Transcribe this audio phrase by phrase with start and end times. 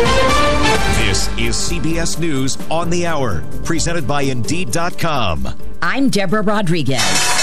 [0.00, 5.48] This is CBS News on the Hour, presented by Indeed.com.
[5.82, 7.39] I'm Deborah Rodriguez.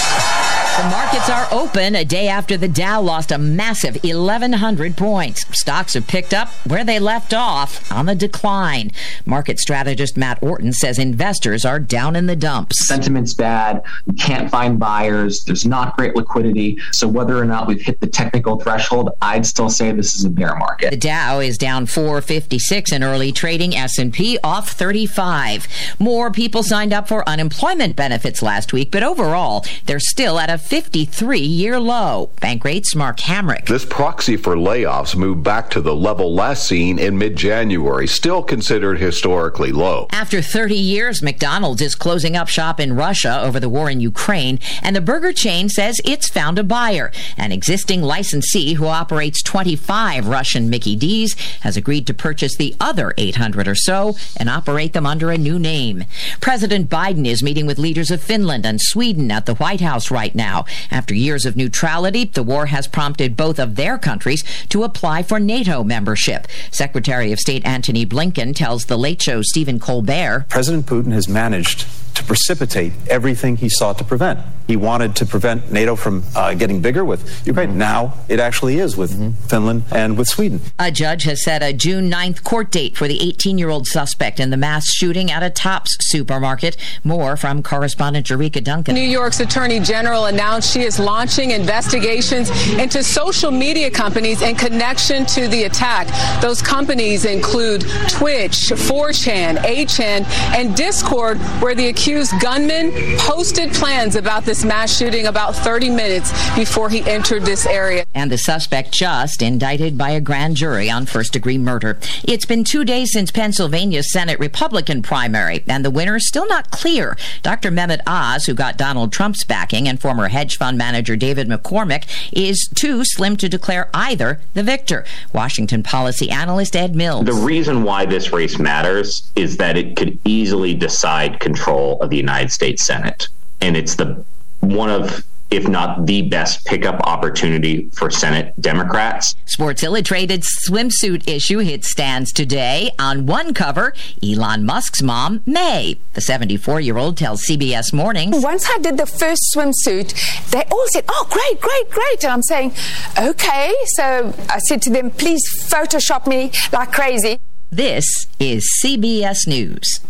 [0.78, 5.44] The markets are open a day after the Dow lost a massive 1,100 points.
[5.50, 8.92] Stocks have picked up where they left off on the decline.
[9.26, 12.86] Market strategist Matt Orton says investors are down in the dumps.
[12.86, 13.82] Sentiment's bad.
[14.06, 15.42] You can't find buyers.
[15.44, 16.78] There's not great liquidity.
[16.92, 20.30] So whether or not we've hit the technical threshold, I'd still say this is a
[20.30, 20.90] bear market.
[20.92, 23.74] The Dow is down 456 in early trading.
[23.74, 25.66] S&P off 35.
[25.98, 30.67] More people signed up for unemployment benefits last week, but overall, they're still at a
[30.68, 32.28] 53 year low.
[32.42, 33.64] Bankrate's Mark Hamrick.
[33.64, 38.42] This proxy for layoffs moved back to the level last seen in mid January, still
[38.42, 40.08] considered historically low.
[40.10, 44.58] After 30 years, McDonald's is closing up shop in Russia over the war in Ukraine,
[44.82, 47.10] and the burger chain says it's found a buyer.
[47.38, 51.32] An existing licensee who operates 25 Russian Mickey D's
[51.62, 55.58] has agreed to purchase the other 800 or so and operate them under a new
[55.58, 56.04] name.
[56.42, 60.34] President Biden is meeting with leaders of Finland and Sweden at the White House right
[60.34, 60.74] now now.
[60.90, 65.38] After years of neutrality, the war has prompted both of their countries to apply for
[65.40, 66.46] NATO membership.
[66.70, 71.86] Secretary of State Antony Blinken tells The Late Show Stephen Colbert President Putin has managed
[72.18, 74.40] to precipitate everything he sought to prevent.
[74.66, 77.70] He wanted to prevent NATO from uh, getting bigger with Ukraine.
[77.70, 77.78] Mm-hmm.
[77.78, 79.30] Now it actually is with mm-hmm.
[79.46, 80.60] Finland and with Sweden.
[80.78, 84.40] A judge has set a June 9th court date for the 18 year old suspect
[84.40, 86.76] in the mass shooting at a Tops supermarket.
[87.04, 88.94] More from correspondent Jerika Duncan.
[88.94, 95.26] New York's Attorney General announced she is launching investigations into social media companies in connection
[95.26, 96.08] to the attack.
[96.40, 100.24] Those companies include Twitch, 4chan, 8chan,
[100.56, 106.32] and Discord, where the accused gunman posted plans about this mass shooting about 30 minutes
[106.56, 108.04] before he entered this area.
[108.14, 111.98] And the suspect just indicted by a grand jury on first degree murder.
[112.24, 116.70] It's been two days since Pennsylvania's Senate Republican primary, and the winner is still not
[116.70, 117.16] clear.
[117.42, 117.70] Dr.
[117.70, 122.70] Mehmet Oz, who got Donald Trump's backing, and former hedge fund manager David McCormick, is
[122.76, 125.04] too slim to declare either the victor.
[125.32, 127.26] Washington policy analyst Ed Mills.
[127.26, 132.16] The reason why this race matters is that it could easily decide control of the
[132.16, 133.26] United States Senate.
[133.60, 134.24] And it's the
[134.60, 139.34] one of if not the best pickup opportunity for Senate Democrats.
[139.46, 142.90] Sports Illustrated's swimsuit issue hits stands today.
[142.98, 145.98] On one cover, Elon Musk's mom, May.
[146.14, 148.42] The 74 year old tells CBS Mornings.
[148.42, 152.24] Once I did the first swimsuit, they all said, Oh, great, great, great.
[152.24, 152.72] And I'm saying,
[153.18, 153.72] Okay.
[153.96, 157.38] So I said to them, Please Photoshop me like crazy.
[157.70, 158.06] This
[158.38, 160.00] is CBS News.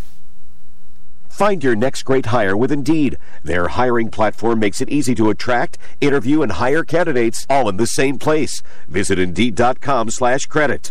[1.39, 3.17] Find your next great hire with Indeed.
[3.45, 7.87] Their hiring platform makes it easy to attract, interview, and hire candidates all in the
[7.87, 8.61] same place.
[8.89, 10.91] Visit Indeed.com slash credit.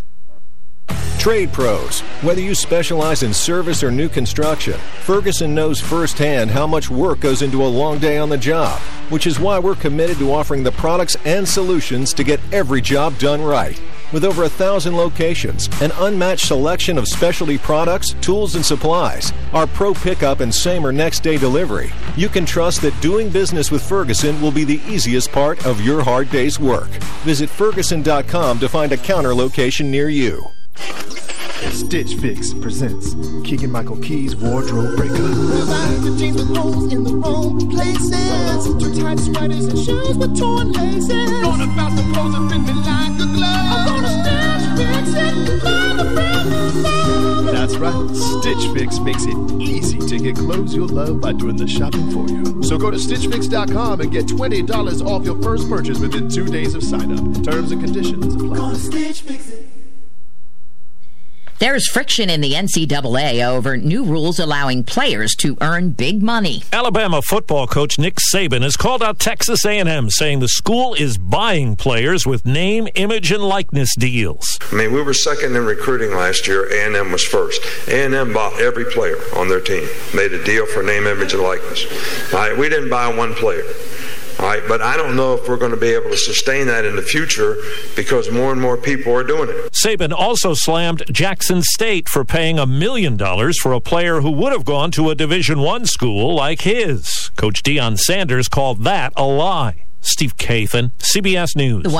[1.18, 2.00] Trade pros.
[2.22, 7.42] Whether you specialize in service or new construction, Ferguson knows firsthand how much work goes
[7.42, 8.78] into a long day on the job,
[9.10, 13.18] which is why we're committed to offering the products and solutions to get every job
[13.18, 13.78] done right.
[14.10, 19.66] With over a thousand locations, an unmatched selection of specialty products, tools, and supplies, our
[19.66, 23.86] pro pickup and same or next day delivery, you can trust that doing business with
[23.86, 26.88] Ferguson will be the easiest part of your hard day's work.
[27.24, 30.42] Visit Ferguson.com to find a counter location near you.
[31.70, 33.14] Stitch Fix presents
[33.44, 35.16] Keegan Michael Key's Wardrobe Breaker.
[36.16, 38.64] jeans with holes in the wrong places.
[38.82, 41.08] Too tight sweaters and shoes with torn laces.
[41.08, 43.17] Going about the clothes that fit me like
[47.52, 48.16] That's right.
[48.16, 52.28] Stitch Fix makes it easy to get clothes you'll love by doing the shopping for
[52.28, 52.62] you.
[52.62, 56.82] So go to StitchFix.com and get $20 off your first purchase within two days of
[56.82, 57.44] sign up.
[57.44, 58.56] Terms and conditions apply.
[58.56, 59.67] Go Stitch Fix it.
[61.58, 66.62] There's friction in the NCAA over new rules allowing players to earn big money.
[66.72, 71.74] Alabama football coach Nick Saban has called out Texas A&M, saying the school is buying
[71.74, 74.46] players with name, image, and likeness deals.
[74.70, 76.64] I mean, we were second in recruiting last year.
[76.70, 77.60] A&M was first.
[77.88, 82.32] A&M bought every player on their team, made a deal for name, image, and likeness.
[82.32, 83.64] All right, we didn't buy one player.
[84.38, 86.84] All right, but I don't know if we're going to be able to sustain that
[86.84, 87.56] in the future
[87.96, 89.72] because more and more people are doing it.
[89.72, 94.52] Saban also slammed Jackson State for paying a million dollars for a player who would
[94.52, 97.30] have gone to a Division One school like his.
[97.36, 99.84] Coach Deion Sanders called that a lie.
[100.02, 101.92] Steve Kathan, CBS News.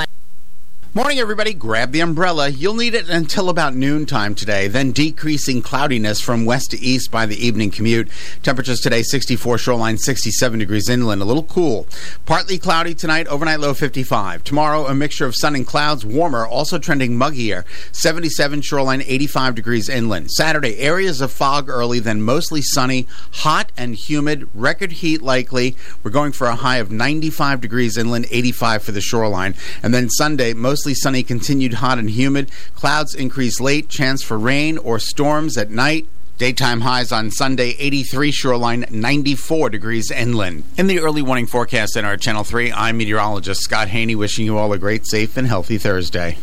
[0.98, 1.54] Morning, everybody.
[1.54, 2.48] Grab the umbrella.
[2.48, 7.24] You'll need it until about noontime today, then decreasing cloudiness from west to east by
[7.24, 8.08] the evening commute.
[8.42, 11.86] Temperatures today 64 shoreline, 67 degrees inland, a little cool.
[12.26, 14.42] Partly cloudy tonight, overnight low 55.
[14.42, 17.62] Tomorrow, a mixture of sun and clouds, warmer, also trending muggier,
[17.92, 20.32] 77 shoreline, 85 degrees inland.
[20.32, 25.76] Saturday, areas of fog early, then mostly sunny, hot and humid, record heat likely.
[26.02, 29.54] We're going for a high of 95 degrees inland, 85 for the shoreline.
[29.80, 32.50] And then Sunday, mostly sunny, continued hot and humid.
[32.74, 36.06] Clouds increase late, chance for rain or storms at night.
[36.38, 40.62] Daytime highs on Sunday, 83 shoreline, 94 degrees inland.
[40.76, 44.56] In the early morning forecast in our Channel 3, I'm meteorologist Scott Haney wishing you
[44.56, 46.38] all a great, safe, and healthy Thursday.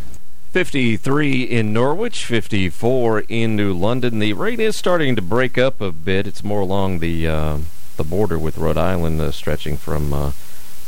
[0.51, 4.19] 53 in Norwich, 54 in New London.
[4.19, 6.27] The rain is starting to break up a bit.
[6.27, 7.57] It's more along the uh,
[7.95, 10.31] the border with Rhode Island, uh, stretching from uh,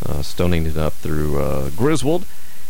[0.06, 2.26] uh Stonington up through uh, Griswold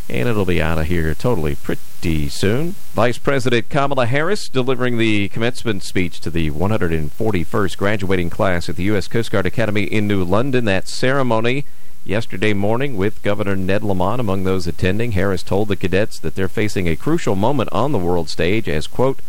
[0.10, 2.76] and it'll be out of here totally pretty soon.
[2.94, 8.84] Vice President Kamala Harris delivering the commencement speech to the 141st graduating class at the
[8.84, 9.08] U.S.
[9.08, 10.66] Coast Guard Academy in New London.
[10.66, 11.66] That ceremony
[12.06, 15.12] yesterday morning with Governor Ned Lamont among those attending.
[15.12, 18.88] Harris told the cadets that they're facing a crucial moment on the world stage as,
[18.88, 19.20] quote,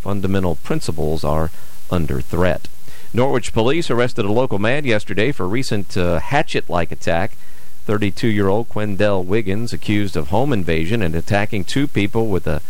[0.00, 1.50] fundamental principles are
[1.90, 2.68] under threat.
[3.12, 7.36] Norwich police arrested a local man yesterday for a recent uh, hatchet-like attack
[7.88, 12.60] 32 year old Quendell Wiggins accused of home invasion and attacking two people with a,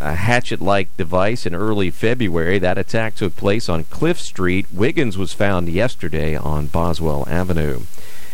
[0.00, 2.58] a hatchet like device in early February.
[2.58, 4.64] That attack took place on Cliff Street.
[4.72, 7.82] Wiggins was found yesterday on Boswell Avenue.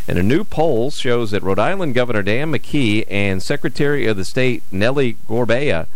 [0.07, 4.25] And a new poll shows that Rhode Island Governor Dan McKee and Secretary of the
[4.25, 5.89] State Nellie Gorbea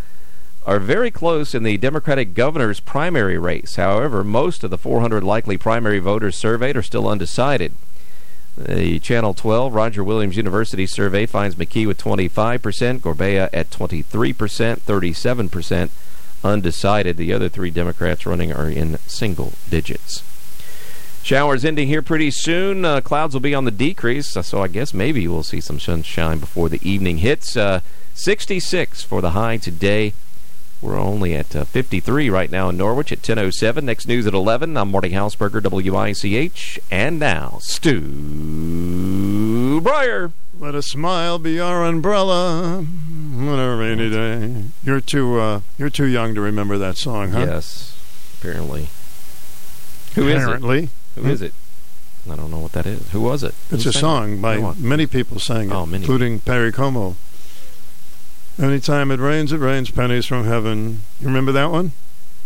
[0.67, 3.77] are very close in the Democratic governor's primary race.
[3.77, 7.73] However, most of the 400 likely primary voters surveyed are still undecided.
[8.57, 15.91] The Channel 12 Roger Williams University survey finds McKee with 25%, Gorbea at 23%, 37%
[16.45, 17.17] undecided.
[17.17, 20.23] The other three Democrats running are in single digits.
[21.23, 22.85] Showers ending here pretty soon.
[22.85, 26.39] Uh, clouds will be on the decrease, so I guess maybe we'll see some sunshine
[26.39, 27.57] before the evening hits.
[27.57, 27.81] Uh,
[28.15, 30.13] 66 for the high today.
[30.83, 33.85] We're only at uh, 53 right now in Norwich at 10.07.
[33.85, 34.77] Next news at 11.
[34.77, 36.81] I'm Marty Hausberger, WICH.
[36.91, 38.01] And now, Stu
[39.81, 40.33] Bryer.
[40.59, 44.65] Let a smile be our umbrella on a rainy day.
[44.85, 47.41] You're too uh, you're too young to remember that song, huh?
[47.41, 47.99] Yes,
[48.39, 48.89] apparently.
[50.15, 50.79] Who apparently.
[50.79, 50.91] is it?
[51.15, 51.31] Who hmm?
[51.31, 51.55] is it?
[52.31, 53.11] I don't know what that is.
[53.11, 53.55] Who was it?
[53.71, 56.05] It's a song by many people sang it, oh, many.
[56.05, 57.17] including Perry Como.
[58.59, 61.03] Anytime it rains, it rains pennies from heaven.
[61.21, 61.93] You remember that one?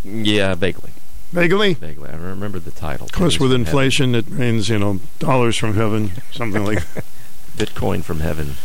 [0.03, 0.91] Yeah, vaguely.
[1.31, 1.73] Vaguely?
[1.73, 2.09] Vaguely.
[2.09, 3.07] I remember the title.
[3.07, 4.33] Of course, with inflation, heaven.
[4.33, 6.79] it rains, you know, dollars from heaven, something like
[7.57, 8.55] Bitcoin from heaven.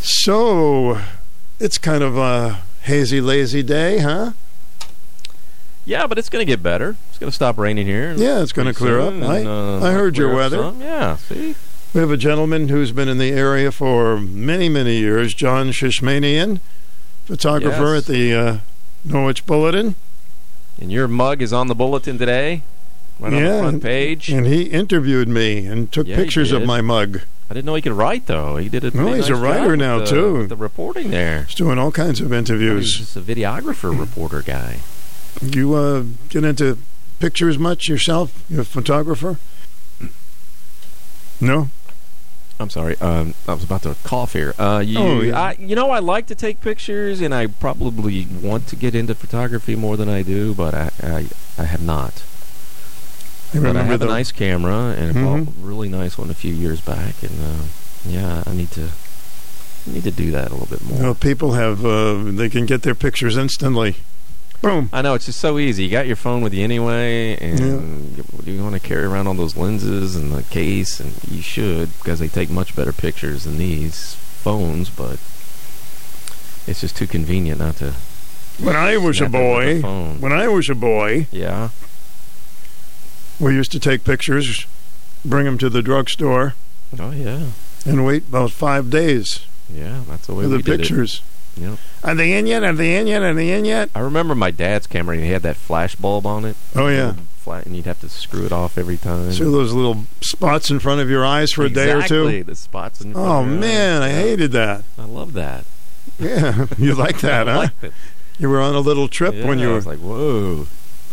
[0.00, 1.00] So,
[1.58, 4.32] it's kind of a hazy, lazy day, huh?
[5.84, 6.96] Yeah, but it's going to get better.
[7.08, 8.12] It's going to stop raining here.
[8.12, 9.14] Yeah, it's going to clear up.
[9.14, 10.58] I, uh, I heard your weather.
[10.58, 10.80] Some.
[10.80, 11.56] Yeah, see?
[11.94, 16.60] We have a gentleman who's been in the area for many, many years, John Shishmanian,
[17.26, 18.02] photographer yes.
[18.02, 18.58] at the uh,
[19.04, 19.94] Norwich Bulletin.
[20.80, 22.62] And your mug is on the bulletin today,
[23.20, 24.30] right yeah, on the front page.
[24.30, 27.20] And he interviewed me and took yeah, pictures of my mug.
[27.50, 28.56] I didn't know he could write though.
[28.56, 28.94] He did it.
[28.94, 30.46] No, he's nice a writer now the, too.
[30.46, 31.42] The reporting there.
[31.42, 32.96] He's doing all kinds of interviews.
[32.96, 34.78] he's a videographer, reporter guy.
[35.42, 36.78] You uh, get into
[37.20, 38.42] pictures much yourself?
[38.48, 39.38] You're a photographer?
[41.38, 41.68] No.
[42.62, 42.96] I'm sorry.
[43.00, 44.54] Um, I was about to cough here.
[44.58, 45.40] Uh, you, oh, yeah.
[45.40, 49.14] I, you know, I like to take pictures, and I probably want to get into
[49.14, 51.26] photography more than I do, but I, I,
[51.58, 52.24] I have not.
[53.54, 55.44] I but I have the, a nice camera, and mm-hmm.
[55.44, 57.64] bought a really nice one a few years back, and uh,
[58.06, 58.88] yeah, I need to
[59.86, 60.98] I need to do that a little bit more.
[60.98, 63.96] Well, people have uh, they can get their pictures instantly.
[64.62, 64.88] Boom.
[64.92, 65.84] I know it's just so easy.
[65.84, 68.24] You got your phone with you anyway, and yeah.
[68.46, 71.92] you, you want to carry around all those lenses and the case, and you should
[71.98, 74.88] because they take much better pictures than these phones.
[74.88, 75.18] But
[76.68, 77.94] it's just too convenient not to.
[78.60, 81.70] When I was a boy, when I was a boy, yeah,
[83.40, 84.66] we used to take pictures,
[85.24, 86.54] bring them to the drugstore.
[87.00, 87.46] Oh yeah,
[87.84, 89.44] and wait about five days.
[89.68, 91.20] Yeah, that's the way for the pictures.
[91.56, 91.78] Yep.
[92.02, 92.62] Are they in yet?
[92.62, 93.22] Are they in yet?
[93.22, 93.90] Are they in yet?
[93.94, 95.16] I remember my dad's camera.
[95.16, 96.56] He had that flash bulb on it.
[96.74, 97.14] Oh yeah.
[97.36, 99.32] Flat, and you'd have to screw it off every time.
[99.32, 102.44] So those little spots in front of your eyes for exactly, a day or two.
[102.44, 103.12] The spots in.
[103.12, 104.10] Front oh man, eyes.
[104.10, 104.84] I hated that.
[104.96, 105.64] I love that.
[106.18, 107.90] Yeah, you like that, huh?
[108.38, 109.72] You were on a little trip yeah, when you were.
[109.72, 110.66] I was like, whoa.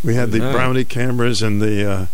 [0.04, 0.56] We had the nice.
[0.56, 1.90] Brownie cameras and the.
[1.90, 2.06] Uh,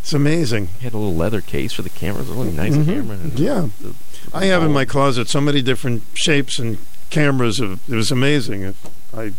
[0.00, 0.68] it's amazing.
[0.78, 2.30] You had a little leather case for the cameras.
[2.30, 2.90] A really nice mm-hmm.
[2.90, 3.18] camera.
[3.34, 3.68] Yeah.
[3.80, 3.94] The, the
[4.32, 6.78] I have in my closet so many different shapes and
[7.12, 7.60] cameras.
[7.60, 8.74] Of, it was amazing.
[9.14, 9.32] I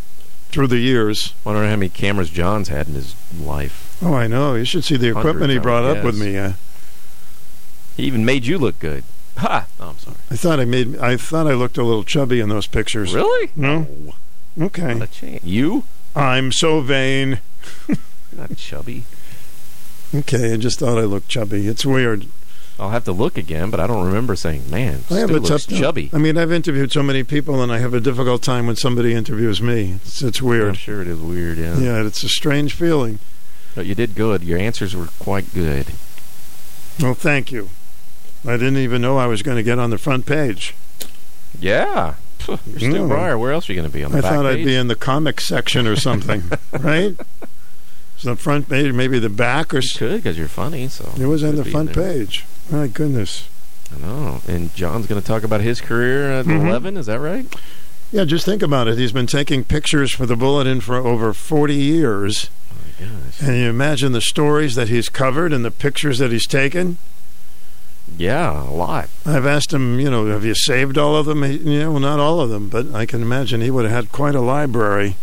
[0.49, 1.33] through the years.
[1.45, 3.97] I Wonder how many cameras John's had in his life.
[4.01, 4.53] Oh, I know.
[4.55, 6.37] You should see the equipment he brought up with me.
[6.37, 6.53] Uh,
[7.97, 9.03] He even made you look good.
[9.37, 9.65] Ha!
[9.79, 10.17] Oh, I'm sorry.
[10.29, 10.97] I thought I made.
[10.99, 13.13] I thought I looked a little chubby in those pictures.
[13.15, 13.49] Really?
[13.55, 13.87] No.
[14.61, 14.93] Okay.
[14.93, 15.43] Not a chance.
[15.43, 15.83] You?
[16.15, 17.39] I'm so vain.
[18.31, 19.03] Not chubby.
[20.15, 21.65] Okay, I just thought I looked chubby.
[21.65, 22.27] It's weird.
[22.79, 25.67] I'll have to look again, but I don't remember saying, "Man, I have a tough
[25.67, 28.75] chubby." I mean, I've interviewed so many people, and I have a difficult time when
[28.75, 29.99] somebody interviews me.
[30.03, 30.77] It's, it's I'm weird.
[30.77, 31.57] sure it is weird.
[31.59, 31.77] Yeah.
[31.77, 33.19] Yeah, it's a strange feeling.
[33.75, 34.43] But you did good.
[34.43, 35.87] Your answers were quite good.
[36.99, 37.69] Well, thank you.
[38.45, 40.75] I didn't even know I was going to get on the front page.
[41.59, 42.15] Yeah.
[42.47, 43.03] You're Stu No.
[43.05, 43.07] Mm.
[43.07, 43.37] Bryer.
[43.37, 44.95] Where else are you going to be on the I thought I'd be in the
[44.95, 46.43] comic section or something,
[46.79, 47.15] right?
[48.17, 50.87] So the front page, maybe the back, or s- Could because you're funny.
[50.89, 52.45] So it was on the front page.
[52.69, 53.47] My goodness.
[53.95, 54.41] I know.
[54.47, 56.65] And John's going to talk about his career at Mhm.
[56.67, 56.97] 11.
[56.97, 57.45] Is that right?
[58.11, 58.97] Yeah, just think about it.
[58.97, 62.49] He's been taking pictures for the Bulletin for over 40 years.
[62.71, 63.41] My gosh.
[63.41, 66.97] And you imagine the stories that he's covered and the pictures that he's taken.
[68.17, 69.09] Yeah, a lot.
[69.25, 71.41] I've asked him, you know, have you saved all of them?
[71.43, 74.11] He, you know, not all of them, but I can imagine he would have had
[74.11, 75.15] quite a library.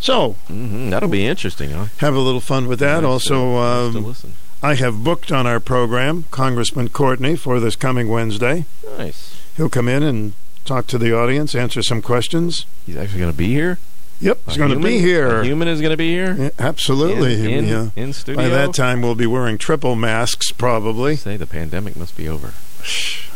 [0.00, 1.86] So, hmm That'll be interesting, huh?
[1.98, 3.02] have a little fun with that.
[3.02, 4.32] Nice also, to- nice to um, listen.
[4.60, 8.64] I have booked on our program Congressman Courtney for this coming Wednesday.
[8.96, 9.40] Nice.
[9.56, 10.32] He'll come in and
[10.64, 12.66] talk to the audience, answer some questions.
[12.84, 13.78] He's actually going to be here.
[14.20, 15.42] Yep, he's going to be here.
[15.42, 16.34] A human is going to be here.
[16.36, 17.34] Yeah, absolutely.
[17.34, 17.90] In, in, yeah.
[17.94, 18.42] in studio.
[18.42, 21.14] By that time, we'll be wearing triple masks, probably.
[21.14, 22.52] say the pandemic must be over.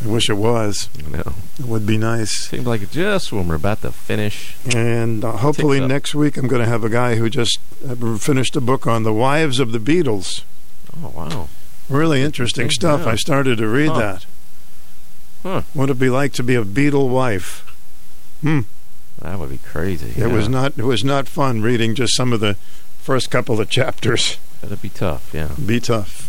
[0.05, 0.89] I wish it was.
[0.99, 1.35] I know.
[1.59, 2.49] It would be nice.
[2.49, 4.57] Seems like just when we're about to finish.
[4.75, 8.57] And uh, hopefully next week, I'm going to have a guy who just uh, finished
[8.57, 10.43] a book on the wives of the Beatles.
[11.01, 11.49] Oh wow.
[11.89, 13.03] Really interesting stuff.
[13.05, 13.13] yeah.
[13.13, 13.99] I started to read Huh.
[13.99, 14.27] that.
[15.43, 15.63] Huh.
[15.75, 17.65] What it'd be like to be a Beatle wife?
[18.43, 18.61] Hmm.
[19.21, 20.13] That would be crazy.
[20.21, 20.79] It was not.
[20.79, 22.55] It was not fun reading just some of the
[22.99, 24.39] first couple of chapters.
[24.61, 25.31] That'd be tough.
[25.35, 25.51] Yeah.
[25.65, 26.29] Be tough.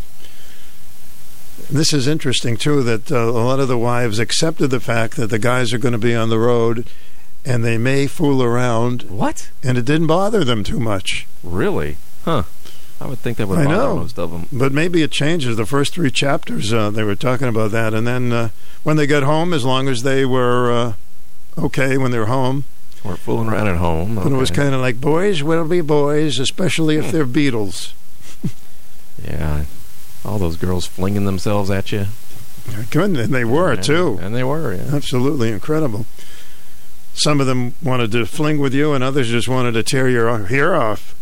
[1.69, 2.81] This is interesting too.
[2.83, 5.91] That uh, a lot of the wives accepted the fact that the guys are going
[5.93, 6.87] to be on the road,
[7.45, 9.49] and they may fool around, What?
[9.63, 11.27] and it didn't bother them too much.
[11.43, 11.97] Really?
[12.25, 12.43] Huh.
[13.03, 13.95] I would think that would I bother know.
[13.97, 14.47] most of them.
[14.51, 15.57] But maybe it changes.
[15.57, 18.49] The first three chapters, uh, they were talking about that, and then uh,
[18.83, 20.93] when they got home, as long as they were uh,
[21.57, 22.63] okay when they were home,
[23.03, 24.17] We're fooling around at home.
[24.17, 27.91] and it was kind of like boys will be boys, especially if they're Beatles.
[29.23, 29.65] Yeah.
[30.25, 32.07] All those girls flinging themselves at you.
[32.91, 34.19] Good, and they were Yeah, too.
[34.21, 34.89] And they were, yeah.
[34.95, 36.05] Absolutely incredible.
[37.13, 40.45] Some of them wanted to fling with you, and others just wanted to tear your
[40.45, 41.13] hair off.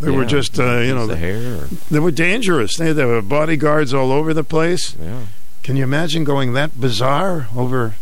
[0.00, 1.54] They were just, uh, you know, the hair.
[1.62, 2.76] Or, they were dangerous.
[2.76, 4.94] They, there were bodyguards all over the place.
[5.00, 5.22] yeah.
[5.62, 7.94] Can you imagine going that bizarre over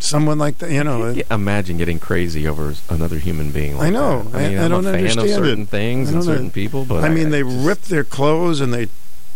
[0.00, 0.70] someone like that?
[0.70, 3.76] You know, Yeah, imagine getting crazy over another human being.
[3.76, 4.22] Like I know.
[4.22, 4.34] that.
[4.38, 5.68] I, I, mean, I am don't a fan understand of certain it.
[5.68, 6.50] things and certain know.
[6.50, 8.88] people, but I mean, they just- rip their clothes and they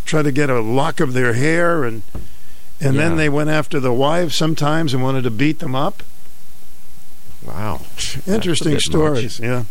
[0.06, 2.02] try to get a lock of their hair, and
[2.80, 3.02] and Yeah.
[3.02, 6.02] then they went after the wives sometimes and wanted to beat them up.
[7.46, 7.82] Wow.
[8.26, 9.38] Interesting That's a bit stories.
[9.40, 9.64] Yeah.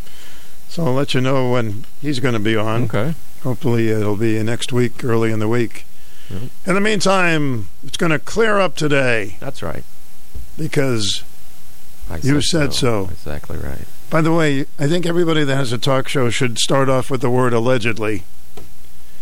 [0.71, 2.83] So I'll let you know when he's going to be on.
[2.83, 3.13] Okay.
[3.43, 5.85] Hopefully, uh, it'll be next week, early in the week.
[6.65, 9.83] In the meantime, it's going to clear up today That's right.
[10.57, 11.25] because,
[12.09, 13.09] I You said so.
[13.11, 13.85] Exactly right.
[14.09, 17.19] by the way, I think everybody that has a talk show should start off with
[17.19, 18.23] the word allegedly.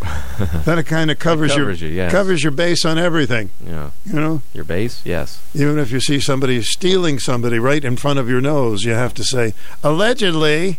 [0.00, 2.12] that kind of covers, covers your you, yes.
[2.12, 3.50] covers your base on everything.
[3.66, 3.90] Yeah.
[4.06, 5.02] You know, Your base?
[5.04, 5.42] Yes.
[5.52, 9.14] even if you see somebody stealing somebody right in front of your nose, you have
[9.14, 9.52] to say
[9.82, 10.78] allegedly.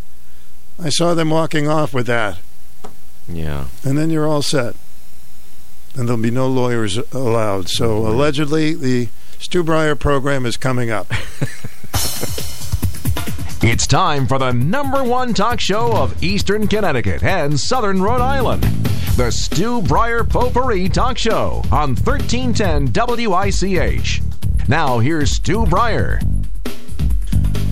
[0.83, 2.39] I saw them walking off with that.
[3.27, 3.67] Yeah.
[3.83, 4.75] and then you're all set.
[5.95, 7.69] And there'll be no lawyers allowed.
[7.69, 9.09] So allegedly, the
[9.39, 11.07] Stu Bryer program is coming up.
[13.63, 18.63] It's time for the number one talk show of Eastern Connecticut and Southern Rhode Island.
[19.17, 22.91] The Stu Bryer Potpourri Talk Show on 1310
[23.27, 24.21] WICH.
[24.67, 26.19] Now, here's Stu Bryer.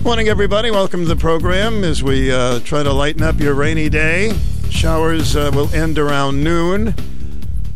[0.02, 0.70] Morning, everybody.
[0.70, 4.32] Welcome to the program as we uh, try to lighten up your rainy day.
[4.70, 6.94] Showers uh, will end around noon.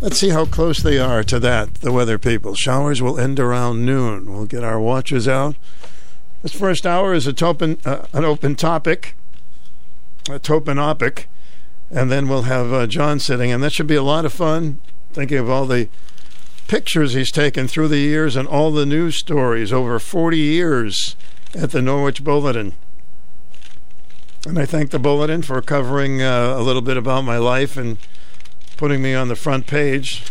[0.01, 2.55] Let's see how close they are to that, the weather people.
[2.55, 4.33] Showers will end around noon.
[4.33, 5.57] We'll get our watches out.
[6.43, 9.15] This first hour is a topen, uh, an open topic,
[10.31, 11.27] a topanopic,
[11.91, 14.81] and then we'll have uh, John sitting, and that should be a lot of fun.
[15.13, 15.91] Thinking of all the
[16.69, 21.17] pictures he's taken through the years and all the news stories over 40 years
[21.55, 22.75] at the Norwich Bulletin.
[24.47, 27.97] And I thank the Bulletin for covering uh, a little bit about my life and
[28.77, 30.25] putting me on the front page.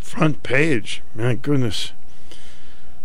[0.00, 1.92] Front page, my goodness.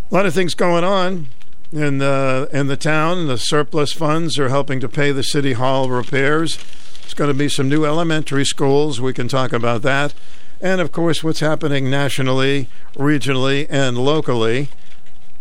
[0.10, 1.28] A lot of things going on.
[1.72, 3.28] in the in the town.
[3.28, 6.58] The surplus funds are helping to pay the city hall repairs.
[7.04, 9.02] It's going to be some new elementary schools.
[9.02, 10.14] We can talk about that,
[10.62, 14.70] and of course, what's happening nationally, regionally, and locally.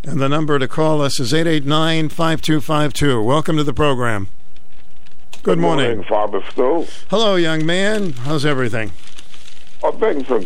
[0.04, 3.22] And the number to call us is 889 5252.
[3.22, 4.28] Welcome to the program.
[5.42, 6.04] Good, morning.
[6.08, 6.86] Father Stu.
[7.10, 8.12] Hello, young man.
[8.12, 8.92] How's everything?
[9.82, 10.42] Oh, things are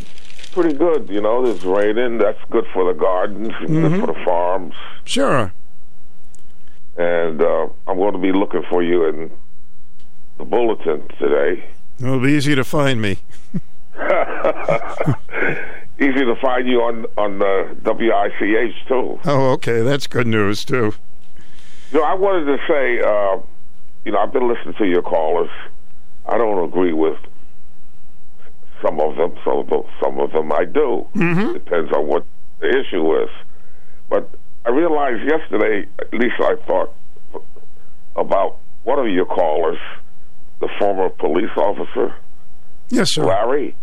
[0.53, 1.09] pretty good.
[1.09, 2.19] You know, it's raining.
[2.19, 3.91] That's good for the gardens, and Mhm.
[3.91, 4.75] good for the farms.
[5.05, 5.53] Sure.
[6.97, 9.31] And uh, I'm going to be looking for you in
[10.39, 11.65] the bulletin today.
[12.01, 13.19] It'll be easy to find me.
[16.03, 19.21] Easy to find you on on the WICH too.
[19.25, 19.83] Oh, okay.
[19.83, 20.95] That's good news, too.
[21.93, 23.39] You know, I wanted to say, uh,
[24.05, 25.51] you know, I've been listening to your callers.
[26.27, 27.19] I don't agree with
[28.85, 29.35] some of them.
[29.45, 31.07] Some of them, some of them I do.
[31.15, 31.53] Mm-hmm.
[31.53, 32.25] Depends on what
[32.61, 33.29] the issue is.
[34.09, 34.29] But
[34.67, 36.93] I realized yesterday, at least I thought
[38.17, 39.79] about one of your callers,
[40.61, 42.15] the former police officer,
[42.89, 43.25] Yes, sir.
[43.25, 43.75] Larry.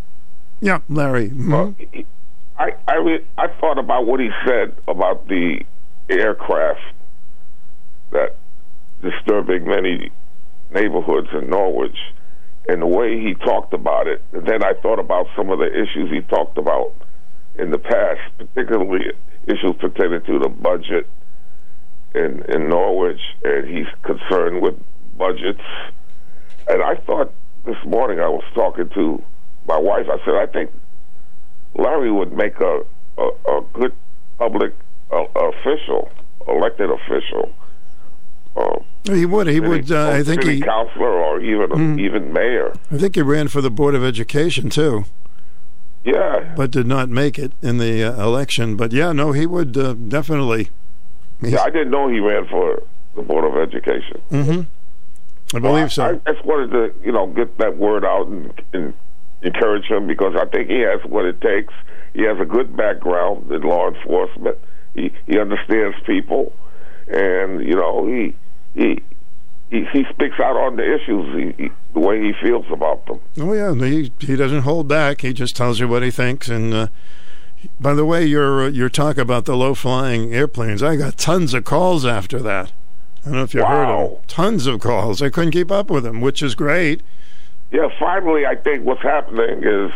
[0.61, 1.29] Yeah, Larry.
[1.29, 2.05] Mhm.
[2.57, 5.61] I I re- I thought about what he said about the
[6.09, 6.81] aircraft
[8.11, 8.35] that
[9.01, 10.11] disturbing many
[10.73, 11.97] neighborhoods in Norwich,
[12.67, 14.21] and the way he talked about it.
[14.33, 16.93] And then I thought about some of the issues he talked about
[17.55, 19.11] in the past, particularly
[19.47, 21.07] issues pertaining to the budget
[22.13, 24.75] in in Norwich, and he's concerned with
[25.17, 25.61] budgets.
[26.67, 27.31] And I thought
[27.65, 29.23] this morning I was talking to
[29.69, 30.07] my wife.
[30.11, 30.71] I said I think
[31.75, 32.81] Larry would make a
[33.17, 33.93] a, a good
[34.37, 34.73] public
[35.11, 36.09] uh, official,
[36.47, 37.53] elected official.
[38.57, 39.47] Uh, He would.
[39.47, 39.91] He would.
[39.91, 40.59] Uh, I think he.
[40.61, 41.99] councilor or even Mm.
[41.99, 42.73] even mayor.
[42.91, 45.05] I think he ran for the board of education too,
[46.03, 48.75] Yeah, but did not make it in the uh, election.
[48.75, 50.69] But yeah, no, he would uh, definitely.
[51.41, 51.61] yeah.
[51.61, 52.81] I didn't know he ran for
[53.15, 54.17] the board of education.
[54.29, 54.61] hmm
[55.55, 56.03] I believe so.
[56.03, 58.93] I, I just wanted to, you know, get that word out and, and
[59.41, 61.73] encourage him because I think he has what it takes.
[62.13, 64.57] He has a good background in law enforcement.
[64.95, 66.53] He he understands people,
[67.07, 68.35] and you know he
[68.73, 69.01] he
[69.69, 73.19] he, he speaks out on the issues he, he, the way he feels about them.
[73.39, 75.21] Oh yeah, he he doesn't hold back.
[75.21, 76.49] He just tells you what he thinks.
[76.49, 76.87] And uh,
[77.79, 81.53] by the way, your uh, your talk about the low flying airplanes, I got tons
[81.53, 82.71] of calls after that.
[83.21, 84.19] I don't know if you heard of them.
[84.27, 85.21] Tons of calls.
[85.21, 87.01] I couldn't keep up with them, which is great.
[87.71, 89.91] Yeah, finally, I think what's happening is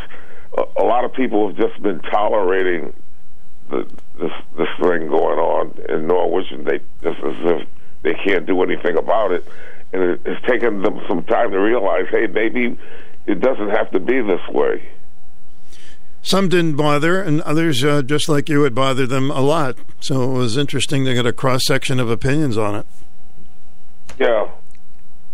[0.58, 2.94] a, a lot of people have just been tolerating
[3.70, 3.88] the,
[4.20, 7.68] this this thing going on in Norwich, and they just as if
[8.04, 9.48] they can't do anything about it.
[9.92, 12.78] And it, it's taken them some time to realize, hey, maybe
[13.26, 14.90] it doesn't have to be this way.
[16.22, 19.78] Some didn't bother, and others, uh, just like you, it bothered them a lot.
[20.00, 22.86] So it was interesting to get a cross section of opinions on it.
[24.20, 24.50] Yeah.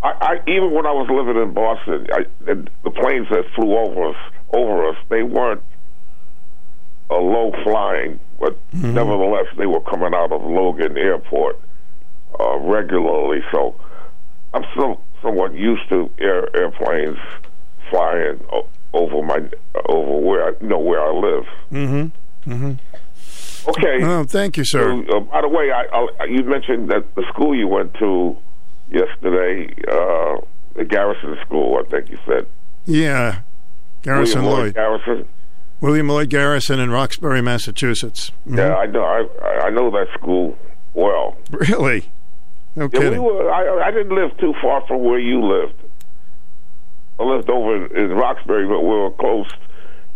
[0.02, 3.76] I, I even when I was living in Boston, I, the, the planes that flew
[3.76, 4.16] over us,
[4.52, 5.62] over us, they weren't
[7.10, 11.60] a low flying, but nevertheless, they were coming out of Logan Airport
[12.38, 13.40] uh, regularly.
[13.52, 13.74] So
[14.54, 17.18] I'm still somewhat used to air, airplanes
[17.90, 19.38] flying o- over my
[19.88, 21.44] over where I you know where I live.
[21.72, 22.50] Mm-hmm.
[22.52, 23.68] Mm-hmm.
[23.70, 24.04] Okay.
[24.04, 25.04] Oh, thank you, sir.
[25.08, 25.84] So, uh, by the way, I,
[26.20, 28.36] I, you mentioned that the school you went to
[28.90, 30.40] yesterday, uh,
[30.74, 32.46] the Garrison School, I think you said.
[32.86, 33.40] Yeah,
[34.02, 34.74] Garrison William Lloyd.
[34.74, 35.28] Garrison.
[35.80, 38.32] William Lloyd Garrison in Roxbury, Massachusetts.
[38.46, 38.58] Mhm.
[38.58, 39.02] Yeah, I know.
[39.02, 40.56] I I know that school
[40.94, 41.36] well.
[41.50, 42.10] Really?
[42.76, 43.22] No Yeah, we kidding.
[43.22, 43.50] were.
[43.50, 45.74] I, I didn't live too far from where you lived.
[47.18, 49.48] I lived over in, in Roxbury, but we were close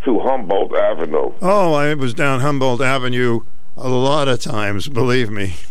[0.05, 1.33] to Humboldt Avenue.
[1.41, 3.41] Oh, I was down Humboldt Avenue
[3.77, 5.55] a lot of times, believe me.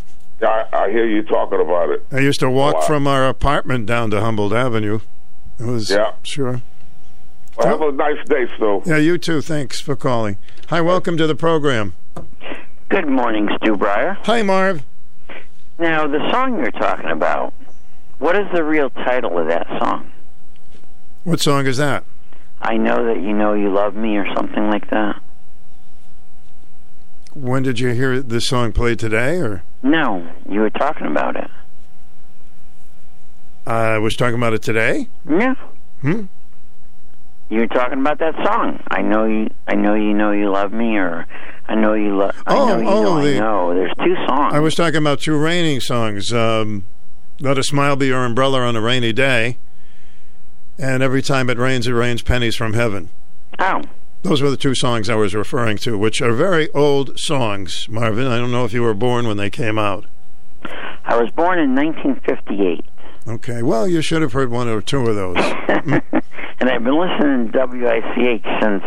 [0.45, 2.07] I, I hear you talking about it.
[2.13, 5.01] I used to walk from our apartment down to Humboldt Avenue.
[5.59, 6.13] It was Yeah.
[6.23, 6.63] sure.
[7.57, 8.83] Well, have a nice day, Stu.
[8.85, 9.41] Yeah, you too.
[9.41, 10.37] Thanks for calling.
[10.69, 11.95] Hi, welcome to the program.
[12.89, 14.19] Good morning, Stu Bryer.
[14.25, 14.83] Hi, Marv.
[15.79, 17.53] Now, the song you're talking about,
[18.19, 20.11] what is the real title of that song?
[21.25, 22.05] What song is that?
[22.61, 25.21] I know that you know you love me, or something like that.
[27.35, 29.39] When did you hear this song played today?
[29.39, 31.49] Or No, you were talking about it.
[33.67, 35.09] I was talking about it today.
[35.29, 35.55] Yeah.
[36.01, 36.25] Hmm.
[37.51, 38.83] You were talking about that song.
[38.91, 39.49] I know you.
[39.69, 41.27] I know you know you love me, or
[41.69, 42.35] I know you love.
[42.47, 43.23] I Oh, know you oh, know.
[43.23, 43.75] the- I know.
[43.75, 44.55] There's two songs.
[44.55, 46.33] I was talking about two raining songs.
[46.33, 46.85] Um,
[47.41, 49.59] Let a smile be your umbrella on a rainy day,
[50.79, 53.11] and every time it rains, it rains pennies from heaven.
[53.59, 53.83] Oh.
[54.25, 58.27] Those were the two songs I was referring to, which are very old songs, Marvin.
[58.27, 60.07] I don't know if you were born when they came out.
[61.05, 62.85] I was born in 1958,
[63.27, 65.37] Okay, well, you should have heard one or two of those.
[65.85, 66.03] Mm.
[66.61, 68.83] and I've been listening to WICH since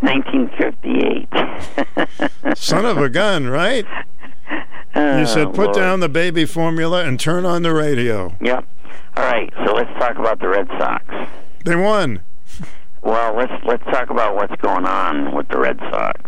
[0.00, 1.28] 1958.
[2.58, 3.84] Son of a gun, right?
[4.96, 5.76] Oh, You said put Lord.
[5.76, 8.34] down the baby formula and turn on the radio.
[8.40, 8.66] Yep.
[9.16, 11.04] All right, so let's talk about the Red Sox.
[11.64, 12.22] They won.
[13.06, 16.20] Well, let's let's talk about what's going on with the Red Sox.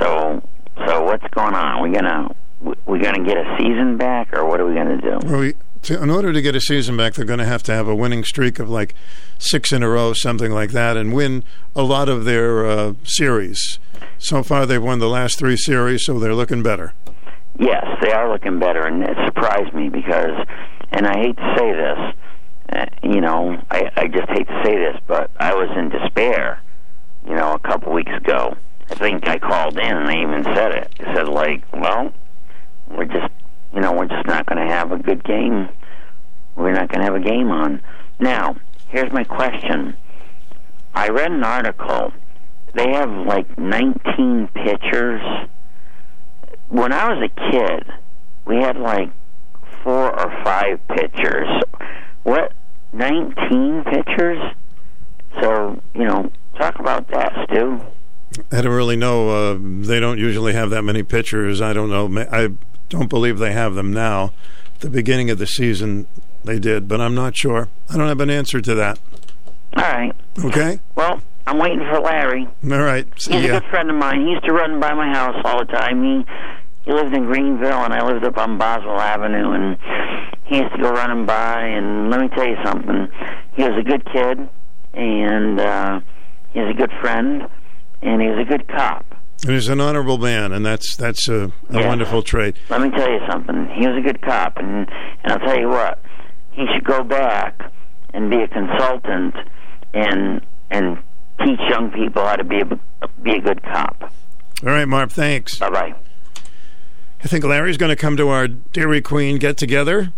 [0.00, 0.42] So,
[0.86, 1.80] so what's going on?
[1.80, 2.28] We gonna
[2.60, 5.18] we- we gonna get a season back, or what are we gonna do?
[5.24, 7.72] Well, we, to, in order to get a season back, they're going to have to
[7.72, 8.94] have a winning streak of like
[9.38, 11.42] six in a row, something like that, and win
[11.74, 13.78] a lot of their uh, series.
[14.18, 16.94] So far, they've won the last three series, so they're looking better.
[17.58, 20.46] Yes, they are looking better, and it surprised me because,
[20.92, 21.98] and I hate to say this,
[22.74, 26.60] Uh, you know, I, I just hate to say this, but I was in despair,
[27.26, 28.56] you know, a couple weeks ago.
[28.90, 30.94] I think I called in and I even said it.
[31.00, 32.12] I said, like, well,
[32.88, 33.32] we're just,
[33.74, 35.68] you know, we're just not going to have a good game.
[36.56, 37.82] We're not going to have a game on.
[38.18, 38.56] Now,
[38.88, 39.96] here's my question.
[40.94, 42.12] I read an article.
[42.74, 45.48] They have like 19 pitchers
[46.72, 47.84] when I was a kid,
[48.46, 49.10] we had like
[49.84, 51.48] four or five pitchers.
[52.22, 52.54] What?
[52.92, 54.38] 19 pitchers?
[55.40, 57.80] So, you know, talk about that, Stu.
[58.50, 59.30] I don't really know.
[59.30, 61.60] Uh, they don't usually have that many pitchers.
[61.60, 62.26] I don't know.
[62.30, 62.50] I
[62.88, 64.32] don't believe they have them now.
[64.74, 66.06] At the beginning of the season,
[66.44, 67.68] they did, but I'm not sure.
[67.88, 68.98] I don't have an answer to that.
[69.76, 70.12] All right.
[70.44, 70.80] Okay?
[70.94, 72.46] Well, I'm waiting for Larry.
[72.64, 73.06] All right.
[73.20, 74.22] See He's a good friend of mine.
[74.22, 76.02] He used to run by my house all the time.
[76.02, 76.24] He
[76.84, 79.76] he lived in Greenville, and I lived up on Boswell Avenue, and
[80.44, 81.60] he used to go running by.
[81.62, 83.08] And let me tell you something.
[83.54, 84.38] He was a good kid,
[84.94, 86.00] and uh,
[86.52, 87.42] he was a good friend,
[88.02, 89.04] and he was a good cop.
[89.44, 91.88] And he's an honorable man, and that's that's a, a Yeah.
[91.88, 92.56] wonderful trait.
[92.70, 93.68] Let me tell you something.
[93.76, 94.88] He was a good cop, and
[95.22, 96.00] and I'll tell you what.
[96.52, 97.58] He should go back
[98.14, 99.34] and be a consultant,
[99.94, 100.40] and
[100.70, 100.98] and
[101.44, 104.02] teach young people how to be a be a good cop.
[104.64, 105.58] All right, Marv, thanks.
[105.58, 105.94] Bye bye.
[107.24, 110.12] I think Larry's going to come to our Dairy Queen get together.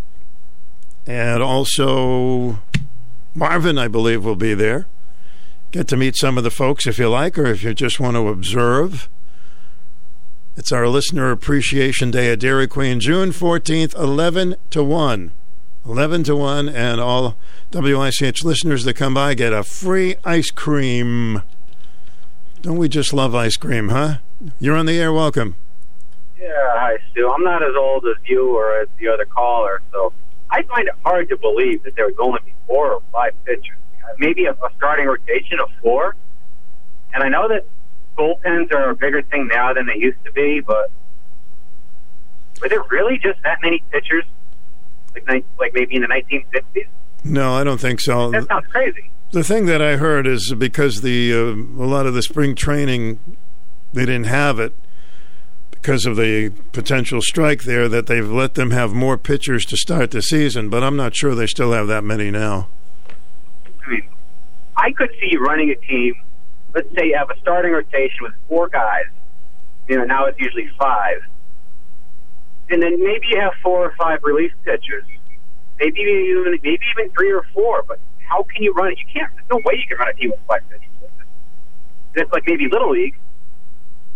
[1.07, 2.61] And also,
[3.35, 4.87] Marvin, I believe, will be there.
[5.71, 8.17] Get to meet some of the folks if you like, or if you just want
[8.17, 9.09] to observe.
[10.57, 15.33] It's our Listener Appreciation Day at Dairy Queen, June 14th, 11 to 1.
[15.85, 17.37] 11 to 1, and all
[17.73, 21.43] WICH listeners that come by get a free ice cream.
[22.63, 24.19] Don't we just love ice cream, huh?
[24.59, 25.13] You're on the air.
[25.13, 25.57] Welcome.
[26.45, 27.33] Yeah, hi, Stu.
[27.35, 30.13] I'm not as old as you or as the other caller, so
[30.51, 33.79] I find it hard to believe that there would only be four or five pitchers.
[34.19, 36.15] Maybe a, a starting rotation of four.
[37.15, 37.65] And I know that
[38.19, 40.91] bullpens are a bigger thing now than they used to be, but
[42.61, 44.25] were there really just that many pitchers?
[45.27, 46.89] Like, like maybe in the 1950s?
[47.25, 48.31] No, I don't think so.
[48.33, 49.11] That sounds crazy.
[49.33, 53.19] The thing that I heard is because the uh, a lot of the spring training
[53.95, 54.75] they didn't have it
[55.85, 60.13] because of the potential strike there that they've let them have more pitchers to start
[60.13, 62.69] the season, but I'm not sure they still have that many now.
[63.87, 64.09] I mean,
[64.79, 66.15] I could see running a team.
[66.75, 69.05] Let's say you have a starting rotation with four guys.
[69.87, 71.21] You know, now it's usually five,
[72.71, 75.05] and then maybe you have four or five relief pitchers.
[75.79, 77.83] Maybe even maybe even three or four.
[77.87, 78.99] But how can you run it?
[79.01, 79.31] You can't.
[79.35, 80.89] There's no way you can run a team with five pitchers.
[82.15, 83.17] It's like maybe little league,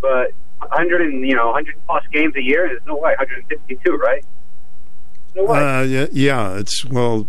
[0.01, 2.69] but 100 and you know 100 plus games a year.
[2.69, 3.15] There's no way.
[3.19, 4.25] 152, right?
[5.35, 5.59] No way.
[5.59, 7.27] Uh, yeah, yeah, it's well.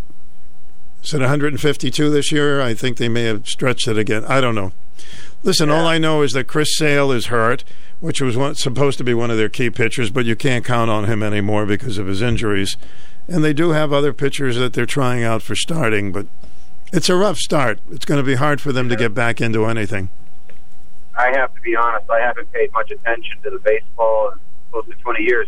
[1.03, 2.61] Is it 152 this year?
[2.61, 4.25] I think they may have stretched it again.
[4.25, 4.73] I don't know.
[5.43, 7.63] Listen, all I know is that Chris Sale is hurt,
[8.01, 10.91] which was one, supposed to be one of their key pitchers, but you can't count
[10.91, 12.75] on him anymore because of his injuries.
[13.29, 16.27] And they do have other pitchers that they're trying out for starting, but
[16.91, 17.79] it's a rough start.
[17.89, 20.09] It's going to be hard for them to get back into anything.
[21.17, 22.09] I have to be honest.
[22.09, 24.39] I haven't paid much attention to the baseball in
[24.71, 25.47] close to 20 years.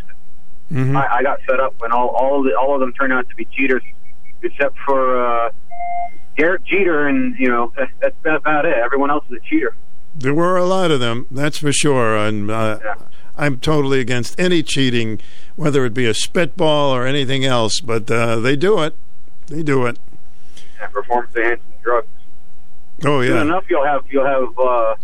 [0.71, 0.95] Mhm.
[0.95, 3.27] I, I got fed up when all all of, the, all of them turned out
[3.29, 3.83] to be cheaters,
[4.41, 5.49] except for uh,
[6.37, 8.75] Derek Jeter, and you know that's, that's about it.
[8.77, 9.75] Everyone else is a cheater.
[10.15, 12.17] There were a lot of them, that's for sure.
[12.17, 12.79] And uh,
[13.37, 15.21] I'm totally against any cheating,
[15.55, 17.79] whether it be a spitball or anything else.
[17.79, 18.95] But uh, they do it.
[19.47, 19.99] They do it.
[20.79, 22.07] Yeah, performance enhancing drugs.
[23.05, 23.41] Oh Soon yeah.
[23.41, 24.95] enough, you'll have you'll have uh,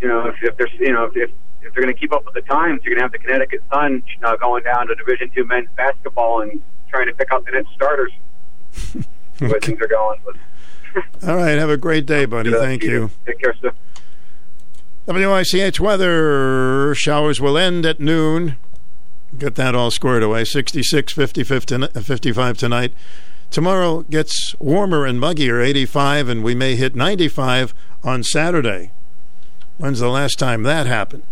[0.00, 1.30] you know if, if there's you know if, if
[1.62, 3.62] if they're going to keep up with the times, you're going to have the Connecticut
[3.72, 7.52] Sun uh, going down to Division Two men's basketball and trying to pick up the
[7.52, 8.12] next starters.
[9.38, 10.18] The way things are going.
[10.24, 11.58] But All right.
[11.58, 12.50] Have a great day, buddy.
[12.50, 13.10] Thank you.
[13.26, 13.70] Take care, sir.
[15.06, 18.56] WICH weather showers will end at noon.
[19.38, 20.44] Get that all squared away.
[20.44, 22.92] 66, 55 tonight.
[23.50, 28.90] Tomorrow gets warmer and muggier, 85, and we may hit 95 on Saturday.
[29.78, 31.24] When's the last time that happened?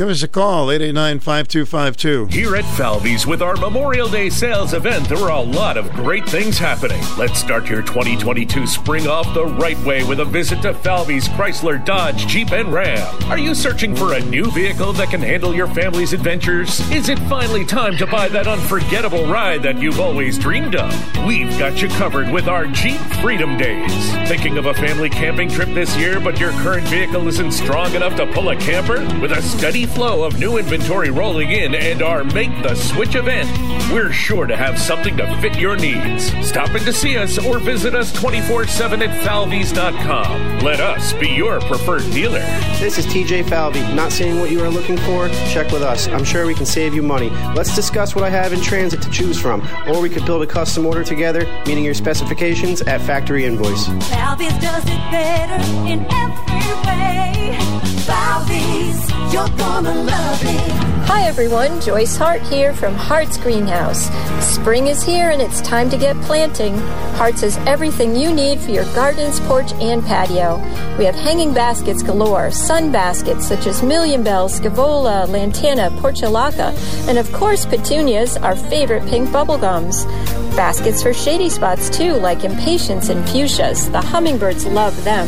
[0.00, 2.28] Give us a call, 889 5252.
[2.34, 6.26] Here at Falvey's with our Memorial Day sales event, there are a lot of great
[6.26, 7.02] things happening.
[7.18, 11.84] Let's start your 2022 spring off the right way with a visit to Falvey's Chrysler,
[11.84, 13.06] Dodge, Jeep, and Ram.
[13.24, 16.80] Are you searching for a new vehicle that can handle your family's adventures?
[16.90, 21.26] Is it finally time to buy that unforgettable ride that you've always dreamed of?
[21.26, 23.92] We've got you covered with our Jeep Freedom Days.
[24.26, 28.16] Thinking of a family camping trip this year, but your current vehicle isn't strong enough
[28.16, 29.00] to pull a camper?
[29.20, 33.48] With a steady flow of new inventory rolling in and our Make the Switch event,
[33.92, 36.32] we're sure to have something to fit your needs.
[36.46, 40.60] Stop in to see us or visit us 24 7 at falveys.com.
[40.60, 42.40] Let us be your preferred dealer.
[42.78, 43.80] This is TJ Falvey.
[43.94, 45.28] Not seeing what you are looking for?
[45.48, 46.08] Check with us.
[46.08, 47.30] I'm sure we can save you money.
[47.54, 50.46] Let's discuss what I have in transit to choose from, or we could build a
[50.46, 53.86] custom order together, meeting your specifications at factory invoice.
[54.08, 57.89] Falvey's does it better in every way.
[58.10, 60.89] Falvey's, you're gonna love it.
[61.12, 64.08] Hi everyone, Joyce Hart here from Hart's Greenhouse.
[64.54, 66.78] Spring is here and it's time to get planting.
[67.18, 70.58] Hart's has everything you need for your gardens, porch, and patio.
[70.98, 76.72] We have hanging baskets galore, sun baskets such as Million Bell, Scaevola, Lantana, Portulaca,
[77.08, 80.06] and of course petunias, our favorite pink bubblegums.
[80.54, 83.90] Baskets for shady spots too, like impatiens and fuchsias.
[83.90, 85.26] The hummingbirds love them.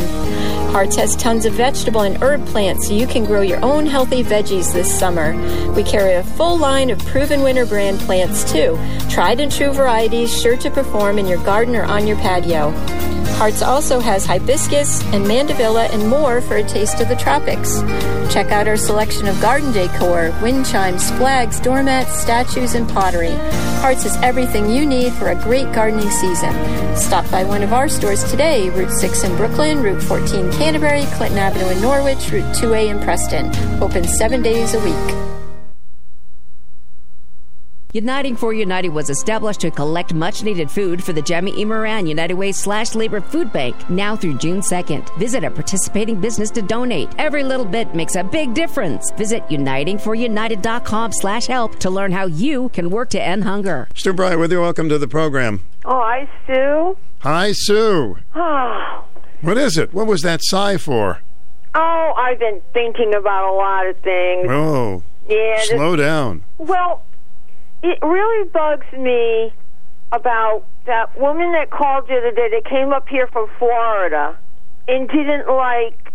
[0.73, 4.25] Hart's has tons of vegetable and herb plants so you can grow your own healthy
[4.25, 5.35] veggies this summer.
[5.75, 8.79] We carry a full line of proven winter brand plants too.
[9.09, 12.73] Tried and true varieties sure to perform in your garden or on your patio.
[13.37, 17.81] Hart's also has hibiscus and mandevilla and more for a taste of the tropics.
[18.33, 23.33] Check out our selection of garden decor, wind chimes, flags, doormats, statues, and pottery.
[23.81, 26.55] Hart's has everything you need for a great gardening season.
[26.97, 31.39] Stop by one of our stores today, Route 6 in Brooklyn, Route 14 Canterbury, Clinton
[31.39, 33.51] Avenue in Norwich, Route 2A in Preston.
[33.83, 35.42] Open seven days a week.
[37.95, 41.63] Uniting for United was established to collect much needed food for the Gemma E.
[41.63, 45.15] Moran United Way slash Labor Food Bank now through June 2nd.
[45.19, 47.11] Visit a participating business to donate.
[47.19, 49.11] Every little bit makes a big difference.
[49.11, 53.89] Visit unitingforunited.com slash help to learn how you can work to end hunger.
[53.95, 54.63] Stu Bryer with you.
[54.63, 55.63] Welcome to the program.
[55.85, 56.97] Oh, hi, Sue.
[57.19, 58.17] Hi, Sue.
[58.35, 59.05] Oh,
[59.43, 59.93] What is it?
[59.93, 61.19] What was that sigh for?
[61.75, 64.47] oh, I've been thinking about a lot of things.
[64.49, 65.57] Oh, yeah.
[65.59, 66.45] this- slow down.
[66.57, 67.03] Well,
[67.83, 69.53] it really bugs me
[70.12, 74.38] about that woman that called you the day that came up here from Florida
[74.88, 76.12] and didn't like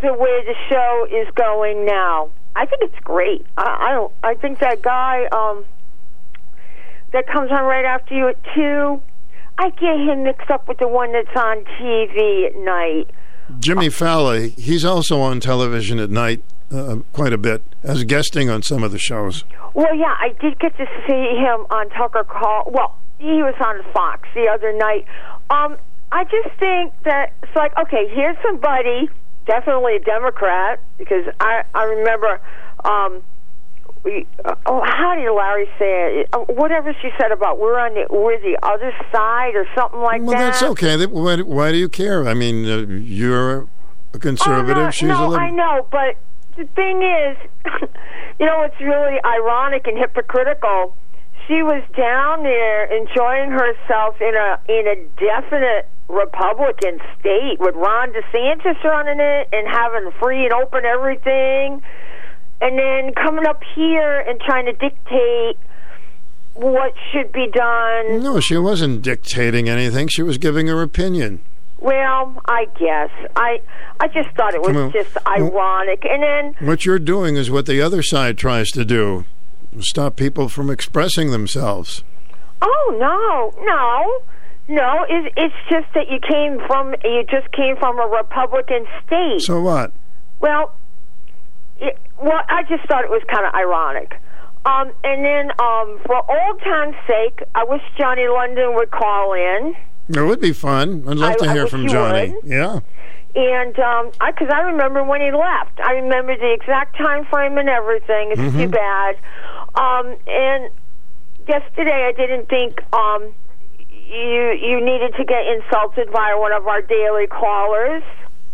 [0.00, 2.30] the way the show is going now.
[2.56, 3.46] I think it's great.
[3.56, 4.12] I, I don't.
[4.22, 5.64] I think that guy um,
[7.12, 9.02] that comes on right after you at two.
[9.58, 13.10] I get him mixed up with the one that's on TV at night.
[13.58, 18.62] Jimmy Fallon, he's also on television at night uh, quite a bit as guesting on
[18.62, 19.44] some of the shows.
[19.74, 22.70] Well, yeah, I did get to see him on Tucker Call.
[22.72, 25.06] Well, he was on Fox the other night.
[25.50, 25.76] Um,
[26.12, 29.08] I just think that it's like, okay, here's somebody,
[29.46, 32.40] definitely a Democrat, because I I remember,
[32.84, 33.22] um,
[34.04, 36.28] we uh, oh, how did Larry say it?
[36.32, 40.22] Uh, whatever she said about we're on the we're the other side or something like
[40.22, 40.38] Well, that.
[40.38, 41.06] Well, that's okay.
[41.06, 42.26] Why, why do you care?
[42.26, 43.68] I mean, uh, you're
[44.14, 44.78] a conservative.
[44.78, 45.46] Oh, no, She's no, a liberal.
[45.46, 46.16] I know, but
[46.56, 47.36] the thing is,
[48.40, 50.96] you know, it's really ironic and hypocritical.
[51.46, 58.12] She was down there enjoying herself in a in a definite Republican state with Ron
[58.12, 61.82] DeSantis running it and having free and open everything,
[62.60, 65.58] and then coming up here and trying to dictate
[66.54, 68.22] what should be done.
[68.22, 70.08] No, she wasn't dictating anything.
[70.08, 71.40] She was giving her opinion.
[71.80, 73.60] Well, I guess I
[73.98, 74.92] I just thought it was on.
[74.92, 79.24] just ironic, and then What you're doing is what the other side tries to do
[79.80, 82.04] stop people from expressing themselves.
[82.60, 85.04] Oh no, no, no!
[85.08, 89.40] It, it's just that you came from you just came from a Republican state.
[89.40, 89.92] So what?
[90.40, 90.74] Well,
[91.78, 94.12] it, well, I just thought it was kind of ironic.
[94.66, 99.74] Um, and then, um, for old time's sake, I wish Johnny London would call in.
[100.16, 101.04] It would be fun.
[101.08, 102.30] I'd love I- to hear from Johnny.
[102.42, 102.44] would.
[102.50, 102.80] Yeah.
[103.32, 107.58] And um, I, because I remember when he left, I remember the exact time frame
[107.58, 108.32] and everything.
[108.32, 108.72] It's too Mhm.
[108.72, 109.16] bad.
[109.76, 110.68] Um, and
[111.46, 113.32] yesterday, I didn't think um,
[113.88, 118.02] you you needed to get insulted by one of our daily callers.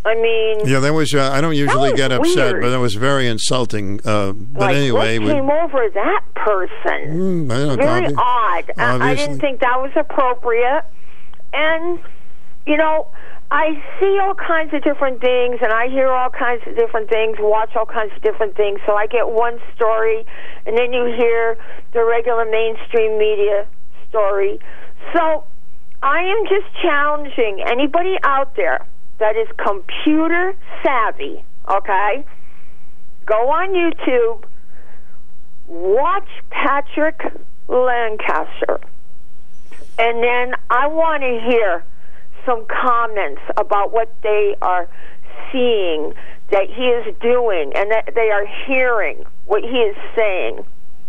[0.05, 1.15] I mean, Yeah, that was.
[1.15, 2.63] Uh, I don't usually get upset, weird.
[2.63, 4.01] but that was very insulting.
[4.05, 7.49] Uh, but like anyway, what we, came over that person?
[7.49, 8.71] Mm, I don't Very odd.
[8.77, 10.85] I, I didn't think that was appropriate.
[11.53, 11.99] And
[12.67, 13.07] you know,
[13.51, 17.37] I see all kinds of different things, and I hear all kinds of different things,
[17.39, 18.81] watch all kinds of different things.
[18.87, 20.27] So I get one story,
[20.67, 21.57] and then you hear
[21.93, 23.67] the regular mainstream media
[24.09, 24.59] story.
[25.15, 25.45] So
[26.03, 28.85] I am just challenging anybody out there
[29.21, 30.55] that is computer
[30.85, 32.27] savvy, okay?
[33.27, 34.45] Go on YouTube,
[35.69, 37.21] watch Patrick
[37.69, 38.81] Lancaster,
[39.99, 41.85] and then I want to hear
[42.45, 44.89] some comments about what they are
[45.53, 46.15] seeing
[46.51, 50.65] that he is doing and that they are hearing what he is saying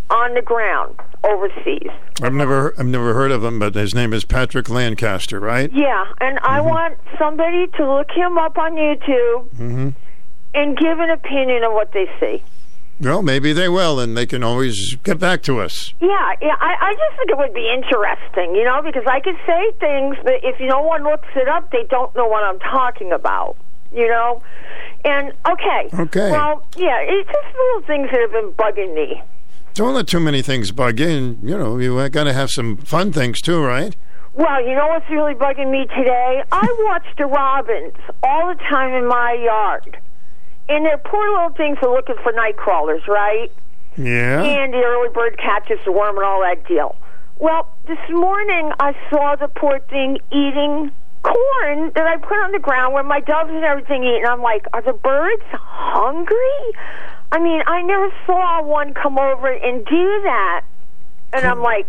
[0.09, 1.89] on the ground overseas.
[2.23, 5.69] I've never, I've never heard of him, but his name is Patrick Lancaster, right?
[5.73, 9.89] Yeah, and I want somebody to look him up on YouTube Mm-hmm.
[10.55, 12.41] and give an opinion of what they see.
[12.99, 15.93] Well, maybe they will, and they can always get back to us.
[16.01, 16.55] Yeah, yeah.
[16.59, 20.17] I, I just think it would be interesting, you know, because I could say things
[20.23, 23.55] but if no one looks it up, they don't know what I'm talking about,
[23.93, 24.41] you know.
[25.05, 26.31] And okay, Okay.
[26.31, 29.21] Well, yeah, it's just little things that have been bugging me.
[29.75, 31.07] Don't let too many things bug you.
[31.07, 33.95] And, you know, you got to have some fun things too, right?
[34.33, 36.43] Well, you know what's really bugging me today?
[36.51, 39.97] I watch the robins all the time in my yard,
[40.69, 43.51] and their poor little things are looking for night crawlers, right?
[43.97, 44.43] Yeah.
[44.43, 46.95] And the early bird catches the worm and all that deal.
[47.39, 50.91] Well, this morning I saw the poor thing eating
[51.23, 54.41] corn that I put on the ground where my doves and everything eat, and I'm
[54.41, 56.73] like, are the birds hungry?
[57.31, 60.63] I mean, I never saw one come over and do that,
[61.33, 61.87] and I'm like,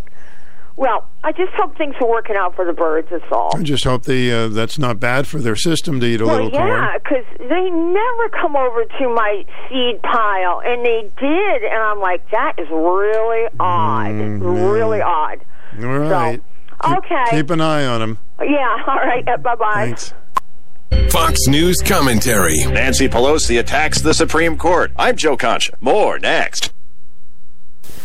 [0.78, 3.08] well, I just hope things are working out for the birds.
[3.10, 3.50] That's all.
[3.54, 6.36] I just hope the uh, that's not bad for their system to eat a well,
[6.36, 7.00] little yeah, corn.
[7.02, 12.30] because they never come over to my seed pile, and they did, and I'm like,
[12.30, 15.44] that is really odd, really odd.
[15.80, 16.40] All right.
[16.84, 17.24] Okay.
[17.30, 18.18] Keep an eye on them.
[18.40, 18.76] Yeah.
[18.86, 19.24] All right.
[19.24, 19.74] Bye bye.
[19.74, 20.14] Thanks.
[21.10, 22.56] Fox News commentary.
[22.66, 24.92] Nancy Pelosi attacks the Supreme Court.
[24.96, 25.76] I'm Joe Concha.
[25.80, 26.72] More next.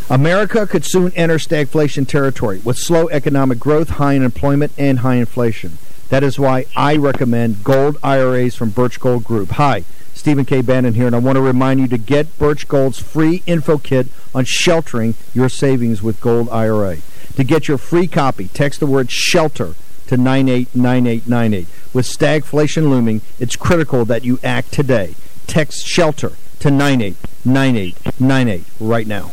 [0.09, 5.77] America could soon enter stagflation territory with slow economic growth, high unemployment, and high inflation.
[6.09, 9.51] That is why I recommend gold IRAs from Birch Gold Group.
[9.51, 10.61] Hi, Stephen K.
[10.61, 14.07] Bannon here, and I want to remind you to get Birch Gold's free info kit
[14.35, 16.97] on sheltering your savings with Gold IRA.
[17.37, 19.73] To get your free copy, text the word SHELTER
[20.07, 21.67] to 989898.
[21.93, 25.15] With stagflation looming, it's critical that you act today.
[25.47, 29.31] Text SHELTER to 989898 right now.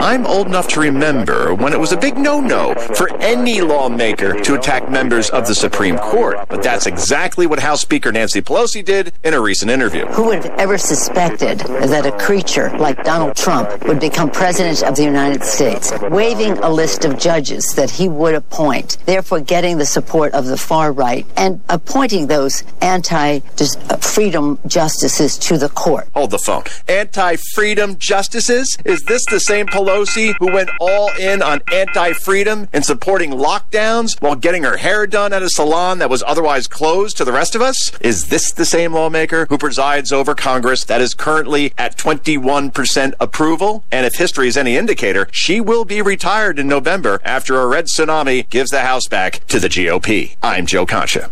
[0.00, 4.54] I'm old enough to remember when it was a big no-no for any lawmaker to
[4.54, 6.38] attack members of the Supreme Court.
[6.48, 10.06] But that's exactly what House Speaker Nancy Pelosi did in a recent interview.
[10.06, 14.94] Who would have ever suspected that a creature like Donald Trump would become president of
[14.94, 19.86] the United States, waiving a list of judges that he would appoint, therefore getting the
[19.86, 26.08] support of the far right, and appointing those anti-freedom justices to the court?
[26.14, 26.62] Hold the phone.
[26.86, 28.78] Anti-freedom justices?
[28.84, 34.34] Is this the same Pelosi who went all in on anti-freedom and supporting lockdowns while
[34.34, 37.62] getting her hair done at a salon that was otherwise closed to the rest of
[37.62, 37.76] us?
[38.00, 43.82] Is this the same lawmaker who presides over Congress that is currently at 21% approval?
[43.90, 47.86] And if history is any indicator, she will be retired in November after a red
[47.86, 50.36] tsunami gives the House back to the GOP.
[50.42, 51.30] I'm Joe Concha.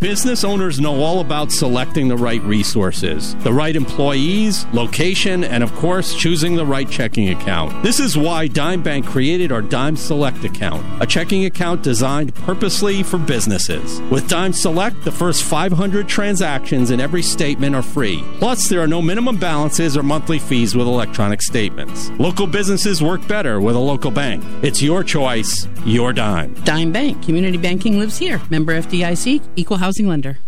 [0.00, 5.74] Business owners know all about selecting the right resources, the right employees, location, and of
[5.76, 7.82] course, choosing the right checking account.
[7.82, 13.02] This is why Dime Bank created our Dime Select account, a checking account designed purposely
[13.02, 14.02] for businesses.
[14.10, 18.22] With Dime Select, the first 500 transactions in every statement are free.
[18.34, 22.10] Plus, there are no minimum balances or monthly fees with electronic statements.
[22.18, 24.44] Local businesses work better with a local bank.
[24.62, 26.52] It's your choice, your dime.
[26.64, 27.22] Dime Bank.
[27.24, 28.42] Community banking lives here.
[28.50, 30.38] Member FDIC, equal housing lender.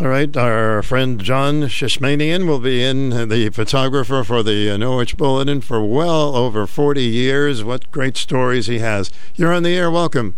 [0.00, 5.16] All right, our friend John Shishmanian will be in, the photographer for the uh, Norwich
[5.16, 7.64] Bulletin for well over 40 years.
[7.64, 9.10] What great stories he has.
[9.34, 9.90] You're on the air.
[9.90, 10.36] Welcome.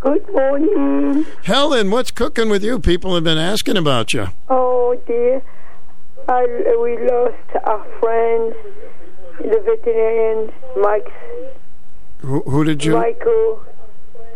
[0.00, 1.26] Good morning.
[1.44, 2.78] Helen, what's cooking with you?
[2.78, 4.28] People have been asking about you.
[4.48, 5.42] Oh dear,
[6.30, 6.46] I,
[6.80, 8.54] we lost our friend,
[9.38, 10.50] the veterinarian,
[10.80, 11.12] Mike.
[12.20, 12.94] Who, who did you?
[12.94, 13.66] Michael.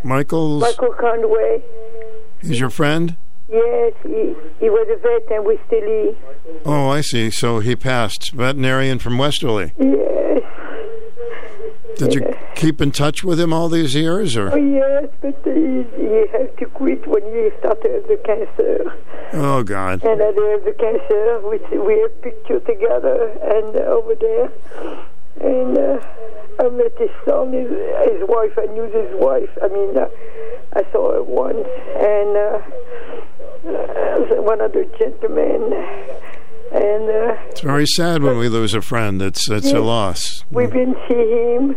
[0.03, 0.61] Michael's.
[0.61, 1.63] Michael Conway.
[2.47, 3.17] He's your friend?
[3.49, 6.17] Yes, he, he was a vet and we still
[6.65, 7.31] Oh, I see.
[7.31, 8.33] So he passed.
[8.33, 9.73] Veterinarian from Westerly.
[9.79, 10.43] Yes.
[11.97, 14.59] Did you keep in touch with him all these years, Oh or?
[14.59, 18.93] yes, but he, he had to quit when he started the cancer.
[19.33, 20.03] Oh God.
[20.03, 21.41] And I have the cancer.
[21.49, 24.51] We we have picture together and over there.
[25.41, 25.99] And uh,
[26.61, 28.53] I met his son, his, his wife.
[28.57, 29.51] I knew his wife.
[29.63, 30.09] I mean, uh,
[30.75, 31.67] I saw her once,
[31.97, 32.61] and uh,
[33.67, 35.73] uh, one other gentleman.
[36.73, 39.21] And uh, It's very sad when we lose a friend.
[39.23, 40.45] It's it's a loss.
[40.51, 41.77] We've been see him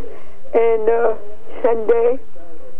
[0.54, 1.14] and uh,
[1.62, 2.18] Sunday,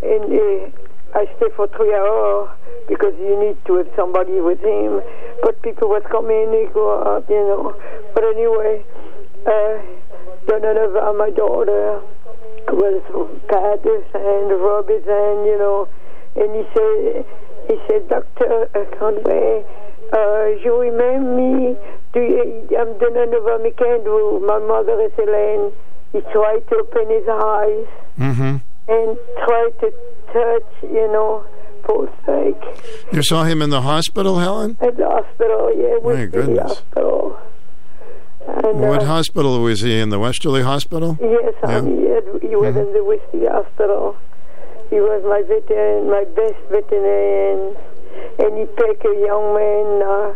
[0.02, 2.50] and uh, I stay for three hours
[2.88, 5.00] because you need to have somebody with him.
[5.42, 7.76] But people was coming, they go out, you know.
[8.14, 8.82] But anyway,
[10.48, 12.00] uh, Donovan, my daughter,
[12.72, 13.02] was
[13.48, 15.88] bad and and you know,
[16.36, 17.24] and he said,
[17.68, 19.64] he said, Doctor uh, Conway,
[20.12, 21.76] uh, you remember me?
[22.14, 24.46] Do you, I'm Donovan McAndrew.
[24.46, 25.72] My mother is Elaine.
[26.12, 27.86] He tried to open his eyes
[28.18, 28.56] Mm-hmm.
[28.88, 29.92] and tried to
[30.32, 31.44] touch, you know,
[31.84, 33.12] poor sake.
[33.12, 34.76] You saw him in the hospital, Helen?
[34.80, 36.68] At the hospital, yeah, My with the goodness.
[36.72, 37.38] hospital.
[38.48, 40.08] And, What uh, hospital was he in?
[40.08, 41.18] The Westerly Hospital?
[41.20, 41.70] Yes, Yeah.
[41.70, 44.16] honey, he, had, he was in the Westerly Hospital.
[44.90, 47.76] He was my veteran, my best veterinarian,
[48.38, 50.34] and he picked a young man, uh,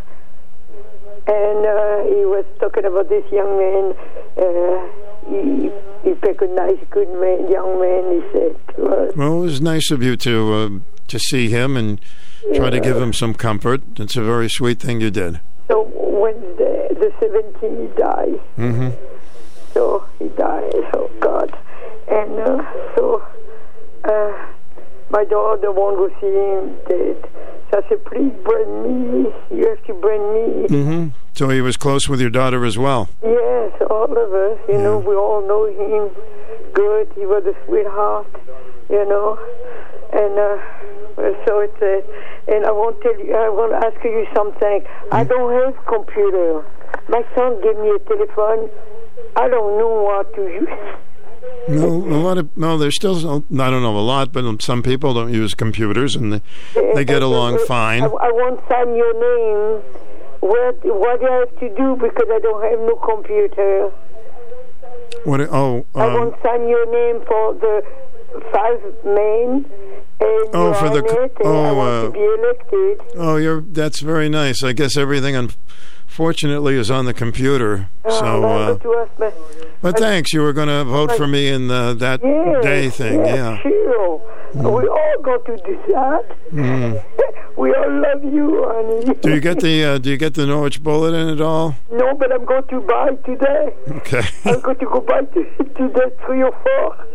[1.26, 3.94] and uh, he was talking about this young man.
[4.36, 4.88] Uh,
[5.30, 5.70] he,
[6.08, 8.20] he picked a nice, good man, young man.
[8.20, 10.68] He said to us, Well, it was nice of you to uh,
[11.08, 11.98] to see him and
[12.54, 13.80] try to give him some comfort.
[13.98, 15.40] It's a very sweet thing you did.
[15.68, 18.40] so Wednesday, the 17th, he died.
[18.56, 18.90] Mm-hmm.
[19.74, 20.70] So he died.
[20.94, 21.50] Oh God!
[22.08, 22.62] And uh,
[22.94, 23.22] so
[24.04, 24.46] uh,
[25.10, 27.28] my daughter won't go see him dead.
[27.70, 29.32] So I said, please bring me.
[29.50, 30.68] You have to bring me.
[30.68, 31.08] Mm-hmm.
[31.32, 33.08] So he was close with your daughter as well.
[33.22, 34.58] Yes, all of us.
[34.68, 36.14] You know, we all know him
[36.74, 37.10] good.
[37.16, 38.28] He was a sweetheart.
[38.90, 39.38] You know,
[40.12, 43.34] and uh, so it's uh, and I want to tell you.
[43.34, 44.84] I want to ask you something.
[45.10, 46.62] I don't have computer.
[47.08, 48.70] My son gave me a telephone.
[49.36, 50.68] I don't know what to use.
[51.68, 52.76] No, a lot of no.
[52.76, 56.40] There's still I don't know a lot, but some people don't use computers and they,
[56.94, 58.02] they get along fine.
[58.02, 59.82] I want to sign your name.
[60.40, 63.92] What what do I have to do because I don't have no computer?
[65.24, 65.40] What?
[65.40, 67.82] Oh, I um, want to sign your name for the
[68.52, 69.66] five men.
[70.20, 73.16] And Oh, for the on I oh, uh, to be elected.
[73.16, 74.62] oh, you're that's very nice.
[74.62, 75.36] I guess everything,
[76.12, 77.88] unfortunately, is on the computer.
[78.06, 79.28] So, Oh, uh, but you ask me.
[79.80, 80.32] but thanks.
[80.34, 83.20] You were going to vote for me in the, that Yes, day thing.
[83.24, 83.62] yes, Yeah.
[83.62, 84.20] Sure.
[84.54, 86.36] We all go to do that.
[86.52, 87.02] Mm.
[87.56, 89.14] we all love you, honey.
[89.22, 91.76] Do you get the uh, Do you get the Norwich Bulletin at all?
[91.90, 93.72] No, but I'm going to buy today.
[93.88, 94.22] Okay.
[94.50, 95.44] I'm going to go buy to,
[95.78, 97.06] today three or four.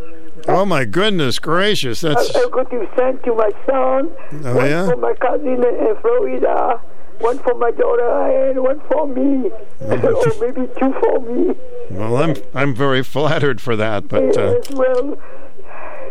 [0.48, 2.02] Oh my goodness gracious!
[2.02, 4.10] That's I'm going to send to my son.
[4.46, 4.88] Oh, yeah?
[4.88, 6.82] for my cousin in Florida.
[7.20, 9.50] One for my daughter and one for me.
[9.82, 11.56] or maybe two for me.
[11.92, 12.18] well.
[12.18, 14.08] I'm I'm very flattered for that.
[14.08, 15.18] But uh, yes, well,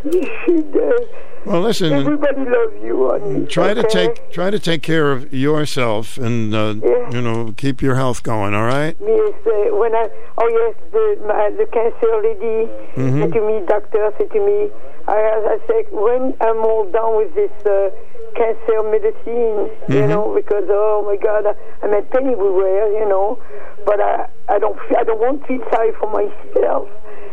[0.05, 0.77] you should.
[0.77, 1.05] Uh,
[1.45, 1.93] well, listen.
[1.93, 3.47] everybody loves you, honey.
[3.47, 6.75] Try to take try to take care of yourself and uh,
[7.13, 8.53] you know keep your health going.
[8.55, 8.97] All right.
[9.01, 13.23] Yes, uh, when I oh yes, the my, the cancer lady Mhm.
[13.23, 14.71] said to me, doctor said to me,
[15.07, 15.15] I
[15.55, 17.91] I said when I'm all done with this uh,
[18.37, 20.09] cancer medicine, you Mhm.
[20.09, 23.39] know, because oh my God, I, I'm in pain everywhere, you know,
[23.85, 26.89] but I I don't feel, I don't want to feel sorry for myself,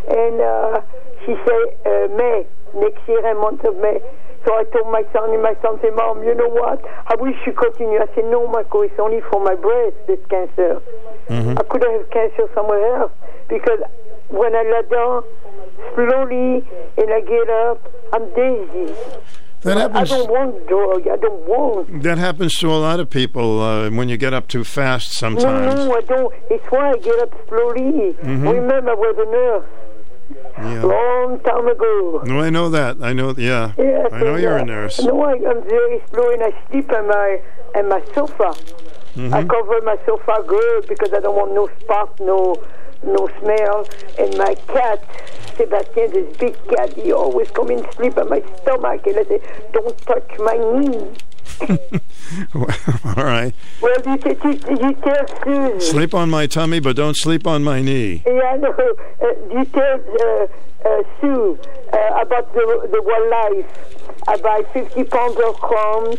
[0.08, 0.82] and uh,
[1.26, 4.00] she said uh, May next year, a month of May.
[4.46, 6.84] So I told my son, and my son said, Mom, you know what?
[7.08, 8.00] I wish you continue.
[8.02, 10.82] I said, No, Michael, it's only for my breast, this cancer.
[11.30, 11.58] Mm-hmm.
[11.60, 13.12] I could have cancer somewhere else
[13.48, 13.80] because
[14.28, 15.24] when I lie down
[15.96, 16.60] slowly
[16.98, 17.80] and I get up,
[18.12, 18.94] I'm dizzy.
[19.64, 20.12] That happens.
[20.12, 21.08] I don't want drug.
[21.08, 22.04] I don't want.
[22.04, 25.14] That happens to a lot of people uh, when you get up too fast.
[25.14, 25.76] Sometimes.
[25.76, 26.34] no, no, I don't.
[26.50, 28.14] It's why I get up slowly.
[28.22, 28.52] Mhm.
[28.54, 29.70] Remember, I was a nurse
[30.58, 30.84] Yeah.
[30.84, 32.22] long time ago.
[32.26, 32.98] No, I know that.
[33.02, 33.34] I know.
[33.38, 33.72] Yeah.
[33.78, 35.02] Yes, I know you're uh, a nurse.
[35.02, 37.40] No, I, I'm very slow and I sleep on my
[37.76, 38.52] on my sofa.
[39.16, 39.34] Mhm.
[39.34, 42.56] I cover my sofa good because I don't want no spark, no
[43.06, 43.88] no smell.
[44.18, 45.04] And my cat,
[45.58, 49.42] Sebastian, this big cat, he always come and sleep on my stomach and I say,
[49.72, 51.12] "Don't touch my knee."
[52.56, 53.54] All right.
[53.82, 55.82] Well, you, t- you, you tell Susan.
[55.82, 58.24] Sleep on my tummy, but don't sleep on my knee.
[58.26, 58.70] Yeah, no.
[58.72, 60.48] Uh, you tell uh,
[60.88, 61.60] uh, Sue
[61.94, 64.04] uh, about the the wildlife.
[64.28, 66.16] I buy 50 pounds of corn,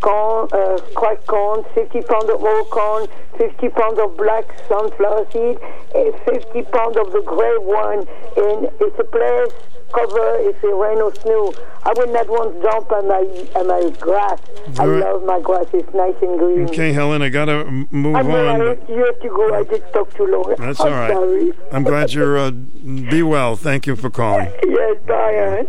[0.00, 3.06] corn, uh, cracked corn, 50 pounds of old corn,
[3.38, 5.58] 50 pounds of black sunflower seed,
[5.94, 8.00] and 50 pounds of the gray one.
[8.36, 9.52] And it's a place
[9.92, 11.52] cover if it rain or snow.
[11.84, 13.22] I would not want to jump on my
[13.58, 14.40] on my grass.
[14.78, 15.66] I love my grass.
[15.72, 16.64] It's nice and green.
[16.68, 18.58] Okay, Helen, I gotta move I'm on.
[18.58, 19.54] sorry, you have to go.
[19.54, 20.54] I just talked too long.
[20.58, 21.12] That's I'm all right.
[21.12, 21.52] Sorry.
[21.72, 22.38] I'm glad you're.
[22.38, 23.56] Uh, be well.
[23.56, 24.52] Thank you for calling.
[24.66, 25.66] Yes, bye,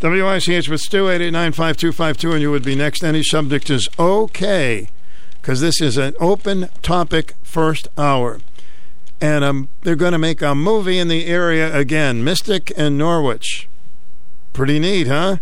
[0.00, 3.02] WICH with Stu, 8895252, and you would be next.
[3.02, 4.88] Any subject is okay,
[5.40, 8.40] because this is an open topic first hour.
[9.24, 13.70] And um, they're going to make a movie in the area again Mystic and Norwich.
[14.52, 15.38] Pretty neat, huh?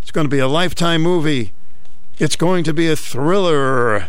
[0.00, 1.52] It's going to be a lifetime movie.
[2.18, 4.08] It's going to be a thriller.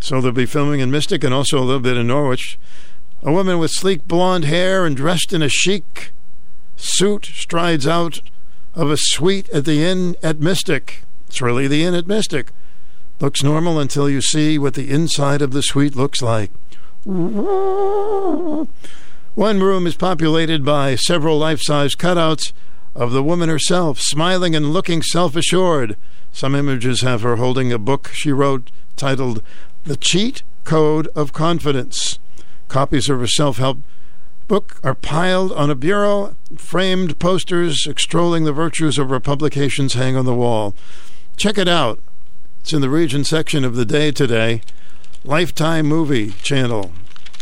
[0.00, 2.58] So they'll be filming in Mystic and also a little bit in Norwich.
[3.22, 6.10] A woman with sleek blonde hair and dressed in a chic
[6.76, 8.20] suit strides out
[8.74, 11.02] of a suite at the inn at Mystic.
[11.28, 12.50] It's really the inn at Mystic.
[13.18, 16.50] Looks normal until you see what the inside of the suite looks like.
[17.04, 18.68] One
[19.36, 22.52] room is populated by several life size cutouts
[22.94, 25.96] of the woman herself, smiling and looking self assured.
[26.32, 29.42] Some images have her holding a book she wrote titled
[29.84, 32.18] The Cheat Code of Confidence.
[32.68, 33.78] Copies of her self help
[34.48, 36.36] book are piled on a bureau.
[36.56, 40.74] Framed posters extolling the virtues of her publications hang on the wall.
[41.36, 41.98] Check it out.
[42.66, 44.60] It's in the region section of the day today.
[45.22, 46.90] Lifetime Movie Channel.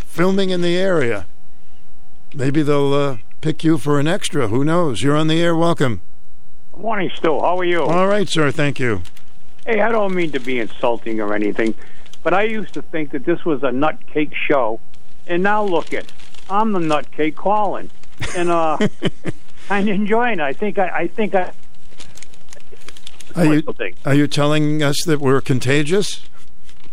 [0.04, 1.24] Filming in the area.
[2.34, 4.48] Maybe they'll uh, pick you for an extra.
[4.48, 5.02] Who knows?
[5.02, 5.56] You're on the air.
[5.56, 6.02] Welcome.
[6.74, 7.40] Good morning, Stu.
[7.40, 7.84] How are you?
[7.84, 8.50] All right, sir.
[8.50, 9.00] Thank you.
[9.64, 11.74] Hey, I don't mean to be insulting or anything,
[12.22, 14.78] but I used to think that this was a nutcake show,
[15.26, 16.12] and now look it,
[16.50, 17.88] I'm the nutcake calling,
[18.36, 18.76] and uh,
[19.70, 20.40] I'm enjoying it.
[20.40, 21.54] I think I, I think I.
[23.36, 23.62] Are you,
[24.04, 26.22] are you telling us that we're contagious?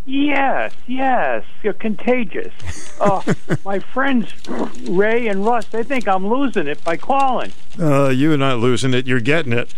[0.05, 2.53] Yes, yes, you're contagious.
[2.99, 3.21] Uh,
[3.65, 4.33] my friends
[4.89, 7.53] Ray and Russ, they think I'm losing it by calling.
[7.79, 9.05] Uh, you're not losing it.
[9.05, 9.75] You're getting it.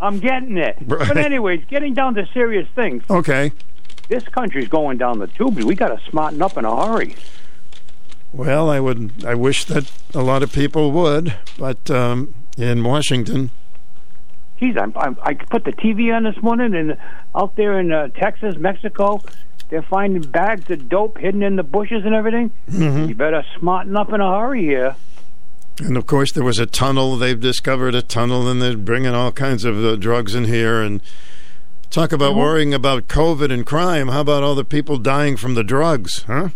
[0.00, 0.76] I'm getting it.
[0.86, 1.08] Right.
[1.08, 3.02] But anyways, getting down to serious things.
[3.08, 3.52] Okay.
[4.08, 5.64] This country's going down the tubes.
[5.64, 7.16] We got to smarten up in a hurry.
[8.32, 9.24] Well, I would.
[9.24, 13.50] I wish that a lot of people would, but um, in Washington,
[14.62, 16.96] Geez, I'm, I'm, I put the TV on this morning, and
[17.34, 19.20] out there in uh, Texas, Mexico,
[19.70, 22.52] they're finding bags of dope hidden in the bushes and everything.
[22.70, 23.08] Mhm.
[23.08, 24.94] You better smarten up in a hurry here.
[25.80, 27.16] and of course there was a tunnel.
[27.16, 30.80] They've discovered a tunnel, and they're bringing all kinds of uh, drugs in here.
[30.80, 31.00] And
[31.90, 34.08] talk about worrying about COVID and crime.
[34.08, 36.22] How about all the people dying from the drugs?
[36.28, 36.50] Huh?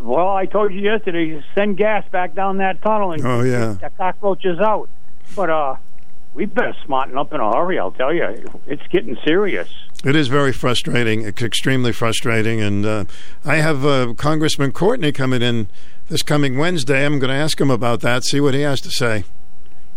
[0.00, 3.76] Well, I told you yesterday, send gas back down that tunnel and Oh, yeah.
[3.78, 4.88] get the cockroaches out.
[5.36, 5.76] But uh,
[6.34, 7.78] we better smarten up in a hurry.
[7.78, 8.26] I'll tell you,
[8.66, 9.72] it's getting serious.
[10.04, 11.22] It is very frustrating.
[11.22, 12.60] It's extremely frustrating.
[12.60, 13.04] And uh,
[13.44, 15.68] I have uh, Congressman Courtney coming in
[16.08, 17.06] this coming Wednesday.
[17.06, 19.24] I'm going to ask him about that, see what he has to say.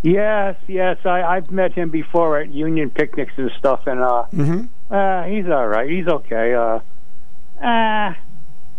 [0.04, 4.70] Yes, yes, I, I've met him before at union picnics and stuff, and uh, Mhm.
[4.92, 5.90] uh, he's all right.
[5.90, 6.54] He's okay.
[6.54, 6.80] Uh,
[7.62, 8.16] ah,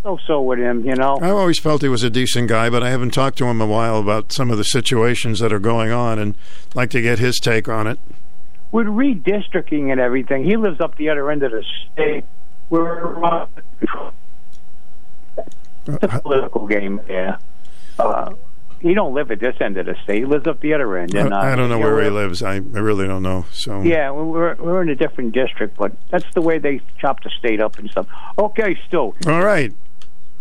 [0.09, 1.19] so so with him, you know.
[1.21, 3.69] I've always felt he was a decent guy, but I haven't talked to him in
[3.69, 6.35] a while about some of the situations that are going on, and
[6.75, 7.99] like to get his take on it.
[8.73, 12.25] With redistricting and everything, he lives up the other end of the state.
[12.71, 13.47] We're uh,
[15.87, 17.39] it's a political game yeah.
[17.99, 18.35] Uh,
[18.81, 20.19] he don't live at this end of the state.
[20.19, 21.13] He lives up the other end.
[21.15, 22.45] And, uh, I don't know where he lives.
[22.45, 23.45] I, I really don't know.
[23.51, 27.31] So Yeah, we're we're in a different district, but that's the way they chop the
[27.31, 28.07] state up and stuff.
[28.39, 29.15] Okay, Stu.
[29.27, 29.75] All right.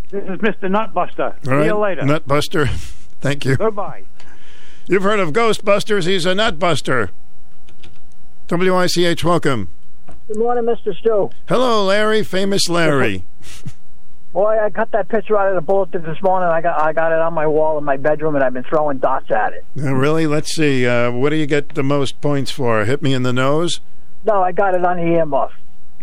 [0.09, 0.69] This is Mr.
[0.69, 1.33] Nutbuster.
[1.33, 1.65] All See right.
[1.65, 2.01] you later.
[2.03, 2.69] Nutbuster.
[3.19, 3.57] Thank you.
[3.57, 4.03] Goodbye.
[4.87, 6.07] You've heard of Ghostbusters.
[6.07, 7.09] He's a nutbuster.
[8.49, 9.67] WICH, welcome.
[10.27, 10.95] Good morning, Mr.
[10.95, 11.29] Stu.
[11.49, 13.25] Hello, Larry, famous Larry.
[14.33, 16.47] Boy, I got that picture out of the bulletin this morning.
[16.49, 18.99] I got I got it on my wall in my bedroom, and I've been throwing
[18.99, 19.65] dots at it.
[19.77, 20.27] Uh, really?
[20.27, 20.85] Let's see.
[20.85, 22.85] Uh, what do you get the most points for?
[22.85, 23.81] Hit me in the nose?
[24.25, 25.51] No, I got it on the earmuff.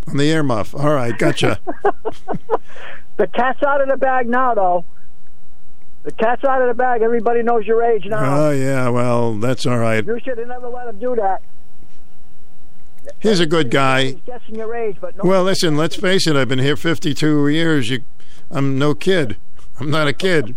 [0.09, 0.78] On the earmuff.
[0.78, 1.61] All right, gotcha.
[3.16, 4.84] The cat's out of the bag now, though.
[6.02, 7.02] The cat's out of the bag.
[7.02, 8.46] Everybody knows your age now.
[8.46, 10.04] oh, yeah, well, that's all right.
[10.04, 11.42] you should have never let him do that.
[13.20, 14.04] He's a good guy.
[14.04, 15.28] He's guessing your age, but no.
[15.28, 16.36] Well, listen, let's face it.
[16.36, 17.90] I've been here 52 years.
[17.90, 18.00] You,
[18.50, 19.36] I'm no kid.
[19.80, 20.54] I'm not a kid.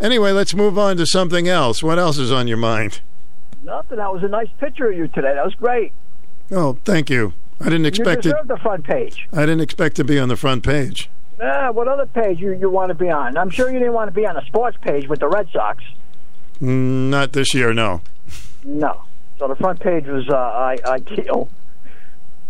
[0.00, 1.82] Anyway, let's move on to something else.
[1.82, 3.00] What else is on your mind?
[3.62, 3.98] Nothing.
[3.98, 5.34] That was a nice picture of you today.
[5.34, 5.92] That was great.
[6.50, 7.34] Oh, thank you.
[7.60, 8.48] I didn't expect you it.
[8.48, 9.28] the front page.
[9.32, 11.10] I didn't expect to be on the front page.
[11.42, 13.36] Ah, what other page you, you want to be on?
[13.36, 15.82] I'm sure you didn't want to be on a sports page with the Red Sox.
[16.60, 18.02] Mm, Not this year, no.
[18.64, 19.02] No.
[19.38, 21.48] So the front page was uh, I- ideal.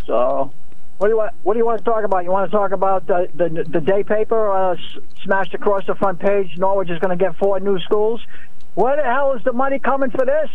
[0.07, 0.51] So,
[0.99, 1.33] what do you want?
[1.45, 2.25] What do you want to talk about?
[2.25, 4.81] You want to talk about the the, the day paper uh, s-
[5.23, 6.57] smashed across the front page?
[6.59, 8.21] Norwich is going to get four new schools.
[8.75, 10.51] Where the hell is the money coming for this?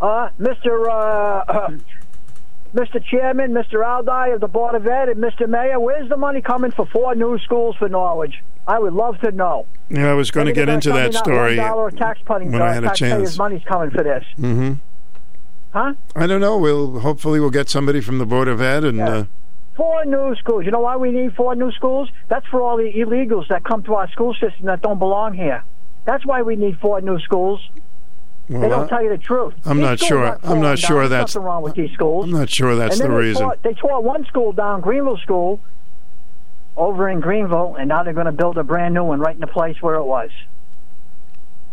[0.00, 0.88] Uh, Mr.
[0.90, 1.68] Uh,
[2.74, 3.04] Mr.
[3.04, 3.84] Chairman, Mr.
[3.84, 5.46] Aldi of the Board of Ed, and Mr.
[5.48, 8.42] Mayor, where's the money coming for four new schools for Norwich?
[8.66, 9.66] I would love to know.
[9.90, 11.96] Yeah, I was going to get into that tell me not story One dollar of
[11.98, 13.36] tax putting, when I had a chance.
[13.36, 14.74] money's coming for this, hmm
[15.72, 15.94] huh?
[16.14, 16.56] I don't know.
[16.58, 19.00] We'll hopefully we'll get somebody from the Board of Ed and.
[19.00, 19.24] Uh,
[19.74, 20.66] Four new schools.
[20.66, 22.10] You know why we need four new schools?
[22.28, 25.64] That's for all the illegals that come to our school system that don't belong here.
[26.04, 27.58] That's why we need four new schools.
[28.48, 29.54] They don't I- tell you the truth.
[29.64, 30.38] I'm These not sure.
[30.42, 30.76] I'm not down.
[30.76, 32.24] sure There's that's- nothing wrong with these schools.
[32.26, 33.42] I'm not sure that's the they reason.
[33.42, 35.60] Tore, they tore one school down, Greenville School,
[36.76, 39.40] over in Greenville, and now they're going to build a brand new one right in
[39.40, 40.30] the place where it was.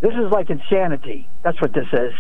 [0.01, 1.27] This is like insanity.
[1.43, 2.13] That's what this is.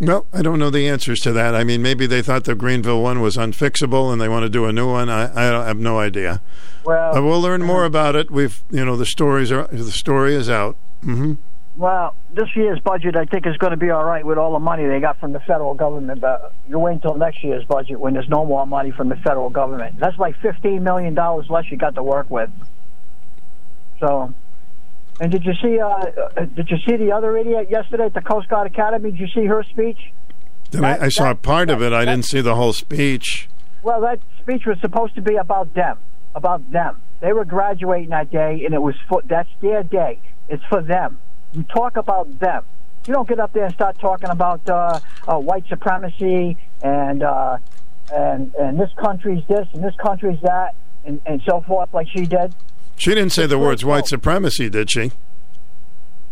[0.00, 1.54] Well, I don't know the answers to that.
[1.54, 4.64] I mean, maybe they thought the Greenville one was unfixable and they want to do
[4.66, 5.08] a new one.
[5.08, 5.30] I,
[5.62, 6.40] I have no idea.
[6.84, 8.30] Well, Uh, we'll learn more about it.
[8.30, 10.76] We've, you know, the stories are the story is out.
[11.02, 11.34] hmm
[11.76, 14.60] Well, this year's budget, I think, is going to be all right with all the
[14.60, 16.20] money they got from the federal government.
[16.20, 19.50] But you wait until next year's budget when there's no more money from the federal
[19.50, 19.98] government.
[19.98, 22.50] That's like fifteen million dollars less you got to work with.
[23.98, 24.32] So,
[25.20, 25.80] and did you see?
[25.80, 29.10] Uh, uh, did you see the other idiot yesterday at the Coast Guard Academy?
[29.10, 29.98] Did you see her speech?
[30.70, 31.92] Then I, I saw part of it.
[31.92, 33.48] I didn't see the whole speech.
[33.82, 35.98] Well, that speech was supposed to be about them,
[36.36, 37.00] about them.
[37.20, 40.20] They were graduating that day, and it was for that's their day.
[40.48, 41.18] It's for them.
[41.54, 42.64] You talk about them.
[43.06, 44.98] You don't get up there and start talking about uh,
[45.28, 47.58] uh, white supremacy and uh,
[48.12, 50.74] and and this country's this and this country's that
[51.04, 52.54] and, and so forth, like she did.
[52.96, 55.12] She didn't say the words white supremacy, did she?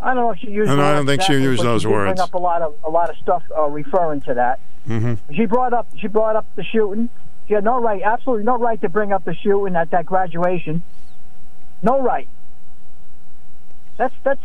[0.00, 0.68] I don't know if she used.
[0.70, 2.18] No, I don't think she used those she words.
[2.18, 4.58] Bring up a lot of a lot of stuff uh, referring to that.
[4.86, 7.08] hmm She brought up she brought up the shooting.
[7.46, 10.82] She had no right, absolutely no right to bring up the shooting at that graduation.
[11.82, 12.28] No right.
[13.96, 14.40] That's that's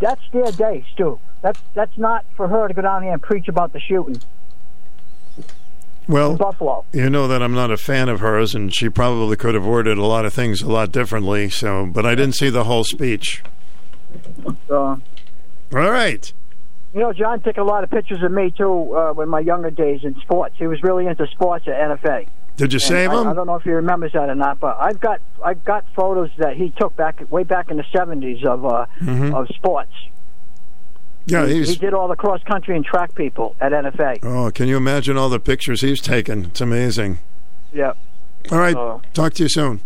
[0.00, 1.18] that's their day, Stu.
[1.42, 4.20] That's that's not for her to go down there and preach about the shooting.
[6.08, 6.86] Well, Buffalo.
[6.92, 9.98] you know that I'm not a fan of hers, and she probably could have worded
[9.98, 11.50] a lot of things a lot differently.
[11.50, 13.42] So, but I didn't see the whole speech.
[14.70, 14.98] Uh, All
[15.70, 16.32] right.
[16.94, 19.70] you know, John took a lot of pictures of me too uh, in my younger
[19.70, 20.54] days in sports.
[20.56, 22.26] He was really into sports at NFA.
[22.58, 23.28] Did you And save I, him?
[23.28, 26.30] I don't know if he remembers that or not, but I've got I've got photos
[26.38, 29.32] that he took back way back in the seventies of uh, Mhm.
[29.34, 29.92] of sports.
[31.26, 31.68] Yeah, he, he's.
[31.70, 34.18] he did all the cross country and track people at NFA.
[34.24, 36.46] Oh, can you imagine all the pictures he's taken?
[36.46, 37.18] It's amazing.
[37.72, 37.92] Yeah.
[38.50, 38.74] All right.
[38.76, 39.80] Uh, Talk to you soon.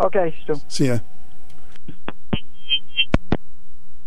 [0.00, 0.60] Okay, Stu.
[0.68, 0.98] See ya.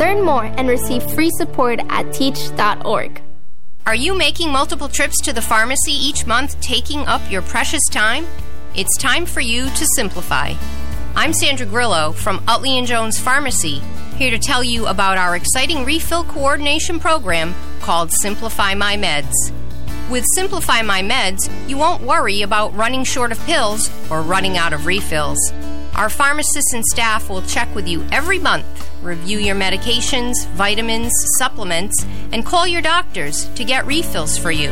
[0.00, 3.20] Learn more and receive free support at teach.org.
[3.84, 8.26] Are you making multiple trips to the pharmacy each month, taking up your precious time?
[8.74, 10.54] It's time for you to simplify.
[11.14, 13.82] I'm Sandra Grillo from Utley and Jones Pharmacy,
[14.16, 19.52] here to tell you about our exciting refill coordination program called Simplify My Meds.
[20.10, 24.72] With Simplify My Meds, you won't worry about running short of pills or running out
[24.72, 25.38] of refills.
[25.94, 28.66] Our pharmacists and staff will check with you every month,
[29.02, 34.70] review your medications, vitamins, supplements, and call your doctors to get refills for you.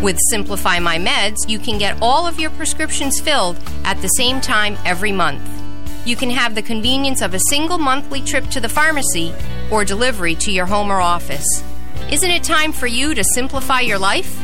[0.00, 4.40] With Simplify My Meds, you can get all of your prescriptions filled at the same
[4.40, 5.59] time every month.
[6.04, 9.34] You can have the convenience of a single monthly trip to the pharmacy
[9.70, 11.62] or delivery to your home or office.
[12.10, 14.40] Isn't it time for you to simplify your life?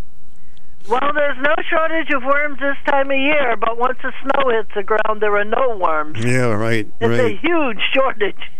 [0.91, 4.71] Well, there's no shortage of worms this time of year, but once the snow hits
[4.75, 6.19] the ground, there are no worms.
[6.19, 6.89] Yeah, right.
[7.01, 8.51] It's a huge shortage.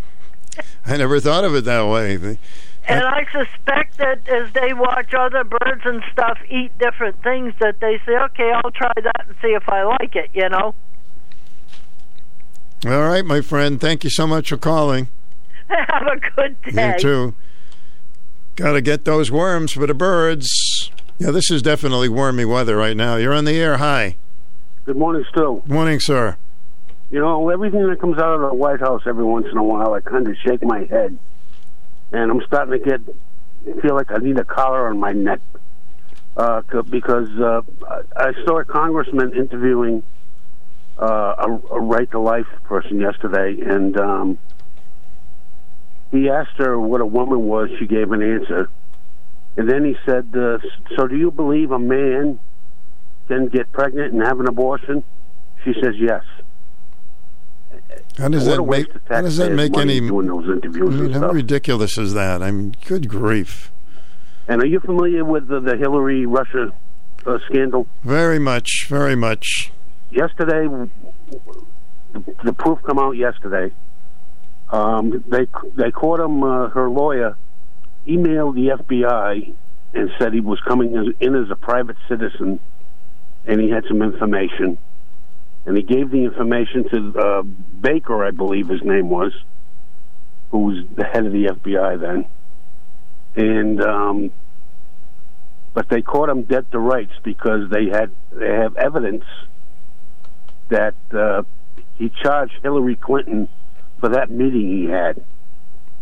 [0.87, 2.15] I never thought of it that way.
[2.87, 7.81] And I suspect that as they watch other birds and stuff eat different things, that
[7.81, 10.75] they say, okay, I'll try that and see if I like it, you know?
[12.87, 13.81] All right, my friend.
[13.81, 15.09] Thank you so much for calling.
[15.69, 16.95] Have a good day.
[16.95, 17.35] You too.
[18.55, 20.49] Got to get those worms for the birds.
[21.21, 23.17] Yeah, this is definitely wormy weather right now.
[23.17, 23.77] You're on the air.
[23.77, 24.17] Hi.
[24.87, 25.63] Good morning, Stu.
[25.67, 26.39] Morning, sir.
[27.11, 29.93] You know, everything that comes out of the White House every once in a while,
[29.93, 31.19] I kind of shake my head.
[32.11, 35.41] And I'm starting to get, feel like I need a collar on my neck.
[36.39, 37.61] Uh, because uh,
[38.17, 40.03] I saw a congressman interviewing
[40.99, 44.39] uh, a, a right to life person yesterday, and um,
[46.13, 47.69] he asked her what a woman was.
[47.79, 48.71] She gave an answer.
[49.57, 50.59] And then he said, uh,
[50.97, 52.39] So do you believe a man
[53.29, 55.03] can get pregnant and have an abortion?
[55.65, 56.23] She says, Yes.
[58.19, 58.89] How does that make?
[59.09, 60.01] How does that make any?
[60.01, 61.35] doing those interviews I mean, how stuff.
[61.35, 62.43] ridiculous is that?
[62.43, 63.73] I mean, good grief.
[64.49, 66.73] And are you familiar with the, the Hillary Russia
[67.27, 67.87] uh, scandal?
[68.03, 69.71] Very much, very much.
[70.11, 70.67] Yesterday,
[72.13, 73.73] the, the proof come out yesterday.
[74.71, 75.47] Um, they
[75.77, 76.43] they caught him.
[76.43, 77.37] Uh, her lawyer
[78.07, 79.55] emailed the FBI
[79.93, 82.61] and said he was coming in as a private citizen,
[83.47, 84.79] and he had some information.
[85.67, 89.33] And he gave the information to uh, Baker, I believe his name was,
[90.51, 92.27] who was the head of the FBI then.
[93.37, 94.31] And um,
[95.75, 99.25] but they caught him dead to rights because they had they have evidence
[100.69, 101.43] that uh,
[101.97, 103.49] he charged Hillary Clinton
[104.01, 105.23] for that meeting he had.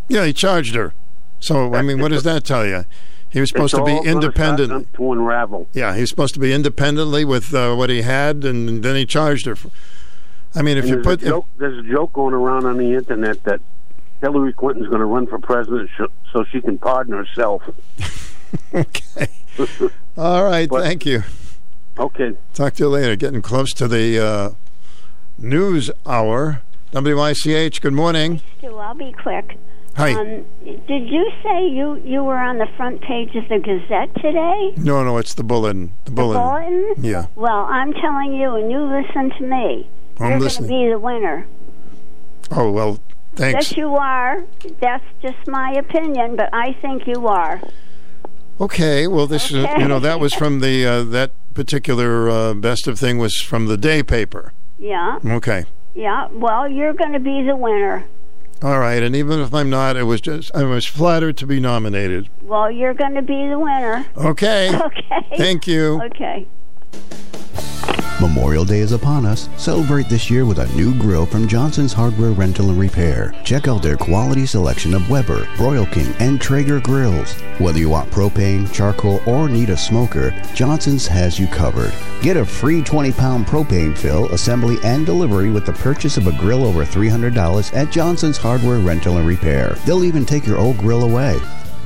[0.09, 0.95] Yeah, he charged her.
[1.41, 2.85] So I mean, what does that tell you?
[3.31, 4.93] He was supposed It's to be independent.
[4.95, 5.69] to unravel.
[5.75, 9.05] Yeah, he was supposed to be independently with uh, what he had, and then he
[9.05, 9.55] charged her.
[9.55, 9.71] For,
[10.55, 12.95] I mean, if And you put a if, there's a joke going around on the
[12.95, 13.61] internet that
[14.23, 17.63] Hillary Clinton's going to run for president sh- so she can pardon herself.
[18.75, 19.29] okay.
[20.17, 21.23] All right, thank you.
[21.99, 22.33] Okay.
[22.55, 23.15] Talk to you later.
[23.15, 24.51] Getting close to the uh,
[25.37, 26.63] news hour.
[26.95, 27.83] WICH.
[27.83, 28.41] good morning.
[28.59, 29.59] Stu, I'll be quick.
[29.99, 30.13] Hi.
[30.13, 30.45] Um,
[30.87, 34.73] did you say you, you were on the front page of the Gazette today?
[34.77, 35.93] No, no, it's the bulletin.
[36.05, 36.41] The bulletin.
[36.41, 37.05] Bulletin?
[37.05, 37.27] Yeah.
[37.35, 39.91] Well, I'm telling you, and you listen to me.
[40.21, 40.71] I'm You're listening.
[40.71, 41.47] going to be the winner.
[42.53, 43.01] Oh well,
[43.35, 43.73] thanks.
[43.73, 44.45] Yes, you are.
[44.81, 47.61] That's just my opinion, but I think you are.
[48.61, 49.83] Okay, well, this is Okay.
[49.83, 53.67] you know that was from the uh, that particular uh, best of thing was from
[53.67, 54.53] the day paper.
[54.79, 55.19] Yeah.
[55.25, 55.65] Okay.
[55.95, 56.29] Yeah.
[56.33, 58.05] Well, you're going to be the winner.
[58.61, 61.61] All right, and even if I'm not, it was just I was flattered to be
[61.61, 62.29] nominated.
[62.43, 64.05] Well, you're going to be the winner.
[64.17, 64.75] Okay.
[64.89, 65.37] Okay.
[65.37, 66.01] Thank you.
[66.03, 66.47] Okay.
[68.21, 69.49] Memorial Day is upon us.
[69.57, 73.33] Celebrate this year with a new grill from Johnson's Hardware Rental and Repair.
[73.45, 77.33] Check out their quality selection of Weber, Broil King, and Traeger grills.
[77.59, 81.93] Whether you want propane, charcoal, or need a smoker, Johnson's has you covered.
[82.21, 86.33] Get a free 20 pound propane fill, assembly, and delivery with the purchase of a
[86.33, 89.77] grill over $300 at Johnson's Hardware Rental and Repair.
[89.87, 91.39] They'll even take your old grill away.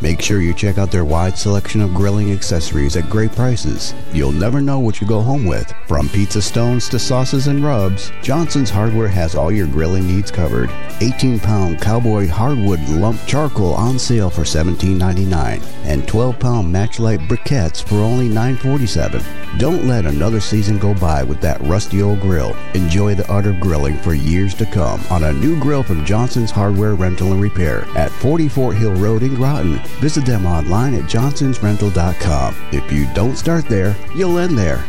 [0.03, 3.95] Make sure you check out their wide selection of grilling accessories at great prices.
[4.13, 5.73] You'll never know what you go home with.
[5.87, 10.71] From pizza stones to sauces and rubs, Johnson's Hardware has all your grilling needs covered.
[11.01, 17.81] 18 pound cowboy hardwood lump charcoal on sale for $17.99 and 12 pound matchlight briquettes
[17.81, 19.25] for only $9.47.
[19.59, 22.57] Don't let another season go by with that rusty old grill.
[22.75, 26.51] Enjoy the art of grilling for years to come on a new grill from Johnson's
[26.51, 29.81] Hardware Rental and Repair at 44 Hill Road in Groton.
[30.01, 32.57] Visit them online at johnsonsrental.com.
[32.73, 34.85] If you don't start there, you'll end there.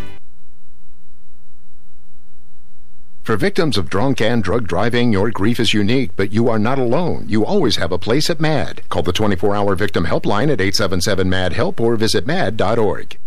[3.23, 6.77] For victims of drunk and drug driving, your grief is unique, but you are not
[6.77, 7.23] alone.
[7.29, 8.81] You always have a place at MADD.
[8.89, 13.17] Call the 24 hour victim helpline at 877 MADD HELP or visit MADD.org.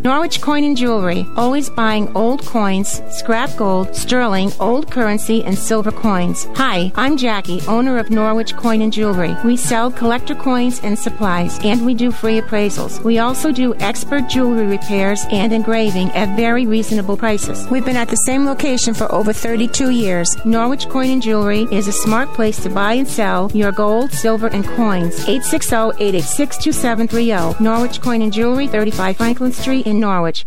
[0.00, 5.92] Norwich Coin and Jewelry, always buying old coins, scrap gold, sterling, old currency, and silver
[5.92, 6.48] coins.
[6.56, 9.36] Hi, I'm Jackie, owner of Norwich Coin and Jewelry.
[9.44, 13.04] We sell collector coins and supplies, and we do free appraisals.
[13.04, 17.64] We also do expert jewelry repairs and engraving at very reasonable prices.
[17.70, 20.36] We've been at the same location for over 32 years.
[20.44, 24.48] Norwich Coin and Jewelry is a smart place to buy and sell your gold, silver,
[24.48, 25.24] and coins.
[25.26, 27.60] 860-886-2730.
[27.60, 30.46] Norwich Coin and Jewelry, 35 Franklin Street in Norwich.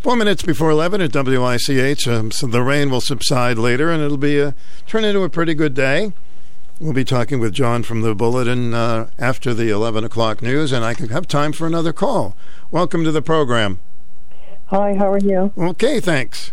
[0.00, 2.06] Four minutes before 11 at WICH.
[2.08, 4.54] Um, so the rain will subside later, and it'll be a,
[4.86, 6.12] turn into a pretty good day.
[6.80, 10.84] We'll be talking with John from the Bulletin uh, after the 11 o'clock news, and
[10.84, 12.36] I can have time for another call.
[12.70, 13.78] Welcome to the program.
[14.66, 15.52] Hi, how are you?
[15.56, 16.52] Okay, thanks.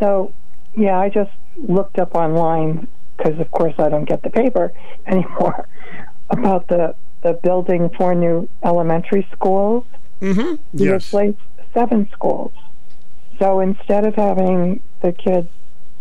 [0.00, 0.32] So,
[0.74, 4.72] yeah, I just looked up online because, of course, I don't get the paper
[5.06, 5.68] anymore
[6.30, 9.84] about the the building four new elementary schools.
[10.22, 10.78] Mm-hmm.
[10.78, 11.08] You Yes.
[11.08, 11.36] replace
[11.74, 12.52] seven schools.
[13.38, 15.48] So instead of having the kids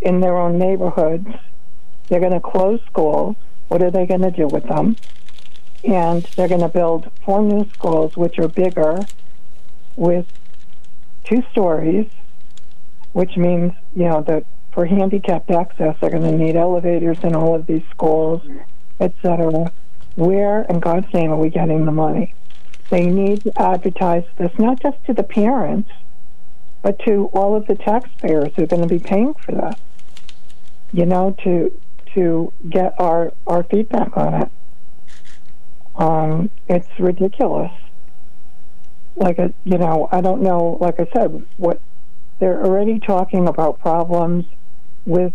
[0.02, 1.28] in their own neighborhoods,
[2.08, 3.36] they're going to close schools.
[3.70, 4.96] What are they going to do with them?
[5.84, 9.00] And they're going to build four new schools, which are bigger,
[9.96, 10.28] with
[11.24, 12.08] two stories,
[13.14, 17.56] which means, you know, that for handicapped access, they're going to need elevators in all
[17.56, 18.42] of these schools,
[19.00, 19.72] etc.
[20.16, 22.36] Where, in God's name, are we getting the money?
[22.92, 25.90] They need to advertise this not just to the parents,
[26.82, 29.76] but to all of the taxpayers who are going to be paying for this.
[30.92, 31.72] You know, to
[32.16, 34.52] to get our our feedback on it.
[35.96, 37.72] Um, it's ridiculous.
[39.16, 40.78] Like a, you know, I don't know.
[40.82, 41.80] Like I said, what
[42.40, 44.44] they're already talking about problems
[45.06, 45.32] with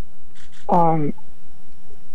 [0.68, 1.14] um,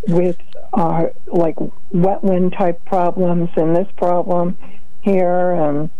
[0.06, 0.36] with
[0.72, 1.56] uh, like
[1.92, 4.56] wetland type problems and this problem
[5.02, 5.90] here and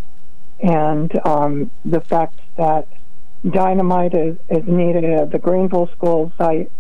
[0.61, 2.87] and um, the fact that
[3.49, 6.71] dynamite is, is needed at the Greenville school site.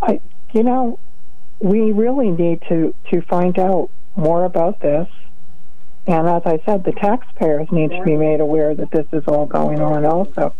[0.00, 0.20] I,
[0.52, 0.98] you know,
[1.60, 5.08] we really need to to find out more about this.
[6.06, 9.44] And as I said, the taxpayers need to be made aware that this is all
[9.46, 10.06] going on.
[10.06, 10.54] Also,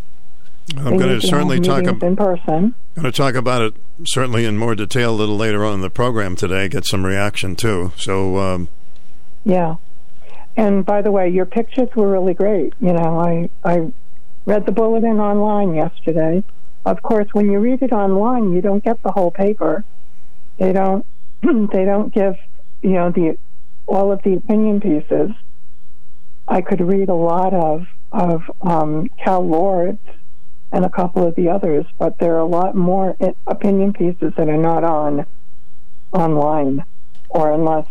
[0.77, 2.75] I'm going to certainly talk ab- in person.
[2.95, 5.91] going to talk about it certainly in more detail a little later on in the
[5.91, 6.69] program today.
[6.69, 7.93] Get some reaction too.
[7.97, 8.69] So um,
[9.45, 9.77] Yeah.
[10.57, 12.75] And by the way, your pictures were really great.
[12.81, 13.93] You know, I I
[14.47, 16.45] read the bulletin online yesterday.
[16.85, 19.85] Of course, when you read it online, you don't get the whole paper.
[20.59, 21.07] They don't
[21.43, 22.37] they don't give,
[22.83, 23.39] you know, the
[23.87, 25.31] all of the opinion pieces.
[26.49, 30.01] I could read a lot of of um, Cal Lords
[30.73, 34.49] and a couple of the others, but there are a lot more opinion pieces that
[34.49, 35.27] are not on
[36.13, 36.85] online,
[37.29, 37.87] or unless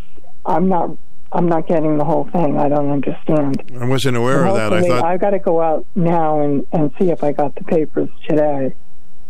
[0.45, 0.97] I'm not
[1.32, 2.58] I'm not getting the whole thing.
[2.58, 3.62] I don't understand.
[3.80, 4.74] I wasn't aware of that.
[4.74, 7.64] I thought I've got to go out now and, and see if I got the
[7.66, 8.74] papers today,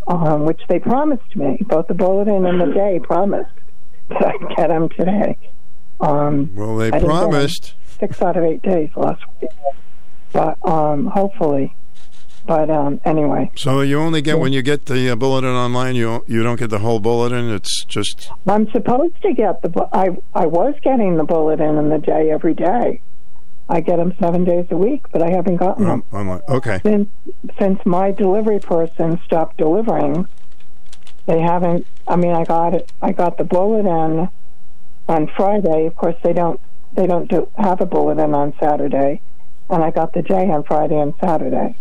[0.08, 1.58] um, which they promised me.
[1.68, 3.52] Both the bulletin and the day promised
[4.10, 5.38] that I'd get them today.
[6.00, 7.74] Um, well, they I didn't get 'em promised.
[8.00, 9.52] six out of eight days last week,
[10.32, 11.76] but um, hopefully.
[12.50, 15.94] But um, anyway, So you only get when you get the uh, bulletin online.
[15.94, 17.52] You you don't get the whole bulletin.
[17.52, 19.88] It's just I'm supposed to get the.
[19.94, 23.02] I I was getting the bulletin in the day every day.
[23.70, 26.42] I get them seven days a week, but I haven't gotten them.
[26.50, 26.80] Okay.
[26.82, 27.08] since
[27.60, 30.28] since my delivery person stopped delivering
[31.28, 31.86] they haven't.
[32.08, 32.92] I mean, I got it.
[33.00, 34.28] I got the bulletin
[35.08, 35.86] on Friday.
[35.86, 36.60] Of course, they don't.
[36.94, 39.22] They don't do, have a bulletin on Saturday,
[39.70, 41.76] and I got the J on Friday and Saturday.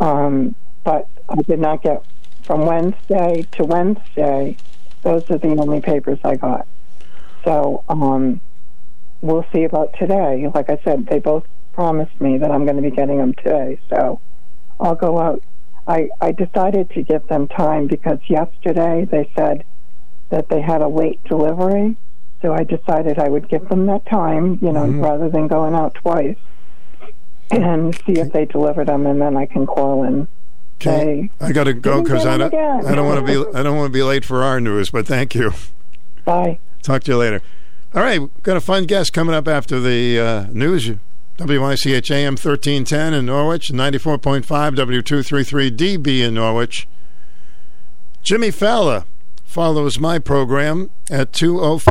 [0.00, 2.02] Um, but I did not get
[2.46, 4.58] from Wednesday to Wednesday.
[5.04, 6.66] Those are the only papers I got.
[7.46, 8.40] So um,
[9.22, 10.46] we'll see about today.
[10.54, 13.78] Like I said, they both promised me that I'm going to be getting them today.
[13.92, 14.20] So
[14.78, 15.42] I'll go out.
[15.86, 19.64] I, I decided to give them time because yesterday they said
[20.30, 21.96] that they had a late delivery.
[22.42, 25.02] So I decided I would give them that time, you know, Mhm.
[25.02, 26.36] rather than going out twice
[27.50, 30.28] and see if they delivered them, and then I can call and
[30.80, 32.54] say, I got to go because I don't.
[32.54, 33.58] I don't want to be.
[33.58, 34.90] I don't want to be late for our news.
[34.90, 35.52] But thank you.
[36.24, 36.58] Bye.
[36.82, 37.42] Talk to you later.
[37.94, 40.92] All right, got a fun guest coming up after the uh, news.
[41.40, 46.86] WICH AM 1310 in Norwich, 94.5 W233DB in Norwich.
[48.22, 49.04] Jimmy Fowler
[49.44, 51.89] follows my program at 205.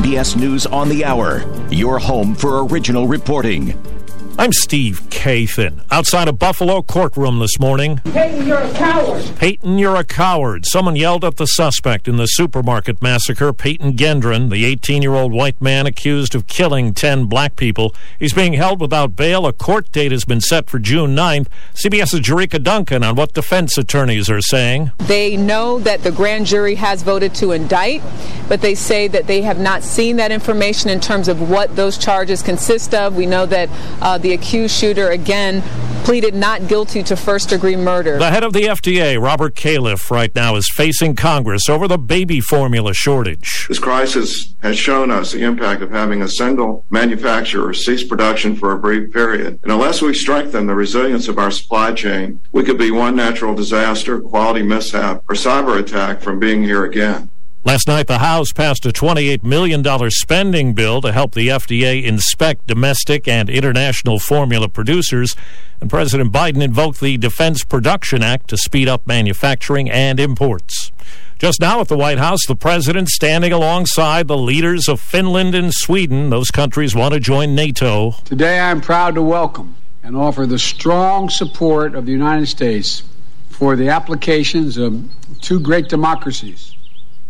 [0.00, 3.99] CBS News on the Hour, your home for original reporting.
[4.38, 5.82] I'm Steve Kathan.
[5.90, 7.98] Outside a Buffalo courtroom this morning.
[7.98, 9.22] Peyton, you're a coward.
[9.36, 10.64] Peyton, you're a coward.
[10.64, 15.32] Someone yelled at the suspect in the supermarket massacre, Peyton Gendron, the 18 year old
[15.32, 17.94] white man accused of killing 10 black people.
[18.18, 19.46] He's being held without bail.
[19.46, 21.48] A court date has been set for June 9th.
[21.74, 24.90] CBS's Jerika Duncan on what defense attorneys are saying.
[25.00, 28.00] They know that the grand jury has voted to indict,
[28.48, 31.98] but they say that they have not seen that information in terms of what those
[31.98, 33.16] charges consist of.
[33.16, 33.68] We know that
[34.00, 35.62] uh, the accused shooter, again,
[36.04, 38.18] pleaded not guilty to first degree murder.
[38.18, 42.40] The head of the FDA, Robert Califf, right now is facing Congress over the baby
[42.40, 43.66] formula shortage.
[43.68, 48.72] This crisis has shown us the impact of having a single manufacturer cease production for
[48.72, 49.58] a brief period.
[49.62, 53.54] And unless we strengthen the resilience of our supply chain, we could be one natural
[53.54, 57.30] disaster, quality mishap, or cyber attack from being here again.
[57.62, 62.66] Last night, the House passed a $28 million spending bill to help the FDA inspect
[62.66, 65.36] domestic and international formula producers.
[65.78, 70.90] And President Biden invoked the Defense Production Act to speed up manufacturing and imports.
[71.38, 75.70] Just now at the White House, the president standing alongside the leaders of Finland and
[75.70, 76.30] Sweden.
[76.30, 78.12] Those countries want to join NATO.
[78.24, 83.02] Today, I'm proud to welcome and offer the strong support of the United States
[83.50, 85.04] for the applications of
[85.42, 86.74] two great democracies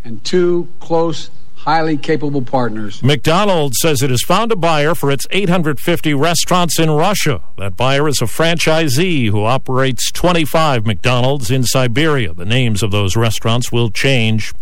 [0.05, 3.03] and two close, highly capable partners.
[3.03, 7.43] McDonald's says it has found a buyer for its 850 restaurants in Russia.
[7.59, 12.33] That buyer is a franchisee who operates 25 McDonald's in Siberia.
[12.33, 14.53] The names of those restaurants will change.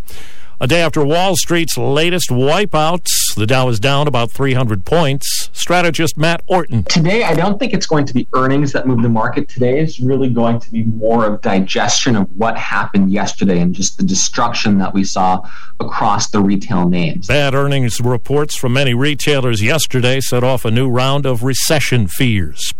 [0.60, 5.48] A day after Wall Street's latest wipeouts, the Dow is down about 300 points.
[5.52, 6.84] Strategist Matt Orton.
[6.84, 9.48] Today, I don't think it's going to be earnings that move the market.
[9.48, 13.96] Today is really going to be more of digestion of what happened yesterday and just
[13.96, 15.48] the destruction that we saw
[15.80, 17.28] across the retail names.
[17.28, 22.72] Bad earnings reports from many retailers yesterday set off a new round of recession fears.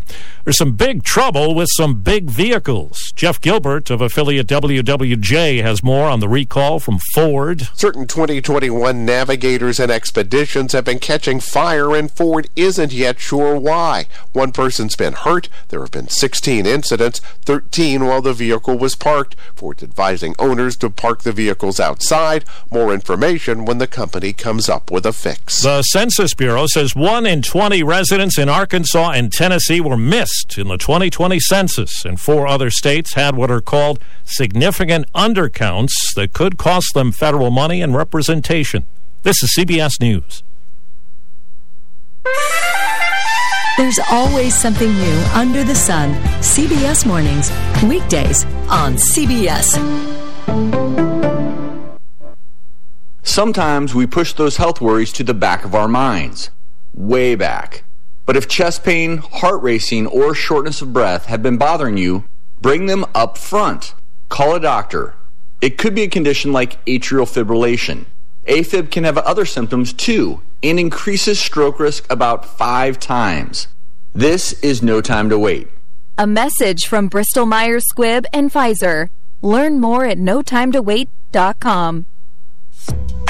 [0.45, 2.99] There's some big trouble with some big vehicles.
[3.15, 7.69] Jeff Gilbert of affiliate WWJ has more on the recall from Ford.
[7.75, 14.07] Certain 2021 navigators and expeditions have been catching fire, and Ford isn't yet sure why.
[14.33, 15.49] One person's been hurt.
[15.69, 19.37] There have been 16 incidents, 13 while the vehicle was parked.
[19.55, 22.45] Ford's advising owners to park the vehicles outside.
[22.71, 25.63] More information when the company comes up with a fix.
[25.63, 30.69] The Census Bureau says one in 20 residents in Arkansas and Tennessee were missed in
[30.69, 36.59] the 2020 census, and four other states had what are called significant undercounts that could
[36.59, 38.87] cost them federal money and representation.
[39.29, 40.43] This is CBS News.
[43.77, 46.15] There's always something new under the sun.
[46.41, 47.53] CBS Mornings,
[47.83, 49.77] weekdays on CBS.
[53.23, 56.51] Sometimes we push those health worries to the back of our minds,
[56.95, 57.85] way back.
[58.25, 62.25] But if chest pain, heart racing, or shortness of breath have been bothering you,
[62.63, 63.93] bring them up front.
[64.31, 65.17] Call a doctor.
[65.61, 68.07] It could be a condition like atrial fibrillation.
[68.49, 73.69] AFib can have other symptoms too and increases stroke risk about five times.
[74.15, 75.69] This is no time to wait.
[76.17, 79.09] A message from Bristol Myers Squibb and Pfizer.
[79.43, 82.07] Learn more at notimetowait.com.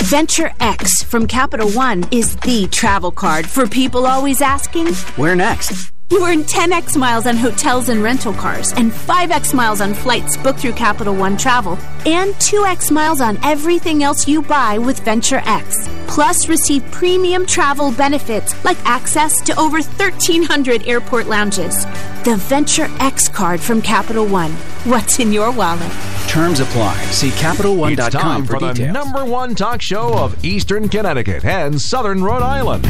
[0.02, 5.92] Venture X from Capital One is the travel card for people always asking, Where next?
[6.10, 10.60] You earn 10x miles on hotels and rental cars, and 5x miles on flights booked
[10.60, 11.72] through Capital One Travel,
[12.06, 15.86] and 2x miles on everything else you buy with Venture X.
[16.06, 21.84] Plus, receive premium travel benefits like access to over 1,300 airport lounges.
[22.24, 24.52] The Venture X card from Capital One.
[24.84, 25.92] What's in your wallet?
[26.26, 26.96] Terms apply.
[27.10, 28.94] See It's CapitalOne.com time for for the details.
[28.94, 32.88] number one talk show of Eastern Connecticut and Southern Rhode Island.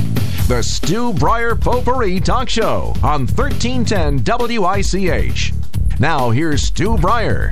[0.49, 4.23] The Stu Bryer Potpourri Talk Show on 1310
[4.61, 5.55] WICH.
[5.99, 7.51] Now here's Stu Bryer.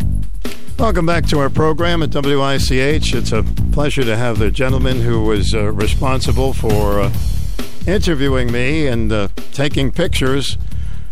[0.78, 3.14] Welcome back to our program at WICH.
[3.14, 3.42] It's a
[3.72, 7.12] pleasure to have the gentleman who was uh, responsible for uh,
[7.86, 10.59] interviewing me and uh, taking pictures.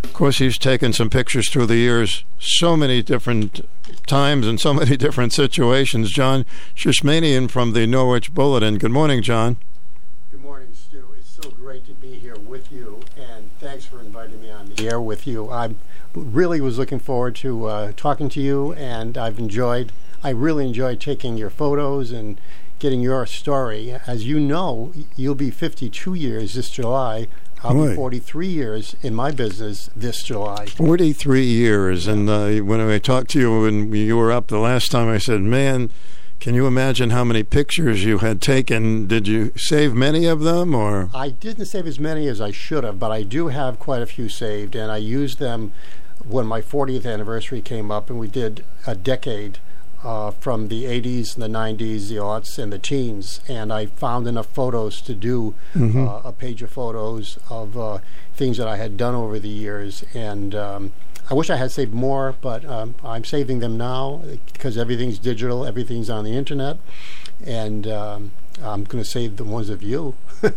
[0.03, 3.67] Of course, he's taken some pictures through the years, so many different
[4.07, 6.11] times and so many different situations.
[6.11, 6.45] John
[6.77, 8.77] Shishmanian from the Norwich Bulletin.
[8.77, 9.57] Good morning, John.
[10.31, 11.03] Good morning, Stu.
[11.19, 14.87] It's so great to be here with you, and thanks for inviting me on the
[14.87, 15.49] air with you.
[15.51, 15.75] I
[16.15, 19.91] really was looking forward to uh, talking to you, and I've enjoyed.
[20.23, 22.39] I really enjoyed taking your photos and
[22.79, 23.97] getting your story.
[24.07, 27.27] As you know, you'll be 52 years this July.
[27.63, 27.89] I'll Right.
[27.91, 30.67] be 43 years in my business this July.
[30.67, 32.07] 43 years.
[32.07, 35.17] And uh, when I talked to you when you were up the last time, I
[35.17, 35.89] said, man,
[36.45, 39.07] can you imagine how many pictures you had taken?
[39.07, 41.09] Did you save many of them or?
[41.15, 44.07] I didn't save as many as I should have, but I do have quite a
[44.07, 45.73] few saved, and I used them
[46.29, 49.57] when my 40th anniversary came up, and we did a decade
[50.05, 54.27] uh, from the 80s and the 90s, the aughts, and the teens, and I found
[54.29, 56.07] enough photos to do Mhm.
[56.07, 58.01] uh, a page of photos of uh,
[58.37, 60.93] things that I had done over the years, and um,
[61.31, 64.23] I wish I had saved more, but um, I'm saving them now
[64.53, 66.77] because everything's digital, everything's on the internet,
[67.45, 70.15] and um, I'm going to save the ones of you.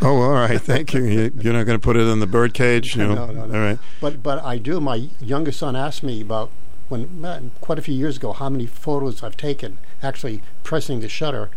[0.00, 0.58] Oh, all right.
[0.58, 1.04] Thank you.
[1.04, 2.96] You- You're not going to put it in the birdcage?
[2.96, 3.14] You know?
[3.14, 3.54] No, no, no.
[3.54, 3.78] All right.
[4.00, 4.80] But but I do.
[4.80, 6.50] My youngest son asked me about
[6.88, 9.76] when quite a few years ago how many photos I've taken.
[10.02, 11.50] Actually, pressing the shutter,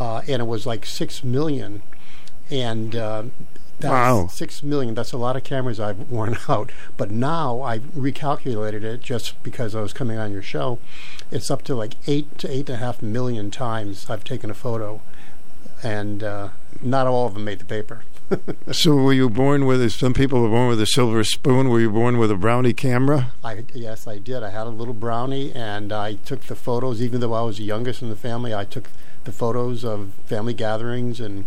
[0.00, 1.82] uh, and it was like six million.
[2.50, 3.30] And um,
[3.80, 4.26] that's Wow.
[4.28, 4.94] six million.
[4.94, 6.70] That's a lot of cameras I've worn out.
[6.96, 10.78] But now I've recalculated it just because I was coming on your show.
[11.30, 14.54] It's up to like eight to eight and a half million times I've taken a
[14.54, 15.00] photo,
[15.82, 16.48] and uh,
[16.80, 18.02] not all of them made the paper.
[18.72, 21.68] So were you born with, some people were born with a silver spoon.
[21.68, 23.32] Were you born with a brownie camera?
[23.44, 24.42] I yes, I did.
[24.42, 27.00] I had a little brownie, and I took the photos.
[27.00, 28.88] Even though I was the youngest in the family, I took
[29.22, 31.44] the photos of family gatherings and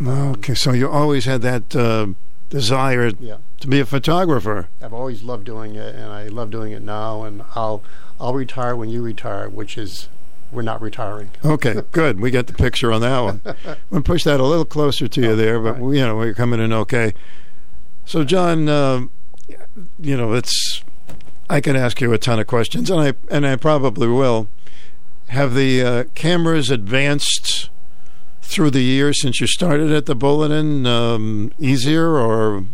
[0.00, 0.54] okay.
[0.54, 2.08] So you always had that uh,
[2.50, 3.36] desire Yeah.
[3.60, 4.68] to be a photographer.
[4.82, 7.22] I've always loved doing it, and I love doing it now.
[7.24, 7.82] And I'll
[8.20, 10.08] I'll retire when you retire, which is
[10.50, 11.30] we're not retiring.
[11.44, 12.20] Okay, good.
[12.20, 13.40] We get the picture on that one.
[13.90, 16.60] We'll push that a little closer to you there, but we, you know we're coming
[16.60, 17.14] in okay.
[18.04, 19.06] So, John, uh,
[19.98, 20.82] you know it's.
[21.50, 24.48] I can ask you a ton of questions, and I and I probably will.
[25.28, 27.70] Have the uh, cameras advanced
[28.42, 32.64] through the years since you started at the Bulletin um, easier, or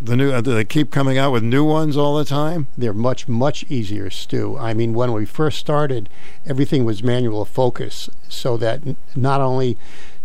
[0.00, 0.30] the new?
[0.30, 2.68] uh, they keep coming out with new ones all the time?
[2.76, 4.56] They're much much easier, Stu.
[4.56, 6.08] I mean, when we first started,
[6.46, 9.76] everything was manual focus, so that n- not only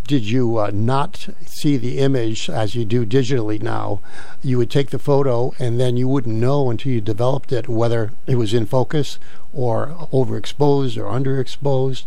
[0.05, 4.01] did you uh, not see the image as you do digitally now,
[4.41, 8.11] you would take the photo and then you wouldn't know until you developed it whether
[8.27, 9.17] it was in focus
[9.53, 12.05] or overexposed or underexposed.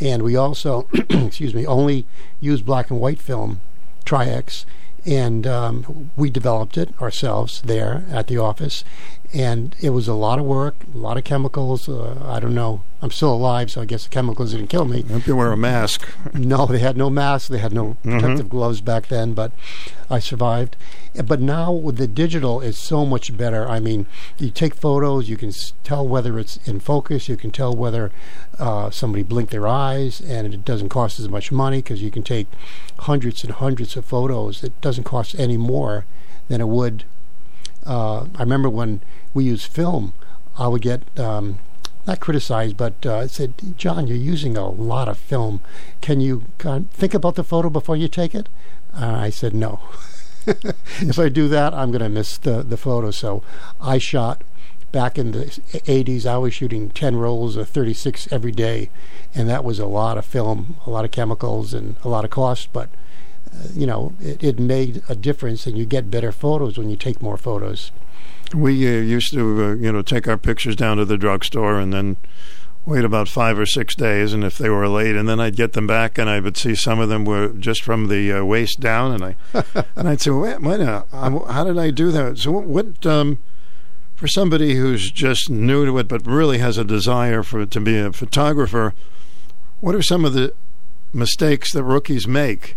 [0.00, 2.06] And we also, excuse me, only
[2.40, 3.60] use black and white film,
[4.04, 4.66] Tri-X,
[5.06, 8.84] and um, we developed it ourselves there at the office.
[9.34, 11.88] And it was a lot of work, a lot of chemicals.
[11.88, 12.82] Uh, I don't know.
[13.02, 15.02] I'm still alive, so I guess the chemicals didn't kill me.
[15.02, 16.06] Hope you wear a mask.
[16.34, 17.48] No, they had no masks.
[17.48, 18.20] They had no Mhm.
[18.20, 19.50] protective gloves back then, but
[20.08, 20.76] I survived.
[21.26, 23.68] But now with the digital, it's so much better.
[23.68, 24.06] I mean,
[24.38, 28.12] you take photos, you can tell whether it's in focus, you can tell whether
[28.58, 32.22] uh, somebody blinked their eyes, and it doesn't cost as much money because you can
[32.22, 32.46] take
[33.00, 34.62] hundreds and hundreds of photos.
[34.62, 36.04] It doesn't cost any more
[36.48, 37.04] than it would.
[37.86, 39.00] Uh, I remember when
[39.32, 40.14] we used film,
[40.58, 41.02] I would get.
[41.18, 41.58] Um,
[42.06, 45.62] not criticized, but uh, said, John, you're using a lot of film.
[46.02, 46.44] Can you
[46.90, 48.50] think about the photo before you take it?
[48.94, 49.80] Uh, I said, no.
[50.46, 53.10] if I do that, I'm going to miss the, the photo.
[53.10, 53.42] So
[53.80, 54.42] I shot
[54.92, 58.90] back in the 80s, I was shooting 10 rolls of 36 every day.
[59.34, 62.30] And that was a lot of film, a lot of chemicals, and a lot of
[62.30, 62.72] cost.
[62.72, 62.90] But,
[63.74, 67.22] you know, it, it made a difference, and you get better photos when you take
[67.22, 67.92] more photos.
[68.54, 71.92] We uh, used to, uh, you know, take our pictures down to the drugstore and
[71.92, 72.16] then
[72.86, 75.72] wait about five or six days, and if they were late, and then I'd get
[75.72, 78.80] them back, and I would see some of them were just from the uh, waist
[78.80, 79.36] down, and I
[79.96, 82.38] and I'd say, wait, wait minute, how did I do that?
[82.38, 82.64] So what?
[82.64, 83.38] what um,
[84.14, 87.98] for somebody who's just new to it, but really has a desire for to be
[87.98, 88.94] a photographer,
[89.80, 90.54] what are some of the
[91.12, 92.76] mistakes that rookies make?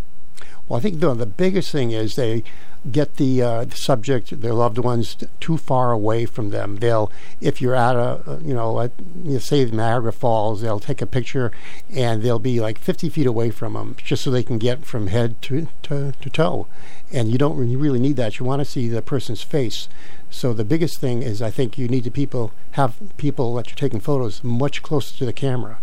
[0.67, 2.43] Well, I think the, the biggest thing is they
[2.91, 6.77] get the, uh, the subject, their loved ones, t- too far away from them.
[6.77, 8.91] They'll, if you're at a, uh, you know, at,
[9.23, 11.51] you say Niagara Falls, they'll take a picture
[11.89, 15.07] and they'll be like 50 feet away from them just so they can get from
[15.07, 16.67] head to, to, to toe.
[17.11, 18.39] And you don't really, really need that.
[18.39, 19.87] You want to see the person's face.
[20.29, 23.77] So the biggest thing is I think you need to people have people that you're
[23.77, 25.79] taking photos much closer to the camera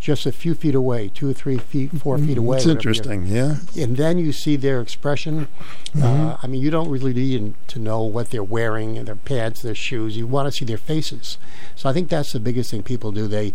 [0.00, 2.58] just a few feet away, two or three feet, four feet away.
[2.58, 3.56] It's interesting, yeah.
[3.76, 5.48] And then you see their expression.
[5.96, 6.38] Uh, Mhm.
[6.42, 9.74] I mean, you don't really need to know what they're wearing and their pants, their
[9.74, 10.16] shoes.
[10.16, 11.36] You want to see their faces.
[11.74, 13.26] So I think that's the biggest thing people do.
[13.26, 13.52] They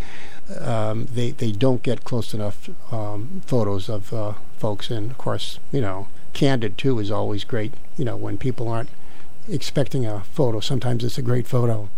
[0.59, 5.59] um, they they don't get close enough um, photos of uh, folks, and of course,
[5.71, 7.73] you know, candid too is always great.
[7.97, 8.89] You know, when people aren't
[9.49, 11.89] expecting a photo, sometimes it's a great photo.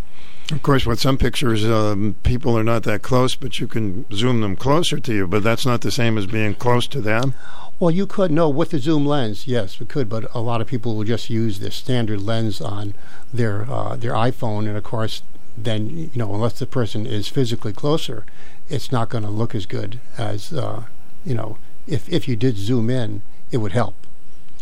[0.52, 4.42] Of course, with some pictures, um, people are not that close, but you can zoom
[4.42, 5.28] them closer to you.
[5.28, 7.34] But that's not the same as being close to them.
[7.80, 9.48] Well, you could no with the zoom lens.
[9.48, 12.94] Yes, we could, but a lot of people will just use the standard lens on
[13.34, 15.24] their uh, their iPhone, and of course,
[15.58, 18.26] then you know, unless the person is physically closer,
[18.70, 20.84] it's not going to look as good as uh,
[21.26, 21.58] you know.
[21.88, 24.05] If if you did zoom in, it would help.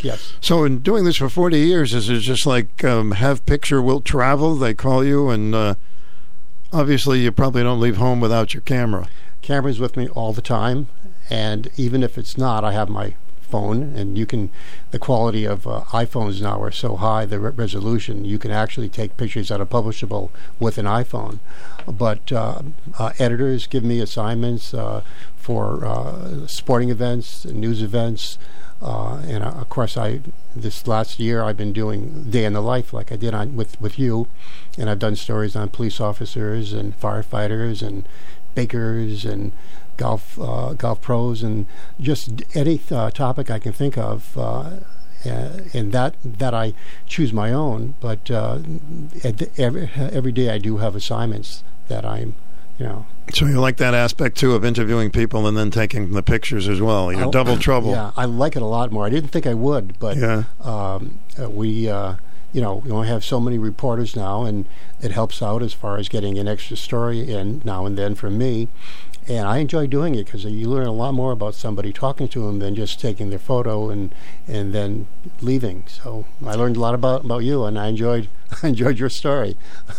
[0.01, 0.33] Yes.
[0.41, 4.01] So, in doing this for 40 years, is it just like um, have picture will
[4.01, 4.55] travel?
[4.55, 5.75] They call you, and uh,
[6.71, 9.07] obviously, you probably don't leave home without your camera.
[9.41, 10.87] Camera's with me all the time,
[11.29, 13.15] and even if it's not, I have my
[13.53, 14.49] phone, and you can.
[14.89, 18.89] The quality of uh, iPhones now are so high, the re- resolution you can actually
[18.89, 21.37] take pictures that are publishable with an iPhone.
[21.87, 22.63] But uh,
[22.97, 25.03] uh, editors give me assignments uh,
[25.35, 28.39] for uh, sporting events, news events.
[28.83, 30.19] Uh, and uh, of course, I
[30.53, 33.79] this last year I've been doing day in the life like I did on with
[33.79, 34.27] with you,
[34.77, 38.07] and I've done stories on police officers and firefighters and
[38.55, 39.53] bakers and
[39.95, 41.65] golf uh, golf pros and
[41.99, 44.37] just any uh, topic I can think of.
[44.37, 44.71] Uh,
[45.25, 46.73] and that that I
[47.07, 48.59] choose my own, but uh,
[49.57, 52.35] every every day I do have assignments that I'm,
[52.79, 56.23] you know, So, you like that aspect too of interviewing people and then taking the
[56.23, 57.11] pictures as well.
[57.11, 57.91] You're I'll- double trouble.
[57.91, 59.05] Yeah, I like it a lot more.
[59.05, 60.43] I didn't think I would, but Yeah.
[60.61, 62.15] um, uh, we, uh,
[62.51, 64.65] you know, we only have so many reporters now, and
[65.01, 68.37] it helps out as far as getting an extra story in now and then from
[68.37, 68.67] me.
[69.25, 72.45] And I enjoy doing it because you learn a lot more about somebody talking to
[72.45, 74.13] them than just taking their photo and
[74.49, 75.07] and then
[75.41, 75.85] leaving.
[75.87, 78.27] So I learned a lot about about you, and I enjoyed
[78.63, 79.55] I enjoyed your story.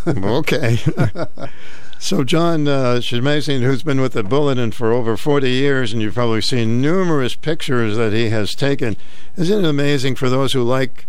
[0.06, 0.78] okay.
[2.04, 6.12] So, John uh, Shemazin, who's been with the Bulletin for over 40 years, and you've
[6.12, 8.98] probably seen numerous pictures that he has taken.
[9.38, 11.06] Isn't it amazing for those who like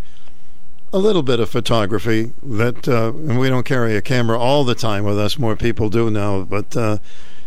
[0.94, 4.74] a little bit of photography that, uh, and we don't carry a camera all the
[4.74, 6.96] time with us, more people do now, but uh,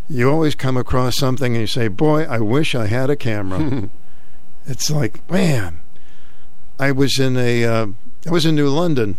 [0.07, 3.89] you always come across something and you say, Boy, I wish I had a camera.
[4.67, 5.79] it's like, man,
[6.77, 7.87] I was in a, uh,
[8.27, 9.17] I was in New London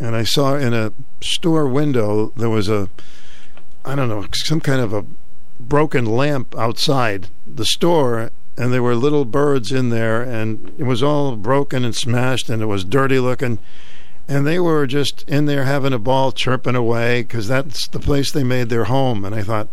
[0.00, 2.88] and I saw in a store window there was a
[3.84, 5.04] I don't know some kind of a
[5.60, 11.02] broken lamp outside the store and there were little birds in there and it was
[11.02, 13.58] all broken and smashed and it was dirty looking.
[14.28, 18.32] And they were just in there having a ball chirping away because that's the place
[18.32, 19.24] they made their home.
[19.24, 19.68] And I thought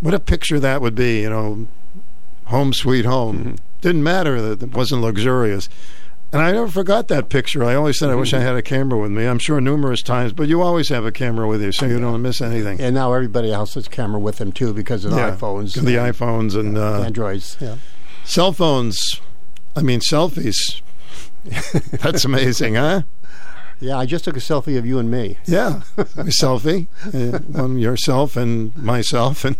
[0.00, 1.68] what a picture that would be you know
[2.46, 3.38] home sweet home.
[3.38, 3.54] Mm-hmm.
[3.80, 5.68] Didn't matter that it wasn't luxurious
[6.32, 7.62] and I never forgot that picture.
[7.64, 9.26] I always said I wish I had a camera with me.
[9.26, 12.22] I'm sure numerous times, but you always have a camera with you, so you don't
[12.22, 12.80] miss anything.
[12.80, 15.74] And now everybody else has a camera with them too because of the Yeah, iPhones,
[15.74, 17.56] the iPhones and uh, Androids.
[17.60, 17.76] Yeah.
[18.24, 19.20] cell phones.
[19.76, 20.80] I mean selfies.
[22.02, 23.02] That's amazing, huh?
[23.80, 25.38] Yeah, I just took a selfie of you and me.
[25.44, 29.56] Yeah, a selfie, uh, one yourself and myself, and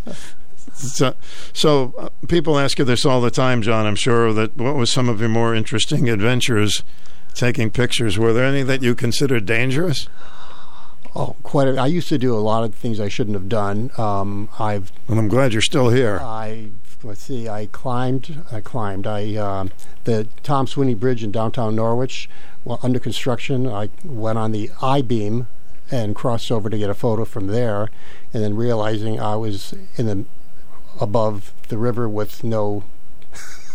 [0.74, 1.14] so,
[1.52, 3.86] so uh, people ask you this all the time, John.
[3.86, 6.82] I'm sure that what was some of your more interesting adventures
[7.34, 8.18] taking pictures?
[8.18, 10.08] Were there any that you considered dangerous?
[11.14, 11.68] Oh, quite.
[11.68, 13.90] A, I used to do a lot of things I shouldn't have done.
[13.98, 14.92] Um, I've.
[15.08, 16.18] And I'm glad you're still here.
[16.22, 16.70] I
[17.02, 17.48] let's see.
[17.48, 18.42] I climbed.
[18.50, 19.06] I climbed.
[19.06, 19.70] I um
[20.04, 22.30] the Tom Sweeney Bridge in downtown Norwich,
[22.64, 23.68] well, under construction.
[23.68, 25.48] I went on the I beam
[25.90, 27.90] and crossed over to get a photo from there,
[28.32, 30.24] and then realizing I was in the
[31.02, 32.84] above the river with no.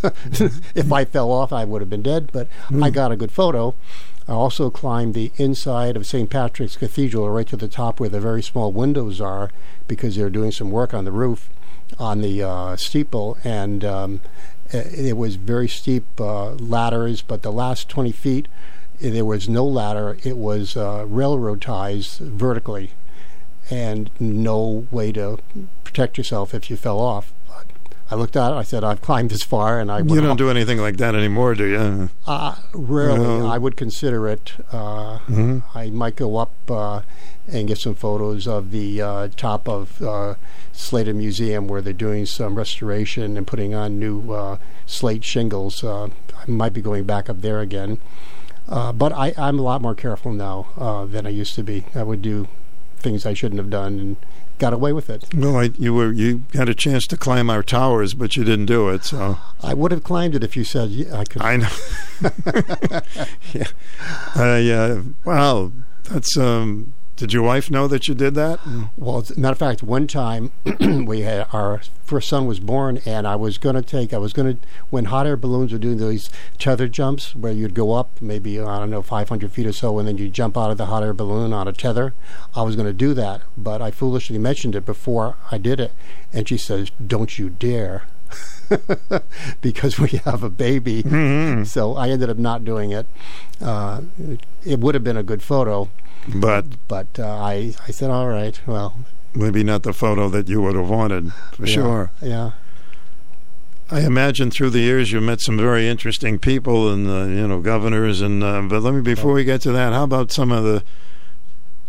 [0.75, 2.29] if I fell off, I would have been dead.
[2.31, 2.47] But
[2.81, 3.75] I got a good photo.
[4.27, 6.29] I also climbed the inside of St.
[6.29, 9.51] Patrick's Cathedral, right to the top where the very small windows are,
[9.87, 11.49] because they're doing some work on the roof,
[11.97, 14.21] on the uh, steeple, and um,
[14.71, 17.21] it, it was very steep uh, ladders.
[17.21, 18.47] But the last 20 feet,
[18.99, 20.17] there was no ladder.
[20.23, 22.91] It was uh, railroad ties vertically,
[23.69, 25.39] and no way to
[25.83, 27.33] protect yourself if you fell off.
[27.47, 27.65] But
[28.09, 28.55] I looked at it.
[28.55, 31.55] I said, "I've climbed this far," and I You don't do anything like that anymore,
[31.55, 32.09] do you?
[32.25, 33.19] Uh, rarely.
[33.19, 33.47] No.
[33.47, 34.53] I would consider it.
[34.71, 35.63] Uh, Mhm.
[35.75, 37.01] I might go up uh,
[37.51, 40.35] and get some photos of the uh, top of uh,
[40.73, 45.83] Slater Museum where they're doing some restoration and putting on new uh, slate shingles.
[45.83, 46.05] Uh,
[46.37, 47.97] I might be going back up there again.
[48.69, 51.85] Uh, but I, I'm a lot more careful now uh, than I used to be.
[51.95, 52.47] I would do
[52.97, 54.17] things I shouldn't have done and
[54.59, 55.25] got away with it.
[55.33, 58.65] Well, I, you were you had a chance to climb our towers, but you didn't
[58.65, 59.03] do it.
[59.05, 61.41] So I would have climbed it if you said yeah, I could.
[61.41, 61.69] I know.
[63.53, 63.67] yeah.
[64.35, 65.01] Uh, yeah.
[65.23, 65.71] Wow.
[66.05, 66.37] That's.
[66.37, 68.59] Um, did your wife know that you did that?
[68.95, 70.51] Well, as a matter of fact, one time
[71.05, 74.33] we had our first son was born, and I was going to take, I was
[74.33, 76.29] going to, when hot air balloons were doing these
[76.59, 80.07] tether jumps where you'd go up maybe, I don't know, 500 feet or so, and
[80.07, 82.13] then you jump out of the hot air balloon on a tether,
[82.55, 83.41] I was going to do that.
[83.57, 85.93] But I foolishly mentioned it before I did it.
[86.31, 88.03] And she says, Don't you dare.
[89.61, 91.03] because we have a baby.
[91.03, 91.63] Mm-hmm.
[91.63, 93.05] So I ended up not doing it.
[93.61, 94.01] Uh,
[94.65, 95.89] it would have been a good photo.
[96.27, 98.59] But but uh, I I said all right.
[98.65, 98.95] Well,
[99.33, 102.11] maybe not the photo that you would have wanted for yeah, sure.
[102.21, 102.51] Yeah.
[103.89, 107.61] I imagine through the years you met some very interesting people and uh, you know
[107.61, 110.65] governors and uh, but let me before we get to that how about some of
[110.65, 110.83] the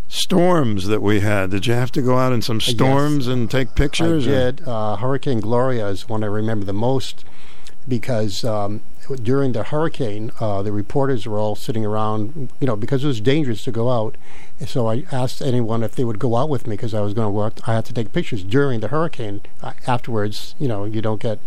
[0.09, 3.75] storms that we had did you have to go out in some storms and take
[3.75, 4.67] pictures I did.
[4.67, 7.23] Uh, Hurricane Gloria is one I remember the most
[7.87, 8.81] because um,
[9.23, 13.21] during the hurricane, uh, the reporters were all sitting around, you know, because it was
[13.21, 14.15] dangerous to go out.
[14.65, 17.25] So I asked anyone if they would go out with me because I was going
[17.25, 17.67] to work.
[17.67, 19.41] I had to take pictures during the hurricane.
[19.61, 21.39] Uh, afterwards, you know, you don't get,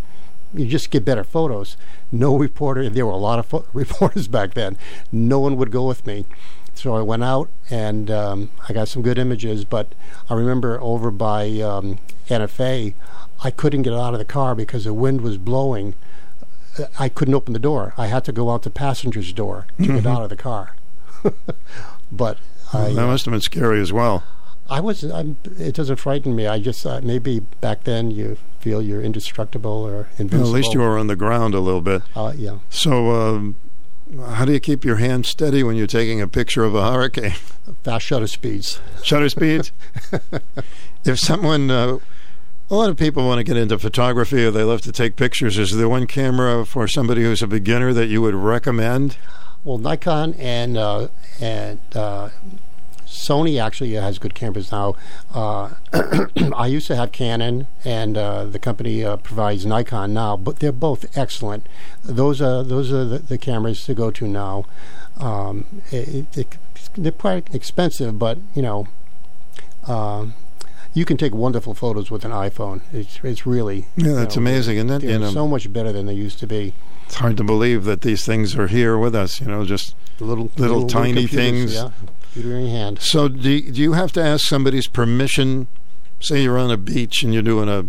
[0.54, 1.76] you just get better photos.
[2.10, 4.76] No reporter, there were a lot of pho- reporters back then.
[5.12, 6.26] No one would go with me.
[6.74, 9.64] So I went out and um, I got some good images.
[9.64, 9.94] But
[10.28, 12.94] I remember over by um, NFA,
[13.44, 15.94] I couldn't get out of the car because the wind was blowing.
[16.98, 17.92] I couldn't open the door.
[17.98, 20.06] I had to go out the passenger's door to get Mhm.
[20.06, 20.74] out of the car.
[22.10, 22.38] but
[22.72, 24.24] I, that must have been scary as well
[24.70, 25.04] I was.
[25.04, 26.46] I'm, it doesn't frighten me.
[26.46, 30.46] I just uh, maybe back then you feel you're indestructible or Well, invincible.
[30.48, 32.58] at least you were on the ground a little bit Uh, yeah.
[32.70, 33.56] so um,
[34.20, 37.34] how do you keep your hand steady when you're taking a picture of a hurricane?
[37.82, 38.80] Fast shutter speeds.
[39.02, 39.72] shutter speeds?
[41.04, 41.98] If someone uh,
[42.70, 45.58] a lot of people want to get into photography or they love to take pictures.
[45.58, 49.18] Is there one camera for somebody who's a beginner that you would recommend?
[49.62, 51.08] Well, Nikon and uh,
[51.38, 52.30] and uh,
[53.12, 54.96] Sony actually has good cameras now.
[55.34, 55.70] Uh,
[56.56, 60.72] I used to have Canon, and uh, the company uh, provides Nikon now, but they're
[60.72, 61.66] both excellent.
[62.02, 64.64] Those are those are the, the cameras to go to now.
[65.20, 66.56] Um, it, it,
[66.96, 68.88] they're quite expensive, but you know.
[69.86, 70.34] Um,
[70.94, 72.82] you can take wonderful photos with an iPhone.
[72.92, 75.00] It's it's really Yeah, that's know, amazing, it?
[75.00, 75.30] They're You know.
[75.30, 76.74] so much better than they used to be.
[77.06, 80.50] it's hard to believe that these things are here with us you know just little
[80.56, 81.90] little, tiny computers, things Yeah,
[82.32, 82.98] computer in your hand.
[83.00, 85.66] so do you, do you have to ask somebody's permission
[86.20, 87.86] say you're on a beach and you're doing a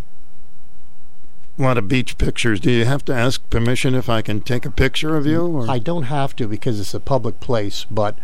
[1.58, 4.72] lot of beach pictures do you have to ask permission if i can take a
[4.72, 5.72] picture of you mm, or?
[5.72, 8.18] I don't have to because it's a public place, but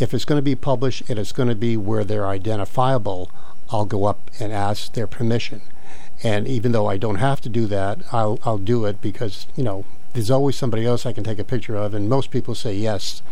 [0.00, 3.30] if it's going to be published and it's going to be where they're identifiable,
[3.70, 5.60] I'll go up and ask their permission.
[6.22, 9.64] And even though I don't have to do that, I'll I'll do it because you
[9.64, 12.74] know there's always somebody else I can take a picture of, and most people say
[12.74, 13.22] yes.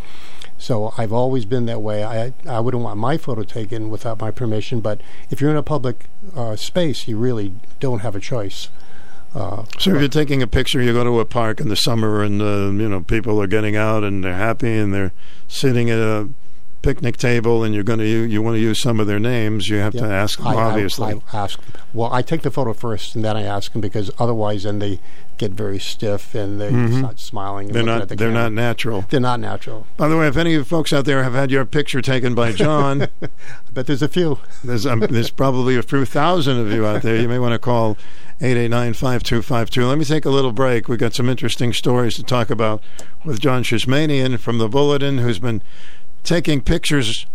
[0.59, 2.03] So I've always been that way.
[2.05, 5.63] I I wouldn't want my photo taken without my permission, but if you're in a
[5.63, 6.07] public
[6.37, 8.69] uh, space, you really don't have a choice.
[9.35, 12.23] Uh, So if you're taking a picture, you go to a park in the summer,
[12.23, 15.13] and uh, you know people are getting out and they're happy, and they're
[15.47, 16.29] sitting at a
[16.83, 19.69] picnic table, and you're going to you, you want to use some of their names.
[19.69, 21.21] You have to ask them, I- I- obviously.
[21.33, 21.59] I, ask.
[21.93, 25.01] Well, I take the photo first, and then I ask them because otherwise, then they
[25.39, 26.99] get very stiff and they Mhm.
[26.99, 27.69] start smiling.
[27.69, 28.43] And they're not the they're camera.
[28.45, 29.05] not natural.
[29.09, 29.87] They're not natural.
[29.97, 32.35] By the way, if any of you folks out there have had your picture taken
[32.35, 33.29] by John, I
[33.73, 34.41] bet there's a few.
[34.65, 37.15] There's um, there's probably a few thousand of you out there.
[37.17, 37.97] You may want to call
[38.41, 39.89] 889-5252.
[39.89, 40.89] Let me take a little break.
[40.89, 42.83] We've got some interesting stories to talk about
[43.25, 45.63] with John Shishmanian from the Bulletin, who's been
[46.25, 47.27] taking pictures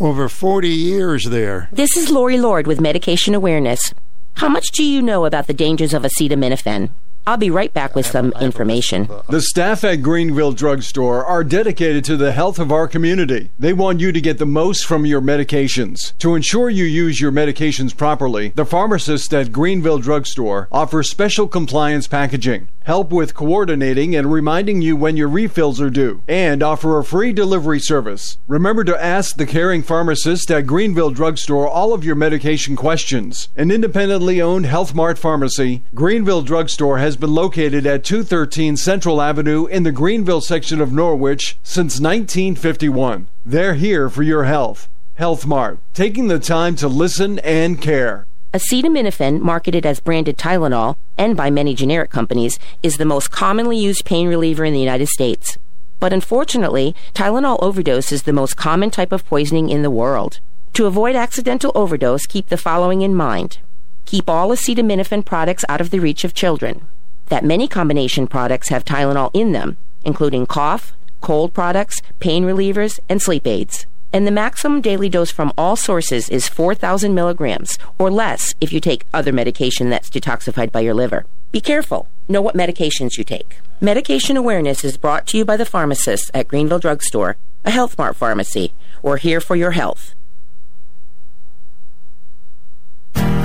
[0.00, 1.68] over 40 years there.
[1.72, 3.94] This is Lori Lord with Medication Awareness.
[4.34, 6.90] How much do you know about the dangers of acetaminophen?
[7.26, 9.08] I'll be right back with some information.
[9.30, 13.50] The staff at Greenville Drugstore are dedicated to the health of our community.
[13.58, 16.16] They want you to get the most from your medications.
[16.18, 22.06] To ensure you use your medications properly, the pharmacists at Greenville Drugstore offer special compliance
[22.06, 27.04] packaging, help with coordinating and reminding you when your refills are due, and offer a
[27.04, 28.36] free delivery service.
[28.46, 33.48] Remember to ask the caring pharmacist at Greenville Drugstore all of your medication questions.
[33.56, 39.66] An independently owned Health Mart pharmacy, Greenville Drugstore has been located at 213 Central Avenue
[39.66, 43.28] in the Greenville section of Norwich since 1951.
[43.44, 44.88] They're here for your health.
[45.14, 48.26] Health Mart, taking the time to listen and care.
[48.52, 54.04] Acetaminophen, marketed as branded Tylenol and by many generic companies, is the most commonly used
[54.04, 55.58] pain reliever in the United States.
[56.00, 60.40] But unfortunately, Tylenol overdose is the most common type of poisoning in the world.
[60.74, 63.58] To avoid accidental overdose, keep the following in mind.
[64.04, 66.86] Keep all acetaminophen products out of the reach of children.
[67.28, 73.20] That many combination products have Tylenol in them, including cough, cold products, pain relievers, and
[73.20, 73.86] sleep aids.
[74.12, 78.78] And the maximum daily dose from all sources is 4,000 milligrams, or less if you
[78.78, 81.26] take other medication that's detoxified by your liver.
[81.50, 82.08] Be careful.
[82.28, 83.58] Know what medications you take.
[83.80, 88.16] Medication awareness is brought to you by the pharmacists at Greenville Drugstore, a Health Mart
[88.16, 88.72] pharmacy.
[89.02, 90.14] We're here for your health.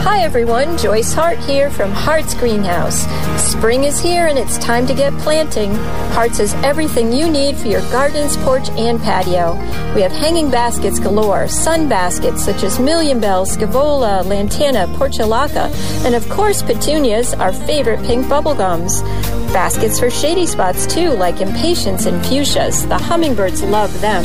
[0.03, 3.05] Hi everyone, Joyce Hart here from Hart's Greenhouse.
[3.37, 5.75] Spring is here and it's time to get planting.
[6.13, 9.55] Hart's has everything you need for your gardens, porch, and patio.
[9.93, 15.69] We have hanging baskets galore, sun baskets such as Million Bells, Scaevola, Lantana, Portulaca,
[16.05, 19.03] and of course petunias, our favorite pink bubblegums.
[19.51, 22.87] Baskets for shady spots too, like impatiens and fuchsias.
[22.87, 24.23] The hummingbirds love them.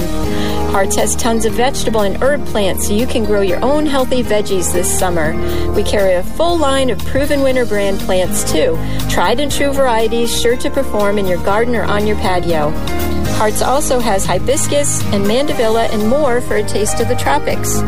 [0.74, 4.24] Hart's has tons of vegetable and herb plants so you can grow your own healthy
[4.24, 5.32] veggies this summer.
[5.74, 8.78] We carry a full line of Proven Winners brand plants too,
[9.08, 12.70] tried and true varieties sure to perform in your garden or on your patio.
[13.34, 17.80] Hart's also has hibiscus and mandevilla and more for a taste of the tropics.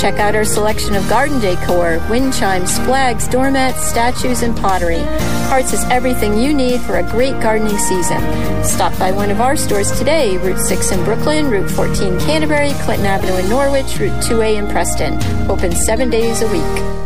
[0.00, 5.02] Check out our selection of garden decor, wind chimes, flags, doormats, statues, and pottery.
[5.50, 8.22] Hart's has everything you need for a great gardening season.
[8.64, 13.06] Stop by one of our stores today, Route 6 in Brooklyn, Route 14 Canterbury, Clinton
[13.06, 15.20] Avenue in Norwich, Route 2A in Preston.
[15.50, 17.02] Open seven days a week.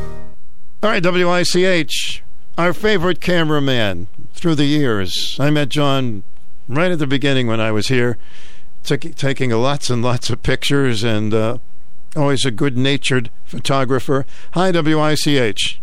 [0.86, 2.22] All right, WICH,
[2.56, 5.36] our favorite cameraman through the years.
[5.40, 6.22] I met John
[6.68, 8.18] right at the beginning when I was here,
[8.84, 11.58] t- taking lots and lots of pictures and uh,
[12.14, 14.26] always a good natured photographer.
[14.52, 15.80] Hi, WICH.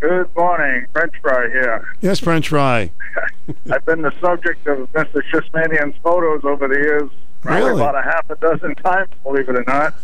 [0.00, 0.86] Good morning.
[0.92, 1.94] French fry here.
[2.00, 2.90] Yes, French fry.
[3.70, 5.22] I've been the subject of Mr.
[5.32, 7.08] Shishmanian's photos over the years.
[7.40, 7.80] Probably Really?
[7.82, 9.94] about a half a dozen times, believe it or not.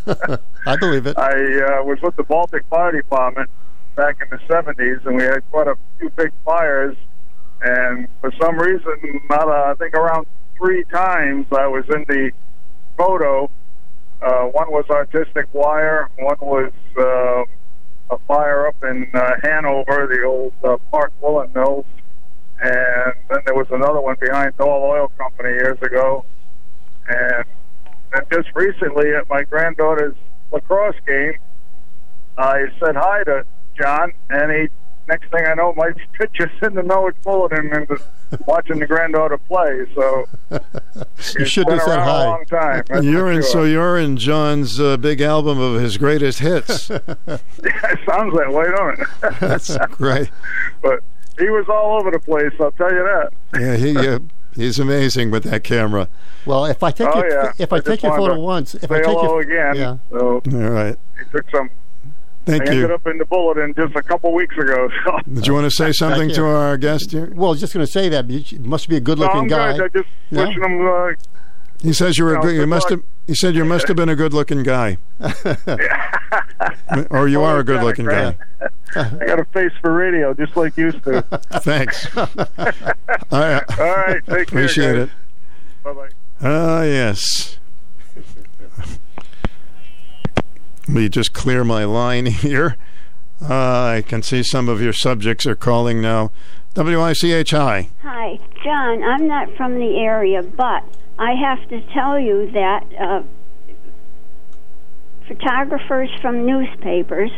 [0.67, 1.19] I believe it.
[1.19, 3.51] I uh, was with the Baltic Fire Department
[4.01, 6.97] back in the 70s, and we had quite a few big fires.
[7.61, 12.31] And for some reason, not uh, I think around three times, I was in the
[12.97, 13.51] photo.
[14.23, 16.09] Uh, one was artistic wire.
[16.19, 21.85] One was uh, a fire up in uh, Hanover, the old uh, Park Woolen Mills,
[22.63, 26.25] and then there was another one behind Doyle Oil Company years ago.
[27.07, 27.45] And
[28.15, 30.17] and just recently at my granddaughter's
[30.53, 31.35] lacrosse game,
[32.39, 33.45] I said hi to
[33.79, 34.69] John, and he.
[35.09, 38.01] Next thing I know, my picture's in the Norwich Bulletin and the,
[38.47, 39.85] watching the granddaughter play.
[39.93, 40.61] So You
[41.17, 42.25] it's should been have said around hi.
[42.25, 42.85] a long time.
[42.87, 43.51] that's You're in, sure.
[43.51, 46.91] so you're in John's uh, big album of his greatest hits.
[46.91, 49.41] yeah, it sounds that way, don't it?
[49.41, 50.31] That's great.
[50.81, 51.01] But
[51.41, 52.53] he was all over the place.
[52.61, 53.31] I'll tell you that.
[53.61, 54.21] Yeah, he uh,
[54.55, 56.09] he's amazing with that camera.
[56.47, 57.53] Well, if I take oh your, yeah.
[57.59, 59.75] if I, just take your photo once, if say I take hello your again.
[59.75, 59.97] yeah.
[60.11, 60.97] So All right.
[61.19, 61.69] he took some.
[62.47, 62.71] Thank you.
[62.71, 64.89] I ended up in the bulletin just a couple weeks ago.
[65.05, 65.19] So.
[65.33, 67.31] Did you want to say something to our guest here?
[67.35, 69.77] Well, just going to say that you must be a good-looking I'm guy.
[69.77, 69.83] good.
[69.85, 70.47] I just Yeah.
[70.47, 70.87] wishing him.
[70.87, 71.13] Uh,
[71.83, 72.35] He says you were.
[72.35, 73.01] No, a good, you must luck.
[73.01, 73.09] have.
[73.27, 74.99] He said you must have been a good-looking guy,
[77.11, 78.37] or you are a good-looking guy.
[78.97, 81.23] I got a face for radio, just like you used to.
[81.61, 82.09] Thanks.
[82.17, 82.27] All
[83.31, 83.79] right.
[83.79, 84.43] All right, take care.
[84.43, 85.09] Appreciate guys.
[85.09, 85.11] it.
[85.85, 86.09] Bye bye.
[86.43, 87.59] Ah, yes.
[90.91, 92.77] Let me just clear my line here.
[93.41, 96.33] Uh, I can see some of your subjects are calling now.
[96.75, 98.41] WICH, hi.
[98.65, 99.03] John.
[99.05, 100.83] I'm not from the area, but
[101.17, 103.23] I have to tell you that uh,
[105.29, 107.31] photographers from newspapers,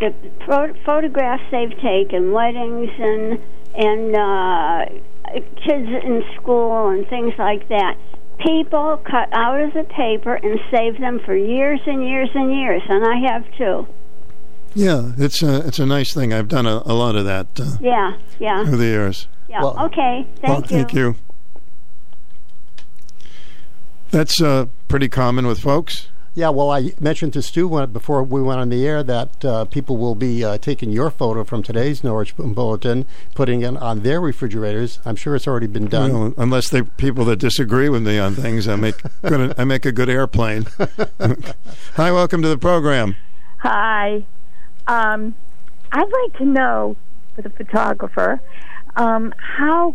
[0.00, 0.14] the
[0.46, 3.40] pho- photographs they've taken, weddings and
[3.74, 4.84] and uh,
[5.56, 7.96] kids in school and things like that.
[8.38, 12.82] People cut out of the paper and save them for years and years and years,
[12.88, 13.86] and I have too.
[14.74, 16.32] Yeah, it's a it's a nice thing.
[16.32, 18.64] I've done a, a lot of that uh, Yeah, yeah.
[18.64, 19.28] through the years.
[19.48, 19.62] Yeah.
[19.62, 20.26] okay.
[20.40, 20.66] Thank well, you.
[20.66, 21.16] thank you.
[24.10, 26.08] That's uh, pretty common with folks.
[26.36, 29.66] Yeah, well, I mentioned to Stu when, before we went on the air that uh,
[29.66, 33.06] people will be uh, taking your photo from today's Norwich Bulletin,
[33.36, 34.98] putting it on their refrigerators.
[35.04, 36.12] I'm sure it's already been done.
[36.12, 39.86] Well, unless they're people that disagree with me on things, I make good, I make
[39.86, 40.66] a good airplane.
[41.94, 43.14] Hi, welcome to the program.
[43.58, 44.24] Hi.
[44.88, 45.36] Um,
[45.92, 46.96] I'd like to know,
[47.36, 48.40] for the photographer,
[48.96, 49.94] um, how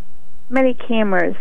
[0.50, 1.36] many cameras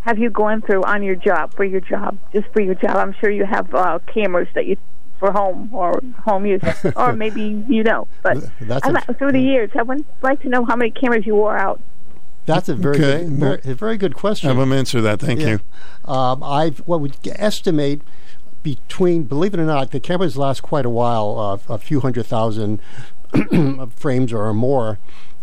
[0.00, 2.96] have you gone through on your job, for your job, just for your job?
[2.96, 4.76] I'm sure you have uh, cameras that you
[5.18, 6.62] for home or home use,
[6.96, 8.08] or maybe you know.
[8.22, 11.26] But That's I'm, a- through the years, I would like to know how many cameras
[11.26, 11.80] you wore out.
[12.46, 13.24] That's a very Okay.
[13.24, 14.48] good, very, a very good question.
[14.48, 15.20] Have them answer that.
[15.20, 15.58] Thank Yeah.
[16.06, 16.12] you.
[16.12, 18.00] Um, I what would estimate
[18.62, 22.24] between, believe it or not, the cameras last quite a while, uh, a few hundred
[22.26, 22.80] thousand
[23.96, 24.98] frames or more,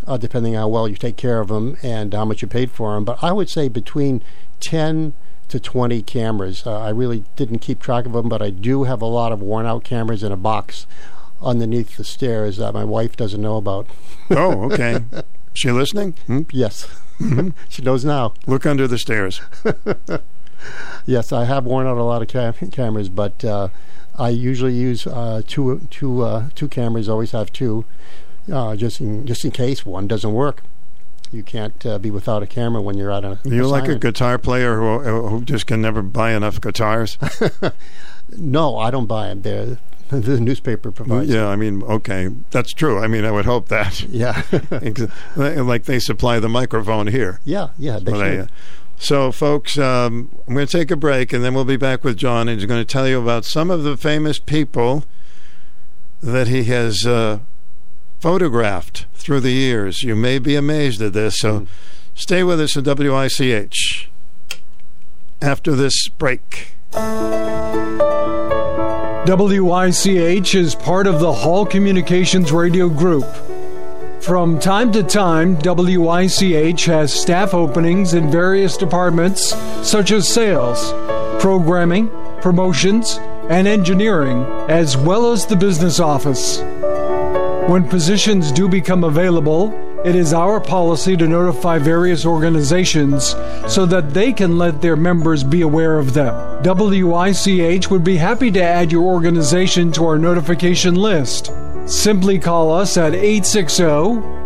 [0.08, 2.72] uh, depending on how well you take care of them and how much you paid
[2.72, 3.04] for them.
[3.06, 4.22] But I would say between
[4.60, 5.14] ten
[5.50, 6.64] to 20 cameras.
[6.66, 9.42] Uh, I really didn't keep track of them, but I do have a lot of
[9.42, 10.86] worn out cameras in a box
[11.42, 13.88] underneath the stairs that my wife doesn't know about.
[14.30, 15.04] Oh, okay.
[15.54, 16.14] she listening?
[16.26, 16.42] Hmm?
[16.52, 16.88] Yes.
[17.20, 17.54] Mhm.
[17.70, 18.34] she knows now.
[18.46, 19.42] Look under the stairs.
[21.06, 23.70] Yes, I have worn out a lot of cam- cameras, but uh,
[24.18, 27.08] I usually use uh, two two uh, two cameras.
[27.08, 27.86] Always have two,
[28.52, 30.64] uh, just in just in case one doesn't work.
[31.32, 33.40] You can't uh, be without a camera when you're out on.
[33.44, 37.18] A You're like a guitar player who who just can never buy enough guitars.
[38.36, 39.42] No, I don't buy them.
[39.42, 39.80] They're
[40.10, 41.30] the newspaper provides.
[41.30, 43.00] Yeah, I mean, okay, that's true.
[43.00, 44.02] I mean, I would hope that.
[44.10, 44.42] Yeah.
[45.36, 47.40] Like they supply the microphone here.
[47.44, 48.48] Yeah, yeah, they uh,
[49.00, 52.18] so, folks, um, I'm going to take a break, and then we'll be back with
[52.18, 55.04] John, and he's going to tell you about some of the famous people
[56.22, 57.40] that he has uh,
[58.20, 60.04] photographed through the years.
[60.04, 61.68] You may be amazed at this, so
[62.16, 64.10] stay with us at WICH
[65.42, 66.74] after this break.
[69.28, 73.26] WICH is part of the Hall Communications Radio Group.
[74.22, 79.54] From time to time, WICH has staff openings in various departments
[79.84, 80.92] such as sales,
[81.42, 82.10] programming,
[82.42, 83.20] promotions,
[83.50, 86.64] and engineering, as well as the business office.
[87.68, 89.74] When positions do become available,
[90.06, 93.36] it is our policy to notify various organizations
[93.68, 96.34] so that they can let their members be aware of them.
[96.64, 101.52] WICH would be happy to add your organization to our notification list.
[101.86, 103.84] Simply call us at 860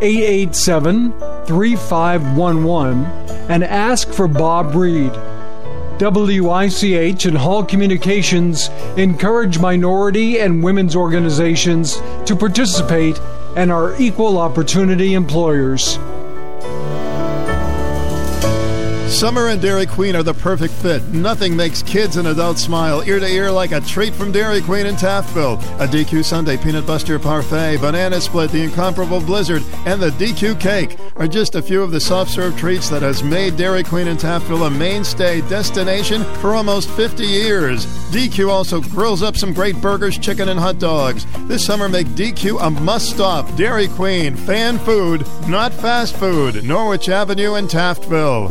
[0.01, 1.11] 887
[1.45, 3.05] 3511
[3.51, 5.11] and ask for Bob Reed.
[5.99, 11.95] WICH and Hall Communications encourage minority and women's organizations
[12.25, 13.19] to participate
[13.55, 15.99] and are equal opportunity employers.
[19.11, 21.03] Summer and Dairy Queen are the perfect fit.
[21.09, 24.87] Nothing makes kids and adults smile ear to ear like a treat from Dairy Queen
[24.87, 25.61] in Taftville.
[25.79, 30.97] A DQ sundae peanut buster parfait, banana split, the incomparable blizzard, and the DQ cake
[31.15, 34.17] are just a few of the soft serve treats that has made Dairy Queen in
[34.17, 37.85] Taftville a mainstay destination for almost 50 years.
[38.11, 41.25] DQ also grills up some great burgers, chicken, and hot dogs.
[41.47, 43.53] This summer, make DQ a must stop.
[43.55, 46.63] Dairy Queen, fan food, not fast food.
[46.63, 48.49] Norwich Avenue in Taftville.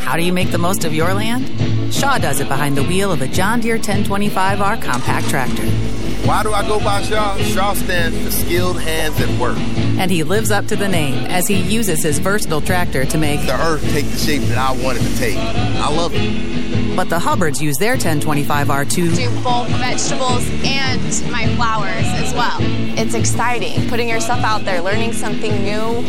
[0.00, 1.92] How do you make the most of your land?
[1.92, 6.03] Shaw does it behind the wheel of a John Deere 1025R compact tractor.
[6.24, 7.36] Why do I go by Shaw?
[7.36, 9.58] Shaw stands for skilled hands at work.
[9.98, 13.40] And he lives up to the name as he uses his versatile tractor to make
[13.42, 15.36] The earth take the shape that I want it to take.
[15.36, 16.96] I love it.
[16.96, 22.56] But the Hubbards use their 1025R to do both vegetables and my flowers as well.
[22.98, 26.04] It's exciting putting yourself out there, learning something new.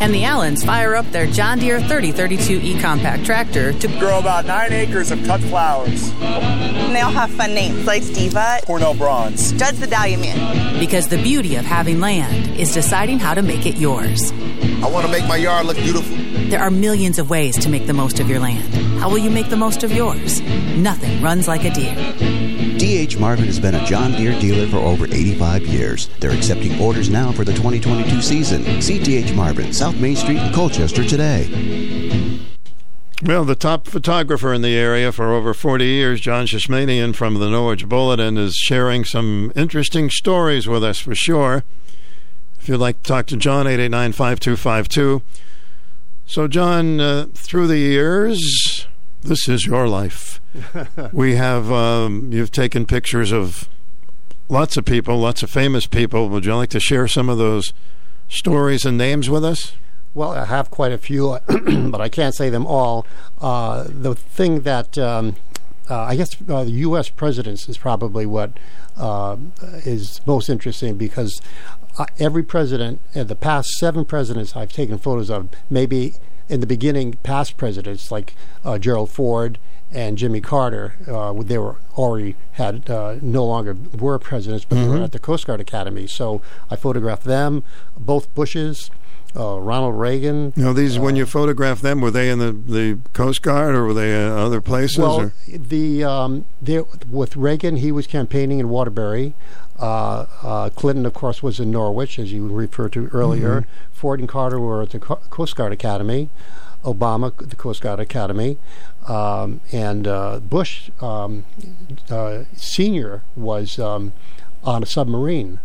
[0.00, 4.72] And the Allens fire up their John Deere 3032E compact tractor to grow about nine
[4.72, 6.12] acres of cut flowers.
[6.20, 10.78] And they all have fun names like Diva, Cornell Bronze, Judd's the Dahlia Man.
[10.78, 14.30] because the beauty of having land is deciding how to make it yours.
[14.82, 16.16] I want to make my yard look beautiful.
[16.48, 18.72] There are millions of ways to make the most of your land.
[19.00, 20.40] How will you make the most of yours?
[20.76, 22.57] Nothing runs like a Deere.
[22.78, 26.08] DH Marvin has been a John Deere dealer for over 85 years.
[26.20, 28.80] They're accepting orders now for the 2022 season.
[28.80, 32.38] See DH Marvin, South Main Street in Colchester today.
[33.24, 37.50] Well, the top photographer in the area for over 40 years, John Shishmanian from the
[37.50, 41.64] Norwich Bulletin, is sharing some interesting stories with us for sure.
[42.60, 45.22] If you'd like to talk to John, 889 5252.
[46.26, 48.38] So, John, uh, through the years,
[49.22, 50.40] this is your life.
[51.12, 53.68] we have, um, you've taken pictures of
[54.48, 56.28] lots of people, lots of famous people.
[56.28, 57.72] Would you like to share some of those
[58.28, 59.74] stories and names with us?
[60.14, 63.06] Well, I have quite a few, but I can't say them all.
[63.40, 65.36] Uh, the thing that um,
[65.90, 67.08] uh, I guess uh, the U.S.
[67.08, 68.52] presidents is probably what
[68.96, 69.36] uh,
[69.84, 71.40] is most interesting because
[71.98, 76.14] uh, every president, uh, the past seven presidents I've taken photos of, maybe
[76.48, 78.34] in the beginning, past presidents like
[78.64, 79.58] uh, Gerald Ford
[79.92, 80.94] and Jimmy Carter,
[81.44, 82.88] they were already had
[83.22, 84.90] no longer were presidents, but mm-hmm.
[84.90, 86.06] they were at the Coast Guard Academy.
[86.06, 87.64] So I photographed them,
[87.96, 88.90] both Bushes
[89.36, 90.52] uh, Ronald Reagan.
[90.56, 93.74] You know, these uh, when you photograph them, were they in the, the Coast Guard
[93.74, 94.98] or were they in other places?
[94.98, 95.32] Well, or?
[95.46, 96.46] the um,
[97.08, 99.34] with Reagan, he was campaigning in Waterbury.
[99.78, 103.60] Uh, uh, Clinton, of course, was in Norwich, as you referred to earlier.
[103.60, 103.92] Mm-hmm.
[103.92, 106.30] Ford and Carter were at the Co- Coast Guard Academy.
[106.84, 108.56] Obama, the Coast Guard Academy,
[109.08, 111.44] um, and uh, Bush um,
[112.08, 114.12] uh, Senior was um,
[114.62, 115.60] on a submarine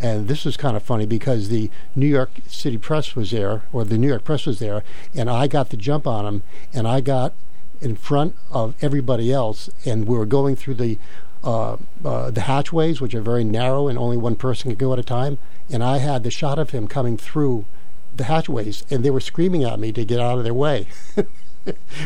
[0.00, 3.84] and this was kind of funny because the New York City Press was there, or
[3.84, 4.84] the New York Press was there,
[5.14, 6.42] and I got the jump on him,
[6.72, 7.32] and I got
[7.80, 10.98] in front of everybody else, and we were going through the
[11.44, 14.98] uh, uh, the hatchways, which are very narrow and only one person can go at
[14.98, 15.38] a time,
[15.70, 17.64] and I had the shot of him coming through
[18.14, 20.88] the hatchways, and they were screaming at me to get out of their way.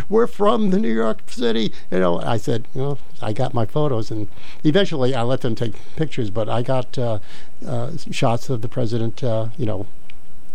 [0.09, 1.73] we're from the New York City.
[1.91, 4.29] You know, I said, you know, I got my photos, and
[4.65, 6.31] eventually I let them take pictures.
[6.31, 7.19] But I got uh,
[7.67, 9.87] uh, shots of the president, uh, you know,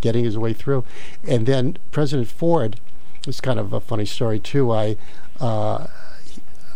[0.01, 0.83] getting his way through,
[1.27, 2.79] and then President Ford.
[3.27, 4.71] It's kind of a funny story too.
[4.71, 4.95] I
[5.39, 5.87] uh,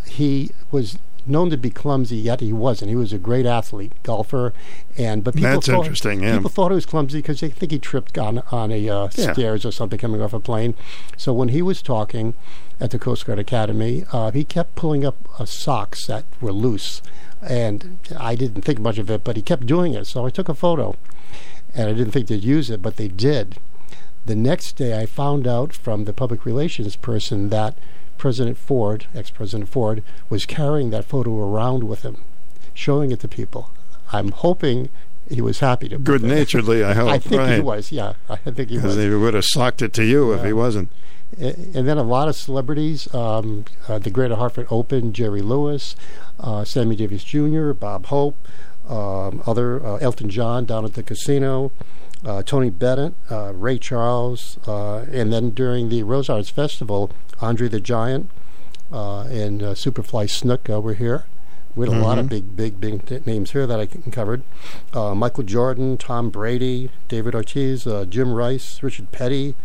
[0.05, 2.89] he was known to be clumsy, yet he wasn't.
[2.89, 4.53] He was a great athlete, golfer,
[4.97, 6.23] and but people that's thought, interesting.
[6.23, 6.37] Yeah.
[6.37, 9.33] People thought he was clumsy because they think he tripped on on a uh, yeah.
[9.33, 10.73] stairs or something coming off a plane.
[11.17, 12.33] So when he was talking
[12.79, 17.01] at the Coast Guard Academy, uh, he kept pulling up uh, socks that were loose,
[17.41, 20.07] and I didn't think much of it, but he kept doing it.
[20.07, 20.95] So I took a photo,
[21.75, 23.57] and I didn't think they'd use it, but they did.
[24.25, 27.75] The next day, I found out from the public relations person that
[28.21, 32.17] President Ford, ex President Ford, was carrying that photo around with him,
[32.71, 33.71] showing it to people.
[34.13, 34.89] I'm hoping
[35.27, 35.97] he was happy to.
[35.97, 37.09] Good naturedly, I hope.
[37.09, 37.55] I think right.
[37.55, 37.91] he was.
[37.91, 38.95] Yeah, I think he was.
[38.95, 40.89] They would have socked it to you if he wasn't.
[41.39, 45.95] And then a lot of celebrities, um, uh, the Greater Hartford Open, Jerry Lewis,
[46.39, 48.37] uh, Sammy Davis Jr., Bob Hope,
[48.87, 51.71] um, other uh, Elton John down at the casino,
[52.25, 57.11] uh, Tony Bennett, uh, Ray Charles, uh, and then during the Rose Arts Festival,
[57.41, 58.29] Andre the Giant
[58.91, 61.25] uh, and uh, Superfly Snuka were here.
[61.75, 62.05] We had a mm-hmm.
[62.05, 62.55] lot of mm-hmm.
[62.55, 64.43] big, big, big names here that I covered.
[64.93, 69.55] Uh, Michael Jordan, Tom Brady, David Ortiz, Jim Rice, Richard Petty,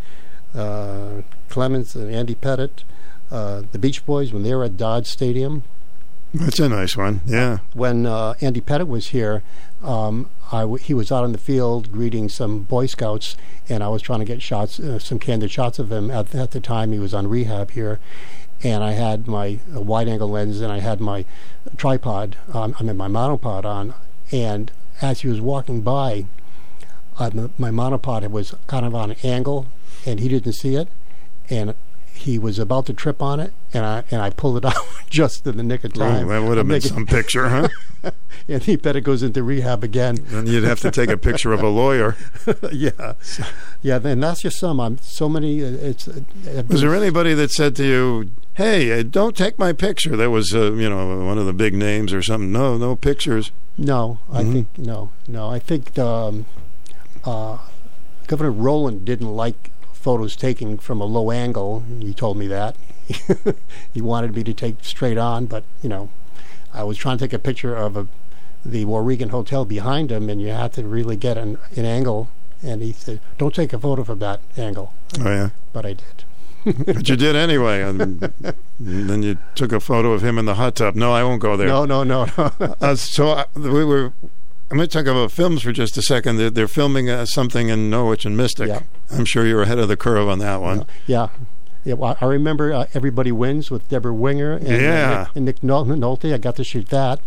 [0.53, 2.85] Clemens and Andy Pettitte,
[3.29, 5.65] the Beach Boys when they were at Dodd Stadium.
[6.39, 7.21] That's a nice one.
[7.27, 7.59] Yeah.
[7.73, 9.43] When Andy Pettitte was here,
[9.83, 10.29] um,
[10.81, 13.37] he was out in the field greeting some Boy Scouts,
[13.69, 16.11] and I was trying to get shots, uh, some candid shots of him.
[16.11, 17.99] At, at the time, he was on rehab here,
[18.63, 21.25] and I had my uh, wide-angle lens and I had my
[21.77, 23.95] tripod, um, I mean my monopod on,
[24.33, 26.27] and as he was walking by,
[27.19, 29.67] uh, my monopod was kind of on an angle,
[30.05, 30.89] and he didn't see it,
[31.51, 31.75] and
[32.17, 34.75] he was about to trip on it, and I and I pulled it out
[35.09, 36.27] just in the nick of time.
[36.27, 37.69] Oh, that would have been some picture, huh?
[38.49, 40.19] and he better goes into rehab again.
[40.29, 42.17] Then you'd have to take a picture of a lawyer.
[42.73, 43.15] yeah,
[43.83, 44.01] yeah.
[44.03, 44.81] And that's just some.
[44.81, 45.63] I'm so many.
[45.63, 46.09] Uh, it's.
[46.09, 46.23] Uh,
[46.69, 50.17] was there anybody that said to you, "Hey, uh, don't take my picture"?
[50.17, 52.53] That was, uh, you know, one of the big names or something.
[52.53, 53.53] No, no pictures.
[53.79, 54.53] No, I mm-hmm.
[54.53, 55.51] think no, no.
[55.51, 56.47] I think um,
[57.25, 57.59] uh,
[58.27, 59.71] Governor Rowland didn't like
[60.07, 61.83] photos taken from a low angle.
[61.99, 62.77] He told me that.
[63.93, 66.11] he wanted me to take straight on, but you know,
[66.73, 68.07] I was trying to take a picture of a,
[68.65, 72.29] the Wauregan Hotel behind him, and you have to really get an, an angle.
[72.63, 76.25] And he said, "Don't take a photo from that angle." Oh yeah, but I did.
[76.87, 78.21] but you did anyway, and
[78.79, 80.95] then you took a photo of him in the hot tub.
[80.95, 81.67] No, I won't go there.
[81.67, 82.53] No, no, no, no.
[82.81, 84.13] uh, so uh, we were
[84.71, 86.39] I'm going to talk about films for just a second.
[86.39, 88.69] They're, they're filming uh, something in Norwich and Mystic.
[88.69, 88.83] Yeah.
[89.13, 90.87] I'm sure you're ahead of the curve on that one.
[91.07, 91.29] Yeah.
[91.85, 91.95] yeah.
[91.95, 95.11] well, I remember uh, Everybody Wins with Debra Winger and, yeah.
[95.13, 96.35] uh, Nick, and Nick Nolte.
[96.35, 97.21] I got to shoot that.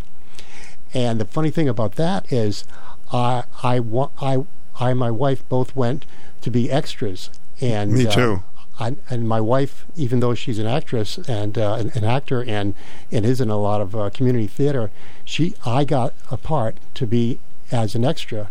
[0.94, 2.66] And the funny thing about that is,
[3.14, 3.80] I, I,
[4.22, 4.45] I,
[4.78, 6.06] I and my wife both went
[6.41, 7.30] to be extras.
[7.61, 8.44] And me uh, too.
[8.80, 12.73] I, and my wife, even though she's an actress and uh, an, an, actor and,
[13.11, 14.89] and is in a lot of uh, community theater,
[15.26, 17.39] she I got a part to be
[17.72, 18.49] as an extra,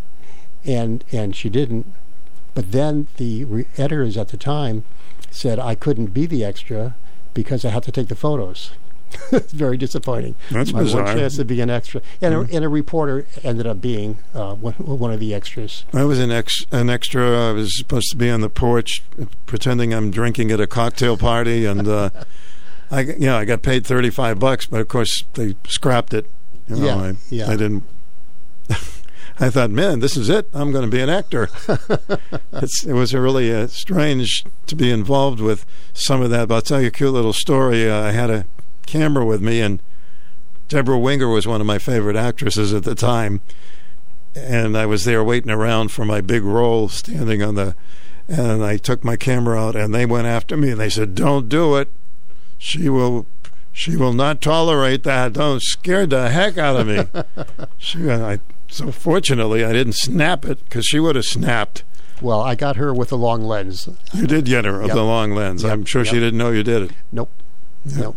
[0.64, 1.86] and and she didn't.
[2.54, 4.84] But then the re- editors at the time
[5.30, 6.94] said I couldn't be the extra
[7.32, 8.72] because I had to take the photos.
[9.32, 10.34] It's very disappointing.
[10.50, 11.04] That's My bizarre.
[11.04, 12.50] one chance to be an extra, and, Mm.
[12.50, 15.84] a, and a reporter ended up being uh, one, one of the extras.
[15.92, 17.48] I was an ex an extra.
[17.50, 19.02] I was supposed to be on the porch
[19.46, 22.10] pretending I'm drinking at a cocktail party, and uh,
[22.90, 26.26] I g- yeah I got paid thirty five bucks, but of course they scrapped it.
[26.68, 27.46] You know, Yeah, I, yeah.
[27.50, 27.84] I didn't.
[29.40, 30.48] I thought, man, this is it.
[30.52, 31.48] I'm going to be an actor.
[32.52, 36.48] it's, it was really uh, strange to be involved with some of that.
[36.48, 37.88] But I'll tell you a cute little story.
[37.88, 38.46] Uh, I had a
[38.88, 39.80] camera with me, and
[40.68, 43.40] Debra Winger was one of my favorite actresses at the time
[44.34, 47.74] and I was there waiting around for my big role, standing on the,
[48.26, 51.48] and I took my camera out, and they went after me, and they said, "Don't
[51.48, 51.90] do it.
[52.58, 53.26] She will,
[53.72, 55.32] she will not tolerate that.
[55.32, 57.06] Don't scared the heck out of me."
[57.78, 61.84] she, I, so fortunately, I didn't snap it because she would have snapped.
[62.20, 63.88] Well, I got her with a long lens.
[64.12, 64.96] You did get her with Yep.
[64.96, 65.62] the long lens.
[65.62, 65.72] Yep.
[65.72, 66.90] I'm sure she didn't know you did it.
[67.12, 67.30] Nope.
[67.84, 68.16] Nope.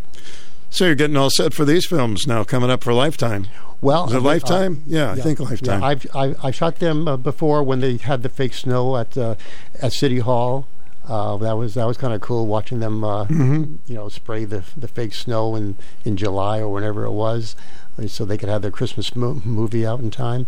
[0.72, 3.46] So you're getting all set for these films now, coming up for Lifetime.
[3.82, 4.82] Well, Is it uh, Lifetime?
[4.86, 5.80] yeah, I think Lifetime.
[5.82, 9.16] Yeah, I've I, I shot them uh, before when they had the fake snow at
[9.18, 9.34] uh,
[9.82, 10.66] at City Hall.
[11.06, 13.78] Uh, that was that was kind of cool watching them, uh, Mhm.
[13.86, 15.76] you know, spray the the fake snow in
[16.06, 17.54] in July or whenever it was,
[18.02, 20.46] uh, so they could have their Christmas mo- movie out in time.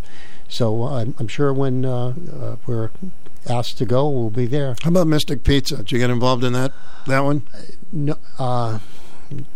[0.49, 2.91] So I'm, I'm sure when uh, uh, we're
[3.51, 4.75] asked to go, we'll be there.
[4.83, 5.79] How about Mystic Pizza?
[5.79, 6.73] Did you get involved in that?
[7.09, 7.43] That one?
[7.93, 8.79] No, uh,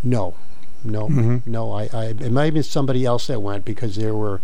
[0.03, 0.35] no,
[0.83, 1.45] no, Mhm.
[1.47, 1.71] no.
[1.71, 4.41] I, I it might have been somebody else that went because there were.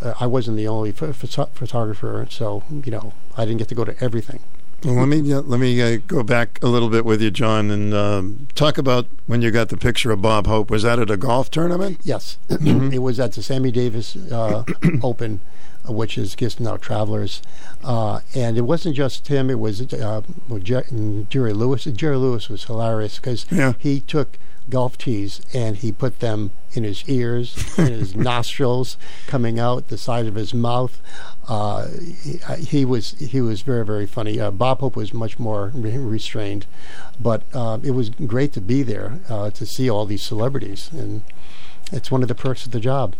[0.00, 3.74] Uh, I wasn't the only ph- photo- photographer, so you know I didn't get to
[3.74, 4.40] go to everything.
[4.84, 7.70] Well, let me uh, let me uh, go back a little bit with you, John,
[7.70, 10.70] and um, talk about when you got the picture of Bob Hope.
[10.70, 12.00] Was that at a golf tournament?
[12.02, 12.92] Yes, Mm-hmm.
[12.92, 14.64] it was at the Sammy Davis uh,
[15.04, 15.40] Open,
[15.86, 17.40] which is just now Travelers,
[17.84, 19.50] uh, and it wasn't just him.
[19.50, 20.22] It was uh,
[20.60, 21.84] Jerry Lewis.
[21.84, 23.74] Jerry Lewis was hilarious because Yeah.
[23.78, 24.36] he took
[24.70, 29.98] golf tees and he put them in his ears, in his nostrils, coming out the
[29.98, 31.00] side of his mouth.
[31.48, 31.88] Uh,
[32.22, 34.40] he, he was he was very very funny.
[34.40, 36.66] Uh, Bob Hope was much more re- restrained,
[37.20, 41.22] but uh, it was great to be there uh, to see all these celebrities, and
[41.92, 43.14] it's one of the perks of the job.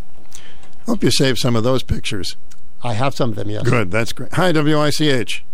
[0.86, 2.36] Hope you saved some of those pictures.
[2.82, 3.51] I have some of them.
[3.51, 3.62] Yes.
[3.62, 4.32] Good, that's great.
[4.35, 5.44] Hi, WICH.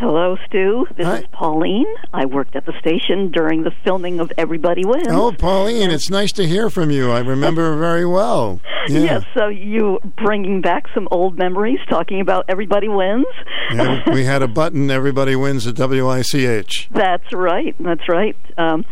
[0.00, 0.86] Hello, Stu.
[0.96, 1.18] This Hi.
[1.18, 1.84] is Pauline.
[2.14, 5.06] I worked at the station during the filming of Everybody Wins.
[5.10, 7.10] Oh, Pauline, it's nice to hear from you.
[7.10, 8.60] I remember very well.
[8.88, 9.00] Yeah.
[9.00, 13.26] Yes, so you bringing back some old memories, talking about Everybody Wins.
[13.74, 14.90] Yeah, we had a button.
[14.90, 16.88] Everybody wins at WICH.
[16.90, 17.76] That's right.
[17.78, 18.34] That's right.
[18.56, 18.86] Um,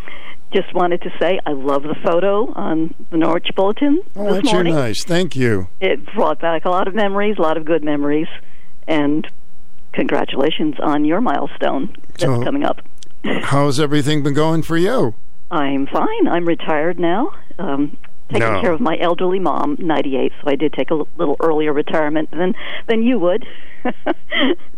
[0.55, 4.52] just wanted to say I love the photo on the Norwich Bulletin Oh, this that's
[4.52, 4.74] morning.
[4.74, 5.02] nice.
[5.05, 5.68] Thank you.
[5.80, 8.28] It brought back a lot of memories, a lot of good memories,
[8.86, 9.26] and
[9.93, 12.81] congratulations on your milestone that's So- coming up.
[13.24, 15.15] How's everything been going for you?
[15.51, 16.28] I'm fine.
[16.28, 17.32] I'm retired now.
[17.59, 17.97] Um,
[18.31, 18.60] taking No.
[18.60, 20.32] care of my elderly mom, 98.
[20.40, 22.55] So I did take a l- little earlier retirement than
[22.86, 23.44] than you would.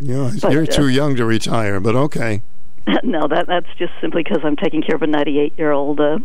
[0.03, 2.43] Yeah, But, you're uh, too young to retire, but okay.
[3.03, 6.01] no, that that's just simply because I'm taking care of a 98 year old.
[6.01, 6.19] Uh,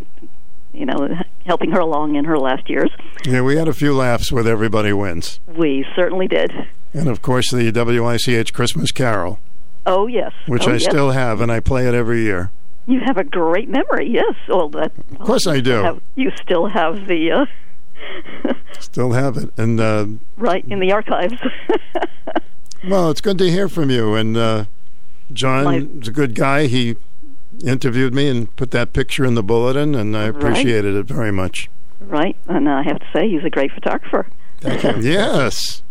[0.74, 1.07] you know,
[1.45, 2.90] helping her along in her last years.
[3.26, 5.40] Yeah, we had a few laughs with Everybody Wins.
[5.57, 6.52] We certainly did.
[6.95, 9.39] And of course, the WICH Christmas Carol,
[9.85, 10.85] Oh yes, which oh, I yes.
[10.85, 12.51] still have, and I play it every year.
[12.88, 14.09] You have a great memory.
[14.09, 14.35] Yes.
[14.47, 14.91] Well, that.
[15.11, 15.72] Of course I do.
[15.72, 19.49] Have, you still have the uh, Still have it.
[19.57, 20.05] And, uh,
[20.38, 21.34] right in the archives.
[22.88, 24.15] well, it's good to hear from you.
[24.15, 24.65] And uh,
[25.34, 26.67] John is a good guy.
[26.67, 26.95] He
[27.63, 30.35] interviewed me and put that picture in the bulletin, and I Right.
[30.35, 31.69] appreciated it very much.
[32.01, 34.27] right, and I have to say he's a great photographer.
[34.61, 34.95] Thank you.
[35.11, 35.81] Yes.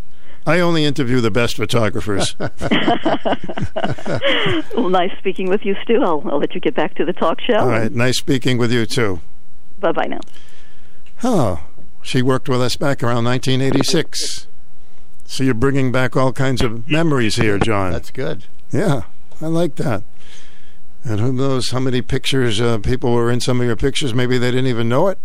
[0.47, 2.37] I only interview the best photographers.
[4.75, 6.03] well, nice speaking with you, Stu.
[6.03, 7.57] I'll, I'll let you get back to the talk show.
[7.57, 7.91] All right.
[7.91, 9.21] Nice speaking with you, too.
[9.81, 10.21] Bye bye now.
[11.23, 11.65] Oh,
[12.03, 14.47] she worked with us back around 1986.
[15.25, 17.93] So you're bringing back all kinds of memories here, John.
[17.93, 18.45] That's good.
[18.71, 19.03] Yeah,
[19.41, 20.03] I like that.
[21.03, 24.15] And who knows how many pictures uh, people were in some of your pictures?
[24.15, 25.19] Maybe they didn't even know it.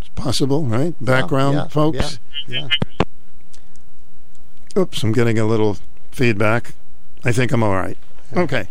[0.00, 0.94] It's possible, right?
[1.00, 2.18] Background, yeah, folks.
[2.46, 2.68] Yeah.
[4.76, 5.76] Oops, I'm getting a little
[6.10, 6.74] feedback.
[7.24, 7.96] I think I'm all right.
[8.36, 8.68] Okay.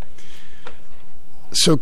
[1.51, 1.79] So,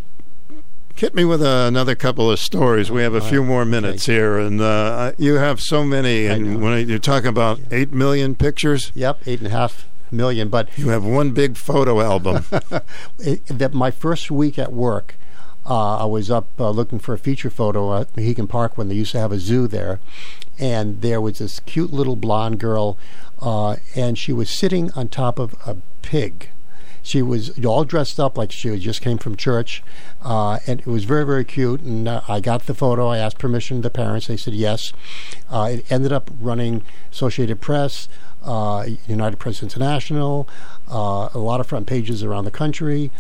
[0.96, 2.92] hit me with uh, another couple of stories.
[2.92, 6.28] We have a few more minutes here, and uh, you have so many.
[6.28, 10.50] And when you talk about eight million pictures, Yep, eight and a half million.
[10.50, 12.46] But you have one big photo album.
[13.20, 15.16] it, that my first week at work,
[15.66, 18.96] uh, I was up uh, looking for a feature photo at Mohegan Park when they
[18.96, 20.00] used to have a zoo there,
[20.60, 22.98] and there was this cute little blonde girl,
[23.42, 26.50] uh, and she was sitting on top of a pig,
[27.04, 29.82] she was all dressed up like she just came from church,
[30.22, 31.82] uh, and it was very very cute.
[31.82, 33.08] And uh, I got the photo.
[33.08, 34.28] I asked permission to the parents.
[34.28, 34.94] They said yes.
[35.50, 38.08] Uh, it ended up running Associated Press.
[38.44, 40.50] Uh, United Press International,
[40.90, 43.12] uh, a lot of front pages around the country,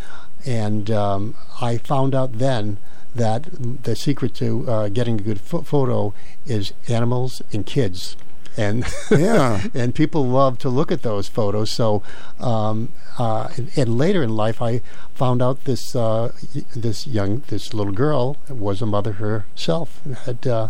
[0.47, 2.79] and um, I found out then
[3.13, 3.45] that
[3.83, 6.15] the secret to getting a good ph- photo
[6.47, 8.17] is animals and kids.
[8.57, 9.61] And Yeah.
[9.73, 11.71] and people love to look at those photos.
[11.71, 12.03] So,
[12.39, 14.81] um, uh, and, and later in life, I
[15.15, 20.45] found out this uh, y- this young this little girl was a mother herself, had
[20.47, 20.67] uh,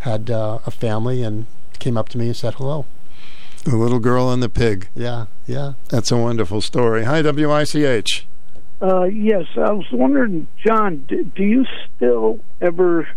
[0.00, 1.46] had uh, a family, and
[1.78, 2.86] came up to me and said hello.
[3.64, 4.88] The little girl and the pig.
[4.94, 5.72] Yeah, yeah.
[5.88, 7.04] That's a wonderful story.
[7.04, 8.26] Hi, WICH.
[8.82, 11.64] Uh, yes, I was wondering, John, do, do you
[11.96, 13.08] still ever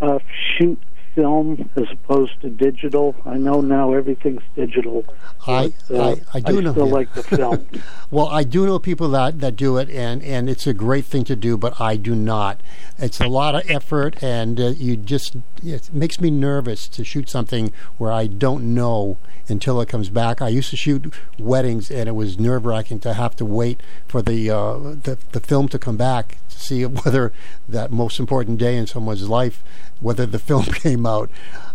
[0.00, 0.18] uh,
[0.56, 0.80] shoot
[1.14, 3.14] film as opposed to digital?
[3.24, 5.04] I know now everything's digital.
[5.46, 6.72] I, but, uh, I, I do know.
[6.72, 6.92] still yeah.
[6.92, 7.66] like the film.
[8.10, 11.24] well, I do know people that, that do it, and, and it's a great thing
[11.24, 12.60] to do, but I do not.
[12.98, 17.28] It's a lot of effort, and uh, you just it makes me nervous to shoot
[17.28, 19.18] something where I don't know
[19.48, 20.40] until it comes back.
[20.42, 24.22] I used to shoot weddings, and it was nerve wracking to have to wait for
[24.22, 27.32] the, uh, the the film to come back to see whether
[27.68, 29.62] that most important day in someone's life,
[30.00, 31.30] whether the film came out.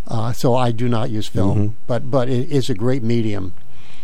[0.07, 1.73] Uh, so I do not use film, Mhm.
[1.85, 3.53] but but it is a great medium.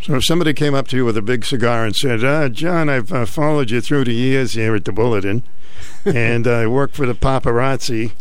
[0.02, 2.90] So if somebody came up to you with a big cigar and said, uh, "John,
[2.90, 5.42] I've uh, followed you through the years here at the Bulletin,
[6.04, 8.12] and I work for the paparazzi.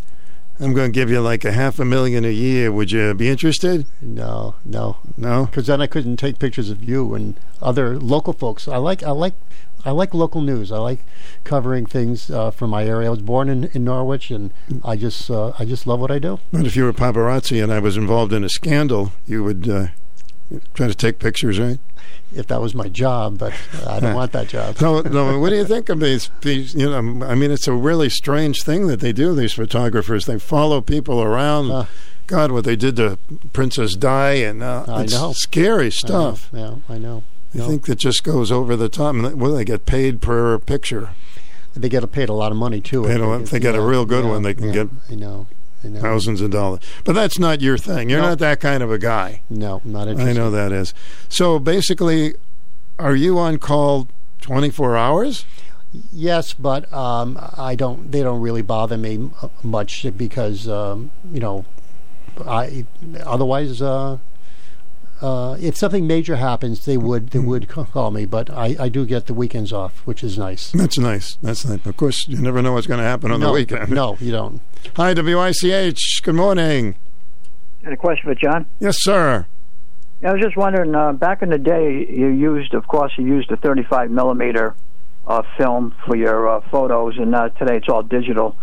[0.59, 2.71] I'm going to give you like a half a million a year.
[2.71, 5.47] Would you be interested?" No, no, no.
[5.47, 8.67] Because then I couldn't take pictures of you and other local folks.
[8.69, 9.33] I like, I like,
[9.85, 10.71] I like local news.
[10.71, 10.99] I like
[11.43, 13.07] covering things uh, from my area.
[13.07, 14.51] I was born in, in Norwich, and
[14.83, 16.39] I just, uh, I just love what I do.
[16.51, 19.87] And if you were paparazzi and I was involved in a scandal, you would uh,
[20.73, 21.79] try to take pictures, right?
[22.33, 23.53] If that was my job, but
[23.85, 24.79] I don't want that job.
[24.81, 25.39] No, no.
[25.43, 26.31] What do you think of these?
[26.41, 29.35] These, you know, I mean, it's a really strange thing that they do.
[29.35, 31.87] These photographers, they follow people around.
[32.25, 33.19] God, what they did to
[33.51, 35.33] Princess Di, and uh, I it's know.
[35.33, 36.49] scary stuff.
[36.53, 37.23] I know, yeah, I know.
[37.53, 37.67] You No.
[37.67, 39.13] think that just goes over the top?
[39.15, 41.09] And Well, they get paid per picture.
[41.75, 43.03] They get paid a lot of money too.
[43.03, 45.47] Paid a they get a real good yeah, one, they can yeah, get I know,
[45.83, 45.99] I know.
[46.01, 46.81] thousands of dollars.
[47.03, 48.09] But that's not your thing.
[48.09, 48.29] You're No.
[48.29, 49.41] not that kind of a guy.
[49.49, 50.29] No, not interested.
[50.29, 50.93] I know that is.
[51.29, 52.35] So basically,
[52.99, 54.07] are you on call
[54.41, 55.45] 24 hours?
[56.11, 58.11] Yes, but um, I don't.
[58.11, 59.29] They don't really bother me
[59.61, 61.65] much because um, you know,
[62.47, 62.85] I
[63.25, 63.81] otherwise.
[63.81, 64.17] Uh,
[65.23, 69.05] uh, if something major happens, they would they would call me, but I, I do
[69.05, 70.71] get the weekends off, which is nice.
[70.71, 71.37] That's nice.
[71.41, 71.85] That's nice.
[71.85, 73.89] Of course, you never know what's going to happen on no, the weekend.
[73.89, 74.61] No, you don't.
[74.97, 76.21] Hi, WICH.
[76.23, 76.95] Good morning.
[77.83, 78.65] And a question for John.
[78.81, 79.47] Yes, sir.
[80.21, 80.93] Yeah, I was just wondering.
[80.93, 84.75] Uh, back in the day, you used, of course, you used a 35 millimeter
[85.25, 88.57] uh, film for your uh, photos, and uh, today it's all digital.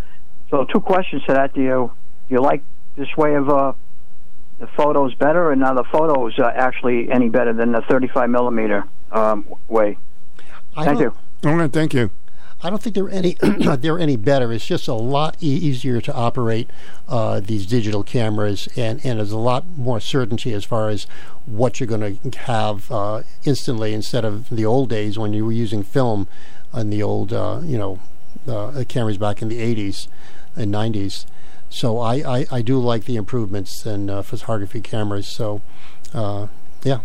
[0.51, 1.93] So, two questions to that: Do you
[2.29, 2.63] do you like
[2.97, 3.73] this way of uh,
[4.61, 8.85] the photos better, and are the photos uh, actually any better than the 35 millimeter
[9.11, 9.99] um, way?
[10.77, 11.15] I Thank you.
[11.45, 12.11] All right, thank you.
[12.63, 13.37] I don't think they're any
[13.79, 14.53] they're any better.
[14.53, 16.69] It's just a lot e- easier to operate
[17.09, 21.07] uh, these digital cameras, and and there's a lot more certainty as far as
[21.47, 25.53] what you're going to have uh, instantly instead of the old days when you were
[25.53, 26.29] using film
[26.73, 27.99] on the old uh, you know
[28.47, 30.09] uh, cameras back in the 80s
[30.55, 31.25] and 90s.
[31.71, 35.29] So I, I, I do like the improvements in uh, photography cameras.
[35.29, 35.63] So
[36.13, 36.49] uh,
[36.83, 37.01] yeah.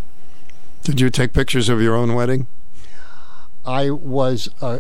[0.84, 2.48] Did you take pictures of your own wedding?
[3.66, 4.80] I was uh,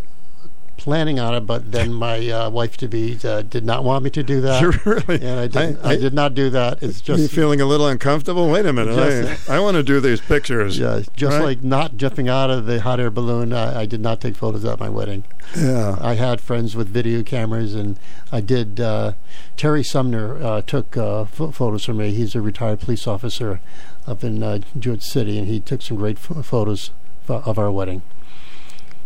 [0.85, 4.09] planning on it, but then my uh, wife to be uh, did not want me
[4.11, 4.61] to do that.
[4.85, 5.15] Really?
[5.25, 5.79] And I did.
[5.79, 6.83] I- I, I- did not do that.
[6.83, 8.49] It's Are you just feeling a little uncomfortable?
[8.51, 8.95] Wait a minute.
[8.95, 10.77] Just- I, I want to do these pictures.
[10.77, 11.43] yeah, just Right?
[11.43, 13.51] like not jumping out of the hot air balloon.
[13.51, 15.23] I, I did not take photos at my wedding.
[15.57, 15.97] Yeah.
[15.99, 17.99] I had friends with video cameras, and
[18.31, 18.79] I did.
[18.79, 19.13] Uh,
[19.57, 22.11] Terry Sumner uh, took uh, ph- photos for me.
[22.11, 23.59] He's a retired police officer
[24.05, 26.91] up in uh, Jewett City, and he took some great ph- photos
[27.27, 28.03] f- of our wedding.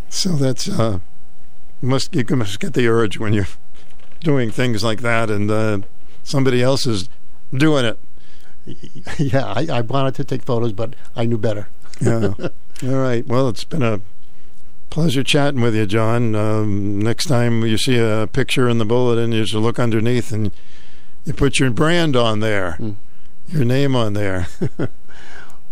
[0.10, 0.99] So that's uh,
[1.81, 3.47] must you must get the urge when you're
[4.22, 5.80] doing things like that, and uh,
[6.23, 7.10] somebody else is
[7.53, 7.99] doing it.
[9.18, 11.69] yeah, I, I wanted to take photos, but I knew better.
[12.01, 12.34] Yeah.
[12.84, 13.26] All right.
[13.26, 14.01] Well, it's been a
[14.89, 16.35] pleasure chatting with you, John.
[16.35, 20.51] Um, next time you see a picture in the bulletin, you should look underneath and
[21.26, 22.77] you put your brand on there,
[23.47, 24.47] your name on there.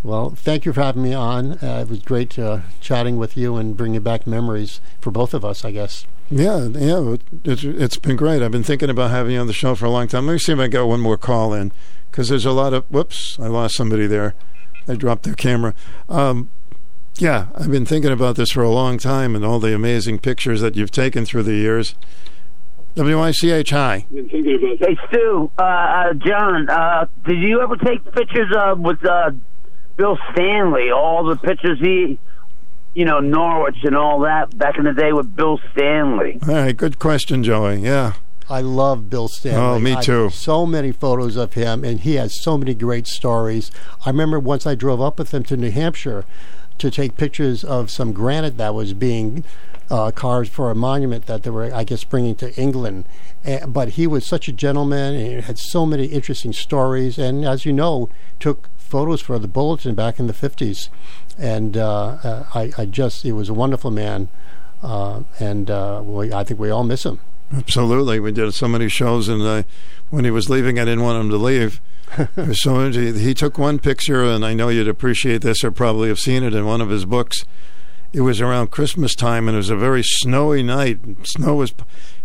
[0.08, 1.60] Well, thank you for having me on.
[1.62, 5.44] Uh, it was great uh, chatting with you and bringing back memories for both of
[5.44, 6.08] us, I guess.
[6.30, 8.42] Yeah, yeah, it's it's been great.
[8.42, 10.26] I've been thinking about having you on the show for a long time.
[10.26, 11.74] Let me see if I got one more call in
[12.10, 13.38] because there's a lot of whoops.
[13.38, 14.34] I lost somebody there.
[14.86, 15.76] They dropped their camera.
[16.08, 16.52] Um,
[17.18, 20.62] Yeah, I've been thinking about this for a long time and all the amazing pictures
[20.62, 21.96] that you've taken through the years.
[22.96, 24.06] WICH, hi.
[24.10, 29.32] Hey, Stu, uh, uh, John, uh, did you ever take pictures uh, with uh,
[29.98, 30.92] Bill Stanley?
[30.92, 32.18] All the pictures he,
[32.94, 36.40] you know, Norwich and all that back in the day with Bill Stanley.
[36.48, 37.78] All right, good question, Joey.
[37.80, 38.14] Yeah.
[38.50, 39.60] I love Bill Stanley.
[39.60, 40.30] Oh, me I- too.
[40.30, 43.72] so many photos of him, and he has so many great stories.
[44.06, 46.24] I remember once I drove up with him to New Hampshire
[46.78, 49.44] to take pictures of some granite that was being
[49.90, 53.06] uh, carved for a monument that they were, I guess, bringing to England.
[53.46, 57.18] Eh, but he was such a gentleman, and he had so many interesting stories.
[57.18, 58.10] And as you know,
[58.40, 60.90] took photos for the Bulletin back in the fifties.
[61.38, 64.30] And uh, uh, I, I just, he was a wonderful man,
[64.82, 67.20] uh, and uh, we, I think we all miss him.
[67.56, 68.20] Absolutely.
[68.20, 69.64] We did so many shows, and uh,
[70.10, 71.82] when he was leaving, I didn't want him to leave.
[72.54, 76.42] So he took one picture, and I know you'd appreciate this or probably have seen
[76.42, 77.44] it in one of his books.
[78.14, 81.00] It was around Christmas time, and it was a very snowy night.
[81.24, 81.74] Snow was,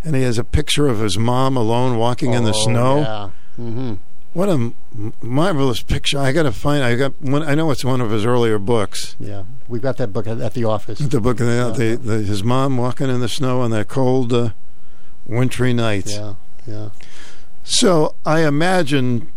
[0.04, 2.98] and he has a picture of his mom alone walking in the Oh, snow.
[3.00, 3.30] Yeah.
[3.62, 3.94] Mm-hmm.
[4.32, 4.72] What a
[5.20, 6.18] marvelous picture!
[6.18, 6.82] I got to find.
[6.82, 7.20] I got.
[7.20, 9.14] One, I know it's one of his earlier books.
[9.20, 11.00] Yeah, we've got that book at, at the office.
[11.00, 14.32] The book of the, the, the his mom walking in the snow on that cold,
[14.32, 14.50] uh,
[15.26, 16.08] wintry night.
[16.08, 16.34] Yeah,
[16.66, 16.88] yeah.
[17.62, 19.30] So I imagine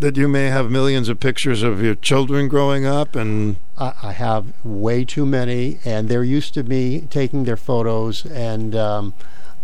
[0.00, 4.12] that you may have millions of pictures of your children growing up, and I, I
[4.12, 9.14] have way too many, and they're used to me taking their photos, and um,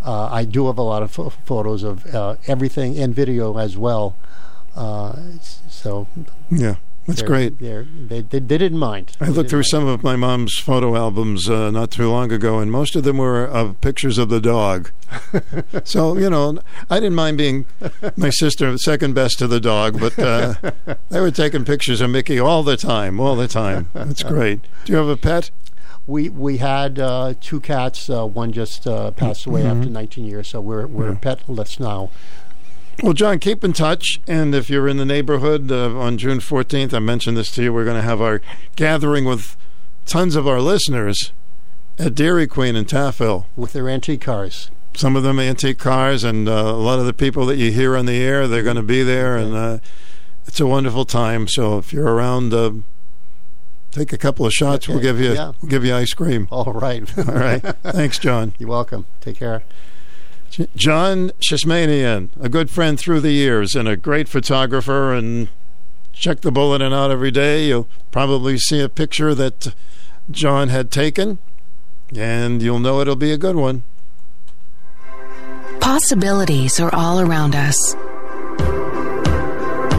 [0.05, 3.77] uh, I do have a lot of pho- photos of uh, everything and video as
[3.77, 4.17] well.
[4.77, 5.17] Uh,
[5.69, 6.09] so
[6.51, 6.77] yeah,
[7.09, 7.59] that's they're- great.
[7.59, 9.17] They're, they, they they didn't mind.
[9.21, 12.71] I looked through some of my mom's photo albums uh, not too long ago, and
[12.71, 14.91] most of them were of pictures of the dog.
[15.85, 16.59] so you know,
[16.89, 17.67] I didn't mind being
[18.17, 20.55] my sister, second best to the dog, but uh,
[21.09, 23.89] they were taking pictures of Mickey all the time, all the time.
[23.95, 24.61] That's great.
[24.85, 25.51] Do you have a pet?
[26.07, 28.09] We we had uh, two cats.
[28.09, 29.77] Uh, one just uh, passed away Mhm.
[29.79, 31.19] after 19 years, so we're we're Yeah.
[31.19, 32.11] petless now.
[33.03, 34.21] Well, John, keep in touch.
[34.27, 37.73] And if you're in the neighborhood uh, on June 14th, I mentioned this to you,
[37.73, 38.41] we're going to have our
[38.75, 39.57] gathering with
[40.05, 41.33] tons of our listeners
[41.99, 43.47] at Dairy Queen in Taftville.
[43.57, 44.71] With their antique cars.
[44.95, 47.97] Some of them antique cars, and uh, a lot of the people that you hear
[47.97, 49.37] on the air, they're going to be there.
[49.37, 49.79] And uh,
[50.47, 51.47] it's a wonderful time.
[51.47, 52.73] So if you're around, uh,
[53.93, 54.89] take a couple of shots.
[54.89, 55.53] We'll give you yeah.
[55.63, 56.49] we'll give you ice cream.
[56.51, 57.17] All right.
[57.19, 57.63] All right.
[57.85, 58.55] Thanks, John.
[58.59, 59.07] You're welcome.
[59.21, 59.63] Take care.
[60.75, 65.49] John Shishmanian, a good friend through the years and a great photographer, and
[66.13, 67.67] check the bulletin out every day.
[67.67, 69.75] You'll probably see a picture that
[70.31, 71.39] John had taken,
[72.17, 73.85] and you'll know it'll be a good one.
[75.81, 77.95] Possibilities are all around us.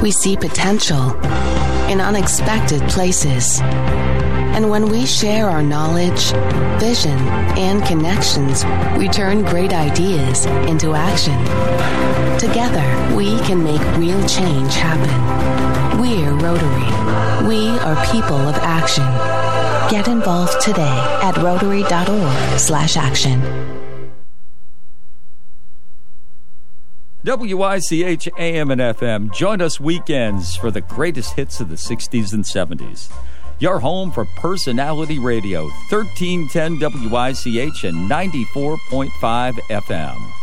[0.02, 1.16] We see potential
[1.90, 3.60] in unexpected places.
[4.60, 6.34] And when we share our knowledge,
[6.82, 7.18] vision,
[7.58, 8.66] and connections,
[8.98, 11.40] we turn great ideas into action.
[12.38, 12.84] Together,
[13.16, 16.02] we can make real change happen.
[16.02, 16.92] We're Rotary.
[17.48, 19.06] We are people of action.
[19.90, 23.42] Get involved today at rotary.org/action.
[27.24, 29.32] WICH AM and FM.
[29.34, 33.10] Join us weekends for the greatest hits of the 60s and 70s.
[33.60, 40.39] Your home for personality radio, 1310 WICH and 94.5 FM.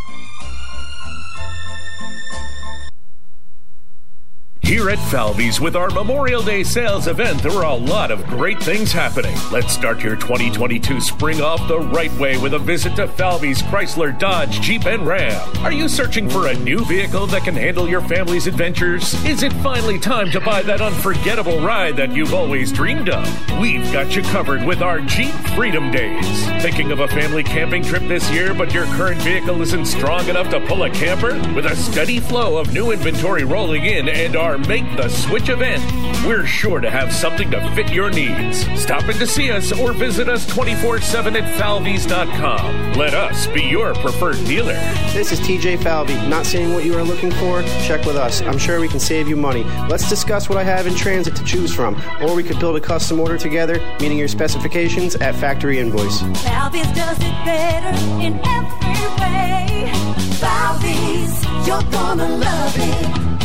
[4.66, 8.60] Here at Falvey's with our Memorial Day sales event, there are a lot of great
[8.60, 9.36] things happening.
[9.52, 14.18] Let's start your 2022 spring off the right way with a visit to Falvey's Chrysler,
[14.18, 15.40] Dodge, Jeep, and Ram.
[15.59, 19.14] Are you searching for a new vehicle that can handle your family's adventures?
[19.24, 23.60] Is it finally time to buy that unforgettable ride that you've always dreamed of?
[23.60, 26.44] We've got you covered with our Jeep Freedom Days.
[26.60, 30.51] Thinking of a family camping trip this year, but your current vehicle isn't strong enough
[30.51, 31.34] to pull a camper?
[31.55, 35.83] With a steady flow of new inventory rolling in and our Make the Switch event,
[36.24, 38.66] we're sure to have something to fit your needs.
[38.81, 42.95] Stop in to see us or visit us 24 7 at falveys.com.
[42.95, 44.73] Let us be your preferred dealer.
[45.12, 46.15] This is TJ Falvey.
[46.28, 47.62] Not seeing what you are looking for?
[47.85, 48.41] Check with us.
[48.43, 49.65] I'm sure we can save you money.
[49.89, 52.81] Let's discuss what I have in transit to choose from, or we could build a
[52.81, 56.20] custom order together, meeting your specifications at factory invoice.
[56.43, 59.93] Falvey's does it better in every way.
[60.41, 63.35] Falvey's, you're gonna love it.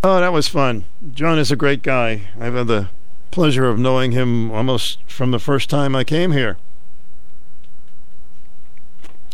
[0.00, 0.84] Oh, that was fun.
[1.12, 2.28] John is a great guy.
[2.38, 2.88] I've had the
[3.32, 6.56] pleasure of knowing him almost from the first time I came here.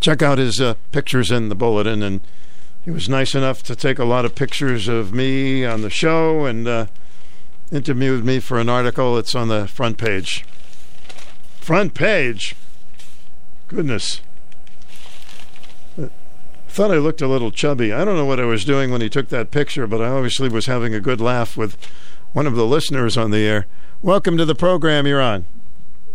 [0.00, 2.20] Check out his uh, pictures in the bulletin, and
[2.82, 6.46] he was nice enough to take a lot of pictures of me on the show,
[6.46, 6.86] and uh,
[7.70, 9.18] interviewed me for an article.
[9.18, 10.46] It's on the front page.
[11.60, 12.56] Front page.
[13.68, 14.22] Goodness.
[16.74, 17.92] Thought I looked a little chubby.
[17.92, 20.48] I don't know what I was doing when he took that picture, but I obviously
[20.48, 21.76] was having a good laugh with
[22.32, 23.68] one of the listeners on the air.
[24.02, 25.06] Welcome to the program.
[25.06, 25.44] You're on.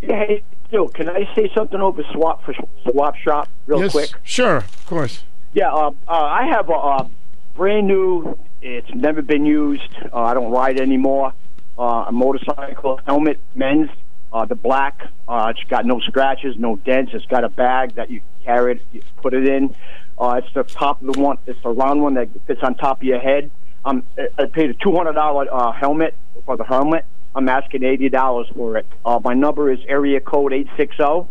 [0.02, 4.10] Hey, Stu, can I say something over swap for swap shop real yes, quick?
[4.22, 5.24] Sure, of course.
[5.54, 7.10] Yeah, uh, uh, I have a, a
[7.56, 8.38] brand new.
[8.60, 9.96] It's never been used.
[10.12, 11.32] Uh, I don't ride anymore.
[11.78, 13.88] Uh, a motorcycle helmet, men's.
[14.30, 15.08] Uh, the black.
[15.26, 17.12] Uh, it's got no scratches, no dents.
[17.14, 19.74] It's got a bag that you carry it, you put it in.
[20.20, 21.38] Uh, it's the top of the one.
[21.46, 23.50] It's the round one that fits on top of your head.
[23.84, 24.04] Um,
[24.38, 26.14] I paid a two hundred dollar uh, helmet
[26.44, 27.06] for the helmet.
[27.34, 28.86] I'm asking eighty dollars for it.
[29.04, 31.28] Uh, my number is area code eight six zero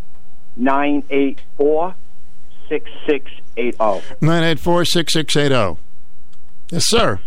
[0.56, 1.94] nine eight four
[2.68, 4.02] six six eight zero.
[4.22, 5.78] Nine eight four six six eight zero.
[6.72, 7.20] Yes, sir.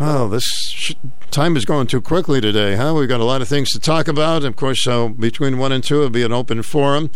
[0.00, 0.94] Oh, this sh-
[1.30, 2.94] time is going too quickly today, huh?
[2.96, 4.44] We've got a lot of things to talk about.
[4.44, 7.10] Of course, so between one and two, it'll be an open forum.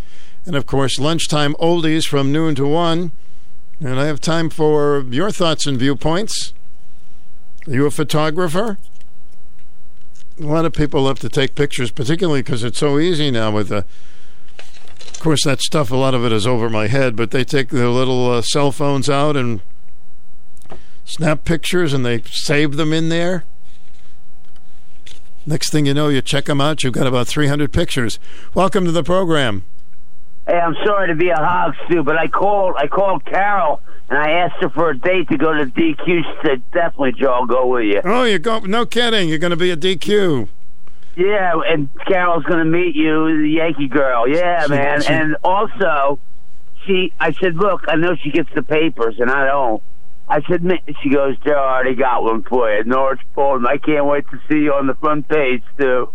[0.44, 3.12] And of course, lunchtime oldies from noon to one.
[3.80, 6.52] And I have time for your thoughts and viewpoints.
[7.66, 8.78] Are you a photographer?
[10.40, 13.68] A lot of people love to take pictures, particularly because it's so easy now with
[13.68, 13.84] the.
[15.08, 17.68] Of course, that stuff, a lot of it is over my head, but they take
[17.68, 19.60] their little uh, cell phones out and
[21.04, 23.44] snap pictures and they save them in there.
[25.46, 28.18] Next thing you know, you check them out, you've got about 300 pictures.
[28.54, 29.64] Welcome to the program.
[30.46, 34.18] Hey, I'm sorry to be a hog, Stu, but I called I called Carol and
[34.18, 36.04] I asked her for a date to go to DQ.
[36.04, 38.00] She said, definitely, Joe, I'll go with you.
[38.04, 38.58] Oh, you go?
[38.60, 39.28] No kidding.
[39.28, 40.48] You're going to be a DQ.
[41.16, 44.28] Yeah, and Carol's going to meet you, the Yankee girl.
[44.28, 45.00] Yeah, She- man.
[45.02, 46.18] she- And also,
[46.86, 49.82] she, I said, look, I know she gets the papers, and I don't.
[50.28, 50.62] I said,
[51.02, 52.84] she goes, Joe, I already got one for you.
[52.84, 53.66] Norwich Fulton.
[53.66, 56.10] I can't wait to see you on the front page, Stu.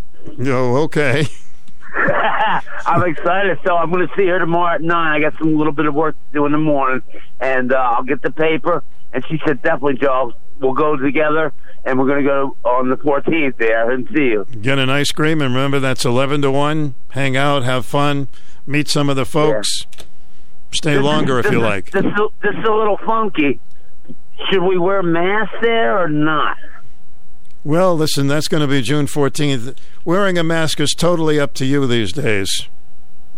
[0.45, 1.25] Oh, okay.
[1.95, 3.57] I'm excited.
[3.65, 5.15] So I'm going to see her tomorrow at nine.
[5.21, 7.01] I got some little bit of work to do in the morning,
[7.39, 8.83] and uh, I'll get the paper.
[9.13, 10.33] And she said, definitely, Joe.
[10.59, 11.53] We'll go together,
[11.85, 14.45] and we're going to go on the 14th there and see you.
[14.59, 16.95] Get an ice cream, and remember that's 11 to 1.
[17.11, 18.27] Hang out, have fun,
[18.65, 19.69] meet some of the folks.
[20.71, 21.91] Stay This is- longer if this you is- like.
[21.91, 22.11] This is,
[22.41, 23.59] this is a little funky.
[24.49, 26.57] Should we wear masks there or not?
[27.67, 29.75] Well, listen, that's going to be June 14th.
[30.05, 32.49] Wearing a mask is totally up to you these days.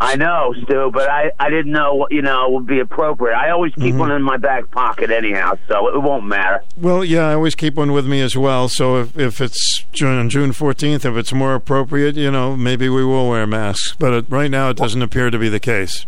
[0.00, 3.34] I know, Stu, but I, I didn't know what you know would be appropriate.
[3.34, 3.98] I always keep Mm-hmm.
[3.98, 6.62] one in my back pocket anyhow, so it won't matter.
[6.76, 8.68] Well, yeah, I always keep one with me as well.
[8.68, 13.04] So if, if it's June, June 14th, if it's more appropriate, you know, maybe we
[13.04, 13.96] will wear masks.
[13.98, 16.06] But it, right now, it doesn't appear to be the case.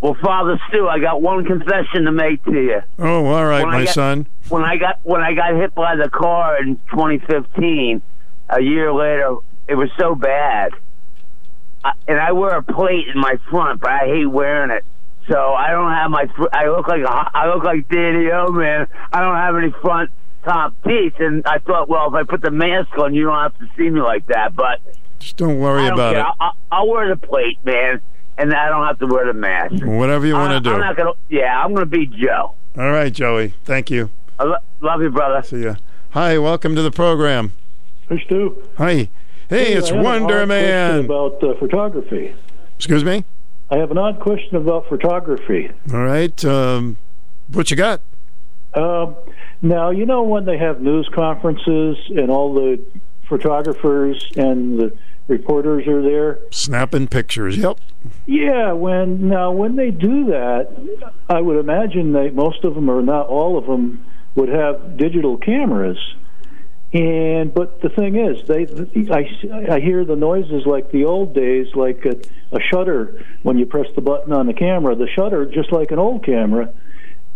[0.00, 2.80] Well, Father Stu, I got one confession to make to you.
[3.00, 4.26] Oh, all right, When my got- son.
[4.48, 8.00] When I got when I got hit by the car in 2015,
[8.48, 10.72] a year later, it was so bad.
[11.84, 14.84] I, and I wear a plate in my front, but I hate wearing it.
[15.28, 16.26] So I don't have my.
[16.52, 18.86] I look like a, I look like Danny O man.
[19.12, 20.10] I don't have any front
[20.44, 23.58] top teeth, and I thought, well, if I put the mask on, you don't have
[23.58, 24.56] to see me like that.
[24.56, 24.80] But
[25.18, 26.20] Just don't worry I don't about care.
[26.22, 26.24] it.
[26.26, 28.00] I'll, I'll- I'll wear the plate, man,
[28.38, 29.74] and I don't have to wear the mask.
[29.84, 30.74] Whatever you want to do.
[30.74, 31.12] I'm not gonna.
[31.28, 32.54] Yeah, I'm gonna be Joe.
[32.78, 33.54] All right, Joey.
[33.64, 34.10] Thank you.
[34.38, 35.42] I lo- love you, brother.
[35.46, 35.74] See ya.
[36.10, 37.52] Hi, welcome to the program.
[38.08, 38.62] Hey, Stu.
[38.78, 39.10] Hi.
[39.48, 40.90] Hey, it's I have an Wonder odd Man.
[40.90, 42.34] question About uh, photography.
[42.76, 43.24] Excuse me?
[43.70, 45.70] I have an odd question about photography.
[45.92, 46.42] All right.
[46.44, 46.96] Um,
[47.52, 48.00] what you got?
[48.74, 49.16] Um,
[49.60, 52.82] now, you know when they have news conferences and all the
[53.28, 54.96] photographers and the
[55.28, 56.40] reporters are there?
[56.50, 57.56] Snapping pictures.
[57.56, 57.78] Yep.
[58.26, 60.68] Yeah, when now when they do that,
[61.28, 65.36] I would imagine that most of them or not all of them would have digital
[65.36, 65.98] cameras.
[66.92, 68.66] And but the thing is, they
[69.12, 72.16] I, I hear the noises like the old days, like a,
[72.56, 74.96] a shutter when you press the button on the camera.
[74.96, 76.72] The shutter, just like an old camera.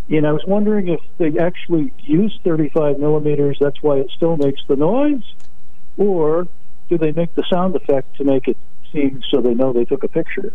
[0.09, 3.57] And I was wondering if they actually use 35 millimeters.
[3.61, 5.23] That's why it still makes the noise,
[5.97, 6.49] or
[6.93, 8.57] do they make the sound effect to make it
[8.93, 10.53] seem so they know they took a picture?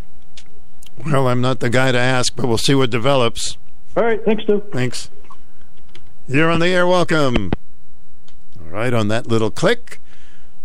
[1.04, 3.58] Well, I'm not the guy to ask, but we'll see what develops.
[3.96, 4.62] All right, thanks, Stu.
[4.72, 5.10] Thanks.
[6.28, 6.86] You're on the air.
[6.86, 7.52] Welcome.
[8.62, 10.00] All right, on that little click,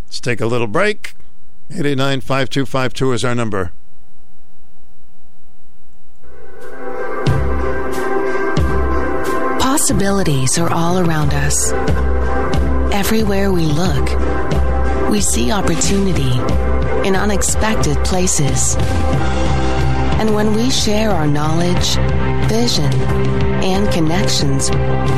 [0.04, 1.14] let's take a little break.
[1.70, 3.72] 889 5252 is our number.
[9.58, 11.72] Possibilities are all around us.
[12.92, 14.10] Everywhere we look,
[15.12, 16.32] we see opportunity
[17.06, 18.76] in unexpected places.
[20.18, 21.96] And when we share our knowledge,
[22.48, 22.90] vision,
[23.62, 24.70] and connections,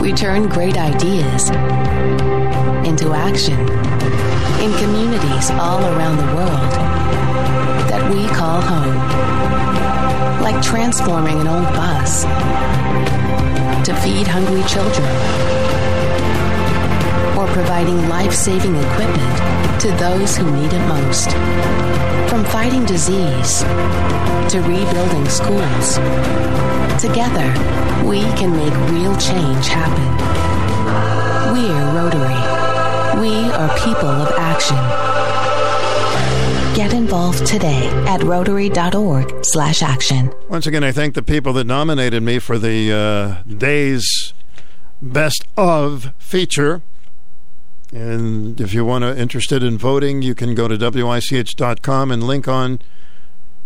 [0.03, 1.49] we turn great ideas
[2.85, 3.61] into action
[4.65, 6.73] in communities all around the world
[7.89, 8.97] that we call home.
[10.43, 12.25] Like transforming an old bus
[13.87, 15.54] to feed hungry children
[17.49, 21.31] providing life saving equipment to those who need it most.
[22.31, 23.63] From fighting disease
[24.53, 25.97] to rebuilding schools,
[27.01, 27.49] together
[28.05, 30.09] we can make real change happen.
[31.53, 32.41] We're Rotary.
[33.21, 34.77] We are people of action.
[36.75, 40.33] Get involved today at rotary.org slash action.
[40.49, 44.35] Once again, I thank the people that nominated me for the uh, day's
[45.01, 46.83] best of feature.
[47.95, 52.49] And if you want to interested in voting, you can go to wich.com and link
[52.49, 52.81] on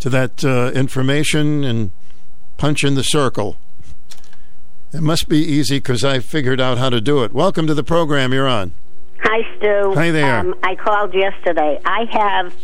[0.00, 1.92] to that uh, information and
[2.58, 3.56] punch in the circle.
[4.92, 7.32] It must be easy because I figured out how to do it.
[7.32, 8.34] Welcome to the program.
[8.34, 8.72] You're on.
[9.22, 9.94] Hi, Stu.
[9.94, 10.40] Hi there.
[10.40, 11.80] Um, I called yesterday.
[11.86, 12.54] I have,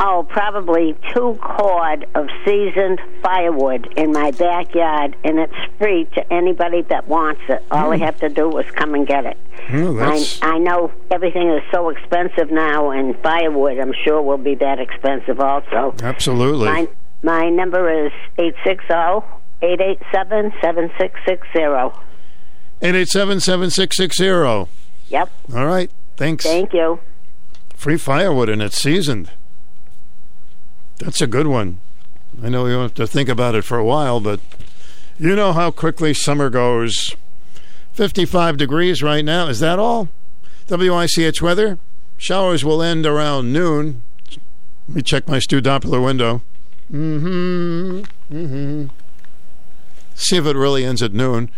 [0.00, 6.82] oh, probably two cord of seasoned firewood in my backyard, and it's free to anybody
[6.88, 7.62] that wants it.
[7.70, 7.90] All Hmm.
[7.90, 9.36] they have to do is come and get it.
[9.72, 14.54] Oh, I, I know everything is so expensive now, and firewood, I'm sure, will be
[14.56, 15.94] that expensive also.
[16.02, 16.66] Absolutely.
[16.68, 16.88] My,
[17.22, 21.58] my number is 860 887 7660.
[22.82, 24.70] 887 7660.
[25.10, 25.30] Yep.
[25.54, 25.90] All right.
[26.16, 26.44] Thanks.
[26.44, 26.98] Thank you.
[27.76, 29.30] Free firewood and it's seasoned.
[31.00, 31.78] That's a good one.
[32.42, 34.38] I know you have to think about it for a while, but
[35.18, 37.16] you know how quickly summer goes.
[37.94, 39.48] 55 degrees right now.
[39.48, 40.08] Is that all?
[40.68, 41.78] WICH weather.
[42.18, 44.02] Showers will end around noon.
[44.88, 46.42] Let me check my Stu Doppler window.
[46.92, 48.00] Mm-hmm.
[48.30, 48.86] Mm-hmm.
[50.14, 51.50] See if it really ends at noon.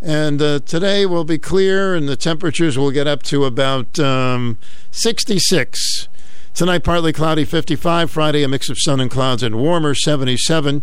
[0.00, 4.58] And uh, today will be clear, and the temperatures will get up to about um,
[4.92, 6.08] 66.
[6.56, 8.10] Tonight, partly cloudy, 55.
[8.10, 10.82] Friday, a mix of sun and clouds and warmer, 77.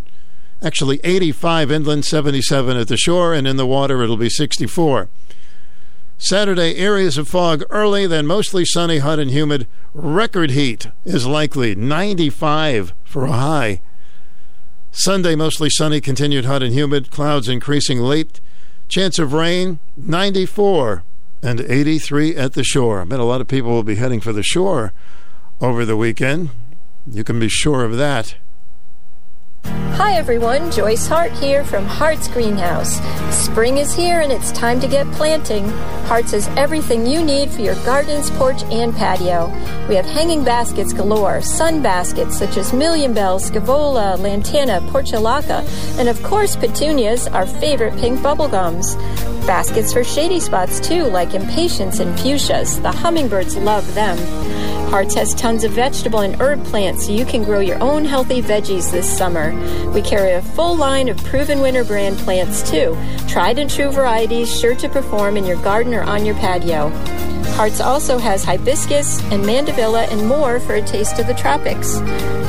[0.61, 5.09] Actually, 85 inland, 77 at the shore, and in the water, it'll be 64.
[6.19, 9.65] Saturday, areas of fog early, then mostly sunny, hot, and humid.
[9.95, 13.81] Record heat is likely, 95 for a high.
[14.91, 18.39] Sunday, mostly sunny, continued hot and humid, clouds increasing late.
[18.89, 21.03] Chance of rain, 94
[21.41, 23.01] and 83 at the shore.
[23.01, 24.93] I bet a lot of people will be heading for the shore
[25.63, 26.49] over the weekend.
[27.09, 28.35] You can be sure of that.
[29.65, 32.99] Hi everyone, Joyce Hart here from Hart's Greenhouse.
[33.33, 35.69] Spring is here and it's time to get planting.
[36.07, 39.47] Hart's has everything you need for your gardens, porch, and patio.
[39.87, 45.63] We have hanging baskets galore, sun baskets such as Million Bells, Scaevola, Lantana, Portulaca,
[45.99, 48.97] and of course petunias, our favorite pink bubblegums.
[49.45, 52.81] Baskets for shady spots too, like impatiens and fuchsias.
[52.81, 54.17] The hummingbirds love them.
[54.89, 58.41] Hart's has tons of vegetable and herb plants so you can grow your own healthy
[58.41, 59.52] veggies this summer.
[59.93, 62.97] We carry a full line of Proven Winners brand plants too,
[63.27, 66.89] tried and true varieties sure to perform in your garden or on your patio.
[67.55, 71.99] Hart's also has hibiscus and mandevilla and more for a taste of the tropics.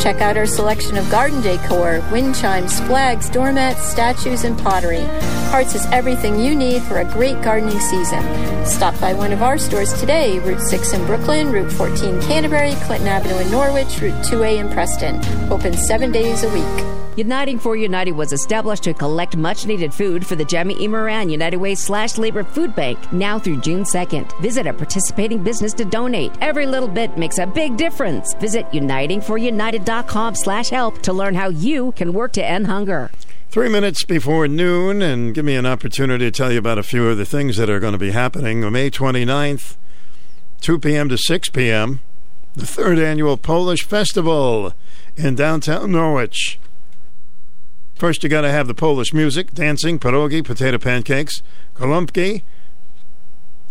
[0.02, 5.04] Check out our selection of garden decor, wind chimes, flags, doormats, statues, and pottery.
[5.50, 8.24] Hart's has everything you need for a great gardening season.
[8.64, 13.08] Stop by one of our stores today, Route 6 in Brooklyn, Route 14 Canterbury, Clinton
[13.08, 15.20] Avenue in Norwich, Route 2A in Preston.
[15.52, 17.13] Open seven days a week.
[17.16, 20.88] Uniting for United was established to collect much needed food for the Gemma E.
[20.88, 24.36] Moran United Way slash Labor Food Bank now through June 2nd.
[24.40, 26.32] Visit a participating business to donate.
[26.40, 28.34] Every little bit makes a big difference.
[28.34, 33.12] Visit unitingforunited.com slash help to learn how you can work to end hunger.
[33.48, 37.08] Three minutes before noon, and give me an opportunity to tell you about a few
[37.08, 38.64] of the things that are going to be happening.
[38.64, 39.76] On May 29th,
[40.62, 41.08] 2 p.m.
[41.08, 42.00] to 6 p.m.,
[42.56, 44.72] the third annual Polish Festival
[45.16, 46.58] in downtown Norwich.
[47.94, 51.42] First, you got to have the Polish music, dancing, pierogi, potato pancakes,
[51.74, 52.42] kolumpki,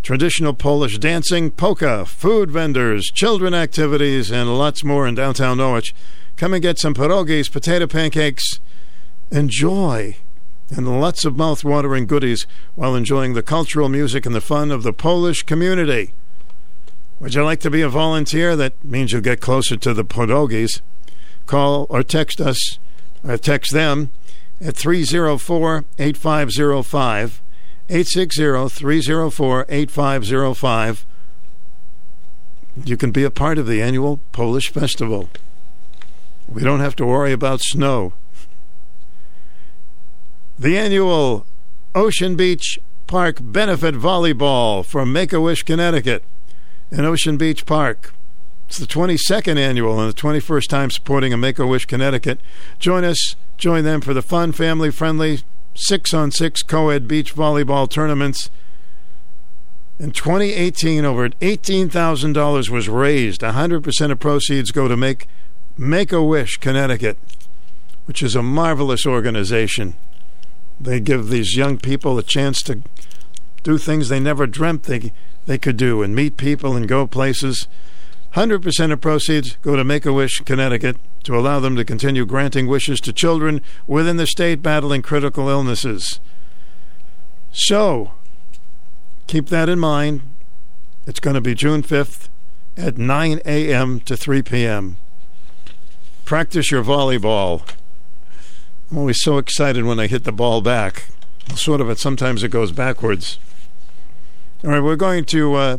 [0.01, 5.93] traditional Polish dancing, polka, food vendors, children activities, and lots more in downtown Norwich.
[6.37, 8.59] Come and get some pierogis, potato pancakes,
[9.29, 10.15] enjoy,
[10.69, 14.93] and lots of mouth-watering goodies while enjoying the cultural music and the fun of the
[14.93, 16.13] Polish community.
[17.19, 18.55] Would you like to be a volunteer?
[18.55, 20.81] That means you'll get closer to the pierogis.
[21.45, 22.79] Call or text us,
[23.23, 24.09] or text them
[24.61, 27.41] at 304 8505.
[27.89, 31.05] 860 304 8505.
[32.85, 35.29] You can be a part of the annual Polish Festival.
[36.47, 38.13] We don't have to worry about snow.
[40.57, 41.45] the annual
[41.95, 46.23] Ocean Beach Park Benefit Volleyball from Make a Wish, Connecticut,
[46.91, 48.13] in Ocean Beach Park.
[48.73, 52.39] It's the 22nd annual and the 21st time supporting a Make a Wish, Connecticut.
[52.79, 55.41] Join us, join them for the fun, family friendly
[55.75, 58.49] six on six co ed beach volleyball tournaments.
[59.99, 63.41] In 2018, over $18,000 was raised.
[63.41, 65.27] 100% of proceeds go to Make,
[65.77, 67.19] Make a Wish, Connecticut,
[68.05, 69.93] which is a marvelous organization.
[70.81, 72.81] They give these young people a chance to
[73.61, 75.13] do things they never dreamt they,
[75.45, 77.67] they could do and meet people and go places.
[78.33, 82.65] 100% of proceeds go to Make a Wish, Connecticut, to allow them to continue granting
[82.65, 86.19] wishes to children within the state battling critical illnesses.
[87.51, 88.13] So,
[89.27, 90.21] keep that in mind.
[91.05, 92.29] It's going to be June 5th
[92.75, 93.99] at 9 a.m.
[93.99, 94.97] to 3 p.m.
[96.25, 97.61] Practice your volleyball.
[98.89, 101.05] I'm always so excited when I hit the ball back.
[101.55, 103.37] Sort of, it sometimes it goes backwards.
[104.63, 105.77] All right, we're going to uh,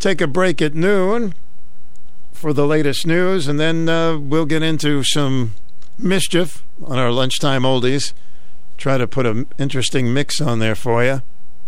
[0.00, 1.34] take a break at noon
[2.32, 5.52] for the latest news, and then uh, we'll get into some
[5.98, 8.12] mischief on our lunchtime oldies.
[8.76, 11.22] Try to put an interesting mix on there for you.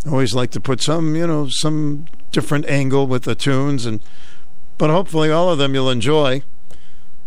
[0.05, 4.01] Always like to put some, you know, some different angle with the tunes, and
[4.77, 6.41] but hopefully all of them you'll enjoy.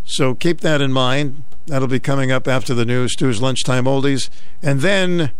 [0.04, 1.44] So keep that in mind.
[1.66, 4.28] That'll be coming up after the news, Stu's Lunchtime Oldies.
[4.62, 5.30] And then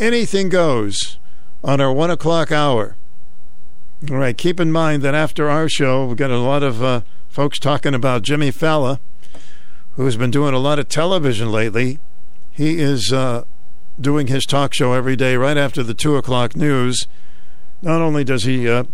[0.00, 1.18] anything goes
[1.62, 2.96] on our one o'clock hour.
[4.10, 7.00] All right, keep in mind that after our show, we've got a lot of uh,
[7.30, 8.98] folks talking about Jimmy Fallon,
[9.94, 11.98] who's been doing a lot of television lately.
[12.52, 13.44] He is uh,
[13.98, 17.06] doing his talk show every day right after the two o'clock news.
[17.80, 18.84] Not only does he uh,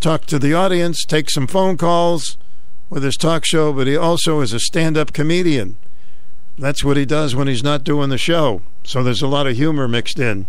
[0.00, 2.38] talk to the audience, take some phone calls
[2.88, 5.76] with his talk show, but he also is a stand up comedian.
[6.58, 8.62] That's what he does when he's not doing the show.
[8.82, 10.46] So there's a lot of humor mixed in.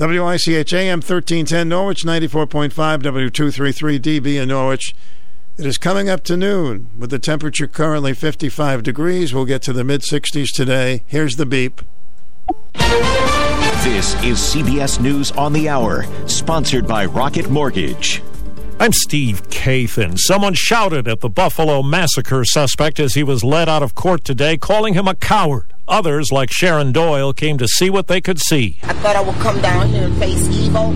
[0.00, 2.72] WICH AM 1310 Norwich, 94.5
[3.02, 4.94] W233DB in Norwich.
[5.58, 9.34] It is coming up to noon with the temperature currently 55 degrees.
[9.34, 11.04] We'll get to the mid 60s today.
[11.06, 11.82] Here's the beep.
[12.72, 18.22] This is CBS News on the Hour, sponsored by Rocket Mortgage.
[18.78, 20.18] I'm Steve Kathan.
[20.18, 24.56] Someone shouted at the Buffalo massacre suspect as he was led out of court today,
[24.56, 25.74] calling him a coward.
[25.90, 28.78] Others, like Sharon Doyle, came to see what they could see.
[28.84, 30.92] I thought I would come down here and face evil,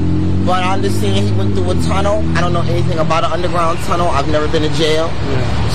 [0.46, 2.22] but I understand he went through a tunnel.
[2.36, 4.06] I don't know anything about an underground tunnel.
[4.08, 5.08] I've never been to jail,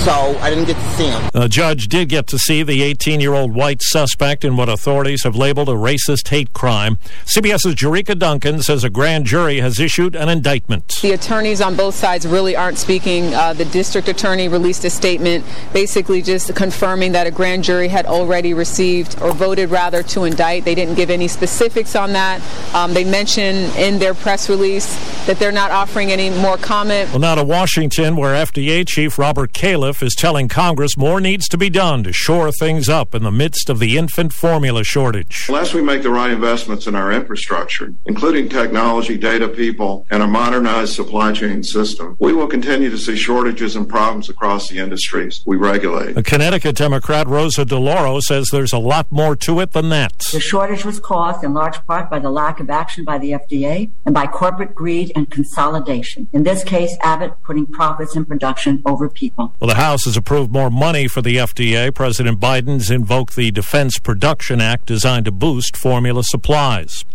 [0.06, 1.22] so I didn't get to see him.
[1.34, 5.24] The judge did get to see the 18 year old white suspect in what authorities
[5.24, 6.98] have labeled a racist hate crime.
[7.26, 10.96] CBS's Jerika Duncan says a grand jury has issued an indictment.
[11.02, 13.34] The attorneys on both sides really aren't speaking.
[13.34, 15.44] Uh, the district attorney released a statement
[15.74, 20.66] basically just confirming that a grand jury had already received or voted rather to indict.
[20.66, 22.42] They didn't give any specifics on that.
[22.74, 24.88] Um, they mentioned in their press release
[25.26, 27.10] that they're not offering any more comment.
[27.10, 31.58] Well, now to Washington, where FDA Chief Robert Califf is telling Congress more needs to
[31.58, 35.46] be done to shore things up in the midst of the infant formula shortage.
[35.48, 40.28] Unless we make the right investments in our infrastructure, including technology, data people, and a
[40.28, 45.42] modernized supply chain system, we will continue to see shortages and problems across the industries
[45.46, 46.18] we regulate.
[46.18, 50.14] A Connecticut Democrat, Rosa DeLauro, says there's a lot more to it than that.
[50.32, 53.90] The shortage was caused in large part by the lack of action by the FDA
[54.06, 56.28] and by corporate greed and consolidation.
[56.34, 59.54] In this case, Abbott putting profits and production over people.
[59.60, 61.94] Well, the House has approved more money for the FDA.
[61.94, 67.06] President Biden's invoked the Defense Production Act designed to boost formula supplies.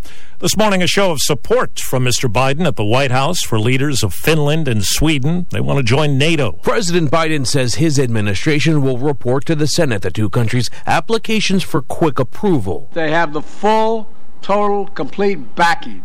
[0.40, 2.30] This morning, a show of support from Mr.
[2.30, 5.46] Biden at the White House for leaders of Finland and Sweden.
[5.50, 6.52] They want to join NATO.
[6.52, 11.82] President Biden says his administration will report to the Senate the two countries' applications for
[11.82, 12.90] quick approval.
[12.94, 14.08] They have the full,
[14.42, 16.02] total, complete backing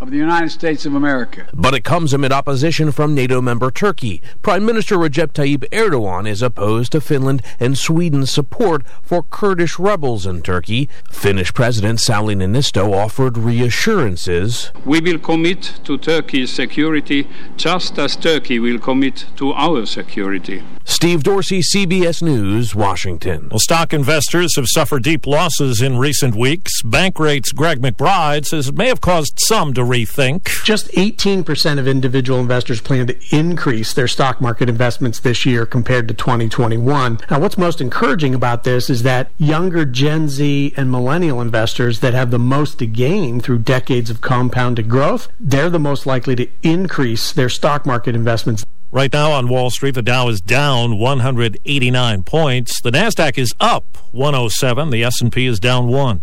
[0.00, 1.46] of the United States of America.
[1.52, 4.22] But it comes amid opposition from NATO member Turkey.
[4.42, 10.26] Prime Minister Recep Tayyip Erdogan is opposed to Finland and Sweden's support for Kurdish rebels
[10.26, 10.88] in Turkey.
[11.10, 14.70] Finnish President Sauli Niinisto offered reassurances.
[14.84, 17.26] We will commit to Turkey's security
[17.56, 20.62] just as Turkey will commit to our security.
[20.84, 23.48] Steve Dorsey, CBS News, Washington.
[23.50, 26.82] Well, stock investors have suffered deep losses in recent weeks.
[26.82, 30.64] Bankrate's Greg McBride says it may have caused some to rethink.
[30.64, 36.06] Just 18% of individual investors plan to increase their stock market investments this year compared
[36.08, 37.20] to 2021.
[37.30, 42.14] Now, what's most encouraging about this is that younger Gen Z and millennial investors that
[42.14, 46.48] have the most to gain through decades of compounded growth, they're the most likely to
[46.62, 52.22] increase their stock market investments Right now on Wall Street, the Dow is down 189
[52.22, 52.80] points.
[52.80, 54.88] The Nasdaq is up 107.
[54.88, 56.22] The S&P is down 1.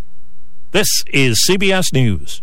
[0.72, 2.42] This is CBS News.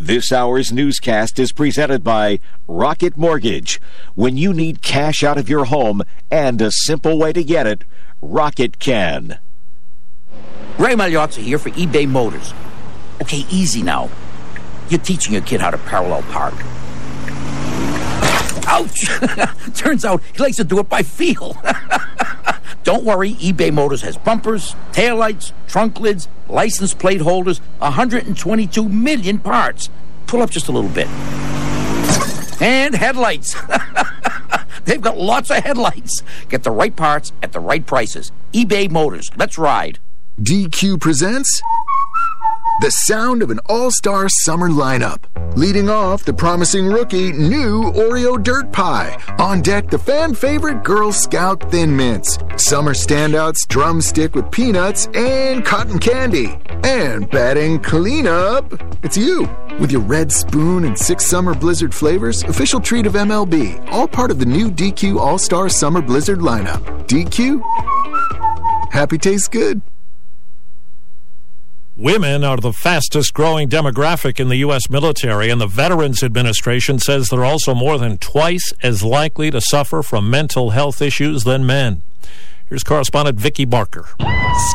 [0.00, 2.38] This hour's newscast is presented by
[2.68, 3.80] Rocket Mortgage.
[4.14, 7.82] When you need cash out of your home and a simple way to get it,
[8.22, 9.40] Rocket can.
[10.78, 12.54] Ray Magliozzi here for eBay Motors.
[13.20, 14.08] Okay, easy now.
[14.88, 16.54] You're teaching your kid how to parallel park.
[18.68, 19.08] Ouch!
[19.74, 21.60] Turns out he likes to do it by feel.
[22.84, 29.90] Don't worry, eBay Motors has bumpers, taillights, trunk lids, license plate holders, 122 million parts.
[30.26, 31.08] Pull up just a little bit.
[32.60, 33.56] And headlights.
[34.84, 36.22] They've got lots of headlights.
[36.48, 38.32] Get the right parts at the right prices.
[38.52, 39.28] eBay Motors.
[39.36, 39.98] Let's ride.
[40.40, 41.60] DQ presents
[42.80, 45.24] the sound of an all star summer lineup.
[45.56, 49.20] Leading off, the promising rookie, new Oreo Dirt Pie.
[49.38, 52.38] On deck, the fan favorite Girl Scout Thin Mints.
[52.56, 56.56] Summer standouts, drumstick with peanuts and cotton candy.
[56.84, 59.48] And batting cleanup, it's you.
[59.80, 63.90] With your red spoon and six summer blizzard flavors, official treat of MLB.
[63.90, 66.84] All part of the new DQ All Star Summer Blizzard lineup.
[67.08, 67.60] DQ?
[68.92, 69.82] Happy tastes good.
[71.98, 74.88] Women are the fastest growing demographic in the U.S.
[74.88, 80.04] military, and the Veterans Administration says they're also more than twice as likely to suffer
[80.04, 82.02] from mental health issues than men.
[82.68, 84.04] Here's correspondent Vicki Barker.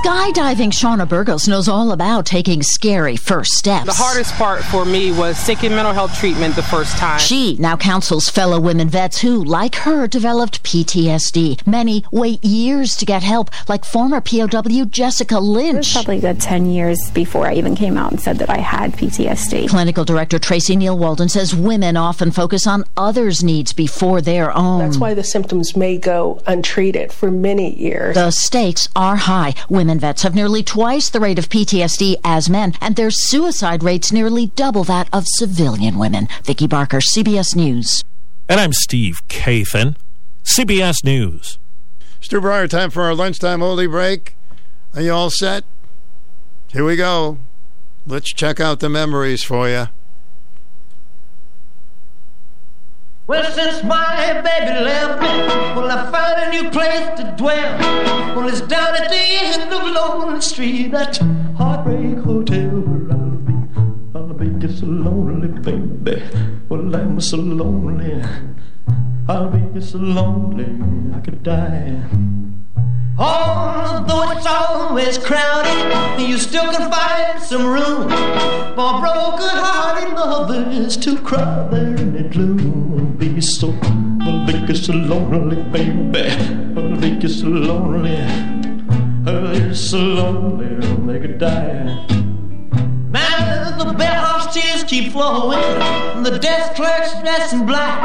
[0.01, 3.85] Skydiving Shauna Burgos knows all about taking scary first steps.
[3.85, 7.19] The hardest part for me was seeking mental health treatment the first time.
[7.19, 11.67] She now counsels fellow women vets who, like her, developed PTSD.
[11.67, 15.73] Many wait years to get help, like former POW Jessica Lynch.
[15.73, 18.49] It was probably a good 10 years before I even came out and said that
[18.49, 19.69] I had PTSD.
[19.69, 24.79] Clinical director Tracy Neal Walden says women often focus on others' needs before their own.
[24.79, 28.15] That's why the symptoms may go untreated for many years.
[28.15, 29.53] The stakes are high.
[29.69, 34.11] Women vets have nearly twice the rate of PTSD as men, and their suicide rates
[34.11, 36.27] nearly double that of civilian women.
[36.43, 38.03] Vicki Barker, CBS News.
[38.49, 39.95] And I'm Steve Kathan,
[40.43, 41.59] CBS News.
[42.21, 44.35] Stu Bryer, time for our lunchtime holy break.
[44.95, 45.63] Are you all set?
[46.69, 47.37] Here we go.
[48.07, 49.87] Let's check out the memories for you.
[53.25, 55.27] Well, since my baby left me,
[55.75, 57.77] well, I found a new place to dwell.
[58.35, 61.15] Well, it's down at the end of Lonely Street, that
[61.55, 63.53] Heartbreak Hotel where I'll be.
[64.13, 66.21] I'll be just so lonely, baby.
[66.67, 68.21] Well, I'm so lonely.
[69.29, 72.03] I'll be just so lonely, I could die.
[73.15, 78.09] Although it's always crowded, you still can find some room
[78.75, 83.15] for broken-hearted lovers to cry there in the gloom.
[83.17, 83.71] Be so,
[84.21, 86.31] I'll so lonely, baby.
[86.75, 88.17] I'll be so lonely.
[89.27, 92.05] I'll so lonely, they could die.
[93.11, 98.03] Now the bellhop's tears keep flowing, and the desk clerk's dressed in black.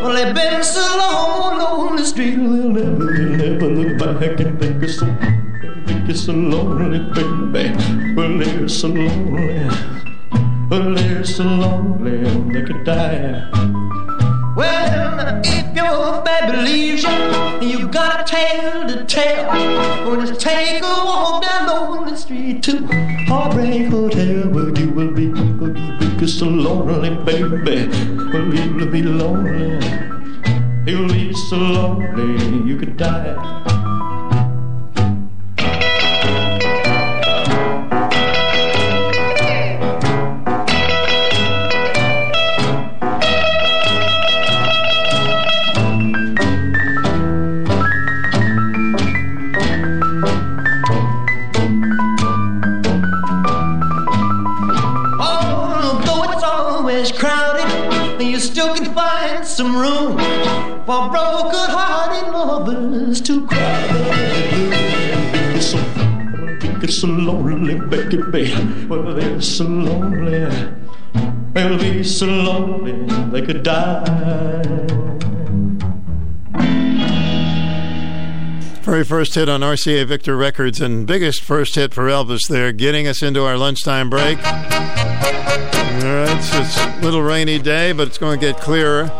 [0.00, 3.13] Well, they've been so long on the street, they'll never,
[3.62, 5.06] look back and think it's so,
[5.86, 8.14] think it's so lonely, baby.
[8.14, 9.68] Well, they're so lonely,
[10.70, 12.18] well, they're so lonely,
[12.52, 13.48] they could die.
[14.56, 19.46] Well, if your baby leaves you, you got a tale to tell.
[20.06, 22.86] Well, just take a walk down Lonely Street to
[23.26, 27.88] Heartbreak Hotel, where you will be, where you will be so lonely, baby.
[28.32, 30.23] Well, you'll be lonely.
[30.86, 33.63] You'll be so lonely, you could die.
[60.86, 63.88] For broken-hearted lovers to cry.
[65.54, 65.78] Be so,
[66.78, 68.52] be so lonely, baby.
[68.86, 70.46] Well, they're so lonely.
[71.54, 74.62] They'll be so lonely they could die.
[78.82, 83.06] Very first hit on RCA Victor Records and biggest first hit for Elvis there, getting
[83.06, 84.36] us into our lunchtime break.
[84.44, 84.52] All
[86.12, 89.10] right, it's a little rainy day, but it's going to get clearer.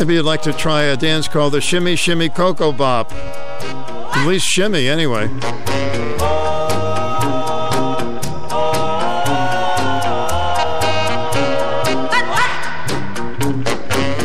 [0.00, 3.12] Maybe you'd like to try a dance called the Shimmy Shimmy Ko-Ko-Bop.
[3.12, 5.28] At least shimmy, anyway.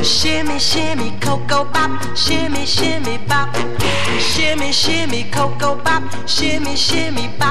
[0.02, 3.53] Shimmy, shimmy, cocoa bop, shimmy, shimmy bop,
[4.18, 7.45] shimmy, shimmy, cocoa bop, shimmy, shimmy bop.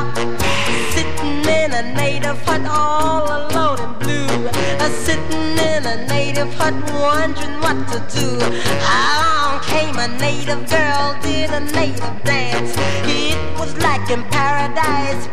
[7.65, 8.28] What to do.
[9.01, 12.73] Along came a native girl, did a native dance.
[13.09, 15.24] It was like in paradise,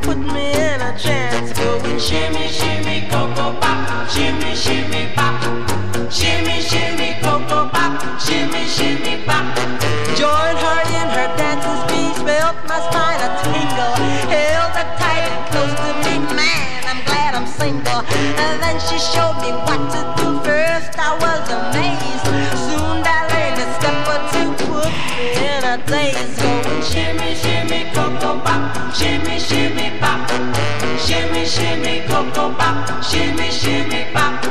[32.22, 34.44] cocoa bop, shimmy, shimmy, bop.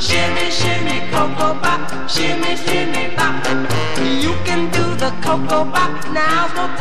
[0.00, 3.44] Shimmy, shimmy, cocoa bop, shimmy, shimmy, bop.
[4.22, 6.79] You can do the cocoa bop, now's no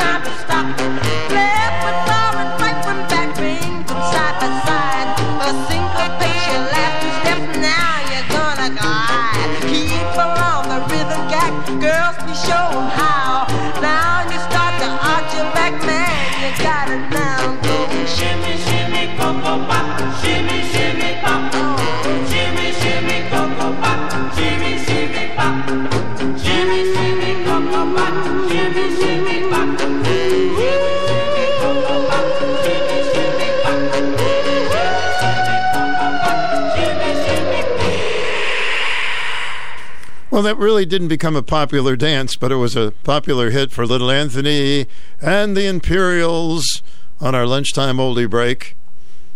[40.49, 44.09] that really didn't become a popular dance, but it was a popular hit for Little
[44.09, 44.88] Anthony
[45.21, 46.81] and the Imperials
[47.21, 48.76] on our lunchtime oldie break.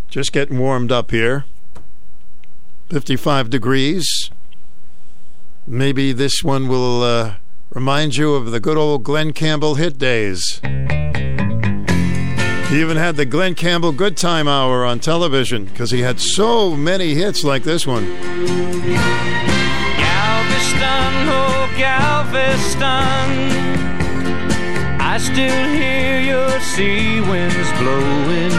[0.09, 1.45] Just getting warmed up here.
[2.89, 4.31] 55 degrees.
[5.67, 7.35] Maybe this one will uh,
[7.69, 10.59] remind you of the good old Glen Campbell hit days.
[10.63, 10.69] He
[12.81, 17.13] even had the Glen Campbell Good Time Hour on television because he had so many
[17.13, 19.42] hits like this one.
[21.77, 23.29] Galveston,
[25.01, 28.53] I still hear your sea winds blowing.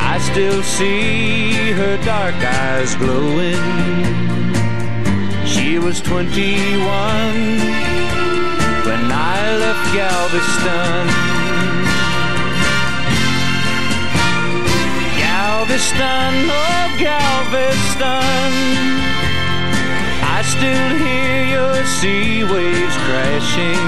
[0.00, 3.60] I still see her dark eyes glowing.
[5.46, 6.80] She was 21
[8.86, 11.06] when I left Galveston.
[15.18, 18.52] Galveston, oh Galveston.
[20.42, 23.86] I still hear your sea waves crashing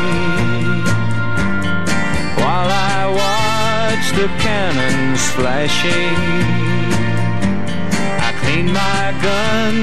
[2.39, 6.14] while I watch the cannons flashing.
[8.22, 9.74] I clean my gun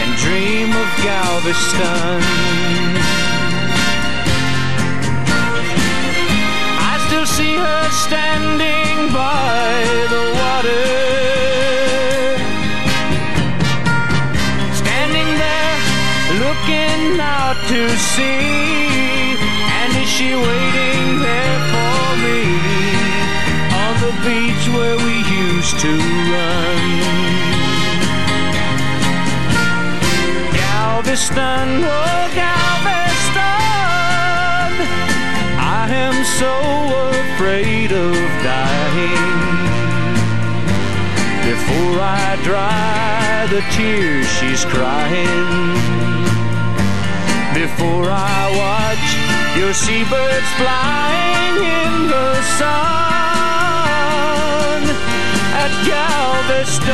[0.00, 2.22] and dream of Galveston.
[6.88, 11.17] I still see her standing by the water.
[16.68, 19.36] Looking out to sea.
[19.78, 22.42] And is she waiting there for me
[23.82, 25.16] on the beach where we
[25.48, 25.92] used to
[26.32, 26.82] run?
[30.52, 33.40] Galveston, oh Galveston,
[35.58, 36.54] I am so
[37.24, 38.14] afraid of
[38.44, 39.56] dying.
[41.48, 45.88] Before I dry the tears she's crying.
[47.76, 49.06] Before I watch
[49.58, 52.88] your seabirds flying in the sun
[55.62, 56.88] at Galveston,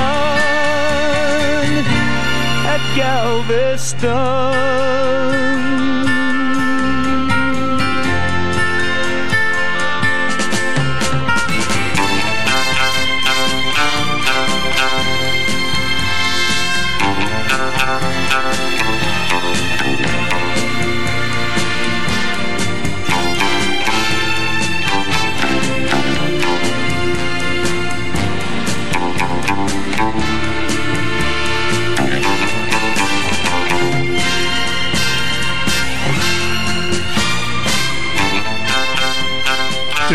[2.74, 4.64] at Galveston.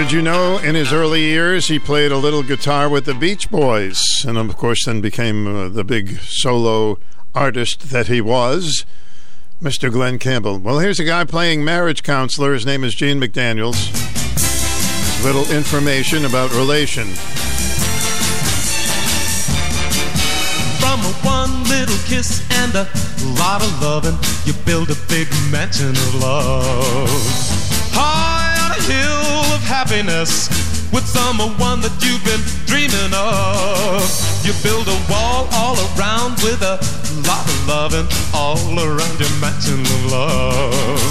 [0.10, 3.48] Did you know in his early years he played a little guitar with the Beach
[3.52, 6.98] Boys and of course then became uh, the big solo
[7.36, 8.88] artist that he was?
[9.62, 9.92] Mr.
[9.92, 10.58] Glen Campbell.
[10.58, 12.54] Well, here's a guy playing marriage counselor.
[12.54, 13.78] His name is Gene McDaniels.
[15.24, 17.06] Little information about relation.
[20.80, 22.90] From a one little kiss and a
[23.38, 27.10] lot of loving, you build a big mansion of love.
[27.94, 29.29] High on a hill
[29.60, 30.48] of happiness
[30.92, 34.00] with someone that you've been dreaming of.
[34.46, 36.80] You build a wall all around with a
[37.28, 41.02] lot of loving all around your mansion of love.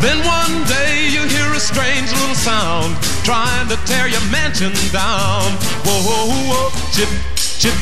[0.00, 5.50] Then one day you hear a strange little sound trying to tear your mansion down.
[5.86, 7.74] Whoa, whoa, whoa, chip, chip,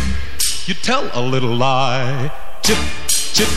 [0.66, 2.30] you tell a little lie.
[2.62, 2.78] Chip,
[3.08, 3.48] chip,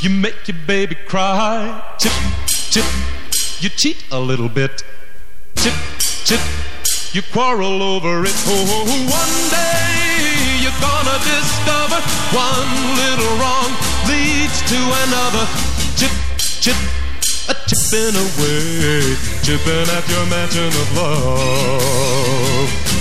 [0.00, 1.82] you make your baby cry.
[1.98, 2.12] Chip,
[2.46, 2.86] chip,
[3.60, 4.82] you cheat a little bit.
[5.62, 5.74] Chip,
[6.24, 6.40] chip,
[7.12, 8.34] you quarrel over it.
[8.46, 12.00] Oh, one day you're gonna discover
[12.32, 13.68] one little wrong
[14.08, 15.44] leads to another.
[15.96, 16.76] Chip, chip,
[17.48, 22.99] a chipping away, chipping at your mansion of love.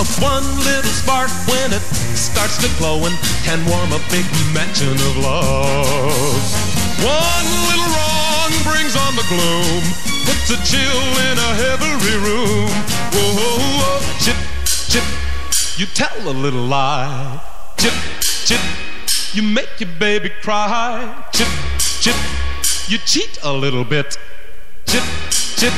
[0.00, 1.82] A one little spark when it
[2.16, 3.14] starts to glow and
[3.44, 4.24] can warm a big
[4.54, 6.40] mansion of love.
[7.04, 9.82] One little wrong brings on the gloom,
[10.24, 12.70] puts a chill in a heavy room.
[13.12, 14.36] Whoa, whoa, whoa, chip,
[14.88, 15.04] chip,
[15.78, 17.38] you tell a little lie.
[17.76, 18.60] Chip, chip,
[19.34, 21.26] you make your baby cry.
[21.34, 21.48] Chip,
[22.00, 22.16] chip,
[22.88, 24.16] you cheat a little bit.
[24.86, 25.74] Chip, chip,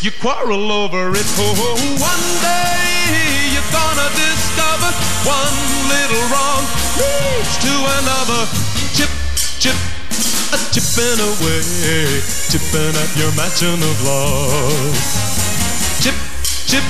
[0.00, 1.26] you quarrel over it.
[1.36, 2.89] Oh, one day
[3.72, 4.90] gonna discover
[5.26, 5.56] one
[5.90, 6.62] little wrong
[6.98, 7.72] leads to
[8.02, 8.42] another.
[8.94, 9.10] Chip,
[9.58, 9.78] chip,
[10.54, 11.62] a chipping away,
[12.50, 14.94] chipping at your mansion of love.
[16.02, 16.16] Chip,
[16.66, 16.84] chip,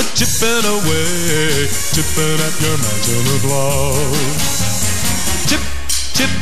[0.00, 4.48] a chipping away, chipping at your mansion of love.
[5.48, 5.62] Chip,
[6.16, 6.32] chip,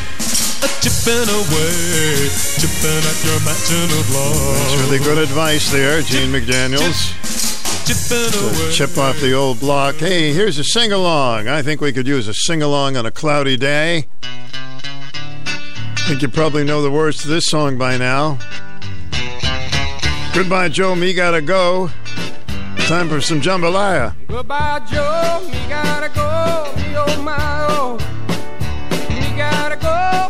[0.62, 2.30] a chipping away,
[2.60, 4.56] chipping at your mansion of love.
[4.59, 7.56] That's really good advice there, Gene McDaniels.
[7.86, 9.94] Chip off the old block.
[9.94, 11.46] Hey, here's a sing along.
[11.46, 14.08] I think we could use a sing along on a cloudy day.
[14.24, 18.38] I think you probably know the words to this song by now.
[20.34, 20.96] Goodbye, Joe.
[20.96, 21.88] Me gotta go.
[22.88, 24.16] Time for some jambalaya.
[24.26, 25.48] Goodbye, Joe.
[25.48, 26.72] Me gotta go.
[26.76, 27.98] Me oh my oh.
[29.10, 30.26] Me gotta go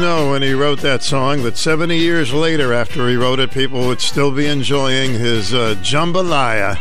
[0.00, 3.86] know when he wrote that song that 70 years later, after he wrote it, people
[3.86, 6.74] would still be enjoying his uh, jambalaya.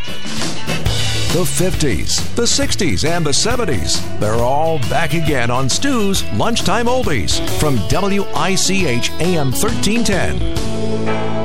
[1.33, 4.19] The 50s, the 60s, and the 70s.
[4.19, 11.38] They're all back again on Stu's Lunchtime Oldies from WICH AM 1310.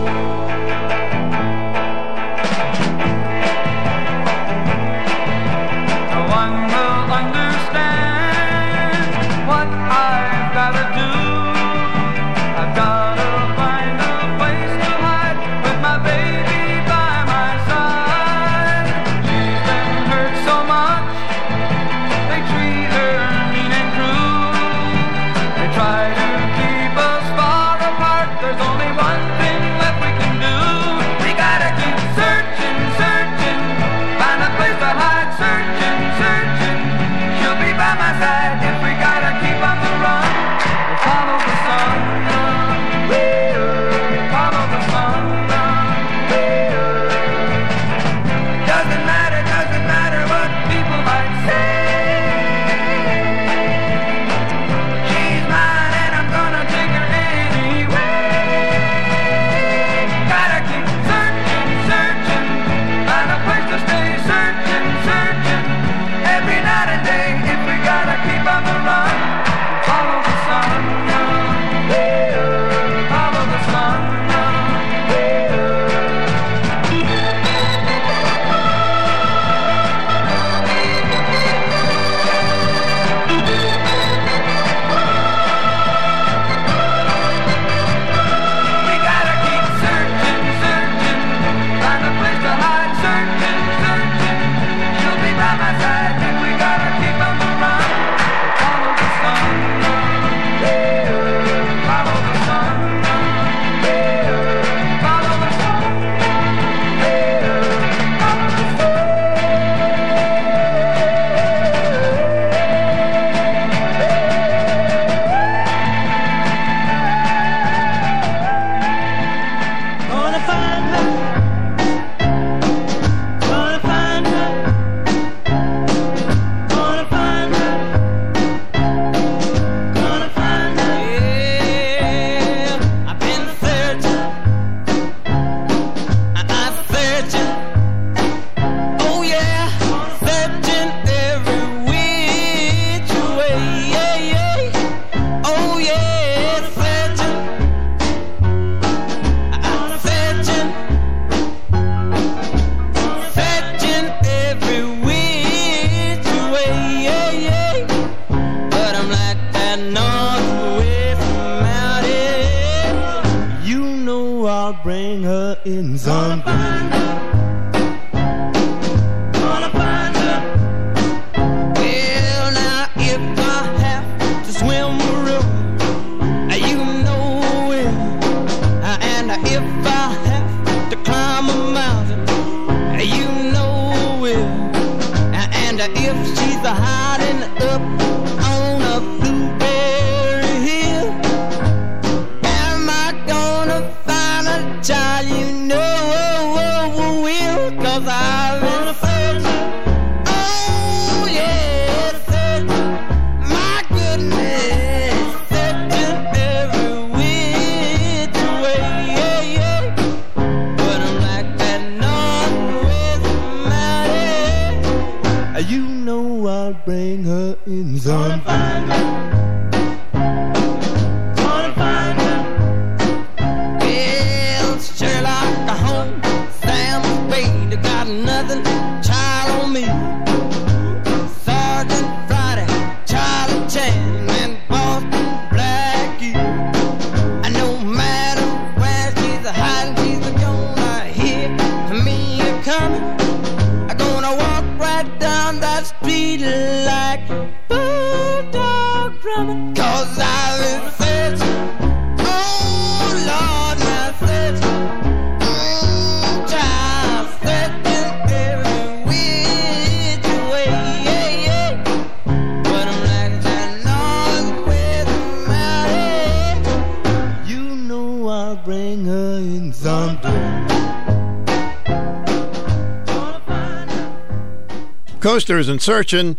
[275.25, 276.36] Coasters and Searching.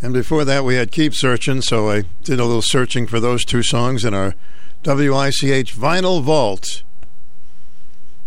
[0.00, 3.44] And before that, we had Keep Searching, so I did a little searching for those
[3.44, 4.34] two songs in our
[4.84, 6.82] WICH vinyl vault.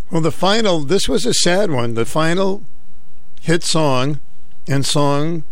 [0.09, 1.95] Well, the final, this was a sad one.
[1.95, 2.63] The final
[3.41, 4.21] hit song
[4.65, 5.43] and song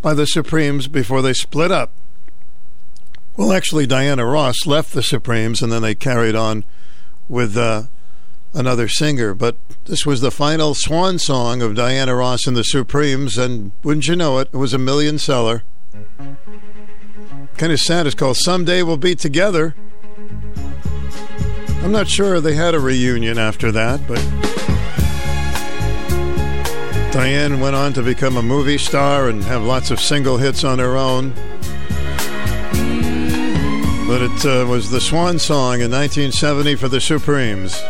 [0.00, 1.92] by the Supremes before they split up.
[3.36, 6.64] Well, actually, Diana Ross left the Supremes and then they carried on
[7.28, 7.84] with uh,
[8.54, 9.34] another singer.
[9.34, 14.08] But this was the final swan song of Diana Ross and the Supremes, and wouldn't
[14.08, 15.64] you know it, it was a million seller.
[17.56, 18.06] Kind of sad.
[18.06, 19.74] It's called Someday We'll Be Together.
[21.82, 24.18] I'm not sure they had a reunion after that, but
[27.12, 30.78] Diane went on to become a movie star and have lots of single hits on
[30.78, 31.34] her own.
[34.06, 37.82] But it uh, was the swan song in 1970 for the Supremes.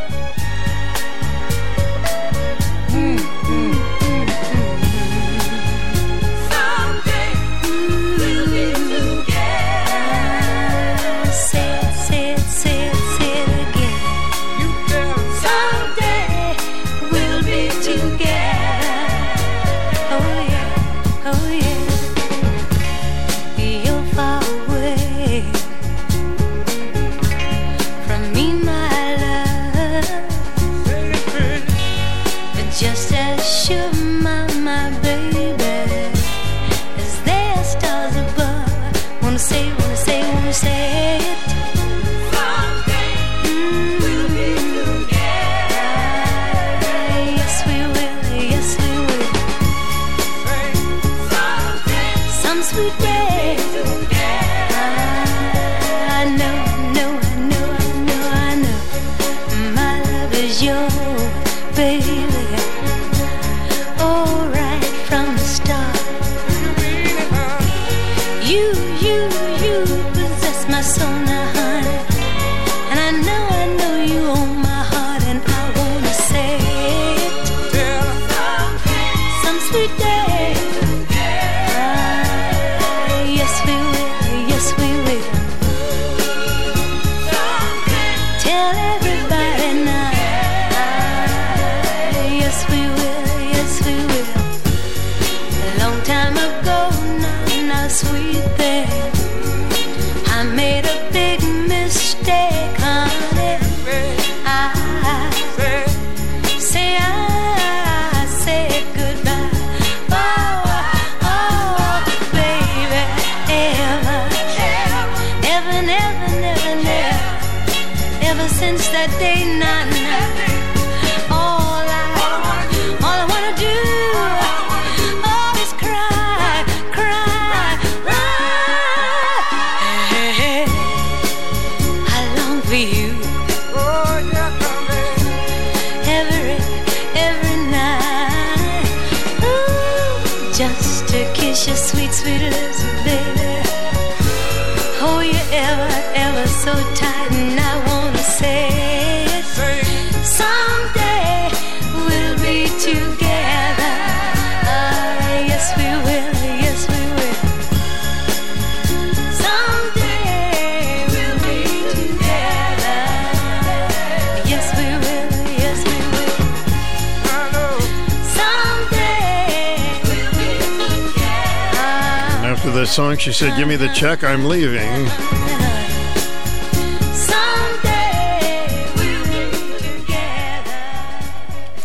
[172.93, 175.07] Song, she said, Give me the check, I'm leaving.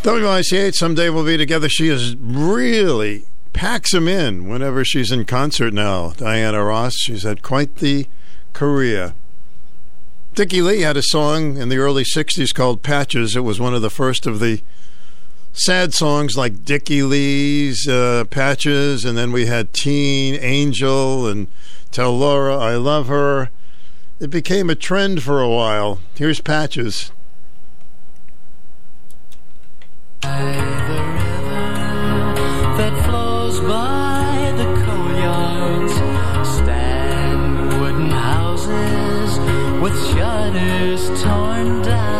[0.04, 1.70] WICH, someday we'll be together.
[1.70, 6.12] She is really packs them in whenever she's in concert now.
[6.12, 8.08] Diana Ross, she's had quite the
[8.52, 9.14] career.
[10.36, 13.38] Dickie Lee had a song in the early 60s called Patches.
[13.38, 14.62] It was one of the first of the
[15.58, 21.48] sad songs like Dickie Lee's uh, Patches, and then we had Teen Angel and
[21.92, 23.50] Tell Laura I Love Her.
[24.20, 26.00] It became a trend for a while.
[26.16, 27.12] Here's Patches.
[39.80, 42.17] with shutters torn down.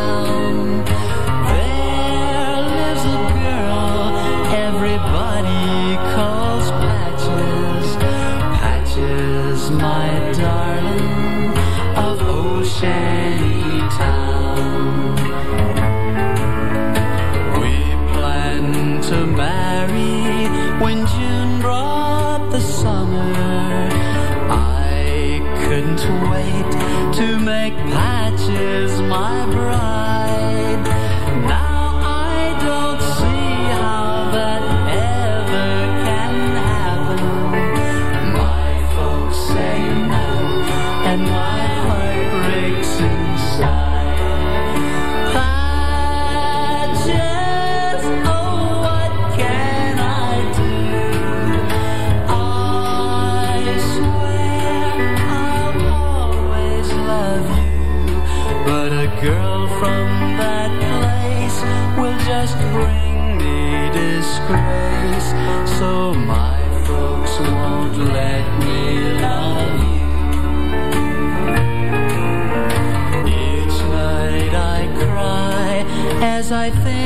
[76.68, 76.97] I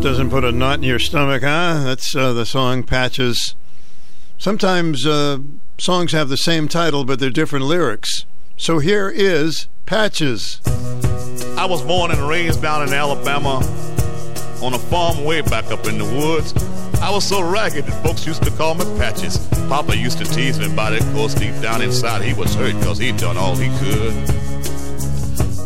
[0.00, 1.82] doesn't put a knot in your stomach, huh?
[1.84, 3.56] That's uh, the song Patches.
[4.38, 5.38] Sometimes uh,
[5.78, 8.24] songs have the same title, but they're different lyrics.
[8.56, 10.60] So here is Patches.
[11.56, 13.56] I was born and raised down in Alabama
[14.62, 16.52] on a farm way back up in the woods.
[17.00, 19.38] I was so ragged that folks used to call me Patches.
[19.68, 22.98] Papa used to tease me about it, cause deep down inside he was hurt cause
[22.98, 24.14] he'd done all he could.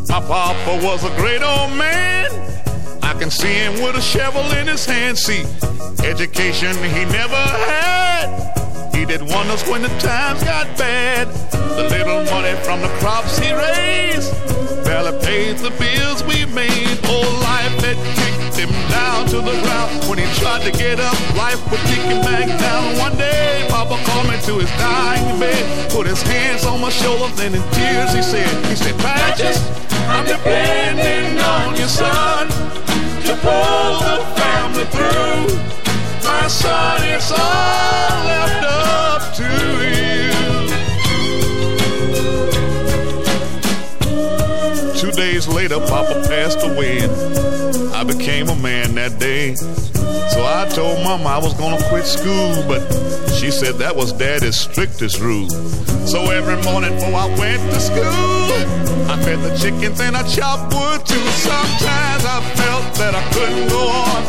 [0.08, 2.51] My papa was a great old man.
[3.22, 5.16] Can see him with a shovel in his hand.
[5.16, 5.46] See,
[6.02, 7.38] education he never
[7.70, 8.26] had.
[8.92, 11.28] He did wonders when the times got bad.
[11.78, 14.34] The little money from the crops he raised
[14.82, 16.98] barely paid the bills we made.
[17.04, 20.02] Oh, life had kicked him down to the ground.
[20.10, 22.98] When he tried to get up, life would kick him back down.
[22.98, 27.38] One day, Papa called me to his dying bed, put his hands on my shoulders,
[27.38, 29.62] and in tears he said, he said, Patches,
[30.10, 32.81] I'm depending on you, son,
[33.32, 35.46] to pull the family through.
[36.24, 39.48] My son, it's all left up to
[39.88, 40.32] you.
[45.00, 47.12] Two days later, Papa passed away, and
[47.94, 49.54] I became a man that day.
[50.32, 52.80] So I told Mama I was gonna quit school, but
[53.36, 55.50] she said that was Daddy's strictest rule.
[56.08, 58.48] So every morning before I went to school,
[59.12, 61.20] I fed the chickens and I chopped wood too.
[61.36, 64.20] Sometimes I felt that I couldn't go on.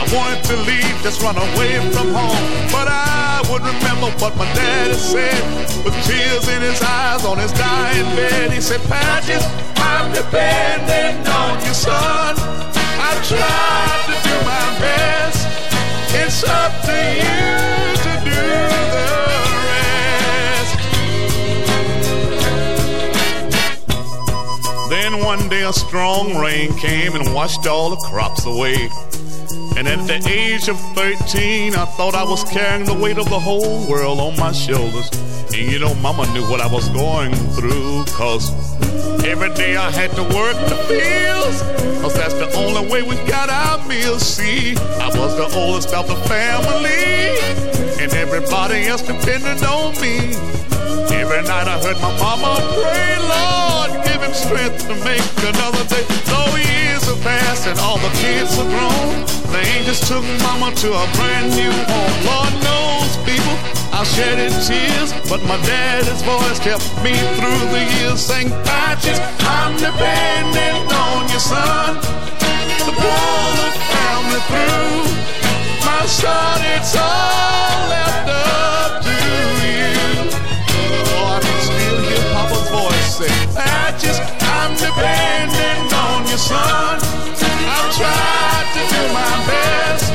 [0.00, 2.40] I wanted to leave, just run away from home.
[2.72, 5.44] But I would remember what my daddy said
[5.84, 8.50] with tears in his eyes on his dying bed.
[8.50, 9.44] He said, Patches,
[9.76, 12.32] I'm depending on you, son.
[12.96, 15.39] I tried to do my best.
[16.12, 18.40] It's up to you to do
[18.94, 19.06] the
[19.70, 20.78] rest.
[24.90, 28.90] Then one day a strong rain came and washed all the crops away.
[29.76, 33.38] And at the age of 13, I thought I was carrying the weight of the
[33.38, 35.08] whole world on my shoulders.
[35.54, 38.50] And you know, Mama knew what I was going through, cause
[39.24, 41.62] every day I had to work the fields,
[42.02, 44.22] cause that's the only way we got our meals.
[44.22, 47.38] See, I was the oldest of the family,
[48.02, 50.34] and everybody else depended on me.
[51.10, 56.04] Every night I heard my mama pray, Lord, give him strength to make another day.
[56.26, 60.74] Though years have passed and all the kids are grown, they ain't just took mama
[60.82, 62.16] to a brand new home.
[62.26, 63.56] Lord knows, people,
[63.92, 68.20] I shedded tears, but my daddy's voice kept me through the years.
[68.20, 75.10] Saying, Patches, I'm depending on you, son, to pull the family through.
[75.84, 79.16] Now, son, it's all left up to
[79.58, 79.92] you.
[81.18, 83.50] Oh, I can still hear Papa's voice say,
[83.98, 84.22] just,
[84.56, 86.96] I'm depending on you, son.
[87.74, 90.06] I've tried to do my best.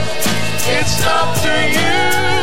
[0.66, 2.35] It's up to you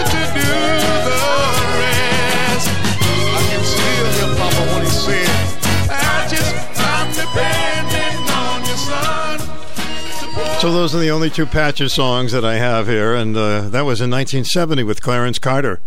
[10.63, 13.85] So those are the only two Patches songs that I have here, and uh, that
[13.85, 15.81] was in 1970 with Clarence Carter.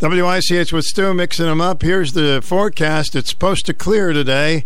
[0.00, 1.82] WICH with Stu mixing them up.
[1.82, 3.14] Here's the forecast.
[3.14, 4.64] It's supposed to clear today.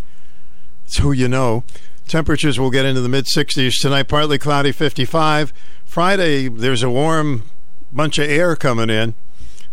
[0.84, 1.64] It's who you know.
[2.06, 5.52] Temperatures will get into the mid 60s tonight, partly cloudy 55.
[5.84, 7.42] Friday, there's a warm
[7.92, 9.16] bunch of air coming in,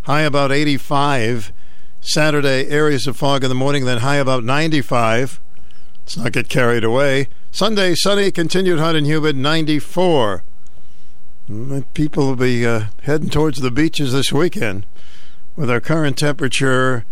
[0.05, 1.53] high about 85.
[1.99, 5.39] Saturday, areas of fog in the morning, then high about 95.
[5.99, 7.27] Let's not get carried away.
[7.51, 10.43] Sunday, sunny, continued hot and humid, 94.
[11.49, 14.85] Mm, People will be uh, heading towards the beaches this weekend
[15.57, 17.03] with our current temperature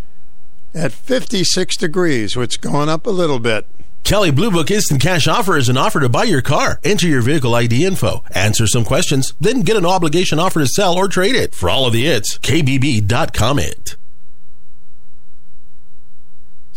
[0.74, 3.68] at 56 degrees, which going up a little bit.
[4.06, 6.80] Kelley Blue Book Instant Cash Offer is an offer to buy your car.
[6.86, 10.96] Enter your vehicle ID info, answer some questions, then get an obligation offer to sell
[10.96, 11.54] or trade it.
[11.54, 13.98] For all of the hits, kbb.com it.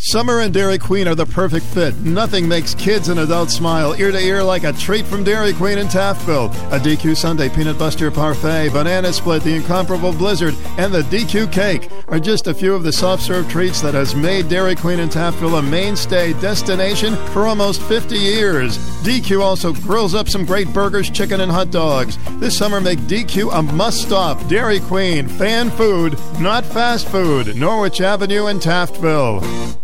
[0.07, 1.97] Summer and Dairy Queen are the perfect fit.
[1.99, 5.79] Nothing makes kids and adults smile ear to ear like a treat from Dairy Queen
[5.79, 6.53] in Taftville.
[6.73, 11.89] A DQ sundae peanut buster parfait, banana split, the incomparable blizzard, and the DQ cake
[12.09, 15.09] are just a few of the soft serve treats that has made Dairy Queen in
[15.09, 18.79] Taftville a mainstay destination for almost 50 years.
[19.05, 22.19] DQ also grills up some great burgers, chicken, and hot dogs.
[22.41, 24.49] This summer, make DQ a must stop.
[24.49, 27.55] Dairy Queen, fan food, not fast food.
[27.55, 29.79] Norwich Avenue in Taftville.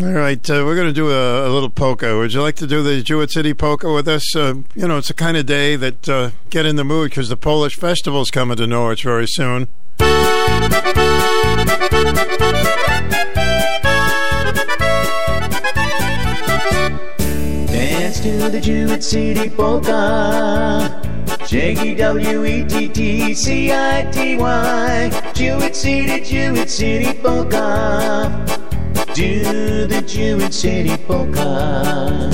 [0.00, 2.16] All right, uh, we're going to do a, a little polka.
[2.16, 4.36] Would you like to do the Jewett City polka with us?
[4.36, 7.28] Uh, you know, it's the kind of day that uh, get in the mood because
[7.28, 9.66] the Polish festival's coming to Norwich very soon.
[17.66, 21.02] Dance to the Jewett City polka.
[21.44, 25.32] J E W E T T C I T Y.
[25.34, 28.67] Jewett City, Jewett City polka.
[29.18, 32.30] Do the Jewett City polka.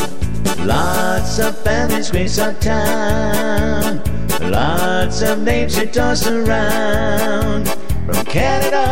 [0.66, 4.02] Lots of families grace our town.
[4.50, 7.68] Lots of names to toss around.
[8.04, 8.84] From Canada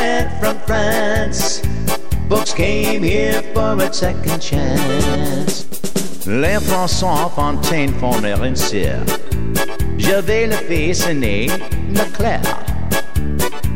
[0.00, 1.62] and from France.
[2.28, 5.64] Folks came here for a second chance.
[6.26, 9.04] Les François Fontaine formèrent une cire.
[9.96, 11.46] J'avais le fils aîné,
[11.94, 12.71] Leclerc.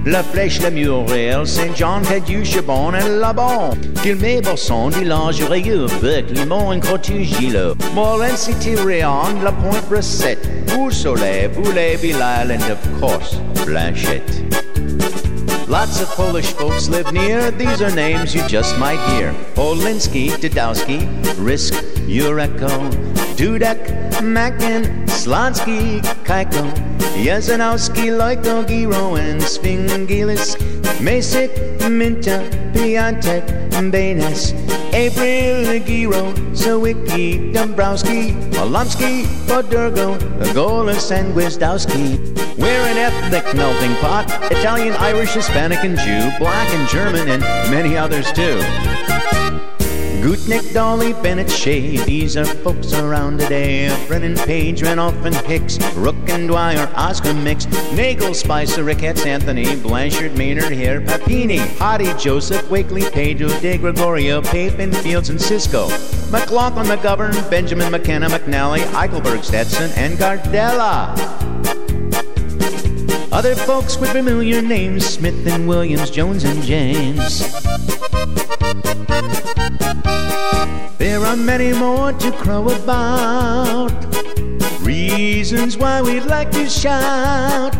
[0.06, 3.70] La flèche, le Muriel, Saint-Jean, Cadieu, Chabon et Labon.
[4.04, 7.24] Kilmé, Bosson, du Langerieux, Bec, Limon, and Crotu,
[8.36, 10.48] City, Réan, La Pointe, Bressette.
[10.92, 14.22] Soleil, Boulet, Bilal, and of course, Blanchette.
[15.68, 17.50] Lots of Polish folks live near.
[17.50, 19.32] These are names you just might hear.
[19.56, 21.08] Polinsky, Dudowski,
[21.44, 21.74] Risk,
[22.06, 26.64] Ureko, Dudek, Mackin, Slonsky, Kaiko,
[27.20, 30.56] Yazanowski, Loiko, Giro, and Sfingilis,
[31.04, 31.52] Masik,
[31.90, 32.40] Minta,
[32.72, 33.44] Piantek,
[33.92, 34.52] Benes,
[34.94, 40.16] April, Giro, Sawicki, Dombrowski, Malomsky, Podurgo,
[40.54, 42.16] Golis, and Gwizdowski.
[42.56, 47.98] We're an ethnic melting pot Italian, Irish, Hispanic, and Jew, black and German, and many
[47.98, 48.62] others too.
[50.26, 53.96] Gutnick, Dolly, Bennett, Shea, these are folks around today.
[54.08, 60.36] Brennan, Page, Renoff, and Hicks, Rook and Dwyer, Oscar Mix, Nagel, Spicer, Ricketts, Anthony, Blanchard,
[60.36, 65.86] Maynard, Hare, Papini, Hottie, Joseph, Wakely, Pedro, De Gregorio, Papin, Fields, and Cisco,
[66.32, 71.14] McLaughlin, McGovern, Benjamin, McKenna, McNally, Eichelberg, Stetson, and Gardella.
[73.30, 77.44] Other folks with familiar names Smith and Williams, Jones and James.
[80.98, 83.92] There are many more to crow about.
[84.80, 87.72] Reasons why we'd like to shout.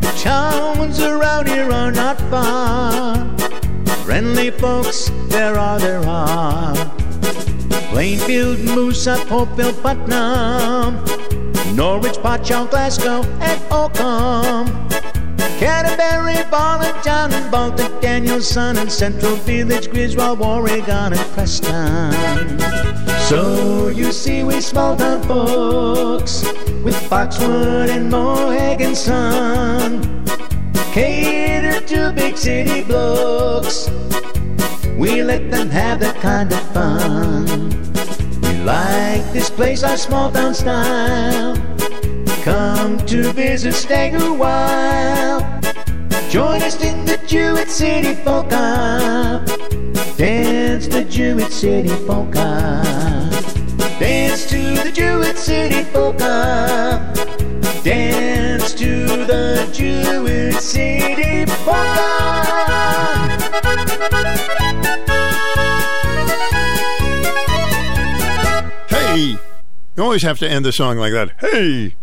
[0.00, 3.16] The Towns around here are not far.
[4.04, 6.74] Friendly folks, there are, there are.
[7.90, 11.04] Plainfield, Moosup, Hopeville, Putnam.
[11.74, 15.13] Norwich, Potsdam, Glasgow, and Oakham.
[15.58, 22.12] Canterbury, Ballantown, and Baltic, Danielson, and Central Village, Griswold, Oregon, and Preston.
[23.28, 26.44] So you see, we small town folks
[26.82, 30.24] with Foxwood and Mohegan Sun
[30.92, 33.88] cater to big city blokes.
[34.96, 37.70] We let them have that kind of fun.
[38.42, 41.56] We like this place, our small town style.
[42.44, 45.42] To visit Staggerwild.
[46.30, 49.42] Join us in the Jewett City Polka.
[50.18, 52.82] Dance the Jewett City Polka.
[53.98, 57.14] Dance to the Jewett City Polka.
[57.82, 62.04] Dance to the Jewett City Polka.
[68.90, 69.38] Hey!
[69.96, 71.32] You always have to end the song like that.
[71.40, 71.94] Hey!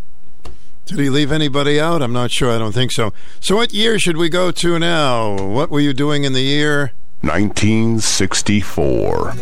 [0.85, 2.01] Did he leave anybody out?
[2.01, 2.51] I'm not sure.
[2.51, 3.14] I don't think so.
[3.40, 5.35] So, what year should we go to now?
[5.38, 6.92] What were you doing in the year?
[7.22, 9.34] 1964.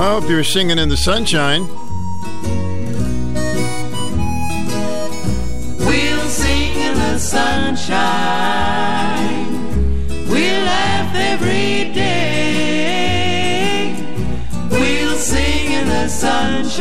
[0.00, 1.66] I hope you're singing in the sunshine.
[5.78, 7.98] We'll sing in the sunshine.
[10.28, 13.96] We'll laugh every day.
[14.70, 16.76] We'll sing in the sunshine.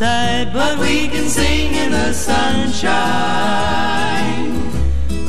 [0.00, 0.48] Sight.
[0.54, 2.92] But we can sing in the sunshine.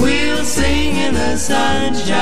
[0.04, 2.18] We'll sing in the sunshine.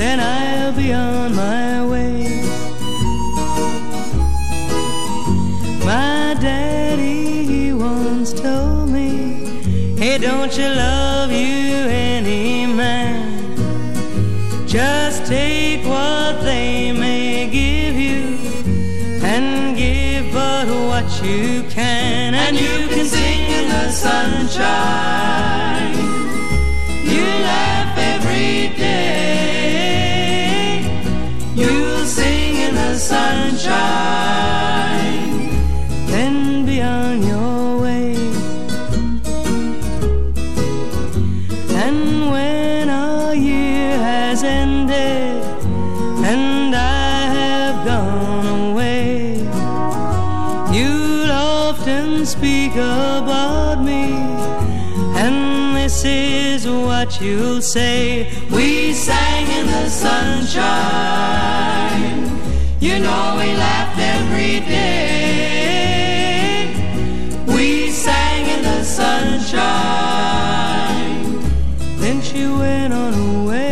[0.00, 2.42] Then I'll be on my way.
[5.90, 9.08] My daddy, he once told me,
[10.00, 11.55] Hey, don't you love you
[22.46, 24.62] and you can sing in the sunshine.
[27.02, 29.66] You laugh every day.
[31.56, 34.55] You'll sing in the sunshine.
[57.26, 58.30] You'll say.
[58.50, 60.66] We sang in the sunshine.
[62.80, 66.06] You know we laughed every day.
[67.46, 69.56] We sang in the sunshine.
[72.00, 73.64] Then she went on away.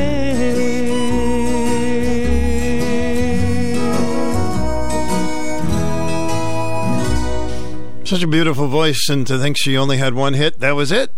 [8.04, 10.60] Such a beautiful voice, and to think she only had one hit.
[10.60, 11.10] That was it.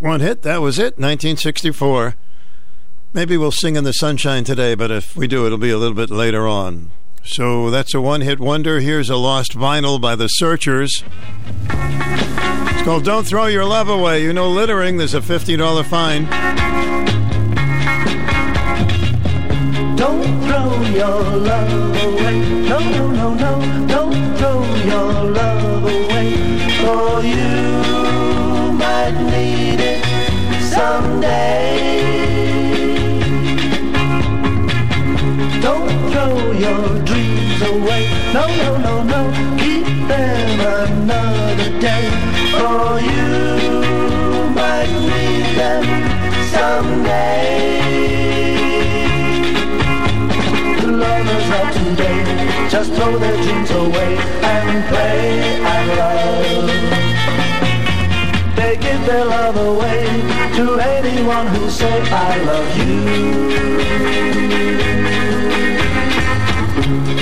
[0.00, 0.96] One hit, that was it.
[0.98, 2.14] 1964.
[3.12, 5.96] Maybe we'll sing in the sunshine today, but if we do, it'll be a little
[5.96, 6.90] bit later on.
[7.24, 8.80] So that's a one hit wonder.
[8.80, 11.02] Here's a lost vinyl by the Searchers.
[11.68, 14.22] It's called Don't Throw Your Love Away.
[14.22, 16.26] You know, littering, there's a $50 fine.
[19.96, 22.07] Don't throw your love away.
[31.18, 33.10] Someday.
[35.60, 38.08] Don't throw your dreams away.
[38.32, 39.30] No, no, no, no.
[39.58, 42.04] Keep them another day.
[42.54, 45.84] For you might need them
[46.52, 47.80] someday.
[50.80, 52.20] The lovers of today
[52.70, 55.40] just throw their dreams away and play
[55.74, 56.68] and love.
[58.56, 60.27] They give their love away
[61.30, 62.94] anyone who say I love you.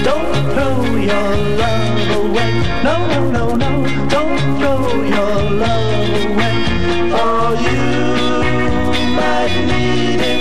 [0.05, 0.79] Don't throw
[1.11, 1.31] your
[1.63, 2.53] love away.
[2.85, 3.71] No, no, no, no.
[4.09, 6.59] Don't throw your love away.
[7.23, 7.83] Or you
[9.19, 10.41] might need it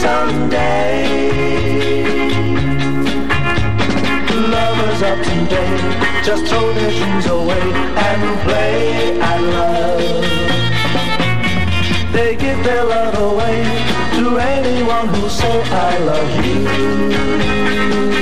[0.00, 0.96] someday.
[4.54, 7.60] Lovers up and just throw their shoes away
[8.06, 9.97] and play at love.
[15.06, 16.46] Who say I love
[18.12, 18.17] you.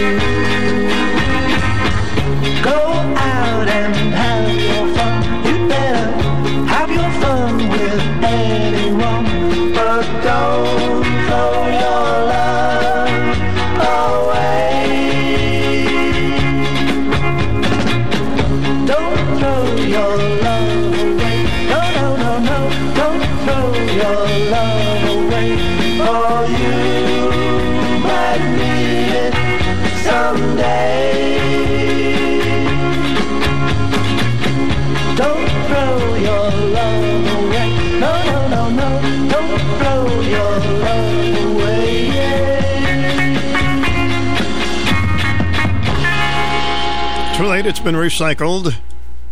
[47.66, 48.76] Late, it's been recycled.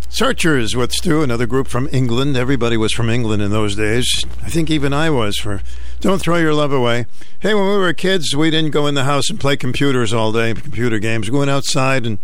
[0.08, 2.36] Searchers with Stu, another group from England.
[2.36, 4.24] Everybody was from England in those days.
[4.42, 5.62] I think even I was for
[6.00, 7.06] Don't Throw Your Love Away.
[7.38, 10.32] Hey, when we were kids, we didn't go in the house and play computers all
[10.32, 11.30] day, computer games.
[11.30, 12.18] We went outside and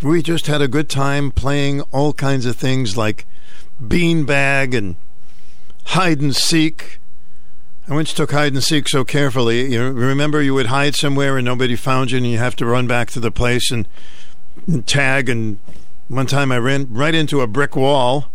[0.00, 3.26] we just had a good time playing all kinds of things like
[3.82, 4.94] beanbag and
[5.86, 7.00] hide and seek.
[7.88, 9.72] I once took hide and seek so carefully.
[9.72, 12.86] You remember you would hide somewhere and nobody found you, and you have to run
[12.86, 13.88] back to the place and,
[14.66, 15.28] and tag.
[15.28, 15.58] And
[16.08, 18.30] one time I ran right into a brick wall.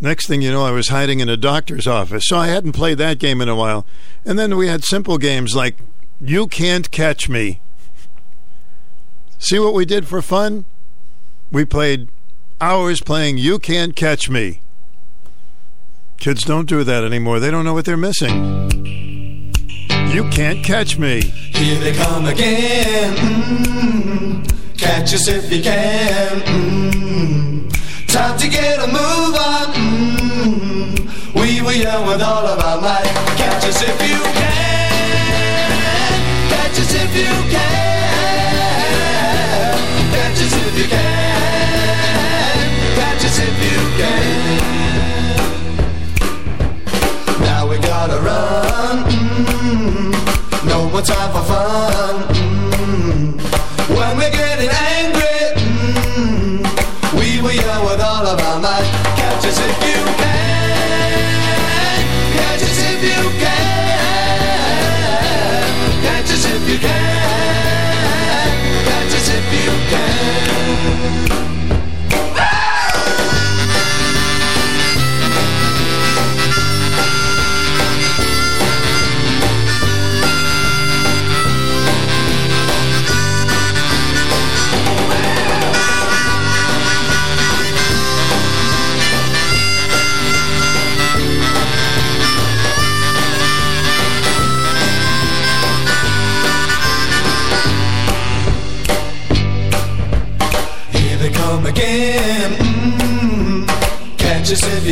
[0.00, 2.24] Next thing you know, I was hiding in a doctor's office.
[2.26, 3.86] So I hadn't played that game in a while.
[4.24, 5.78] And then we had simple games like
[6.20, 7.60] You Can't Catch Me.
[9.38, 10.64] See what we did for fun?
[11.50, 12.08] We played
[12.60, 14.60] hours playing You Can't Catch Me.
[16.18, 17.38] Kids don't do that anymore.
[17.40, 18.64] They don't know what they're missing.
[20.14, 21.20] You can't catch me.
[21.22, 23.16] Here they come again.
[23.16, 24.13] Mm,
[24.84, 26.40] catch us if you can.
[26.52, 27.68] Mm,
[28.06, 29.66] time to get a move on.
[29.82, 30.92] Mm,
[31.40, 33.12] we were young with all of our might.
[33.40, 35.70] Catch us if you can.
[36.52, 37.84] Catch us if you can.
[40.16, 42.68] Catch us if you can.
[43.00, 44.60] Catch us if you can.
[47.48, 48.96] Now we gotta run.
[49.10, 50.12] Mm,
[50.68, 52.33] no more time for fun.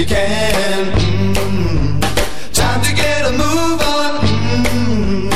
[0.03, 0.93] You can.
[0.99, 2.01] Mm,
[2.53, 4.21] time to get a move on.
[4.27, 5.31] Mm,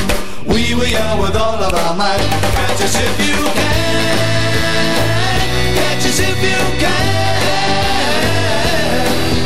[0.44, 2.18] we were young with all of our might.
[2.18, 4.16] Catch us if you can.
[5.76, 7.06] Catch us if you can.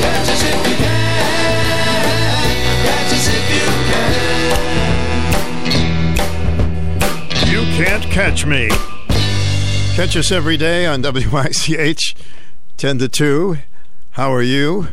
[0.01, 1.61] Catch us if you can.
[2.87, 4.09] Catch us if you can.
[7.53, 8.71] You can't catch me.
[9.97, 12.17] Catch us every day on WICH
[12.79, 13.59] 10 to 2.
[14.13, 14.89] How are you?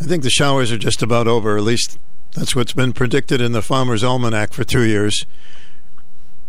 [0.00, 1.56] I think the showers are just about over.
[1.56, 1.98] At least
[2.34, 5.26] that's what's been predicted in the Farmer's Almanac for two years.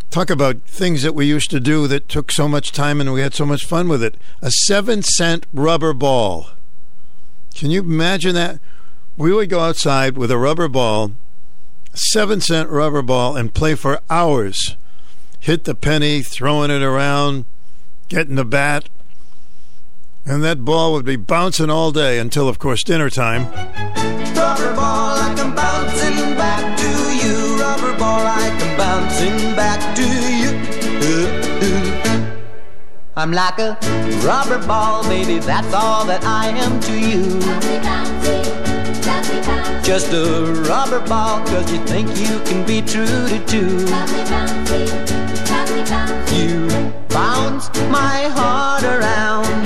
[0.09, 3.21] Talk about things that we used to do that took so much time and we
[3.21, 4.15] had so much fun with it.
[4.41, 6.51] A seven cent rubber ball.
[7.55, 8.59] Can you imagine that?
[9.17, 11.11] We would go outside with a rubber ball,
[11.93, 14.75] seven cent rubber ball, and play for hours.
[15.39, 17.45] Hit the penny, throwing it around,
[18.09, 18.89] getting the bat.
[20.25, 23.45] And that ball would be bouncing all day until, of course, dinner time.
[24.35, 26.87] Rubber ball, I come bouncing back to
[27.25, 27.59] you.
[27.59, 30.21] Rubber ball, I come bouncing back to you.
[33.17, 33.77] I'm like a
[34.23, 35.39] rubber ball, baby.
[35.39, 37.39] That's all that I am to you.
[39.83, 43.79] Just a rubber ball, cause you think you can be true to two.
[46.35, 46.67] You
[47.09, 49.60] bounce my heart around.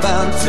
[0.00, 0.39] Come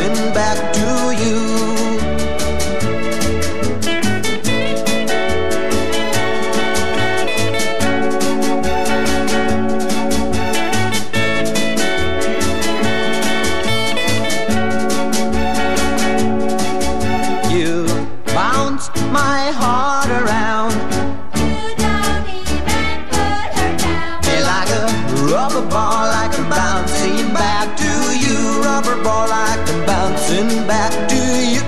[30.66, 31.16] back to
[31.54, 31.62] you.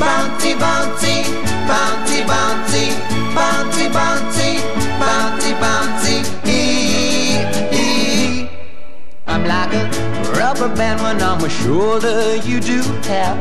[0.00, 1.24] Bouncy, bouncy,
[1.68, 2.88] bouncy, bouncy,
[3.36, 4.50] bouncy, bouncy,
[5.00, 6.18] bouncy, bouncy.
[9.26, 9.84] I'm like a
[10.38, 12.36] rubber band when on my shoulder.
[12.36, 13.36] You do tap.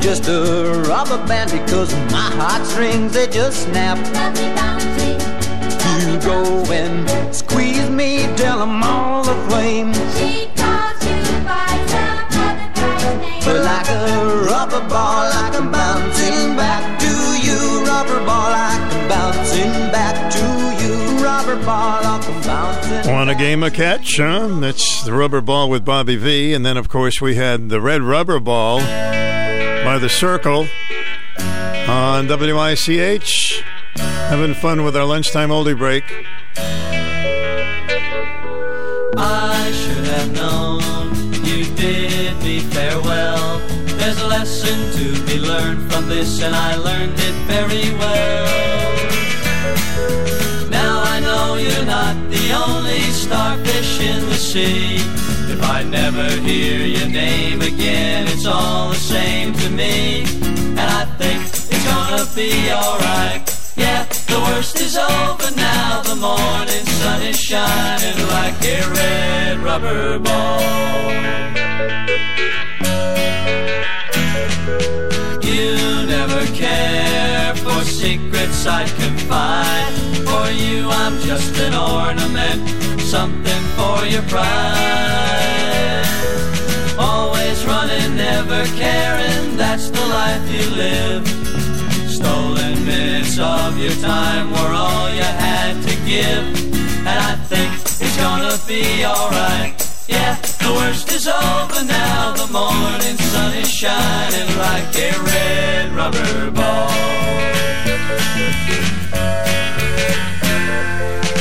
[0.00, 3.98] Just a rubber band because my heartstrings they just snap.
[3.98, 5.01] You
[6.24, 9.92] go and squeeze me till I'm all aflame.
[13.44, 17.12] But like a rubber ball, like I'm bouncing back to
[17.44, 17.84] you.
[17.84, 20.46] Rubber ball, like I'm bouncing back to
[20.82, 21.24] you.
[21.24, 23.12] Rubber ball, like I'm bouncing.
[23.12, 24.46] Want a game of catch, huh?
[24.60, 26.54] That's the rubber ball with Bobby Vee.
[26.54, 30.68] And then, of course, we had the red rubber ball by the Cyrkle
[31.88, 33.64] on WICH.
[34.32, 36.04] Having fun with our lunchtime oldie break.
[39.14, 40.80] I should have known
[41.44, 41.66] you
[42.42, 43.58] me farewell.
[43.98, 48.46] There's a lesson to be learned from this, and I learned it very well.
[50.70, 54.96] Now I know you're not the only starfish in the sea.
[55.52, 60.22] If I never hear your name again, it's all the same to me.
[60.80, 63.52] And I think it's gonna be alright.
[63.74, 66.02] Yeah, the worst is over now.
[66.02, 70.60] The morning sun is shining like a red rubber ball.
[75.50, 79.94] You never care for secrets I'd confide.
[80.28, 82.62] For you, I'm just an ornament,
[83.00, 86.06] something for your pride.
[86.98, 91.41] Always running, never caring, that's the life you live.
[92.84, 96.44] Minutes of your time were all you had to give.
[97.06, 99.78] And I think it's gonna be alright.
[100.08, 102.32] Yeah, the worst is over now.
[102.32, 106.90] The morning sun is shining like a red rubber ball.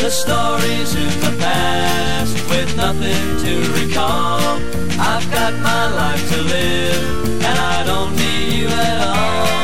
[0.03, 4.59] The stories in the past with nothing to recall.
[4.99, 9.60] I've got my life to live, and I don't need you at all.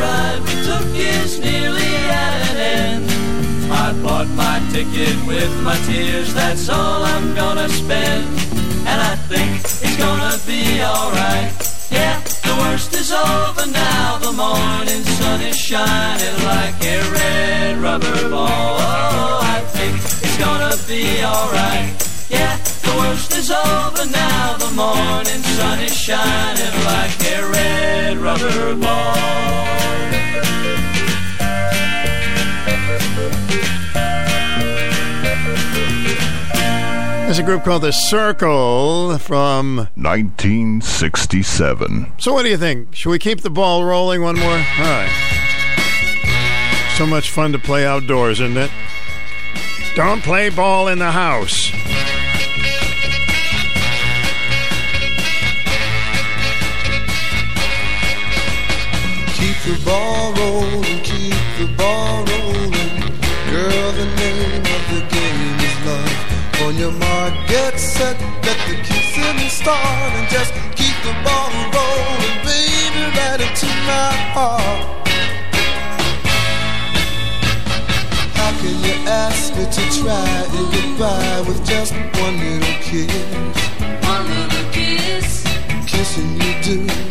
[0.00, 1.92] Ride we took is nearly
[2.24, 3.04] at an end.
[3.70, 8.26] I bought my ticket with my tears, that's all I'm gonna spend.
[8.90, 11.52] And I think it's gonna be alright.
[11.90, 14.18] Yeah, the worst is over now.
[14.18, 18.76] The morning sun is shining like a red rubber ball.
[18.80, 21.90] Oh, I think it's gonna be alright.
[22.30, 22.56] Yeah,
[22.90, 24.56] the worst is over now.
[24.56, 29.16] The morning sun is shining like a red rubber ball.
[37.24, 42.12] There's a group called The Cyrkle from 1967.
[42.18, 42.96] So, what do you think?
[42.96, 44.50] Should we keep the ball rolling one more?
[44.50, 45.08] All right.
[46.96, 48.72] So much fun to play outdoors, isn't it?
[49.94, 51.70] Don't play ball in the house.
[59.70, 62.96] The ball rolling, keep the ball rolling.
[63.50, 66.62] Girl, the name of the game is love.
[66.64, 72.36] On your mark, get set, let the kissing start, and just keep the ball rolling,
[72.42, 75.08] baby, right into my heart.
[78.38, 83.12] How can you ask her to try and by with just one little kiss?
[84.02, 85.44] One little kiss.
[85.86, 87.09] Kissing you do.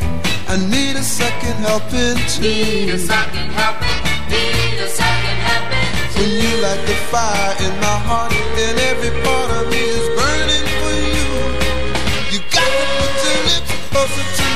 [0.50, 2.42] I need a second helping too.
[2.42, 4.02] Need a second helping,
[4.34, 6.26] need a second helping too.
[6.26, 10.68] When you light the fire in my heart and every part of me is burning
[10.82, 11.30] for you.
[12.34, 14.49] You got to put your lips closer to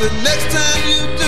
[0.00, 1.19] the next time you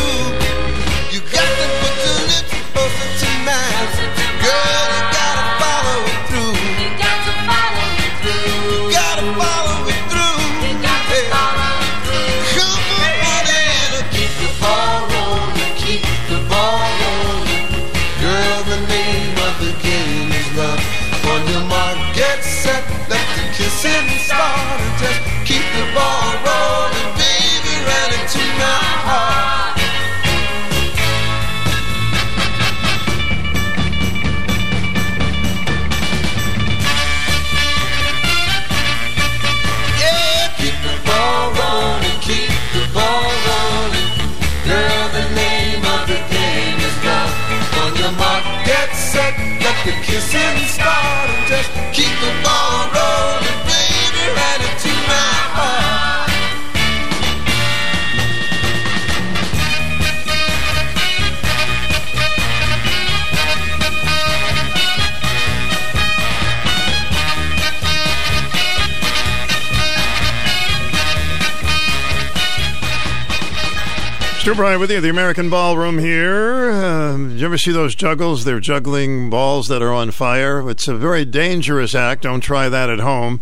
[74.53, 76.71] Stu Bryer with you, the American Ballroom here.
[76.73, 78.45] Uh, did you ever see those juggles?
[78.45, 80.69] They're juggling balls that are on fire.
[80.69, 82.25] It's a very dangerous act.
[82.25, 83.41] Don't try that at home.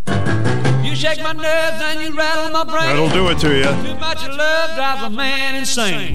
[0.85, 2.87] You shake my nerves and you rattle my brain.
[2.87, 3.65] That'll do it to you.
[3.65, 6.15] Too much love drives a man insane.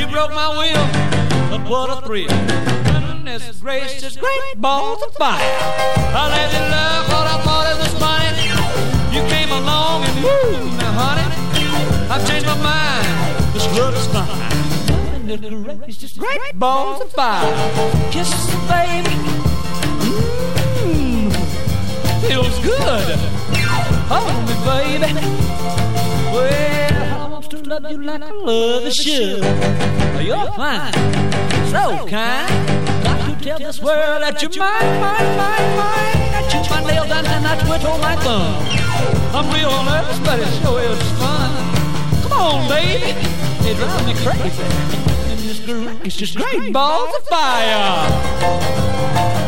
[0.00, 2.28] You broke my will, but what a thrill.
[2.28, 5.42] Goodness gracious, great balls of fire.
[5.42, 8.46] I let you love what I thought it was funny.
[9.14, 12.95] You came along and woo, now honey, I've changed my mind.
[13.76, 15.26] Is fine.
[15.26, 17.44] Goodness great balls of fire.
[18.10, 19.14] Kisses, baby.
[20.80, 21.30] Mmm,
[22.26, 23.18] feels good.
[24.08, 25.12] Hold me, baby.
[26.32, 29.44] Well, I want to love you like I love a should.
[30.24, 30.92] You're fine,
[31.70, 32.48] so kind.
[33.04, 36.32] Got to tell this world that you're mine, mine, mine, mine.
[36.32, 38.56] I chew my nails and then I twiddle my thumb.
[39.36, 41.52] I'm real nervous, but it sure is fun.
[42.22, 43.35] Come on, baby.
[43.68, 44.62] It drives me crazy.
[44.62, 49.45] And this girl is just great balls of fire.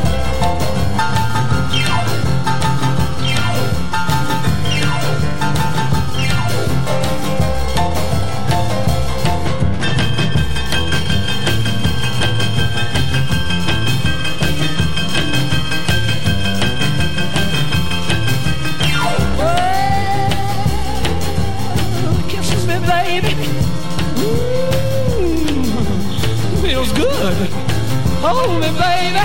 [28.29, 29.25] Hold me, baby.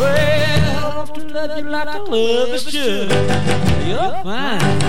[0.00, 3.10] Well, I want to love you like I love a should.
[3.86, 4.80] You're fine,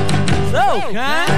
[0.49, 1.31] so kind.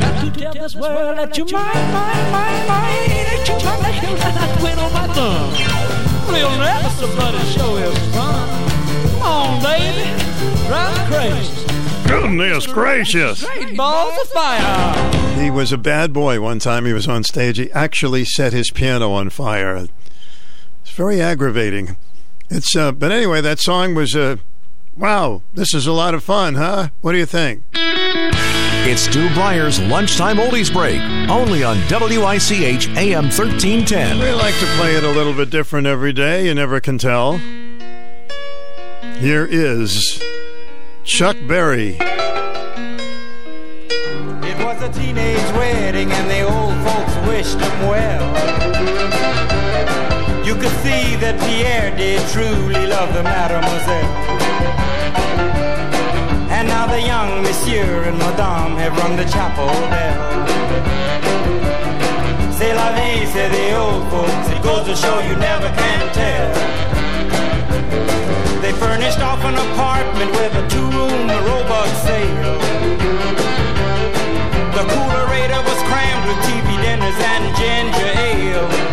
[0.00, 3.08] Got to tell this world that you're mine, mine, mine, mine.
[3.30, 5.50] That you're my nails and I twiddle my thumb.
[6.34, 8.48] Real nervous, but it sure is fun.
[9.10, 10.10] Come on, baby.
[10.66, 11.66] Drive me crazy.
[12.08, 13.44] Goodness gracious.
[13.44, 15.40] Great balls of fire.
[15.40, 16.84] He was a bad boy one time.
[16.84, 17.58] He was on stage.
[17.58, 19.86] He actually set his piano on fire.
[20.86, 21.96] It's very aggravating.
[22.48, 24.36] It's uh, but anyway, that song was uh,
[24.96, 25.42] wow.
[25.52, 26.90] This is a lot of fun, huh?
[27.00, 27.64] What do you think?
[27.74, 34.20] It's Stu Bryer's Lunchtime Oldies Break, only on WICH AM 1310.
[34.20, 36.46] We like to play it a little bit different every day.
[36.46, 37.38] You never can tell.
[39.18, 40.22] Here is
[41.02, 41.96] Chuck Berry.
[44.40, 48.55] It was a teenage wedding and the old folks wished him well.
[50.46, 54.14] You could see that Pierre did truly love the mademoiselle.
[56.54, 60.46] And now the young monsieur and madame have rung the chapel bell.
[62.54, 64.46] C'est la vie, say the old folks.
[64.54, 66.54] It goes to show you never can tell.
[68.62, 72.54] They furnished off an apartment with a two-room robot sale.
[74.78, 78.85] The coolerator was crammed with TV dinners and ginger ale.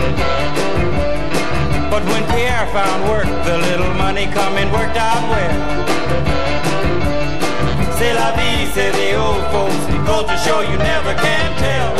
[1.93, 5.57] But when Pierre found work, the little money coming worked out well.
[7.97, 9.77] C'est la vie, say the old folks.
[10.07, 11.93] Goes to show you never can tell.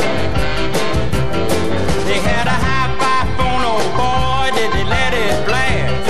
[2.09, 6.05] They had a hi-fi phone, oh boy, did they let it blast.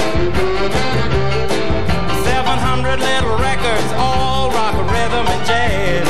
[2.24, 6.08] 700 little records, all rock, rhythm, and jazz.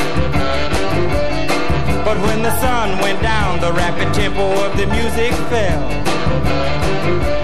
[2.04, 7.43] But when the sun went down, the rapid tempo of the music fell.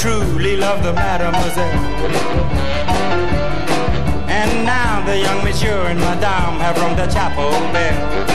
[0.00, 1.84] Truly love the mademoiselle.
[4.30, 8.26] And now the young monsieur and madame have rung the chapel bell.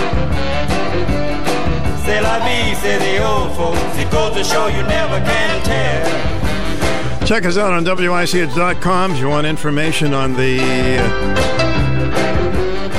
[2.06, 3.98] C'est la vie, say the old folks.
[3.98, 7.26] It goes to show you never can tell.
[7.26, 11.42] Check us out on WICH.com if you want information on the uh,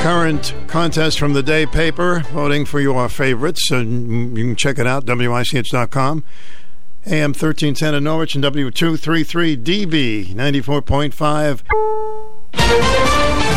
[0.02, 3.70] current contest from the day paper, voting for your favorites.
[3.70, 6.24] And you can check it out, WICH.com.
[7.08, 11.62] AM 1310 in Norwich and W233DB 94.5.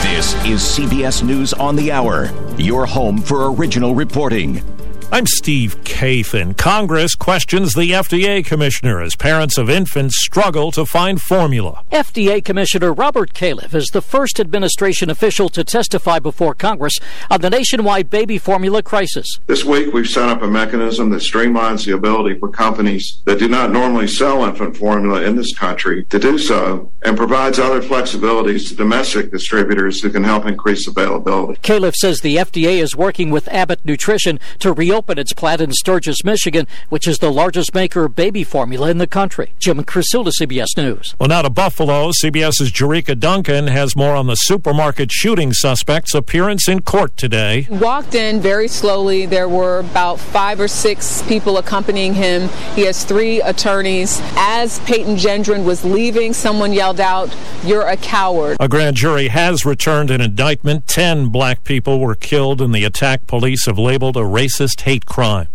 [0.03, 2.29] This is CBS News on the Hour,
[2.59, 4.63] your home for original reporting.
[5.11, 6.55] I'm Steve Kathan.
[6.55, 11.83] Congress questions the FDA commissioner as parents of infants struggle to find formula.
[11.91, 16.93] FDA Commissioner Robert Califf is the first administration official to testify before Congress
[17.31, 19.25] on the nationwide baby formula crisis.
[19.47, 23.49] This week, we've set up a mechanism that streamlines the ability for companies that do
[23.49, 28.67] not normally sell infant formula in this country to do so and provides other flexibilities
[28.67, 31.59] to domestic distributors who can help increase availability.
[31.61, 36.23] Califf says the FDA is working with Abbott Nutrition to reopen its plant in Sturgis,
[36.23, 39.53] Michigan, which is the largest maker of baby formula in the country.
[39.59, 41.15] Jim Krasula, CBS News.
[41.19, 42.11] Well, now to Buffalo.
[42.11, 47.67] CBS's Jerika Duncan has more on the supermarket shooting suspect's appearance in court today.
[47.69, 49.25] Walked in very slowly.
[49.25, 52.49] There were about five or six people accompanying him.
[52.75, 54.19] He has three attorneys.
[54.35, 58.57] As Peyton Gendron was leaving, someone yelled out, You're a coward.
[58.59, 60.87] A grand jury has returned an indictment.
[60.87, 65.47] Ten black people were killed in the attack police have labeled a racist hate crime.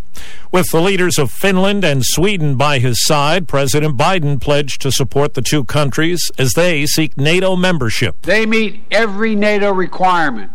[0.52, 5.34] With the leaders of Finland and Sweden by his side, President Biden pledged to support
[5.34, 8.22] the two countries as they seek NATO membership.
[8.22, 10.52] They meet every NATO requirement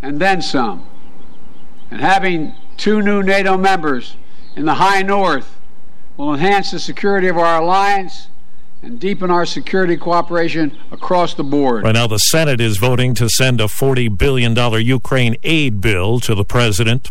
[0.00, 0.86] and then some.
[1.90, 4.16] And having two new NATO members
[4.54, 5.58] in the high north
[6.16, 8.28] will enhance the security of our alliance
[8.82, 11.84] and deepen our security cooperation across the board.
[11.84, 16.34] Right now, the Senate is voting to send a $40 billion Ukraine aid bill to
[16.34, 17.10] the president.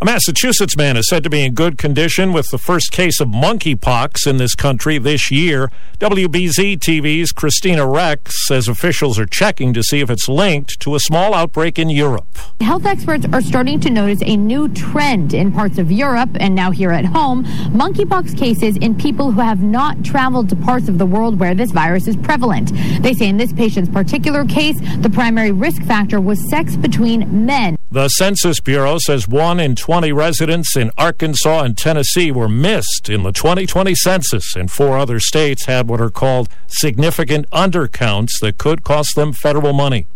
[0.00, 3.28] A Massachusetts man is said to be in good condition with the first case of
[3.28, 5.70] monkeypox in this country this year.
[5.98, 11.00] WBZ TV's Christina Rex says officials are checking to see if it's linked to a
[11.00, 12.26] small outbreak in Europe.
[12.62, 16.70] Health experts are starting to notice a new trend in parts of Europe and now
[16.70, 21.06] here at home monkeypox cases in people who have not traveled to parts of the
[21.10, 22.72] world where this virus is prevalent.
[23.02, 27.76] They say in this patient's particular case, the primary risk factor was sex between men.
[27.90, 33.24] The Census Bureau says one in 20 residents in Arkansas and Tennessee were missed in
[33.24, 38.84] the 2020 census, and four other states had what are called significant undercounts that could
[38.84, 40.06] cost them federal money.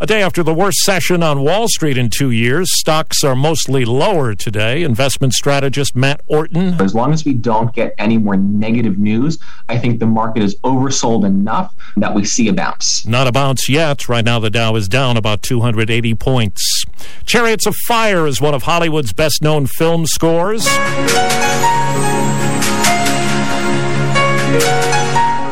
[0.00, 3.84] A day after the worst session on Wall Street in two years, stocks are mostly
[3.84, 4.84] lower today.
[4.84, 6.80] Investment strategist Matt Orton.
[6.80, 10.54] As long as we don't get any more negative news, I think the market is
[10.58, 13.04] oversold enough that we see a bounce.
[13.06, 14.08] Not a bounce yet.
[14.08, 16.84] Right now, the Dow is down about 280 points.
[17.26, 20.64] Chariots of Fire is one of Hollywood's best known film scores.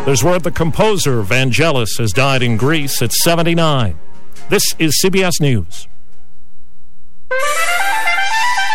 [0.07, 3.99] There's word the composer Vangelis has died in Greece at 79.
[4.49, 5.89] This is CBS News.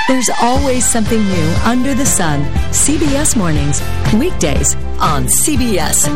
[0.08, 2.44] There's always something new under the sun.
[2.72, 3.82] CBS Mornings,
[4.14, 6.08] weekdays on CBS.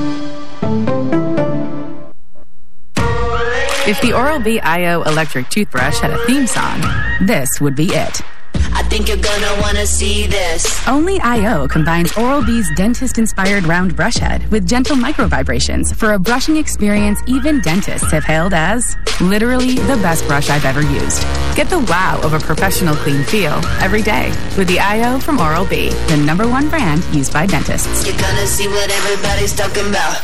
[3.88, 6.82] If the Oral-B IO electric toothbrush had a theme song,
[7.22, 8.22] this would be it.
[8.76, 10.86] I think you're gonna wanna see this.
[10.88, 16.58] Only IO combines Oral-B's dentist-inspired round brush head with gentle micro vibrations for a brushing
[16.58, 21.22] experience even dentists have hailed as literally the best brush I've ever used.
[21.56, 25.90] Get the wow of a professional clean feel every day with the IO from Oral-B,
[26.08, 28.06] the number one brand used by dentists.
[28.06, 30.20] You're gonna see what everybody's talking about.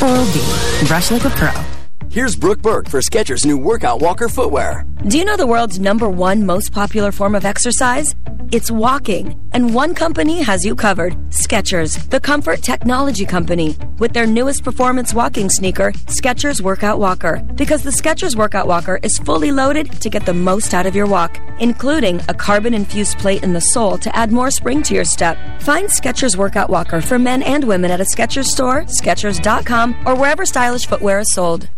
[0.00, 1.79] Oral-B, brush like a pro.
[2.10, 4.84] Here's Brooke Burke for Skechers' new Workout Walker footwear.
[5.06, 8.16] Do you know the world's number one most popular form of exercise?
[8.52, 9.38] it's walking.
[9.52, 15.14] And one company has you covered Skechers, the comfort technology company, with their newest performance
[15.14, 17.42] walking sneaker, Skechers Workout Walker.
[17.54, 21.06] Because the Skechers Workout Walker is fully loaded to get the most out of your
[21.06, 25.04] walk, including a carbon infused plate in the sole to add more spring to your
[25.04, 25.38] step.
[25.60, 30.44] Find Skechers Workout Walker for men and women at a Skechers store, Skechers.com, or wherever
[30.44, 31.68] stylish footwear is sold.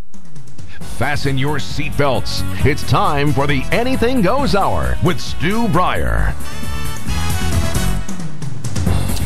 [0.82, 2.42] Fasten your seatbelts.
[2.64, 6.34] It's time for the Anything Goes Hour with Stu Bryer.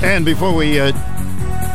[0.03, 0.93] And before we uh,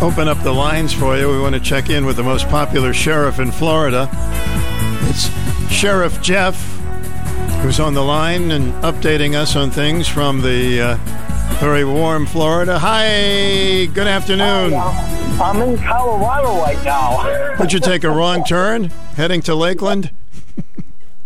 [0.02, 2.94] open up the lines for you, we want to check in with the most popular
[2.94, 4.10] sheriff in Florida.
[5.10, 5.30] It's
[5.72, 6.56] Sheriff Jeff,
[7.62, 10.98] who's on the line and updating us on things from the uh,
[11.60, 12.80] very warm Florida.
[12.80, 14.74] Hi, good afternoon.
[14.74, 17.56] I'm in Colorado right now.
[17.60, 20.12] Would you take a wrong turn heading to Lakeland?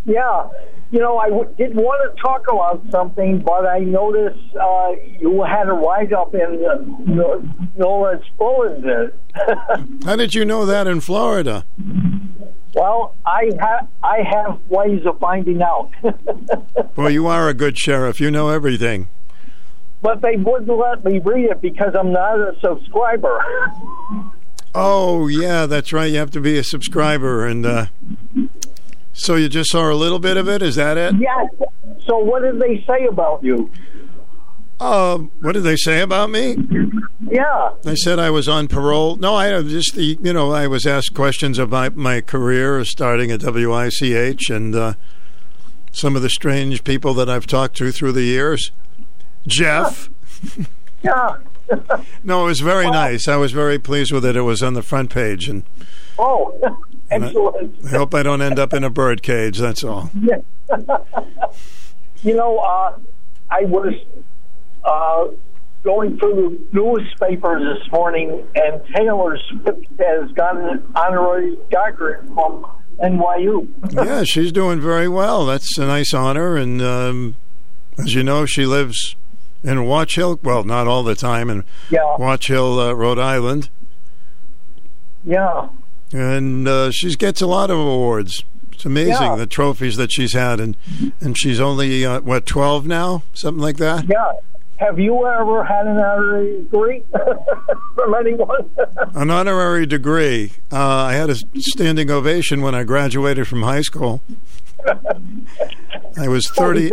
[0.06, 0.48] yeah.
[0.92, 5.42] You know, I w- did want to talk about something, but I noticed uh, you
[5.44, 7.44] had a write up in uh, No-
[7.76, 9.12] Norwich Bulletin.
[10.06, 11.66] How did you know that in Florida?
[12.76, 15.90] well, I have I have ways of finding out,
[16.96, 18.20] Well, you are a good sheriff.
[18.22, 19.08] You know everything.
[20.06, 23.44] But they wouldn't let me read it because I'm not a subscriber.
[24.78, 26.12] Oh, yeah, that's right.
[26.12, 27.46] You have to be a subscriber.
[27.46, 27.86] And uh,
[29.14, 30.62] so you just saw a little bit of it?
[30.62, 31.16] Is that it?
[31.18, 31.48] yes.
[32.06, 33.72] So what did they say about you?
[34.78, 36.58] Uh, what did they say about me?
[37.22, 37.70] Yeah.
[37.84, 39.16] They said I was on parole.
[39.16, 43.44] No, I just the you know I was asked questions about my career starting at
[43.44, 44.94] WICH and uh,
[45.94, 48.72] some of the strange people that I've talked to through the years.
[49.48, 50.10] Jeff.
[51.04, 51.38] Yeah.
[52.24, 53.28] No, it was very nice.
[53.28, 54.36] I was very pleased with it.
[54.36, 55.64] It was on the front page, and
[56.20, 56.54] Oh,
[57.10, 57.86] and I- excellent.
[57.86, 59.58] I hope I don't end up in a bird cage.
[59.58, 60.12] That's all.
[60.22, 60.38] Yeah.
[62.22, 62.98] you know, uh,
[63.50, 63.96] I was
[64.84, 65.26] uh,
[65.84, 72.66] going through the newspaper this morning, and Taylor Swift has gotten an honorary doctorate from
[73.02, 73.68] NYU.
[73.92, 75.46] yeah, she's doing very well.
[75.48, 77.36] That's a nice honor, and um,
[77.98, 79.16] as you know, she lives
[79.66, 80.40] in Watch Hill.
[80.44, 82.00] Well, not all the time in Yeah.
[82.18, 83.70] Watch Hill, uh, Rhode Island,
[85.24, 85.68] Yeah.
[86.14, 88.44] and uh, she gets a lot of awards.
[88.72, 89.36] It's amazing Yeah.
[89.36, 90.76] the trophies that she's had, and
[91.22, 94.06] and she's only uh, what twelve now, something like that.
[94.10, 94.34] Yeah.
[94.78, 97.04] Have you ever had an honorary degree
[97.96, 98.70] from anyone?
[99.16, 100.52] An honorary degree.
[100.72, 104.22] Uh, I had a standing ovation when I graduated from high school.
[106.18, 106.92] I was thirty.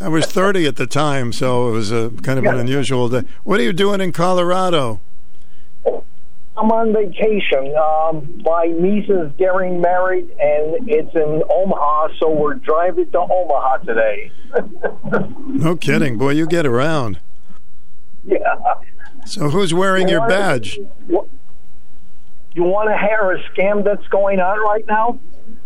[0.00, 3.22] I was 30 at the time, so it was a kind of an unusual day.
[3.44, 5.00] What are you doing in Colorado?
[5.84, 7.74] I'm on vacation.
[7.76, 13.78] Um, my niece is getting married, and it's in Omaha, so we're driving to Omaha
[13.78, 14.30] today.
[15.46, 16.18] No kidding.
[16.18, 17.18] Boy, you get around.
[18.24, 18.38] yeah.
[19.26, 20.78] So who's wearing your badge?
[22.54, 25.18] You want to hear a scam that's going on right now?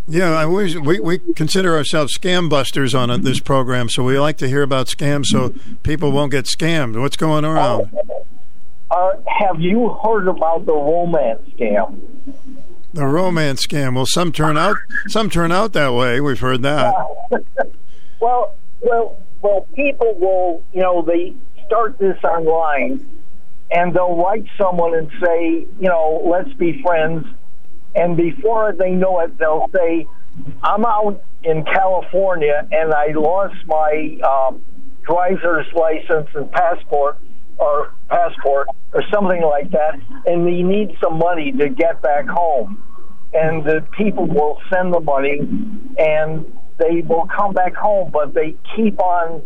[0.06, 4.18] Yeah, I wish we, we consider ourselves scam busters on uh, this program, so we
[4.20, 7.00] like to hear about scams so people won't get scammed.
[7.00, 7.90] What's going around?
[8.88, 11.98] Uh, have you heard about the romance scam?
[12.94, 13.96] The romance scam.
[13.96, 14.76] Well, some turn out
[15.08, 16.20] some turn out that way.
[16.20, 16.94] We've heard that.
[18.18, 21.34] Well, well, well, people will, you know, they
[21.66, 23.04] start this online
[23.70, 27.26] and they'll write someone and say, you know, let's be friends.
[27.94, 30.06] And before they know it, they'll say,
[30.62, 34.62] I'm out in California and I lost my um,
[35.02, 37.18] driver's license and passport
[37.58, 42.82] or passport or something like that, and we need some money to get back home.
[43.32, 45.40] And the people will send the money,
[45.98, 49.42] and they will come back home, but they keep on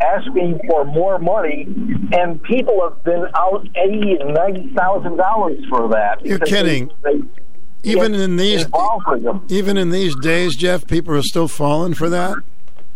[0.00, 1.66] asking for more money,
[2.12, 6.24] and people have been out eighty and ninety thousand dollars for that.
[6.24, 6.90] You're kidding.
[7.02, 9.44] They, they Even in these involved with them.
[9.48, 12.36] even in these days, Jeff, people are still falling for that.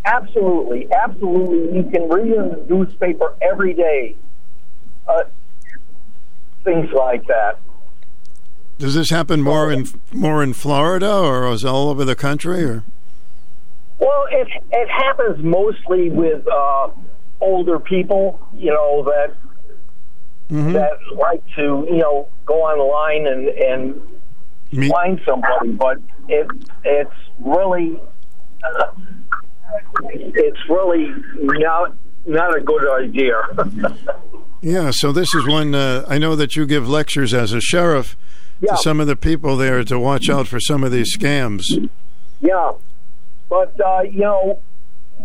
[0.05, 1.77] Absolutely, absolutely.
[1.77, 4.17] You can read in the newspaper every day.
[5.09, 5.25] Uh,
[6.65, 7.59] things like that.
[8.79, 12.63] Does this happen more in more in Florida, or is it all over the country?
[12.65, 12.85] Or
[13.99, 16.91] Well, it it happens mostly with uh,
[17.41, 19.35] older people, you know, that
[20.49, 20.75] Mm-hmm.
[20.75, 25.99] that like to, you know, go online and and find somebody, but
[26.29, 26.47] it
[26.85, 27.99] it's really
[28.63, 28.93] uh,
[30.05, 31.97] it's really not
[32.27, 33.43] not a good idea.
[34.61, 35.75] yeah, so this is one.
[35.75, 38.17] Uh, I know that you give lectures as a sheriff
[38.61, 38.73] Yeah.
[38.73, 41.63] to some of the people there to watch out for some of these scams.
[42.41, 42.73] Yeah,
[43.51, 44.59] but uh, you know,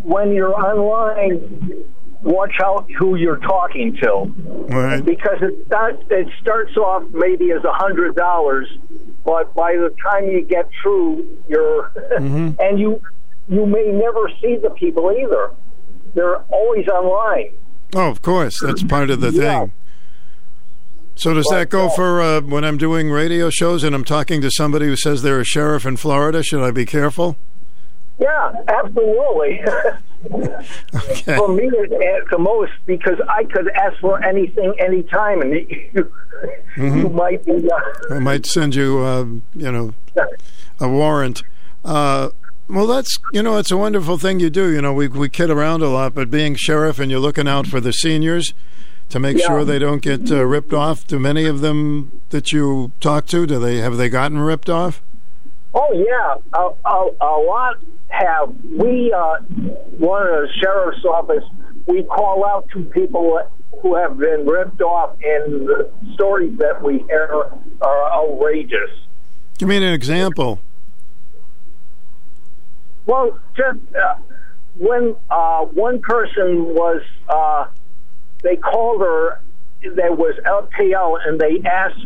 [0.03, 1.85] when you're online,
[2.23, 4.33] watch out who you're talking to,
[4.69, 5.03] Right.
[5.03, 8.67] because it start, it starts off maybe as a hundred dollars,
[9.25, 12.51] but by the time you get through, you're Mm-hmm.
[12.59, 13.01] and you
[13.49, 15.51] you may never see the people either.
[16.13, 17.51] They're always online.
[17.93, 18.55] Oh, of course.
[18.61, 19.59] That's part of the Yeah.
[19.61, 19.71] thing.
[21.15, 24.49] So does that go for uh, when I'm doing radio shows and I'm talking to
[24.49, 26.41] somebody who says they're a sheriff in Florida?
[26.41, 27.37] Should I be careful?
[28.19, 29.61] Yeah, absolutely.
[30.21, 36.13] For me, at the most, because I could ask for anything, anytime, and you,
[36.77, 37.67] you might be.
[37.67, 39.23] Uh, I might send you, uh,
[39.55, 39.93] you know,
[40.79, 41.41] a warrant.
[41.83, 42.29] Uh,
[42.69, 44.71] well, that's you know, it's a wonderful thing you do.
[44.71, 47.65] You know, we we kid around a lot, but being sheriff and you're looking out
[47.65, 48.53] for the seniors
[49.11, 49.47] to make Yeah.
[49.47, 51.05] sure they don't get uh, ripped off.
[51.07, 55.01] Do many of them that you talk to do they have they gotten ripped off?
[55.73, 57.77] oh yeah, a, a, a lot
[58.09, 58.53] have.
[58.77, 59.37] We uh,
[59.97, 61.43] one of the sheriff's office.
[61.87, 63.39] We call out to people
[63.81, 67.49] who have been ripped off, and the stories that we hear
[67.81, 68.89] are outrageous.
[69.57, 70.59] Give me an example.
[73.05, 74.15] Well, just uh,
[74.77, 77.65] when uh, one person was, uh,
[78.43, 79.41] they called her.
[79.95, 82.05] There was LTL, and they asked,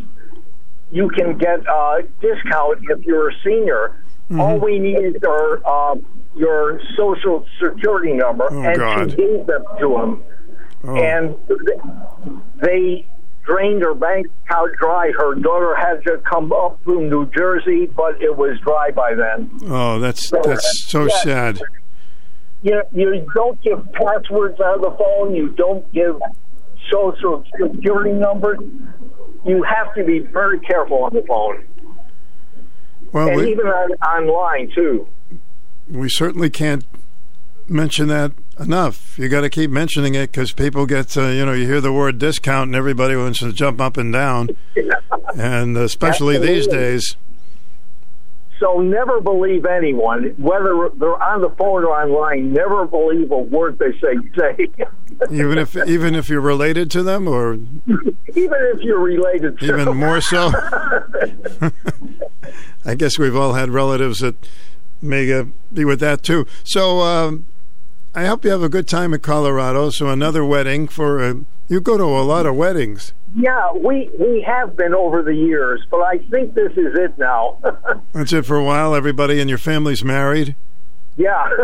[0.90, 4.02] "You can get a discount if you're a senior.
[4.38, 5.96] All we need are uh,
[6.34, 9.10] your social security number." Oh, and God.
[9.10, 10.22] she gave them to him,
[10.84, 10.94] Oh.
[10.96, 11.34] and
[12.56, 13.06] they
[13.44, 15.12] drained her bank account dry.
[15.16, 19.50] Her daughter had to come up from New Jersey, but it was dry by then.
[19.66, 21.60] Oh, that's that's so sad.
[22.66, 25.34] You you don't give passwords on the phone.
[25.34, 26.20] You don't give
[26.90, 28.58] social security numbers.
[29.44, 31.64] You have to be very careful on the phone,
[33.12, 35.06] Well, and we, even on, online too.
[35.88, 36.84] we certainly can't
[37.68, 39.16] mention that enough.
[39.18, 41.92] You got to keep mentioning it because people get, uh, you know, you hear the
[41.92, 44.50] word discount and everybody wants to jump up and down,
[45.36, 47.16] and especially these days.
[48.58, 52.52] So never believe anyone, whether they're on the phone or online.
[52.52, 54.16] Never believe a word they say.
[54.36, 54.68] Say,
[55.30, 59.58] Even if even if you're related to them, or even if you're related.
[59.58, 59.80] To them.
[59.80, 60.52] even more so.
[62.84, 64.36] I guess we've all had relatives that
[65.02, 66.46] may uh, be with that too.
[66.64, 67.46] So um,
[68.16, 69.90] I hope you have a good time in Colorado.
[69.90, 71.34] So another wedding for uh,
[71.68, 73.12] you go to a lot of weddings.
[73.36, 77.58] Yeah, we we have been over the years, but I think this is it now.
[78.14, 78.94] That's it for a while.
[78.94, 80.56] Everybody in your family's married.
[81.16, 81.48] yeah.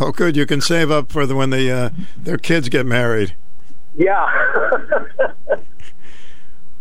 [0.00, 0.36] Oh, good.
[0.36, 1.90] You can save up for the, when they uh,
[2.22, 3.34] their kids get married.
[3.96, 4.26] Yeah.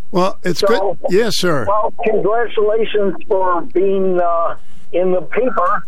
[0.09, 0.67] Well, it's So-
[1.01, 1.11] good.
[1.11, 1.66] Yes, sir.
[1.67, 4.56] Well, congratulations for being uh,
[4.93, 5.84] in the paper.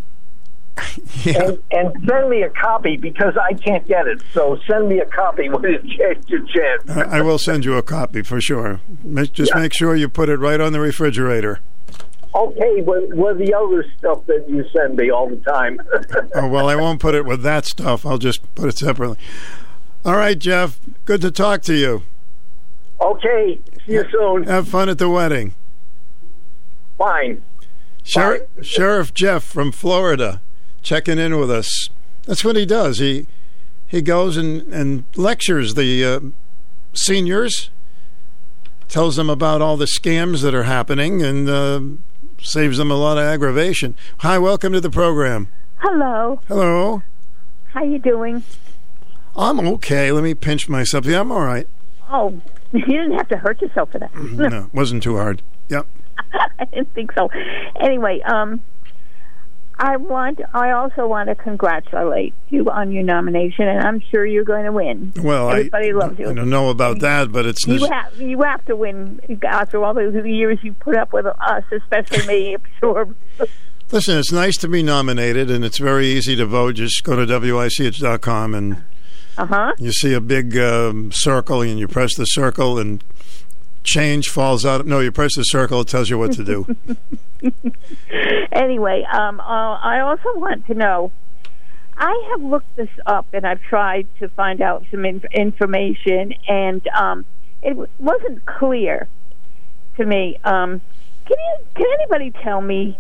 [1.26, 4.22] And, and send me a copy because I can't get it.
[4.34, 6.90] So send me a copy when you get your chance.
[6.90, 8.80] I will send you a copy for sure.
[9.34, 9.62] Just Yeah.
[9.62, 11.60] make sure you put it right on the refrigerator.
[12.34, 15.80] Okay, with, with the other stuff that you send me all the time.
[16.36, 18.06] Oh, well, I won't put it with that stuff.
[18.06, 19.18] I'll just put it separately.
[20.06, 20.80] All right, Jeff.
[21.06, 22.04] Good to talk to you.
[23.02, 24.44] okay, see you soon.
[24.44, 25.54] Have fun at the wedding.
[26.98, 27.42] Fine.
[28.04, 30.42] Sher- Sheriff Jeff from Florida
[30.82, 31.90] checking in with us.
[32.26, 33.00] That's what he does.
[33.00, 33.28] He
[33.88, 36.20] he goes and, and lectures the uh,
[36.94, 37.72] seniors,
[38.88, 41.82] tells them about all the scams that are happening, and uh,
[42.40, 43.96] saves them a lot of aggravation.
[44.20, 45.48] Hi, welcome to the program.
[45.78, 46.40] Hello.
[46.48, 47.02] Hello.
[47.74, 48.44] How you doing?
[49.36, 50.12] I'm okay.
[50.12, 51.06] Let me pinch myself.
[51.06, 51.68] Yeah, I'm all right.
[52.12, 52.42] Oh,
[52.74, 54.14] you didn't have to hurt yourself for that.
[54.16, 55.42] No, wasn't too hard.
[55.70, 55.88] Yep.
[56.60, 57.30] I didn't think so.
[57.80, 58.62] Anyway, um,
[59.80, 60.42] I want.
[60.54, 64.74] I also want to congratulate you on your nomination, and I'm sure you're going to
[64.74, 65.14] win.
[65.24, 66.30] Well, everybody I, loves you.
[66.30, 69.94] I don't know about that, but it's You have you have to win after all
[69.94, 72.56] those years you put up with us, especially me.
[72.56, 73.08] I'm sure.
[73.92, 76.76] Listen, it's nice to be nominated, and it's very easy to vote.
[76.76, 78.84] Just go to wich.com and
[79.38, 79.74] Uh huh.
[79.80, 83.02] you see a big um, circle, and you press the circle, and
[83.84, 84.86] change falls out.
[84.86, 86.76] No, you press the circle; it tells you what to do.
[88.52, 91.12] Anyway, um, uh, I also want to know.
[91.98, 96.86] I have looked this up and I've tried to find out some in- information, and
[96.98, 97.26] um,
[97.62, 99.08] it w- wasn't clear
[99.98, 100.40] to me.
[100.44, 100.82] Um,
[101.26, 102.98] can you, can anybody tell me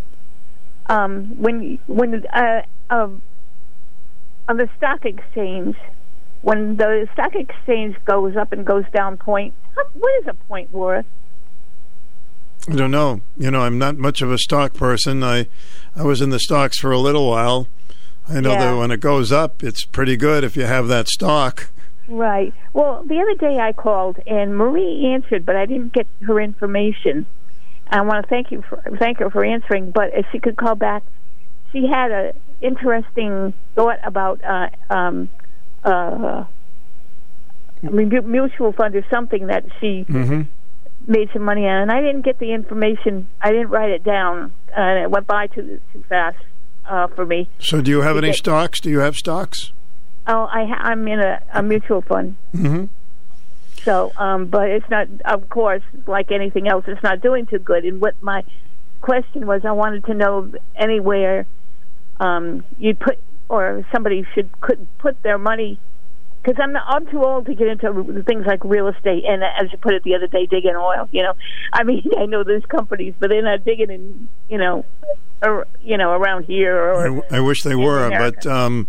[0.87, 3.09] um, when when uh, uh,
[4.47, 5.75] on the stock exchange
[6.41, 9.53] when the stock exchange goes up and goes down point?
[9.93, 11.05] What is a point worth?
[12.67, 13.21] I don't know.
[13.37, 15.23] You know, I'm not much of a stock person.
[15.23, 15.47] I
[15.95, 17.67] I was in the stocks for a little while.
[18.27, 18.71] I know Yeah.
[18.73, 21.69] that when it goes up, it's pretty good if you have that stock.
[22.07, 22.53] Right.
[22.73, 27.25] Well, the other day I called and Marie answered, but I didn't get her information.
[27.91, 29.91] I want to thank you for thank her for answering.
[29.91, 31.03] But if she could call back,
[31.71, 35.29] she had a interesting thought about uh, um,
[35.83, 36.43] uh,
[37.81, 40.41] mutual fund or something that she Mm-hmm.
[41.09, 43.27] Made some money on, and I didn't get the information.
[43.41, 46.37] I didn't write it down, and it went by too too fast
[46.87, 47.49] uh, for me.
[47.59, 48.79] So, do you have any get- stocks?
[48.79, 49.73] Do you have stocks?
[50.27, 52.35] Oh, I ha- I'm in a, a mutual fund.
[52.53, 52.85] Mm-hmm.
[53.83, 57.85] So, um, but it's not, of course, like anything else, it's not doing too good.
[57.85, 58.43] And what my
[59.01, 61.47] question was, I wanted to know anywhere
[62.19, 65.79] um, you'd put, or somebody should could put their money,
[66.41, 69.25] because I'm not, I'm too old to get into things like real estate.
[69.27, 71.07] And as you put it the other day, digging oil.
[71.11, 71.33] You know,
[71.73, 74.85] I mean, I know there's companies, but they're not digging in, you know,
[75.41, 77.23] or you know, around here or.
[77.31, 78.39] I, I wish they were, America.
[78.43, 78.87] but um,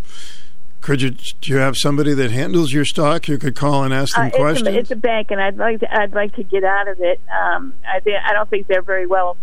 [0.80, 1.10] could you?
[1.10, 3.28] Do you have somebody that handles your stock?
[3.28, 4.68] You could call and ask them Uh, it's, questions.
[4.68, 5.92] a, it's a bank, and I'd like to.
[6.00, 7.20] I'd like to get out of it.
[7.30, 9.36] Um, I think I don't think they're very well.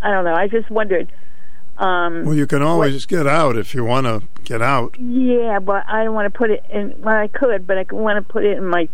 [0.00, 0.34] I don't know.
[0.34, 1.10] I just wondered.
[1.76, 4.96] Um, well, you can always get out if you want to get out.
[5.00, 6.94] yeah, but I don't want to put it in.
[6.98, 8.88] Well, I could, but I want to put it in my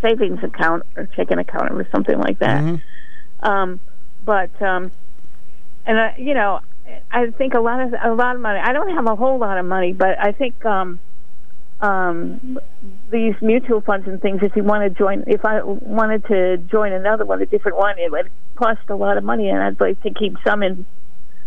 [0.00, 2.62] savings account or checking account or something like that.
[2.62, 3.46] Mm-hmm.
[3.46, 3.80] Um,
[4.24, 4.90] but um,
[5.84, 6.60] and I, you know,
[7.10, 8.60] I think a lot of a lot of money.
[8.60, 10.98] I don't have a whole lot of money, but I think um,
[11.80, 12.58] um,
[13.10, 14.42] these mutual funds and things.
[14.42, 17.98] If you want to join, if I wanted to join another one, a different one,
[17.98, 20.86] it would cost a lot of money, and I'd like to keep some in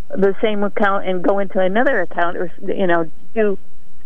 [0.09, 3.57] the same account and go into another account, or you know, do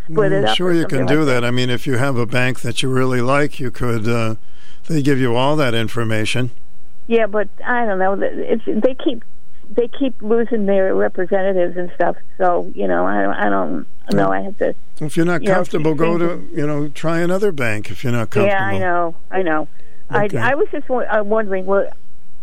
[0.06, 0.56] split it Mm, up.
[0.56, 1.44] Sure, you can like do that.
[1.44, 4.08] I mean, if you have a bank that you really like, you could.
[4.08, 4.36] Uh,
[4.88, 6.50] they give you all that information.
[7.08, 8.18] Yeah, but I don't know.
[8.22, 9.24] It's they keep
[9.70, 12.16] they keep losing their representatives and stuff.
[12.38, 14.32] So you know, I don't I don't know.
[14.32, 14.74] I have to.
[15.00, 17.92] If you're not You comfortable, keep go to you know try another bank.
[17.92, 19.16] If you're not comfortable, Yeah, I know.
[19.30, 19.68] I know.
[20.12, 20.38] Okay.
[20.38, 21.88] I I was just uh, wondering, well,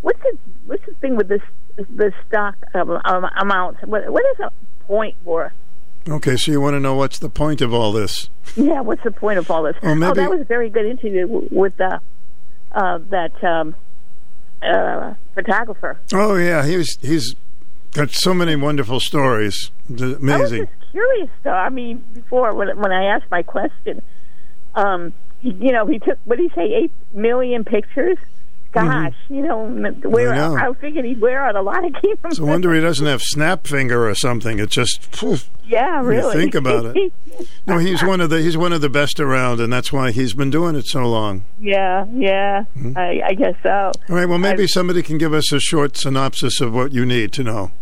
[0.03, 1.43] what's the what's the thing with this
[1.77, 3.87] the stock um, um, amount?
[3.87, 4.51] What what is the
[4.87, 5.53] point for?
[6.09, 8.31] Okay, so you want to know what's the point of all this?
[8.55, 9.75] Yeah, what's the point of all this?
[9.83, 12.01] Well, oh, maybe- that was a very good interview with the
[12.73, 13.75] uh, that um,
[14.63, 15.99] uh, photographer.
[16.13, 17.35] Oh yeah, he's he's
[17.93, 19.71] got so many wonderful stories.
[19.89, 20.67] It's I was amazing.
[20.67, 21.51] just curious, though.
[21.51, 24.03] I mean, before when when I asked my question,
[24.75, 28.19] um, you know, he took what did he say, eight million pictures.
[28.85, 29.65] Gosh, you know,
[30.09, 30.55] where Mm-hmm.
[30.57, 30.71] I know.
[30.71, 32.19] I, figured he'd wear out a lot of cameras.
[32.25, 34.59] It's a wonder he doesn't have snap finger or something.
[34.59, 36.35] It just phew, Yeah, really.
[36.37, 37.13] think about it.
[37.67, 40.33] No, he's one of the he's one of the best around, and that's why he's
[40.33, 41.45] been doing it so long.
[41.61, 42.65] yeah, yeah.
[42.77, 42.97] Mm-hmm.
[42.97, 43.93] I, I guess so.
[44.09, 44.27] All right.
[44.27, 47.43] Well, maybe I- somebody can give us a short synopsis of what you need to
[47.45, 47.73] know.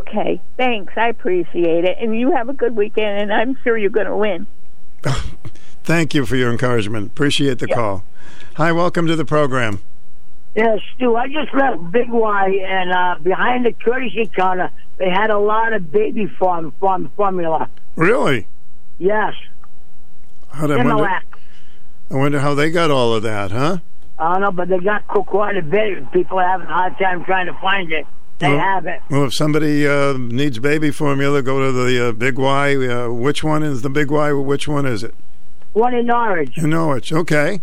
[0.00, 0.92] Okay, thanks.
[0.96, 3.22] I appreciate it, and you have a good weekend.
[3.22, 4.46] And I'm sure you're going to win.
[5.84, 7.06] Thank you for your encouragement.
[7.08, 8.04] Appreciate the call.
[8.56, 9.80] Hi, welcome to the program.
[10.56, 11.14] Yes, Stu.
[11.16, 15.74] I just left Big Y, and uh, behind the courtesy counter, they had a lot
[15.74, 17.68] of baby form, form formula.
[17.94, 18.46] Really?
[18.98, 19.34] Yes,
[20.48, 21.04] How I wonder,
[22.10, 23.78] I wonder how they got all of that, huh?
[24.18, 26.10] I don't know, but they got quite a bit.
[26.12, 28.06] People are having a hard time trying to find it.
[28.38, 29.00] They Well- have it.
[29.10, 32.74] Well, if somebody uh, needs baby formula, go to the uh, Big Y.
[32.76, 34.32] Uh, which one is the Big Y?
[34.32, 35.14] Which one is it?
[35.74, 36.56] One in Norwich.
[36.56, 37.60] Know it's okay.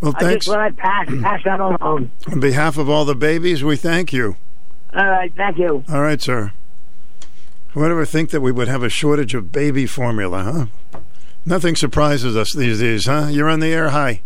[0.00, 0.46] Well, I thanks.
[0.46, 2.10] just let I pass pass that along.
[2.30, 4.36] On behalf of all the babies, we thank you.
[4.94, 5.84] All right, thank you.
[5.90, 6.52] All right, sir.
[7.72, 11.00] Who would ever think that we would have a shortage of baby formula, huh?
[11.44, 13.28] Nothing surprises us these days, huh?
[13.30, 13.90] You're on the air.
[13.90, 14.22] Hi.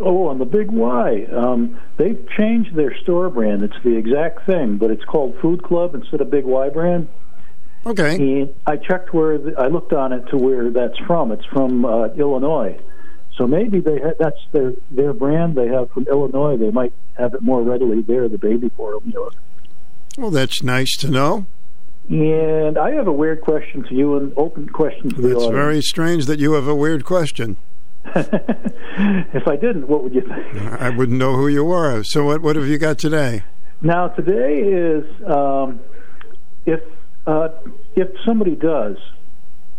[0.00, 1.26] Oh, on the Big Y.
[1.34, 3.62] Um, they've changed their store brand.
[3.64, 7.08] It's the exact thing, but it's called Food Club instead of Big Y brand.
[7.84, 8.14] Okay.
[8.16, 11.32] And I checked where the, I looked on it to where that's from.
[11.32, 12.78] It's from uh, Illinois.
[13.38, 16.56] So maybe they ha- that's their their brand they have from Illinois.
[16.56, 19.30] They might have it more readily there, the baby formula.
[20.18, 21.46] Well, that's nice to know.
[22.10, 25.80] And I have a weird question to you, an open question to the It's very
[25.80, 27.58] strange that you have a weird question.
[28.14, 30.56] if I didn't, what would you think?
[30.80, 32.02] I wouldn't know who you were.
[32.02, 33.44] So, what what have you got today?
[33.80, 35.78] Now today is um,
[36.66, 36.80] if
[37.26, 37.50] uh,
[37.94, 38.96] if somebody does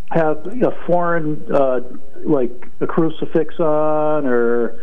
[0.09, 1.81] have a foreign uh,
[2.23, 4.75] like a crucifix on or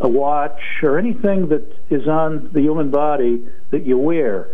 [0.00, 4.48] a watch or anything that is on the human body that you wear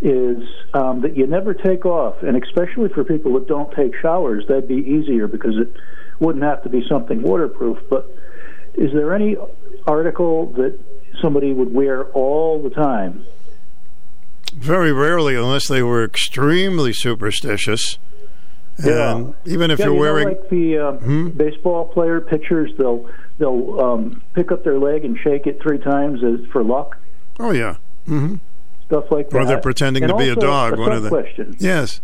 [0.00, 0.42] is
[0.74, 4.68] um, that you never take off, and especially for people that don't take showers, that'd
[4.68, 5.72] be easier because it
[6.20, 7.78] wouldn't have to be something waterproof.
[7.88, 8.08] But
[8.74, 9.36] is there any
[9.86, 10.78] article that
[11.20, 13.24] somebody would wear all the time?
[14.54, 17.98] Very rarely, unless they were extremely superstitious.
[18.82, 19.16] Yeah.
[19.16, 20.28] And even if Yeah, you're you know, wearing.
[20.28, 20.92] like the uh,
[21.30, 26.22] baseball player pitchers, they'll they'll um, pick up their leg and shake it three times
[26.24, 26.96] as for luck,
[27.40, 27.76] oh, yeah.
[28.06, 28.36] hmm
[28.86, 29.38] stuff like that.
[29.38, 30.74] Or they're pretending And to be a dog.
[30.74, 32.00] A one of the question Yes.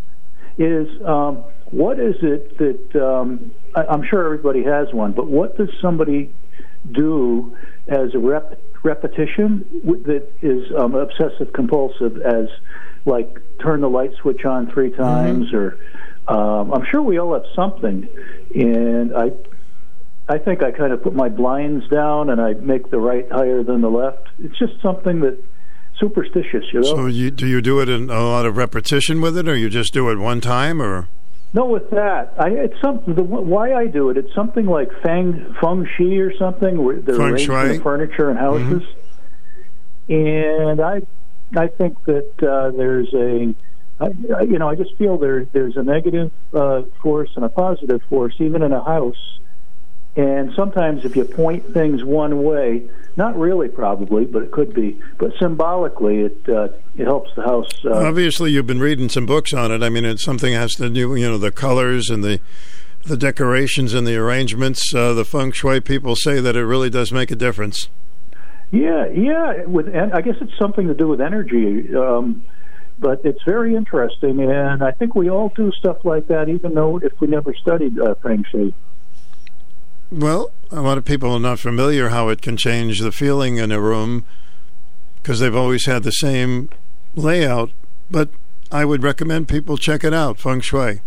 [0.57, 5.59] is um, what is it that um, I, I'm sure everybody has one, but what
[5.59, 6.33] does somebody
[6.91, 7.55] do
[7.89, 9.67] as a rep, repetition
[10.07, 12.49] that is um, obsessive compulsive as
[13.05, 15.79] like turn the light switch on three times or
[16.29, 18.09] um, I'm sure we all have something
[18.55, 19.31] and I
[20.29, 23.63] I think I kind of put my blinds down and I make the right higher
[23.63, 24.29] than the left.
[24.39, 25.43] It's just something that
[25.99, 26.97] superstitious, you know.
[26.97, 29.71] So you, do you do it in a lot of repetition with it, or you
[29.71, 31.09] just do it one time, or?
[31.55, 33.15] No, with that, I, it's something.
[33.15, 37.15] The, why I do it, it's something like feng feng shui or something, where the
[37.17, 37.77] Feng shui?
[37.77, 38.83] of furniture and houses.
[40.11, 41.03] And I,
[41.57, 43.55] I think that uh, there's a,
[44.01, 48.03] I, you know, I just feel there there's a negative uh, force and a positive
[48.09, 49.39] force, even in a house.
[50.17, 55.01] And sometimes, if you point things one way, not really, probably, but it could be,
[55.17, 57.69] but symbolically, it uh, it helps the house.
[57.85, 59.83] Uh, Obviously, you've been reading some books on it.
[59.83, 62.41] I mean, it's something that has to do, you know, the colors and the
[63.05, 64.93] the decorations and the arrangements.
[64.95, 67.89] Uh, the feng shui people say that it really does make a difference.
[68.71, 69.65] Yeah, yeah.
[69.65, 72.43] With and I guess it's something to do with energy, um,
[72.99, 76.99] but it's very interesting, and I think we all do stuff like that, even though
[76.99, 78.75] if we never studied uh, feng shui.
[80.11, 83.71] Well, a lot of people are not familiar how it can change the feeling in
[83.71, 84.25] a room
[85.23, 86.71] because they've always had the same
[87.15, 87.71] layout.
[88.11, 88.31] But
[88.73, 91.01] I would recommend people check it out, feng shui.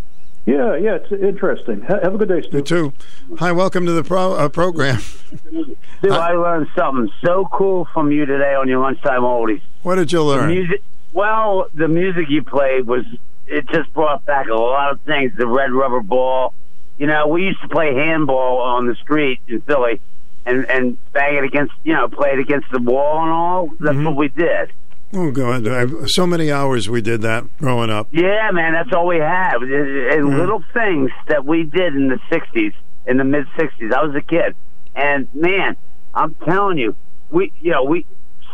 [0.45, 1.81] Yeah, yeah, it's interesting.
[1.81, 2.57] Ha- have a good day, Stu.
[2.57, 2.93] You too.
[3.37, 4.99] Hi, welcome to the pro- uh, program.
[5.51, 9.61] Dude, I learned something so cool from you today on your lunchtime oldies.
[9.83, 10.49] What did you The learn?
[10.49, 10.81] music,
[11.13, 13.03] well, the music you played was
[13.47, 15.31] it just brought back a lot of things.
[15.37, 16.53] The red rubber ball.
[16.97, 19.99] You know, we used to play handball on the street in Philly,
[20.45, 23.69] and and bang it against, you know, play it against the wall and all.
[23.79, 24.05] That's Mm-hmm.
[24.05, 24.71] what we did.
[25.13, 26.09] Oh, God.
[26.09, 28.07] So many hours we did that growing up.
[28.11, 29.55] Yeah, man, that's all we had.
[29.55, 30.37] And Mm-hmm.
[30.39, 32.73] little things that we did in the '60s,
[33.07, 33.91] in the mid '60s.
[33.93, 34.55] I was a kid,
[34.95, 35.75] and man,
[36.13, 36.95] I'm telling you,
[37.29, 38.05] we, you know, we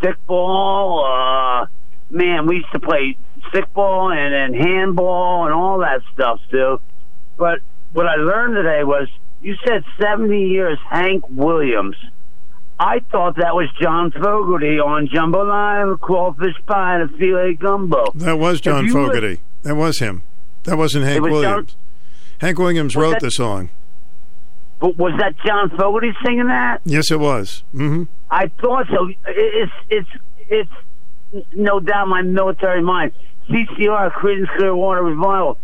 [0.02, 1.64] stickball.
[1.64, 1.66] Uh,
[2.10, 3.18] man, we used to play
[3.52, 6.80] stickball and, and handball and all that stuff too.
[7.38, 7.60] But
[7.94, 9.08] what I learned today was
[9.42, 11.96] you said 70 years Hank Williams.
[12.80, 18.12] I thought that was John Fogerty on Jumbo jambalaya, crawfish pie, and a filet gumbo.
[18.14, 19.40] That was John Fogerty.
[19.64, 20.22] That was him.
[20.64, 21.76] That wasn't Hank was John- Williams.
[22.40, 23.70] Hank Williams wrote that- the song.
[24.80, 26.82] But was that John Fogerty singing that?
[26.86, 27.64] Yes, it was.
[27.72, 29.10] hmm I thought so.
[29.26, 30.10] It's it's
[30.50, 30.72] it's
[31.54, 33.14] no doubt my military mind.
[33.50, 35.58] CCR, Creedence Clearwater Revival.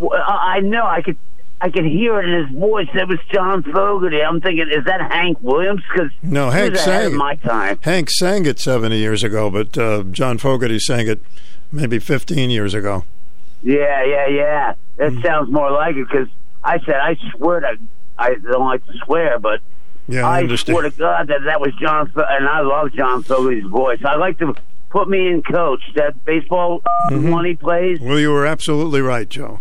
[0.00, 0.84] I I know.
[0.86, 1.16] I could
[1.60, 2.88] I could hear it in his voice.
[2.94, 4.22] That was John Fogerty.
[4.22, 5.82] I'm thinking, is that Hank Williams?
[5.90, 7.78] Because No, he Hank sang my time.
[7.82, 11.22] Hank sang it 70 years ago, but uh, John Fogerty sang it
[11.72, 13.04] maybe 15 years ago.
[13.62, 14.74] Yeah, yeah, yeah.
[14.98, 15.22] That Hmm.
[15.22, 16.28] sounds more like it because
[16.62, 17.76] I said I swear to
[18.18, 19.60] I don't like to swear, but
[20.08, 23.22] Yeah, I I swear to God that that was John, Fo- and I love John
[23.22, 24.00] Fogerty's voice.
[24.04, 24.54] I like to
[24.90, 25.80] put me in coach.
[25.94, 27.30] That baseball Mhm.
[27.30, 28.00] one he plays.
[28.00, 29.60] Well, you were absolutely right, Joe.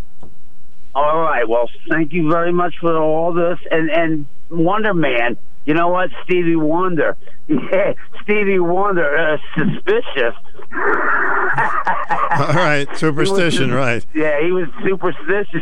[0.93, 1.47] All right.
[1.47, 3.59] Well, thank you very much for all this.
[3.69, 6.09] And and Wonder Man, you know what?
[6.23, 7.17] Stevie Wonder.
[7.47, 9.15] Yeah, Stevie Wonder.
[9.15, 10.33] Uh, suspicious.
[12.31, 14.03] All right, superstition, right.
[14.15, 15.61] Yeah, he was superstitious.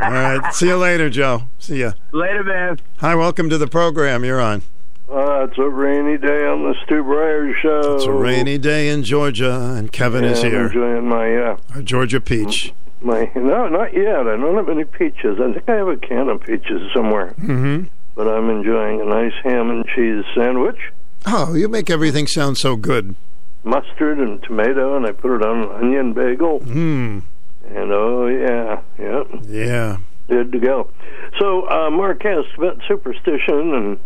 [0.00, 1.42] All right, see you later, Joe.
[1.58, 1.92] See ya.
[2.12, 2.78] Later, man.
[2.98, 4.24] Hi, welcome to the program.
[4.24, 4.62] You're on.
[5.10, 7.94] Uh, it's a rainy day on the Stu Bryer show.
[7.96, 10.66] It's a rainy day in Georgia, and Kevin yeah, is I'm here.
[10.66, 12.72] enjoying my uh, Our Georgia peach.
[13.02, 14.20] my no, not yet.
[14.26, 15.38] I don't have any peaches.
[15.40, 17.84] I think I have a can of peaches somewhere, Mm-hmm.
[18.14, 20.78] but I'm enjoying a nice ham and cheese sandwich,
[21.26, 23.14] Oh, you make everything sound so good.
[23.62, 26.60] mustard and tomato, and I put it on an onion bagel.
[26.60, 27.20] Hmm.
[27.68, 29.96] And oh yeah, yeah, Yeah.
[30.28, 30.90] good to go.
[31.38, 33.98] So uh, Mark asked about superstition and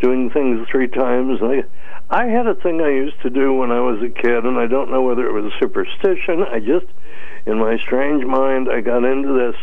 [0.00, 1.40] doing things three times.
[1.42, 1.64] I
[2.10, 4.66] I had a thing I used to do when I was a kid, and I
[4.66, 6.42] don't know whether it was superstition.
[6.42, 6.86] I just,
[7.46, 9.56] in my strange mind, I got into this.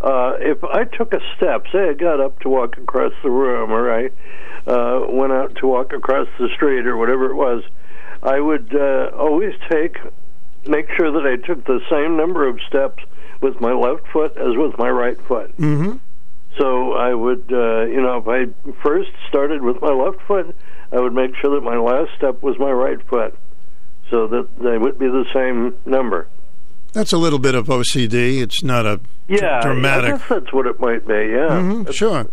[0.00, 3.70] Uh, if I took a step, say I got up to walk across the room,
[3.70, 4.06] or I
[4.66, 7.62] uh, went out to walk across the street, or whatever it was,
[8.22, 9.98] I would uh, always take,
[10.66, 13.04] make sure that I took the same number of steps
[13.42, 15.54] with my left foot as with my right foot.
[15.58, 15.98] Mm-hmm.
[16.58, 20.54] So I would, uh, you know, if I first started with my left foot,
[20.92, 23.34] I would make sure that my last step was my right foot,
[24.10, 26.28] so that they would be the same number.
[26.92, 28.42] That's a little bit of OCD.
[28.42, 30.14] It's not a Yeah, dramatic.
[30.14, 31.14] I guess that's what it might be.
[31.14, 32.26] Yeah, Mhm, That's- sure.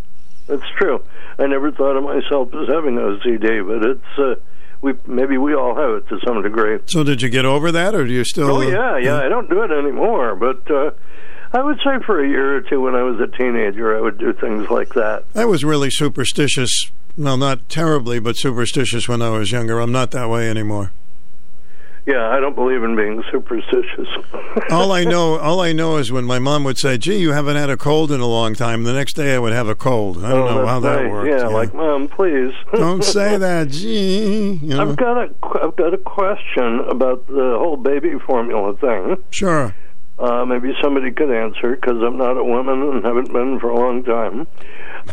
[0.48, 1.00] That's true.
[1.38, 4.34] I never thought of myself as having OCD, but it's uh,
[4.82, 6.78] we maybe we all have it to some degree.
[6.86, 8.50] So did you get over that, or do you still?
[8.50, 9.20] Oh yeah, yeah.
[9.24, 10.90] I don't do it anymore, but uh,
[11.52, 14.18] I would say for a year or two when I was a teenager, I would
[14.18, 15.24] do things like that.
[15.34, 16.90] I was really superstitious.
[17.18, 19.80] Well, not terribly, but superstitious when I was younger.
[19.80, 20.92] I'm not that way anymore.
[22.06, 24.08] Yeah, I don't believe in being superstitious.
[24.70, 27.56] all I know, all I know is when my mom would say, "Gee, you haven't
[27.56, 30.24] had a cold in a long time." The next day, I would have a cold.
[30.24, 31.10] I don't Oh, know how that nice.
[31.12, 31.30] worked.
[31.30, 33.68] Yeah, like mom, please don't say that.
[33.70, 34.82] Gee, you know.
[34.90, 35.30] I've got a
[35.62, 39.16] I've got a question about the whole baby formula thing.
[39.30, 39.74] Sure.
[40.20, 43.74] Uh, maybe somebody could answer because I'm not a woman and haven't been for a
[43.74, 44.46] long time.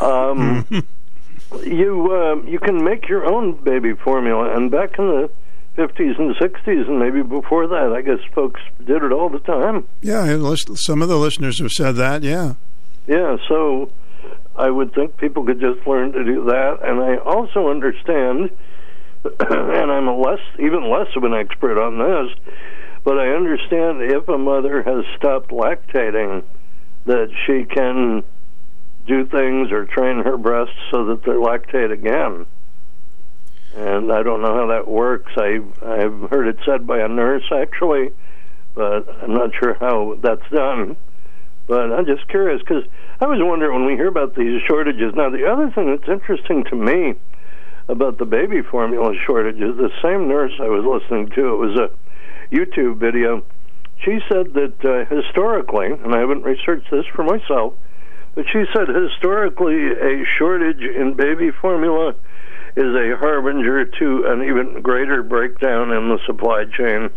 [0.02, 0.68] Um,
[1.64, 5.30] you uh, you can make your own baby formula, and back in the
[5.78, 9.88] 50s and 60s, and maybe before that, I guess folks did it all the time.
[10.02, 10.26] Yeah,
[10.76, 12.24] some of the listeners have said that.
[12.24, 12.56] Yeah.
[13.08, 13.90] Yeah, so
[14.58, 18.50] I would think people could just learn to do that, and I also understand,
[19.40, 22.58] and I'm a less, even less of an expert on this,
[23.08, 26.44] but I understand if a mother has stopped lactating,
[27.06, 28.22] that she can
[29.08, 32.46] do things or train her breasts so that they lactate again.
[33.78, 35.32] And I don't know how that works.
[35.38, 38.12] I I've heard it said by a nurse actually,
[38.76, 40.98] but I'm not sure how that's done.
[41.66, 42.84] But I'm just curious because
[43.22, 45.14] I was wondering when we hear about these shortages.
[45.16, 47.14] Now, the other thing that's interesting to me
[47.88, 52.07] about the baby formula shortages, the same nurse I was listening to, it was a
[52.52, 53.44] YouTube video.
[54.04, 57.74] She said that uh, historically, and I haven't researched this for myself,
[58.36, 62.14] but she said historically a shortage in baby formula
[62.76, 67.10] is a harbinger to an even greater breakdown in the supply chain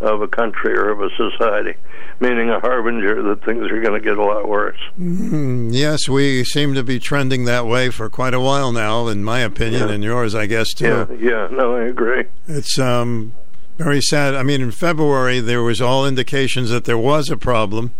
[0.00, 1.74] of a country or of a society,
[2.20, 4.78] meaning a harbinger that things are going to get a lot worse.
[4.98, 9.24] Mm, yes, we seem to be trending that way for quite a while now, in
[9.24, 10.86] my opinion, and yours, I guess, too.
[10.86, 12.24] Yeah, yeah, no, I agree.
[12.46, 13.34] It's um,
[13.78, 14.34] very sad.
[14.34, 17.94] I mean, in February, there was all indications that there was a problem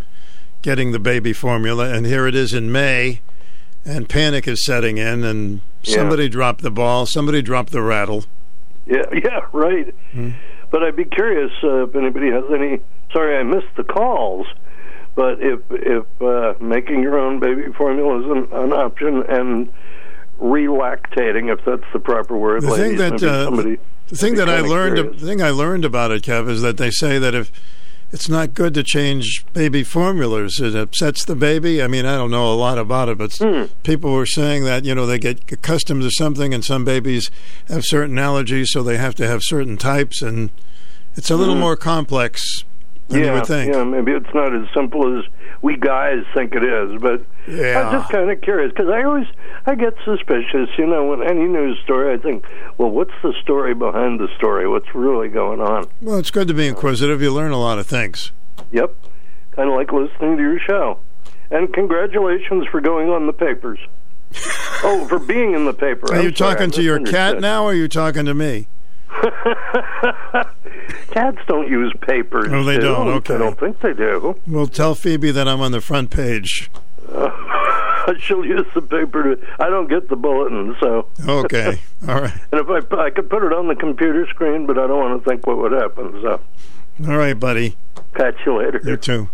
[0.60, 3.20] getting the baby formula, and here it is in May,
[3.84, 5.94] and panic is setting in, and Yeah.
[5.94, 8.24] somebody dropped the ball, somebody dropped the rattle.
[8.86, 9.94] Yeah, yeah, right.
[10.70, 12.80] But I'd be curious uh, if anybody has any.
[13.12, 14.46] Sorry, I missed the calls.
[15.14, 19.68] But if if uh, making your own baby formula is an, an option and
[20.40, 23.78] relactating, if that's the proper word, The thing ladies, that uh, somebody.
[24.08, 26.90] The thing that I learned the thing I learned about it, Kev, is that they
[26.90, 27.50] say that if
[28.10, 31.82] it's not good to change baby formulas, it upsets the baby.
[31.82, 33.64] I mean, I don't know a lot about it, but Hmm.
[33.82, 37.30] people were saying that you know they get accustomed to something, and some babies
[37.68, 40.50] have certain allergies, so they have to have certain types, and
[41.16, 41.60] it's a little Hmm.
[41.60, 42.40] more complex
[43.08, 43.72] than yeah, you would think.
[43.74, 45.24] yeah, maybe it's not as simple as
[45.62, 47.80] we guys think it is, but Yeah.
[47.80, 49.26] I'm just kind of curious because I always
[49.66, 50.68] I get suspicious.
[50.78, 52.44] You know, when any news story, I think,
[52.78, 54.68] well, what's the story behind the story?
[54.68, 55.88] What's really going on?
[56.00, 57.20] Well, it's good to be inquisitive.
[57.22, 58.32] You learn a lot of things.
[58.72, 58.94] Yep,
[59.52, 60.98] kind of like listening to your show.
[61.50, 63.78] And congratulations for going on the papers.
[64.84, 66.12] oh, for being in the paper.
[66.12, 68.68] Are I'm you sorry, talking to your cat now, or are you talking to me?
[71.10, 72.46] Cats don't use paper.
[72.48, 72.82] No, they do.
[72.82, 73.08] don't?
[73.08, 73.34] Okay.
[73.34, 74.36] I don't think they do.
[74.46, 76.70] Well, tell Phoebe that I'm on the front page.
[78.20, 79.46] She'll use the paper to.
[79.60, 81.08] I don't get the bulletin, so.
[81.26, 81.78] Okay,
[82.08, 84.86] all right, And if I I could put it on the computer screen, but I
[84.86, 86.18] don't want to think what would happen.
[86.22, 86.40] So,
[87.06, 87.76] all right, buddy.
[88.14, 88.80] catch you later.
[88.82, 89.28] You too.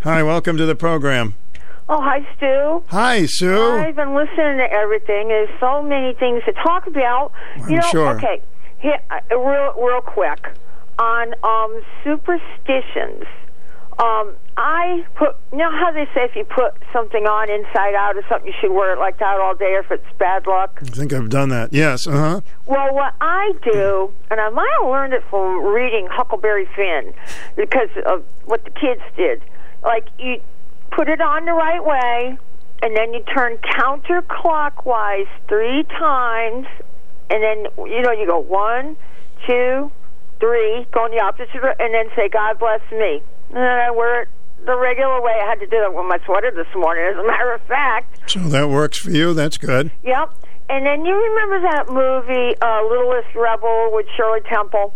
[0.00, 1.34] Hi, welcome to the program.
[1.88, 2.82] Oh, hi, Stu.
[2.88, 3.72] Hi, Sue.
[3.78, 5.28] I've been listening to everything.
[5.28, 7.32] There's so many things to talk about.
[7.56, 8.16] I'm you know, sure.
[8.16, 8.42] okay,
[8.78, 10.46] here, uh, real, real quick
[10.98, 13.24] on um, superstitions.
[13.98, 18.14] Um, I put, you know how they say if you put something on inside out
[18.16, 20.78] or something, you should wear it like that all day, or if it's bad luck.
[20.82, 21.72] I think I've done that.
[21.72, 22.40] Yes, uh huh.
[22.66, 27.14] Well, what I do, and I might have learned it from reading Huckleberry Finn
[27.56, 29.42] because of what the kids did.
[29.82, 30.42] Like, you
[30.90, 32.38] put it on the right way,
[32.82, 36.66] and then you turn counterclockwise three times,
[37.30, 38.96] and then, you know, you go one,
[39.46, 39.90] two,
[40.40, 43.22] three, go in the opposite, and then say, God bless me.
[43.48, 44.28] And then I wear it
[44.64, 45.32] the regular way.
[45.32, 48.30] I had to do that with my sweater this morning, as a matter of fact.
[48.30, 49.34] So that works for you.
[49.34, 49.90] That's good.
[50.04, 50.34] Yep.
[50.68, 54.92] And then you remember that movie, uh, Littlest Rebel with Shirley Temple?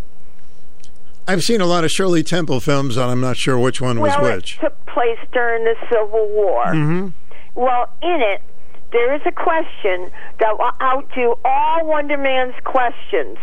[1.29, 4.13] I've seen a lot of Shirley Temple films, and I'm not sure which one was
[4.21, 4.57] which.
[4.57, 6.65] it took place during the Civil War.
[6.67, 7.09] Mm-hmm.
[7.55, 8.43] Well, in it,
[8.93, 13.39] there is a question that will outdo all Wonder Man's questions.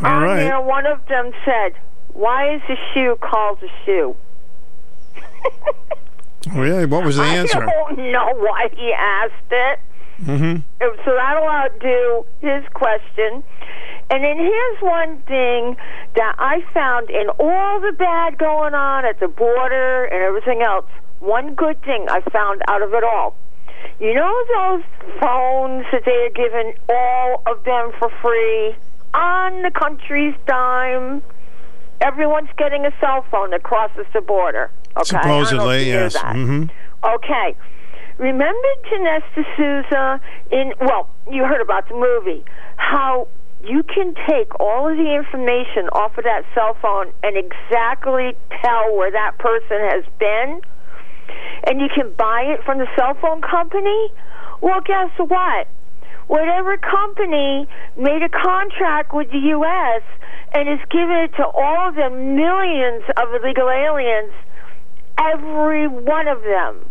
[0.00, 0.36] All on right.
[0.44, 1.74] there, one of them said,
[2.12, 4.16] "Why is a shoe called a shoe?"
[6.54, 6.86] really?
[6.86, 7.62] What was the answer?
[7.62, 9.80] I don't know why he asked it.
[10.22, 10.62] Mm-hmm.
[11.04, 13.44] So that'll outdo his question.
[14.10, 15.76] And then here's one thing
[16.16, 20.86] that I found in all the bad going on at the border and everything else.
[21.20, 23.36] One good thing I found out of it all.
[24.00, 24.84] You know those
[25.20, 28.76] phones that they are giving all of them for free
[29.14, 31.22] on the country's dime?
[32.00, 34.70] Everyone's getting a cell phone that crosses the border.
[34.96, 36.14] Okay, Supposedly, yes.
[36.14, 36.34] that.
[36.34, 36.64] hmm
[37.04, 37.56] Okay.
[38.18, 42.44] Remember Dinesh D'Souza in well, you heard about the movie.
[42.76, 43.28] How
[43.64, 48.96] you can take all of the information off of that cell phone and exactly tell
[48.96, 50.60] where that person has been
[51.66, 54.12] and you can buy it from the cell phone company?
[54.60, 55.68] Well, guess what?
[56.26, 57.66] Whatever company
[57.96, 60.02] made a contract with the U.S.
[60.52, 64.32] and is giving it to all of the millions of illegal aliens,
[65.18, 66.84] every one of them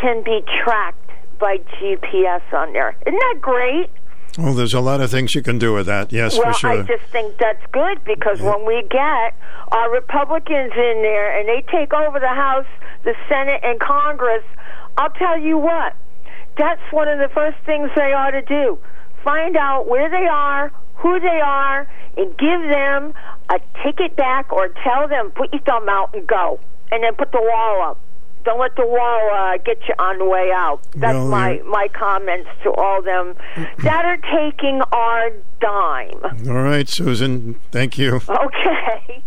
[0.00, 2.96] can be tracked by GPS on there.
[3.06, 3.90] Isn't that great?
[4.38, 6.12] Well, there's a lot of things you can do with that.
[6.12, 6.70] Yes, well, for sure.
[6.70, 9.34] I just think that's good because when we get
[9.72, 12.66] our Republicans in there and they take over the House,
[13.04, 14.44] the Senate, and Congress,
[14.98, 15.96] I'll tell you what,
[16.58, 18.78] that's one of the first things they ought to do.
[19.24, 23.14] Find out where they are, who they are, and give them
[23.48, 26.60] a ticket back or tell them, put your thumb out and go.
[26.92, 28.00] And then put the wall up.
[28.46, 30.80] Don't let the wall uh, get you on the way out.
[30.94, 33.34] That's Well, my, my comments to all them
[33.82, 36.48] that are taking our dime.
[36.48, 37.54] All right, Susan.
[37.72, 38.20] Thank you.
[38.28, 39.22] Okay.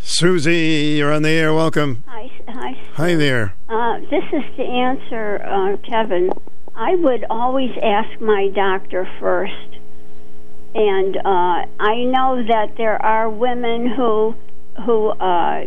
[0.00, 1.54] Susie, you're on the air.
[1.54, 2.02] Welcome.
[2.08, 2.72] Hi, hi.
[2.94, 3.54] Hi there.
[3.68, 6.30] Uh, this is to answer uh, Kevin.
[6.74, 9.78] I would always ask my doctor first,
[10.74, 14.34] and uh, I know that there are women who
[14.84, 15.64] who uh,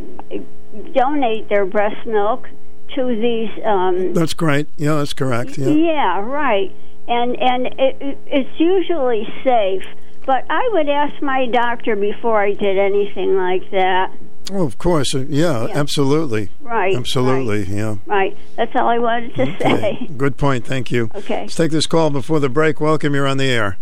[0.94, 2.50] donate their breast milk
[2.96, 3.66] to these.
[3.66, 4.68] Um, That's great.
[4.78, 5.58] Yeah, that's correct.
[5.58, 5.70] Yeah.
[5.70, 6.72] yeah, right.
[7.08, 9.84] And and it, it, it's usually safe.
[10.26, 14.12] But I would ask my doctor before I did anything like that.
[14.52, 15.14] Oh, of course.
[15.14, 16.50] Uh, Yeah, absolutely.
[16.62, 17.64] Right, Absolutely.
[17.66, 17.98] Yeah.
[18.08, 18.36] Right.
[18.58, 20.08] That's all I wanted to say.
[20.18, 20.66] Good point.
[20.66, 21.12] Thank you.
[21.14, 21.42] Okay.
[21.42, 22.80] Let's take this call before the break.
[22.82, 23.14] Welcome.
[23.14, 23.78] You're on the air.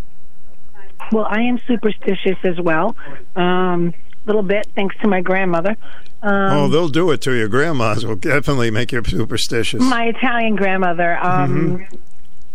[1.12, 2.96] Well, I am superstitious as well.
[3.36, 3.94] Um,
[4.26, 5.76] little bit, thanks to my grandmother.
[6.22, 9.82] Um, oh, they'll do it to your Grandmas will definitely make you superstitious.
[9.82, 11.18] my Italian grandmother.
[11.22, 12.00] Um, Mhm.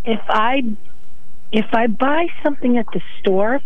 [0.05, 0.63] If I
[1.51, 3.59] if I buy something at the store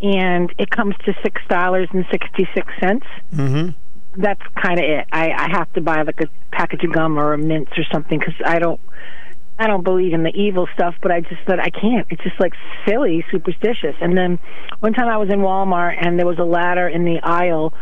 [0.00, 4.20] and it comes to six dollars and sixty six cents, Mm-hmm.
[4.20, 5.06] that's kind of it.
[5.12, 8.18] I, I have to buy like a package of gum or a mints or something
[8.18, 8.80] because I don't.
[9.58, 12.06] I don't believe in the evil stuff, but I just thought I can't.
[12.10, 12.52] It's just like
[12.86, 13.94] silly, superstitious.
[14.00, 14.38] And then
[14.80, 17.72] one time I was in Walmart and there was a ladder in the aisle,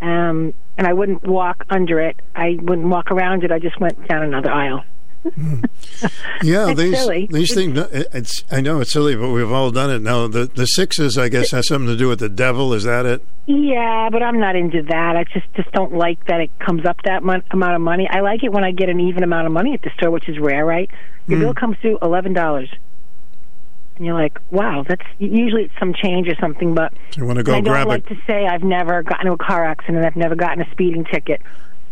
[0.00, 2.20] um, and I wouldn't walk under it.
[2.34, 3.52] I wouldn't walk around it.
[3.52, 4.84] I just went down another aisle.
[6.42, 7.26] Yeah, It's these silly.
[7.30, 7.76] these things.
[7.92, 10.00] It's I know it's silly, but we've all done it.
[10.00, 12.72] Now the the sixes, I guess, has something to do with the devil.
[12.72, 13.24] Is that it?
[13.46, 15.16] Yeah, but I'm not into that.
[15.16, 18.08] I just just don't like that it comes up that mon- amount of money.
[18.08, 20.28] I like it when I get an even amount of money at the store, which
[20.28, 20.88] is rare, right?
[21.26, 21.44] Your Hmm.
[21.46, 22.70] bill comes through eleven dollars,
[23.96, 27.42] and you're like, "Wow, that's usually it's some change or something." But You want to
[27.42, 28.14] go I don't grab like it?
[28.14, 30.04] to say I've never gotten into a car accident.
[30.04, 31.40] I've never gotten a speeding ticket.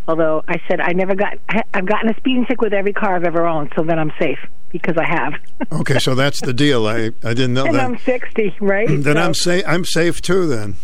[0.09, 1.35] Although I said I never got,
[1.75, 4.39] I've gotten a speeding ticket with every car I've ever owned, so then I'm safe
[4.71, 5.33] because I have.
[5.81, 6.87] Okay, so that's the deal.
[6.87, 7.85] I I didn't know and that.
[7.85, 8.87] I'm 60, right?
[8.89, 9.65] then So- I'm safe.
[9.67, 10.47] I'm safe too.
[10.47, 10.77] Then.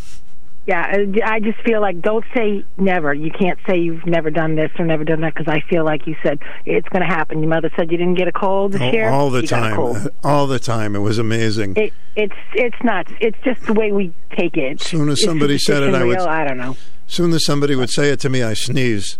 [0.64, 3.12] Yeah, I just feel like don't say never.
[3.12, 6.06] You can't say you've never done this or never done that because I feel like
[6.06, 7.40] you said it's going to happen.
[7.40, 9.08] Your mother said you didn't get a cold this Oh, year.
[9.08, 10.08] all the You time.
[10.24, 10.94] All the time.
[10.94, 11.74] It was amazing.
[11.76, 13.10] It, it's it's nuts.
[13.20, 14.80] It's just the way we take it.
[14.80, 16.16] As soon as somebody said it, I would.
[16.18, 16.26] real?
[16.28, 16.76] I don't know.
[17.12, 19.18] Soon as somebody would say it to me, I sneeze.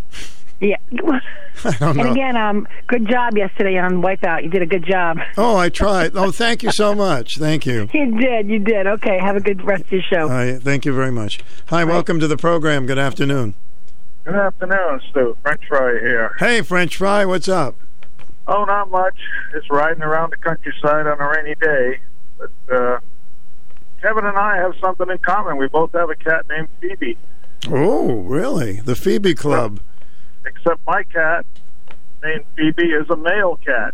[0.59, 0.77] Yeah.
[1.65, 2.03] I don't know.
[2.03, 4.43] And again, um, good job yesterday on Wipeout.
[4.43, 5.19] You did a good job.
[5.37, 6.15] Oh, I tried.
[6.15, 7.37] Oh, thank you so much.
[7.37, 7.89] Thank you.
[7.93, 8.49] You did.
[8.49, 8.87] You did.
[8.87, 9.19] Okay.
[9.19, 10.27] Have a good rest of your show.
[10.27, 11.39] Hi, thank you very much.
[11.67, 12.85] Hi, welcome to the program.
[12.85, 13.53] Good afternoon.
[14.25, 15.37] Good afternoon, Stu.
[15.41, 16.35] French fry here.
[16.39, 17.75] Hey, French fry, what's up?
[18.47, 19.15] Oh, not much.
[19.53, 21.99] Just riding around the countryside on a rainy day.
[22.37, 22.99] But uh,
[24.01, 25.57] Kevin and I have something in common.
[25.57, 27.17] We both have a cat named Phoebe.
[27.69, 28.81] Oh, really?
[28.81, 29.79] The Phoebe Club.
[30.45, 31.45] Except my cat
[32.23, 33.93] named Phoebe is a male cat.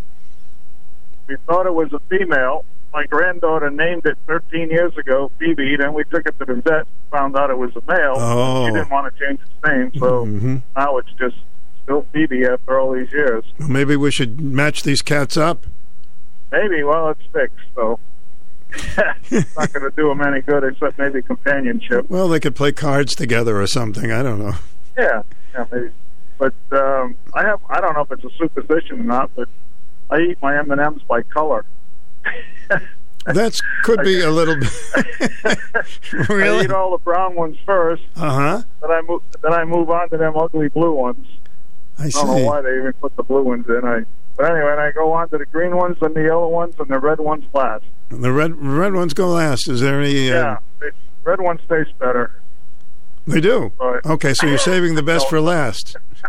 [1.28, 2.66] We thought it was a female.
[2.92, 5.76] My granddaughter named it 13 years ago, Phoebe.
[5.78, 8.16] Then we took it to the vet, found out it was a male.
[8.18, 8.66] Oh.
[8.66, 10.64] She didn't want to change its name, so Mhm.
[10.76, 11.36] now it's just
[11.84, 13.44] still Phoebe after all these years.
[13.60, 15.68] Well, maybe we should match these cats up.
[16.52, 16.82] Maybe.
[16.84, 18.00] Well, it's fixed, so
[19.02, 22.10] not going to do them any good except maybe companionship.
[22.10, 24.12] Well, they could play cards together or something.
[24.12, 24.56] I don't know.
[24.98, 25.24] Yeah,
[25.54, 25.90] yeah, maybe.
[26.38, 29.50] But um, I have I don't know if it's a superstition or not, but
[30.10, 31.66] I eat my M and M's by color.
[33.26, 34.72] That could be a little bit.
[36.30, 38.04] I eat all the brown ones first.
[38.16, 38.64] Uh huh.
[38.82, 39.22] Then I move.
[39.42, 41.28] Then I move on to them ugly blue ones.
[41.98, 43.82] I I don't know why they even put the blue ones in.
[43.84, 44.06] I.
[44.40, 46.88] But anyway, and I go on to the green ones and the yellow ones and
[46.88, 47.84] the red ones last.
[48.08, 49.68] The red red ones go last.
[49.68, 50.32] Is there any?
[50.32, 50.88] Uh, Yeah, they,
[51.26, 52.32] red ones taste better.
[53.28, 53.74] They do.
[53.78, 54.00] Right.
[54.06, 55.98] Okay, so you're saving the best for last.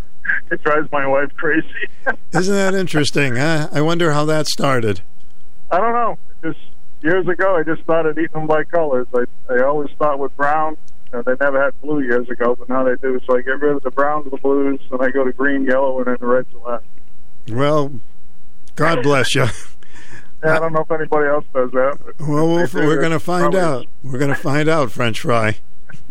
[0.51, 1.67] It drives my wife crazy.
[2.33, 3.37] Isn't that interesting?
[3.37, 3.69] Huh?
[3.73, 5.03] I wonder how that started.
[5.71, 6.19] I don't know.
[6.43, 6.59] Just
[7.03, 9.07] years ago, I just started eating them by colors.
[9.15, 10.77] I I always start with brown.
[11.13, 13.21] Uh, they never had blue years ago, but now they do.
[13.27, 15.65] So I get rid of the browns, and the blues, and I go to green,
[15.65, 16.85] yellow, and then the reds last.
[17.49, 17.93] Well,
[18.77, 19.47] God bless you.
[20.43, 21.99] Yeah, I don't know if anybody else does that.
[22.19, 23.87] Well, we'll do we're going to find Probably- out.
[24.03, 25.59] We're going to find out, French fry.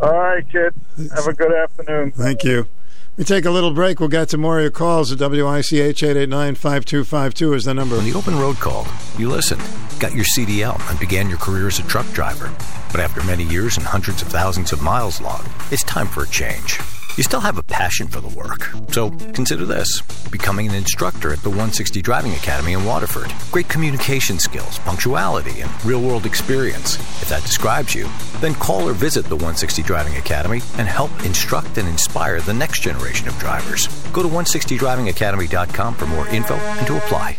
[0.00, 0.72] All right, kid.
[1.16, 2.12] Have a good afternoon.
[2.12, 2.68] Thank you.
[3.16, 3.98] We take a little break.
[3.98, 7.96] We'll get to more of your calls at WICH 889-5252 is the number.
[7.96, 8.86] When the open road called,
[9.18, 9.62] you listened,
[9.98, 12.54] got your CDL, and began your career as a truck driver.
[12.92, 16.28] But after many years and hundreds of thousands of miles logged, it's time for a
[16.28, 16.78] change.
[17.16, 18.68] You still have a passion for the work.
[18.92, 23.32] So consider this becoming an instructor at the 160 Driving Academy in Waterford.
[23.50, 26.96] Great communication skills, punctuality, and real world experience.
[27.22, 28.06] If that describes you,
[28.40, 32.82] then call or visit the 160 Driving Academy and help instruct and inspire the next
[32.82, 33.86] generation of drivers.
[34.12, 37.38] Go to 160drivingacademy.com for more info and to apply.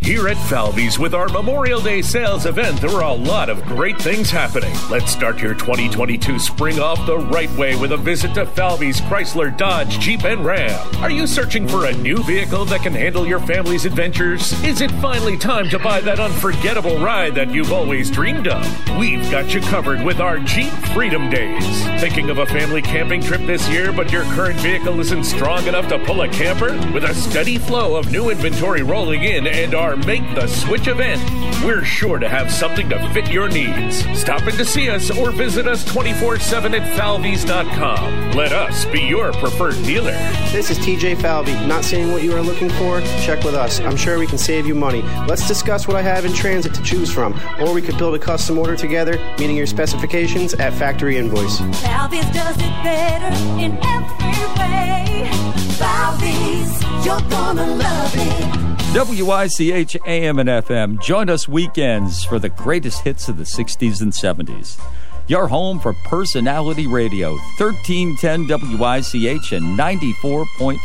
[0.00, 4.00] Here at Falvey's with our Memorial Day sales event, there are a lot of great
[4.00, 4.72] things happening.
[4.88, 9.56] Let's start your 2022 spring off the right way with a visit to Falvey's Chrysler,
[9.56, 10.78] Dodge, Jeep, and Ram.
[11.02, 14.52] Are you searching for a new vehicle that can handle your family's adventures?
[14.62, 18.64] Is it finally time to buy that unforgettable ride that you've always dreamed of?
[18.98, 21.82] We've got you covered with our Jeep Freedom Days.
[22.00, 25.88] Thinking of a family camping trip this year, but your current vehicle isn't strong enough
[25.88, 26.72] to pull a camper?
[26.92, 31.22] With a steady flow of new inventory rolling in and our Make the Switch event,
[31.62, 34.04] we're sure to have something to fit your needs.
[34.18, 38.32] Stop in to see us or visit us 24 7 at falveys.com.
[38.32, 40.12] Let us be your preferred dealer.
[40.50, 41.52] This is TJ Falvey.
[41.66, 43.00] Not seeing what you are looking for?
[43.20, 43.78] Check with us.
[43.80, 45.02] I'm sure we can save you money.
[45.28, 48.18] Let's discuss what I have in transit to choose from, or we could build a
[48.18, 51.58] custom order together, meeting your specifications at factory invoice.
[51.82, 55.30] Falvey's does it better in every way.
[55.76, 58.65] Falvey's, you're gonna love it.
[58.96, 60.98] WICH AM and FM.
[61.02, 64.80] Join us weekends for the greatest hits of the 60s and 70s.
[65.28, 70.78] Your home for personality radio, 1310 WICH and 94.5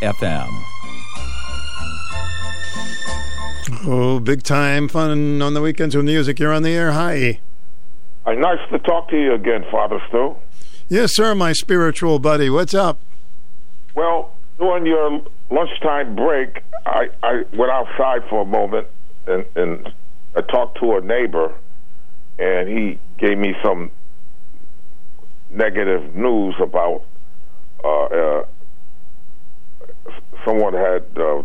[0.00, 0.64] FM.
[3.86, 6.38] Oh, big time fun on the weekends with music.
[6.38, 6.92] You're on the air.
[6.92, 7.40] Hi.
[8.24, 10.34] Uh, nice to talk to you again, Father Stu.
[10.88, 12.48] Yes, sir, my spiritual buddy.
[12.48, 13.00] What's up?
[13.94, 18.86] Well, on your lunchtime break, I, I went outside for a moment
[19.26, 19.92] and, and
[20.36, 21.52] I talked to a neighbor,
[22.38, 23.90] and he gave me some
[25.50, 27.02] negative news about
[27.84, 28.44] uh, uh,
[30.44, 31.42] someone had uh,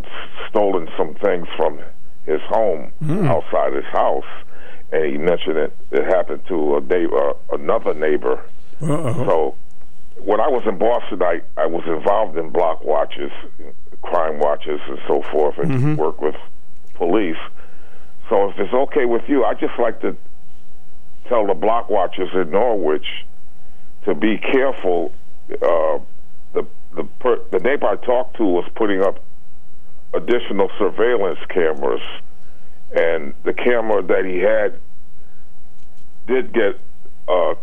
[0.48, 1.80] stolen some things from
[2.24, 3.26] his home Hmm.
[3.26, 4.24] outside his house,
[4.92, 5.76] and he mentioned it.
[5.90, 8.42] It happened to a neighbor, another neighbor.
[8.80, 9.24] Uh-oh.
[9.26, 9.54] So
[10.18, 13.30] when I was in Boston, I, I was involved in block watches,
[14.02, 15.96] crime watches, and so forth, and Mhm.
[15.96, 16.36] work with
[16.94, 17.38] police.
[18.28, 20.16] So if it's okay with you, I'd just like to
[21.28, 23.06] tell the block watchers in Norwich
[24.04, 25.12] to be careful.
[25.50, 25.98] Uh,
[26.54, 29.22] the the per, the neighbor I talked to was putting up
[30.14, 32.00] additional surveillance cameras,
[32.96, 34.80] and the camera that he had
[36.26, 36.80] did get
[37.28, 37.54] uh,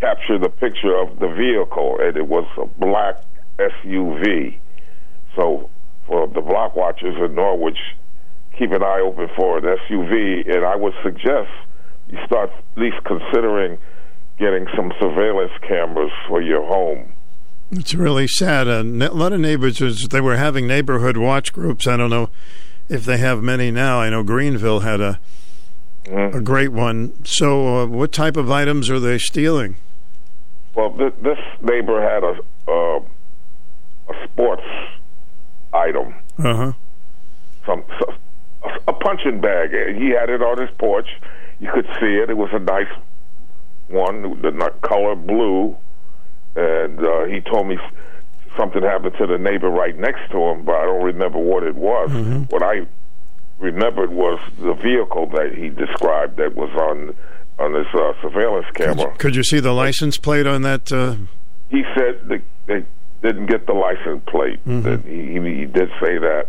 [0.00, 3.16] capture the picture of the vehicle, and it was a black
[3.58, 4.58] SUV.
[5.36, 5.70] So
[6.06, 7.78] for the block watchers in Norwich,
[8.58, 11.50] keep an eye open for an SUV, and I would suggest
[12.08, 13.78] you start at least considering
[14.38, 17.12] getting some surveillance cameras for your home.
[17.70, 18.66] It's really sad.
[18.66, 21.86] A lot of neighbors, they were having neighborhood watch groups.
[21.86, 22.30] I don't know
[22.88, 24.00] if they have many now.
[24.00, 25.20] I know Greenville had a
[26.06, 27.24] a great one.
[27.24, 29.76] So, uh, what type of items are they stealing?
[30.74, 32.38] Well, th- this neighbor had a
[32.70, 33.00] uh,
[34.08, 34.64] a sports
[35.72, 36.72] item, Uh huh.
[37.66, 38.14] some so,
[38.64, 39.70] a, a punching bag.
[39.96, 41.08] He had it on his porch.
[41.60, 42.30] You could see it.
[42.30, 42.88] It was a nice
[43.88, 44.50] one, the
[44.82, 45.76] color blue,
[46.56, 47.78] and uh, he told me
[48.56, 51.74] something happened to the neighbor right next to him, but I don't remember what it
[51.74, 52.10] was.
[52.50, 52.86] What I
[53.58, 57.14] remembered was the vehicle that he described that was on
[57.60, 59.14] on his uh, surveillance camera.
[59.18, 60.90] Could you see the license plate on that?
[60.90, 61.16] Uh,
[61.68, 62.84] he said the, the
[63.22, 64.58] didn't get the license plate.
[64.64, 66.48] That he, he did say that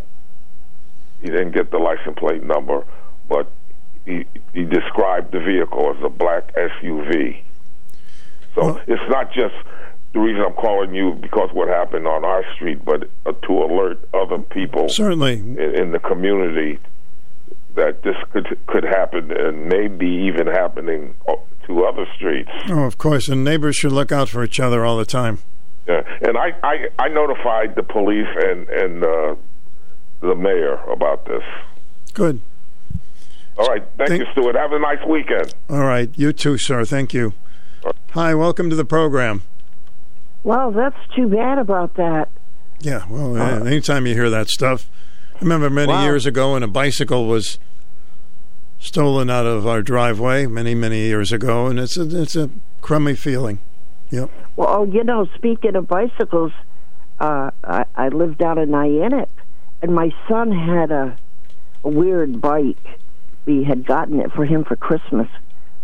[1.21, 2.85] he didn't get the license plate number,
[3.27, 3.51] but
[4.05, 7.43] he he described the vehicle as a black SUV.
[8.55, 9.55] So it's not just
[10.13, 13.99] the reason I'm calling you because what happened on our street, but uh, to alert
[14.13, 15.33] other people Certainly.
[15.39, 16.79] in, in the community
[17.75, 21.15] that this could could happen and maybe even happening
[21.67, 22.49] to other streets.
[22.69, 23.27] Oh, of course.
[23.27, 25.39] And neighbors should look out for each other all the time.
[25.87, 29.35] Yeah, and I, I, I notified the police and and uh,
[30.21, 31.43] the mayor about this.
[32.13, 32.41] Good.
[33.57, 34.55] All right, thank, you, Stuart.
[34.55, 35.53] Have a nice weekend.
[35.69, 36.09] All right.
[36.15, 36.85] You too, sir.
[36.85, 37.33] Thank you.
[38.11, 38.33] Hi.
[38.33, 39.43] Welcome to the program.
[40.43, 42.29] Well, that's too bad about that.
[42.79, 43.05] Yeah.
[43.09, 45.10] Well, uh, anytime you hear that stuff, I
[45.41, 46.03] remember many Wow.
[46.03, 47.59] years ago when a bicycle was
[48.79, 52.49] stolen out of our driveway many many years ago, and it's a it's a
[52.81, 53.59] crummy feeling.
[54.09, 54.29] Yep.
[54.55, 56.51] Well, oh, you know, speaking of bicycles,
[57.19, 59.29] uh, I, I lived out in Niantic,
[59.81, 61.17] and my son had a,
[61.83, 62.99] a weird bike.
[63.45, 65.27] We had gotten it for him for Christmas,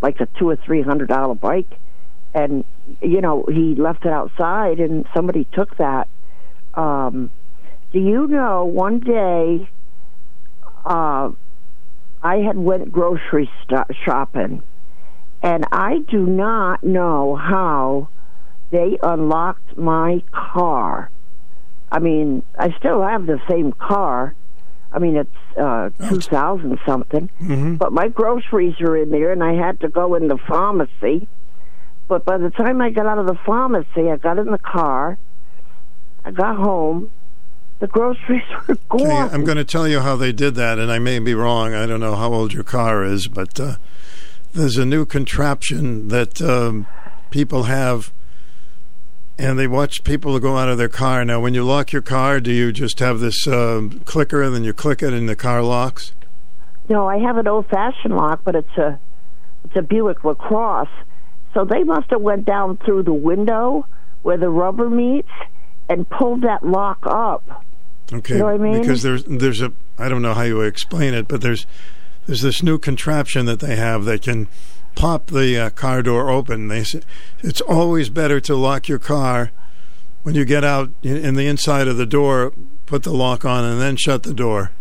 [0.01, 1.79] like a two or three hundred dollar bike,
[2.33, 2.65] and
[3.01, 6.07] you know he left it outside, and somebody took that.
[6.73, 7.31] Um,
[7.91, 8.66] do you know?
[8.66, 9.69] One day,
[10.85, 11.32] uh,
[12.22, 14.61] I had went grocery sto- shopping,
[15.41, 18.09] and I do not know how
[18.72, 21.09] they unlocked my car.
[21.91, 24.35] I mean, I still have the same car.
[24.91, 27.75] I mean, it's uh, 2000 something, Mm-hmm.
[27.75, 31.27] but my groceries are in there, and I had to go in the pharmacy.
[32.07, 35.17] But by the time I got out of the pharmacy, I got in the car.
[36.24, 37.11] I got home.
[37.80, 39.30] The groceries were gone.
[39.33, 41.73] I'm going to tell you how they did that, and I may be wrong.
[41.73, 43.75] I don't know how old your car is, but uh,
[44.53, 46.88] there's a new contraption that um,
[47.30, 48.11] people have,
[49.38, 51.23] and they watch people go out of their car.
[51.23, 54.64] Now, when you lock your car, do you just have this um clicker, and then
[54.64, 56.14] you click it, and the car locks?
[56.89, 58.99] No, I have an old fashioned lock, but it's a
[59.65, 60.88] it's a Buick Lacrosse.
[61.53, 63.85] So they must have went down through the window
[64.23, 65.31] where the rubber meets
[65.89, 67.65] and pulled that lock up.
[68.13, 68.79] Okay, You know I mean?
[68.81, 71.65] because there's there's a I don't know how you explain it, but there's
[72.25, 74.47] there's this new contraption that they have that can
[74.95, 76.67] pop the uh, car door open.
[76.69, 77.01] They say
[77.39, 79.51] it's always better to lock your car
[80.23, 82.53] when you get out in, in the inside of the door.
[82.85, 84.71] Put the lock on and then shut the door.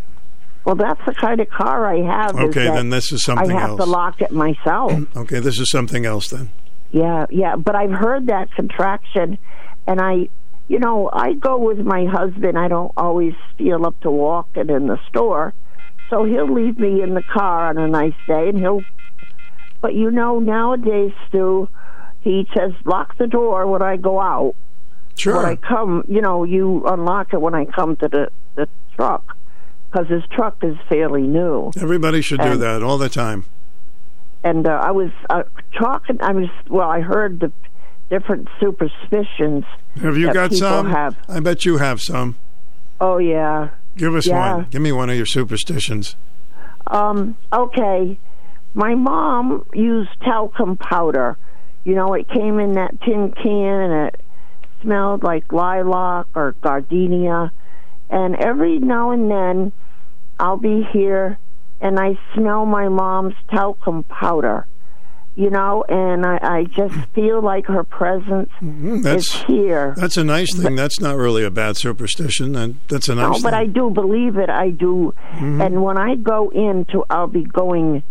[0.65, 2.37] Well, that's the kind of car I have.
[2.37, 3.81] Okay, then this is something I have else.
[3.81, 4.93] to lock it myself.
[5.17, 6.51] Okay, this is something else then.
[6.93, 9.39] Yeah, yeah, but I've heard that contraction,
[9.87, 10.29] and I,
[10.69, 12.59] you know, I go with my husband.
[12.59, 15.55] I don't always feel up to walking in the store,
[16.11, 18.83] so he'll leave me in the car on a nice day, and he'll.
[19.81, 21.69] But you know, nowadays, Stu,
[22.21, 24.55] he says lock the door when I go out.
[25.15, 25.37] Sure.
[25.37, 29.37] When I come, you know, you unlock it when I come to the the truck,
[29.91, 31.71] because his truck is fairly new.
[31.81, 33.45] Everybody should do that all the time.
[34.43, 35.45] and uh, I was uh,
[35.79, 36.21] talking.
[36.21, 36.89] I was well.
[36.89, 37.53] I heard the
[38.11, 39.65] different superstitions.
[40.01, 40.91] Have you got some?
[40.91, 41.17] Have.
[41.29, 42.37] I bet you have some.
[43.01, 43.71] Oh yeah.
[43.97, 44.57] Give us Yeah.
[44.57, 44.67] one.
[44.71, 46.17] Give me one of your superstitions.
[46.87, 47.37] Um.
[47.53, 48.19] Okay.
[48.75, 51.39] My mom used talcum powder.
[51.85, 53.53] You know, it came in that tin can,
[53.91, 54.21] and it
[54.83, 57.53] smelled like lilac or gardenia.
[58.11, 59.73] And every now and then,
[60.39, 61.39] I'll be here,
[61.81, 64.67] and I smell my mom's talcum powder.
[65.39, 69.93] You know, and I, I just feel like her presence Mm, That's is here.
[69.95, 70.77] That's a nice thing.
[70.77, 72.57] That's not really a bad superstition.
[72.57, 73.43] And that's a nice No, thing.
[73.43, 74.49] but I do believe it.
[74.49, 75.13] I do.
[75.35, 75.63] Mhm.
[75.65, 78.03] And when I go into, I'll be going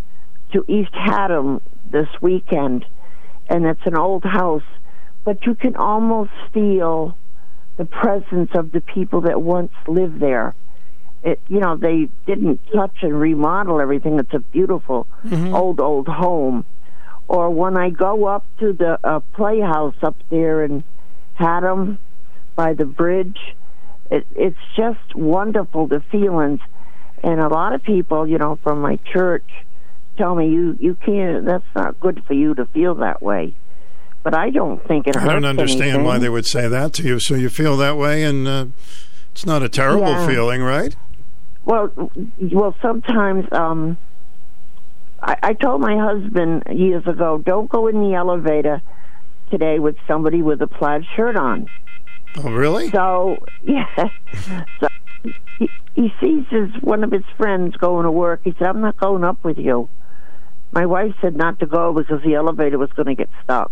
[0.54, 2.86] to East Haddam this weekend,
[3.50, 4.62] and it's an old house,
[5.24, 7.18] but you can almost feel
[7.78, 10.54] the presence of the people that once lived there.
[11.24, 14.20] It, you know, they didn't touch and remodel everything.
[14.20, 15.08] It's a beautiful
[15.52, 16.66] old, old home.
[17.28, 20.84] Or when I go up to the uh, playhouse up there in
[21.34, 21.98] Haddam
[22.56, 23.38] by the bridge,
[24.12, 26.60] it, it's just wonderful the feelings
[27.24, 29.50] and a lot of people you know from my church
[30.18, 33.56] tell me you you can't that's not good for you to feel that way
[34.22, 37.04] but i don't think it hurts I don't understand why they would say that to
[37.04, 37.20] you.
[37.20, 38.66] So you feel that way, and uh,
[39.32, 40.28] it's not a terrible Yeah.
[40.28, 40.96] feeling, right?
[41.66, 41.90] well
[42.52, 43.98] well sometimes um
[45.26, 48.82] I, I told my husband years ago don't go in the elevator
[49.52, 51.70] today with somebody with a plaid shirt on
[52.38, 52.90] Oh, really?
[52.90, 54.10] So yeah,
[54.80, 54.88] so
[55.58, 58.42] he, he sees his one of his friends going to work.
[58.44, 59.90] He said, "I'm not going up with you."
[60.72, 63.72] My wife said not to go because the elevator was going to get stuck.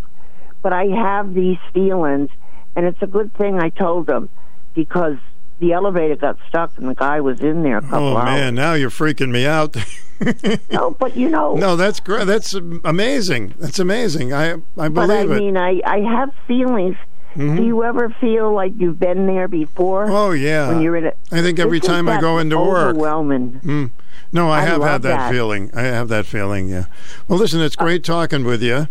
[0.62, 2.30] But I have these feelings,
[2.76, 4.30] and it's a good thing I told him
[4.74, 5.18] because
[5.64, 8.26] the elevator got stuck and the guy was in there a couple Oh hours.
[8.26, 9.76] man, now you're freaking me out.
[10.72, 12.28] no, but you know, no, that's great.
[12.28, 13.54] That's amazing.
[13.60, 14.34] That's amazing.
[14.34, 15.36] I I but I believe it.
[15.36, 16.96] I mean, I I have feelings.
[17.36, 17.58] Mhm.
[17.58, 20.06] Do you ever feel like you've been there before?
[20.12, 20.68] Oh yeah.
[20.68, 22.90] When you're in it, I think every time I go into work.
[22.90, 23.60] overwhelming.
[23.64, 23.92] Mm.
[24.32, 25.32] No, I, I have had that, that.
[25.32, 25.72] feeling.
[25.74, 26.68] I have that feeling.
[26.70, 26.86] Yeah.
[27.28, 28.88] Well, listen, it's great talking with you.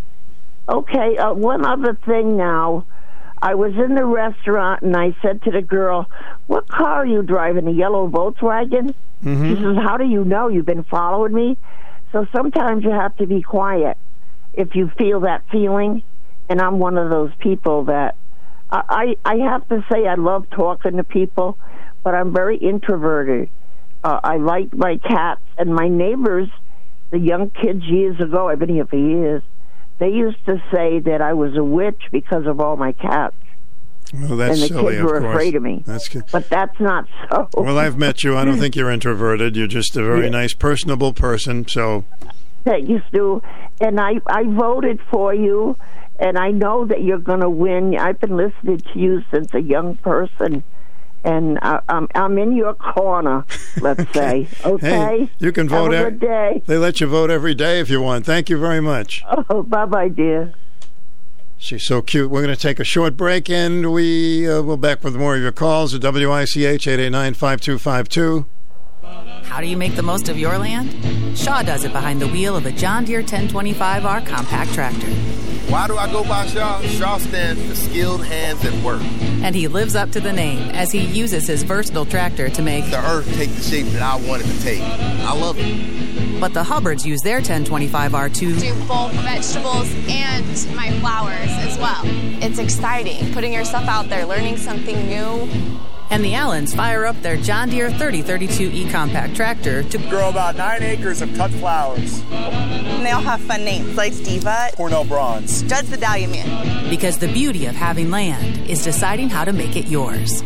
[0.69, 2.85] Okay, uh, one other thing now.
[3.43, 6.09] I was in the restaurant and I said to the girl,
[6.47, 7.67] "What car are you driving?
[7.67, 9.49] A yellow Volkswagen?" Mm-hmm.
[9.49, 10.47] She says, "How do you know?
[10.47, 11.59] You've been following me."
[12.13, 13.99] So sometimes you have to be quiet
[14.55, 16.05] if you feel that feeling.
[16.49, 18.15] And I'm one of those people that
[18.71, 21.59] I I, I have to say I love talking to people,
[22.05, 23.49] but I'm very introverted.
[24.05, 26.49] Uh, I like my cats and my neighbors.
[27.11, 29.43] The young kids years ago, I've been here for years.
[30.03, 33.37] They used to say that I was a witch because of all my cats.
[34.13, 34.95] Well, that's and the silly.
[34.95, 35.35] kids were of course.
[35.37, 35.85] afraid of me.
[35.87, 36.25] That's good.
[36.33, 37.49] But that's not so.
[37.55, 38.37] Well, I've met you.
[38.37, 39.55] I don't think you're introverted.
[39.57, 40.31] You're just a very Yeah.
[40.31, 41.69] nice, personable person.
[41.69, 42.03] So,
[42.65, 43.43] Thank you, Stu.
[43.81, 45.77] And I, I voted for you,
[46.19, 47.97] and I know that you're going to win.
[47.97, 50.65] I've been listening to you since a young person,
[51.25, 53.45] and I, I'm, I'm in your corner,
[53.81, 54.49] let's say.
[54.65, 54.89] Okay?
[54.89, 55.93] hey, you can vote.
[55.93, 56.63] a ev- good day.
[56.67, 58.27] They let you vote every day if you want.
[58.27, 59.23] Thank you very much.
[59.51, 60.55] Oh, bye bye, dear.
[61.59, 62.29] She's so cute.
[62.29, 65.43] We're going to take a short break, and we uh, will back with more of
[65.43, 68.47] your calls at WICH 889-5252.
[69.45, 71.39] How do you make the most of your land?
[71.39, 75.07] Shaw does it behind the wheel of a John Deere 1025R compact tractor.
[75.73, 76.83] Why do I go by Shaw?
[76.83, 79.01] Shaw stands for skilled hands at work.
[79.41, 82.91] And he lives up to the name as he uses his versatile tractor to make
[82.91, 84.83] The earth take the shape that I want it to take.
[84.83, 86.39] I love it.
[86.39, 92.03] But the Hubbards use their 1025R to do both vegetables and my flowers as well.
[92.05, 95.49] It's exciting putting yourself out there, learning something new.
[96.13, 100.83] And the Allens fire up their John Deere 3032E compact tractor to Grow about nine
[100.83, 102.21] acres of cut flowers.
[102.31, 105.63] And they all have fun names like Diva, Cornell Bronze.
[105.63, 106.91] Judd's the Dahlia Man.
[106.91, 110.43] because the beauty of having land is deciding how to make it yours.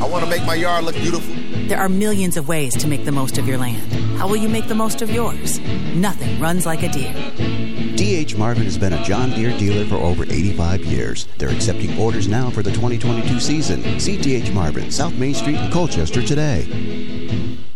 [0.00, 1.34] I want to make my yard look beautiful.
[1.68, 3.92] There are millions of ways to make the most of your land.
[4.16, 5.58] How will you make the most of yours?
[5.94, 7.69] Nothing runs like a Deere.
[8.10, 11.28] DH Marvin has been a John Deere dealer for over 85 years.
[11.38, 13.82] They're accepting orders now for the 2022 season.
[13.82, 17.69] DH Marvin, South Main Street in Colchester today.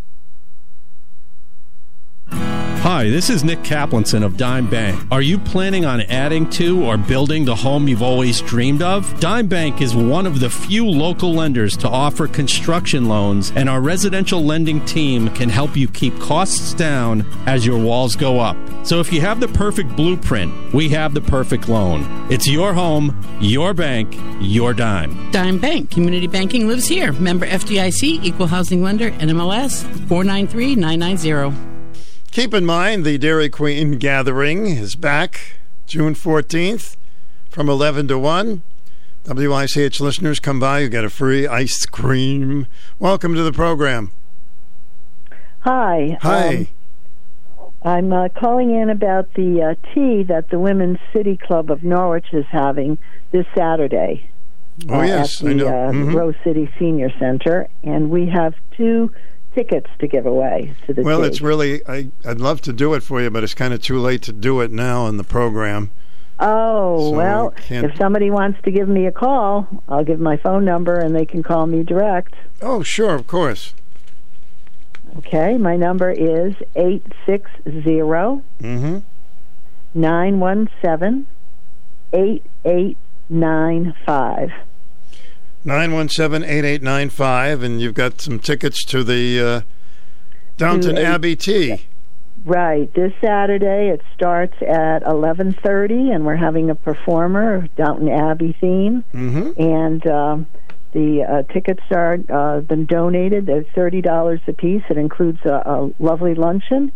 [2.85, 5.07] Hi, this is Nick Kaplanson of Dime Bank.
[5.09, 9.19] Are you planning on adding to or building the home you've always dreamed of?
[9.19, 13.81] Dime Bank is one of the few local lenders to offer construction loans, and our
[13.81, 18.55] residential lending team can help you keep costs down as your walls go up.
[18.85, 22.05] So if you have the perfect blueprint, we have the perfect loan.
[22.29, 25.31] It's your home, your bank, your dime.
[25.31, 27.13] Dime Bank Community Banking lives here.
[27.13, 31.74] Member FDIC, Equal Housing Lender, NMLS 493990.
[32.35, 35.55] Keep in mind the Dairy Queen gathering is back
[35.87, 36.97] June 14th
[37.49, 38.61] from 11 to 1.
[39.25, 42.67] WICH listeners come by, you get a free ice cream.
[42.99, 44.11] Welcome to the program.
[45.59, 46.17] Hi.
[46.19, 46.67] Hi.
[47.57, 51.85] Um, I'm uh, calling in about the uh, tea that the Women's City Club of
[51.85, 52.97] Norwich is having
[53.31, 54.29] this Saturday.
[54.89, 55.67] Oh, uh, yes, at I the know.
[55.67, 56.13] Uh, Mhm.
[56.13, 59.09] Rose City Senior Center, and we have two
[59.55, 63.01] tickets to give away to the Well, it's really, I, I'd love to do it
[63.01, 65.89] for you, but it's kind of too late to do it now in the program.
[66.39, 70.65] Oh, So well, if somebody wants to give me a call, I'll give my phone
[70.65, 72.33] number and they can call me direct.
[72.61, 73.73] Oh, sure, of course.
[75.19, 78.01] Okay, my number is 860
[78.61, 78.97] Mm-hmm.
[79.93, 81.25] 917
[82.11, 84.49] 8895.
[85.65, 89.61] 917-8895, and you've got some tickets to the uh,
[90.57, 91.85] Downton To a- Abbey Tea.
[92.45, 99.03] Right, this Saturday it starts at 11:30 and we're having a performer Downton Abbey theme
[99.13, 99.59] Mm-hmm.
[99.59, 100.45] and um
[100.91, 103.47] the uh, tickets are uh, been donated.
[103.47, 104.83] They're thirty dollars a piece.
[104.89, 106.91] It includes a, a lovely luncheon,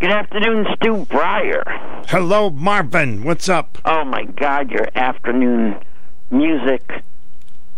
[0.00, 1.62] Good afternoon, Stu Bryer.
[2.08, 3.22] Hello, Marvin.
[3.22, 3.76] What's up?
[3.84, 5.76] Oh my God, your afternoon
[6.30, 7.04] music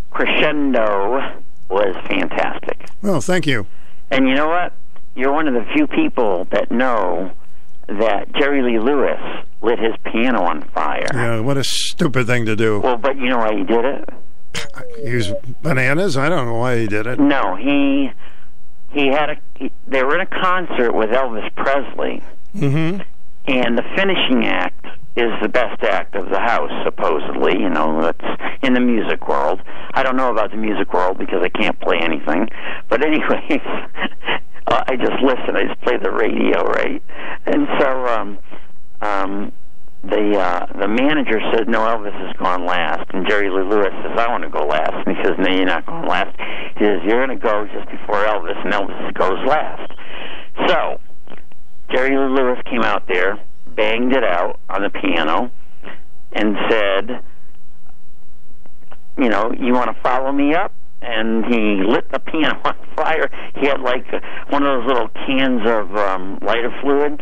[0.09, 2.87] crescendo was fantastic.
[3.01, 3.67] Well, thank you.
[4.09, 4.71] And you know what?
[5.15, 7.29] You're one of the few people that know
[7.87, 9.19] that Jerry Lee Lewis
[9.61, 11.05] lit his piano on fire.
[11.13, 12.79] Yeah, what a stupid thing to do.
[12.79, 14.09] Well, but you know why he did it?
[15.03, 16.15] Use bananas?
[16.15, 17.19] I don't know why he did it.
[17.19, 18.11] No, he
[18.93, 22.21] he had a he, they were in a concert with Elvis Presley,
[22.55, 23.01] Mm-hmm.
[23.47, 27.59] and the finishing act is the best act of the house, supposedly.
[27.59, 29.59] You know, that's in the music world.
[29.93, 32.49] I don't know about the music world because I can't play anything.
[32.89, 33.61] But anyways,
[34.67, 35.55] uh, I just listen.
[35.55, 37.01] I just play the radio, right?
[37.45, 38.37] And so, um,
[39.01, 39.51] um,
[40.03, 44.11] the uh, the manager said, "No, Elvis has gone last." And Jerry Lee Lewis says,
[44.17, 46.35] "I want to go last." And he says, "No, you're not going last."
[46.77, 49.91] He says, "You're going to go just before Elvis," and Elvis goes last.
[50.67, 50.99] So
[51.93, 53.39] Jerry Lee Lewis came out there,
[53.75, 55.51] banged it out on the piano,
[56.33, 57.23] and said,
[59.17, 63.29] "You know, you want to follow me up?" And he lit the piano on fire.
[63.55, 64.05] He had like
[64.49, 67.21] one of those little cans of um, lighter fluid,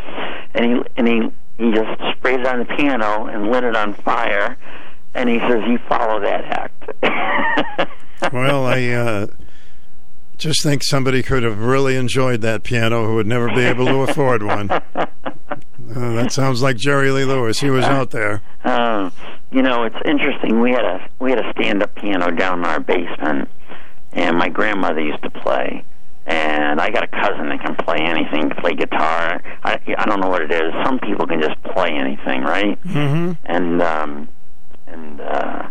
[0.56, 3.94] and he and he he just sprayed it on the piano and lit it on
[3.94, 4.58] fire.
[5.14, 7.94] And he says, "You follow that act."
[8.34, 9.28] well, I uh,
[10.38, 14.02] just think somebody could have really enjoyed that piano who would never be able to
[14.02, 14.70] afford one.
[15.90, 17.60] Uh, that sounds like Jerry Lee Lewis.
[17.60, 18.42] He was out there.
[18.64, 19.10] Uh,
[19.52, 20.62] you know, it's interesting.
[20.62, 23.50] We had a we had a stand up piano down in our basement,
[24.14, 25.84] and my grandmother used to play.
[26.26, 29.42] And I got a cousin that can play anything, play guitar.
[29.64, 30.72] I I don't know what it is.
[30.84, 32.82] Some people can just play anything, right?
[32.84, 33.32] Mm-hmm.
[33.46, 34.30] And um,
[34.88, 35.70] and uh,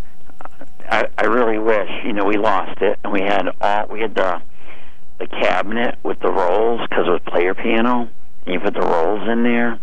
[0.90, 4.14] I I really wish you know we lost it, and we had all we had
[4.14, 4.42] the
[5.20, 8.08] the cabinet with the rolls because it was player piano,
[8.46, 9.78] and you put the rolls in there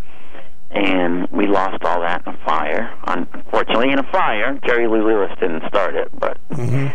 [0.71, 2.93] and we lost all that in a fire.
[3.05, 6.87] Unfortunately, in a fire, Jerry Lee Lewis didn't start it, but mm-hmm.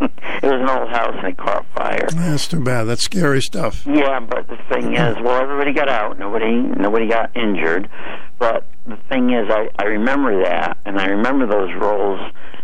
[0.00, 2.08] it was an old house and it caught fire.
[2.12, 2.84] That's too bad.
[2.84, 3.86] That's scary stuff.
[3.86, 6.18] Yeah, but the thing is, well, everybody got out.
[6.18, 7.88] Nobody, nobody got injured.
[8.38, 12.20] But the thing is, I I remember that, and I remember those rolls,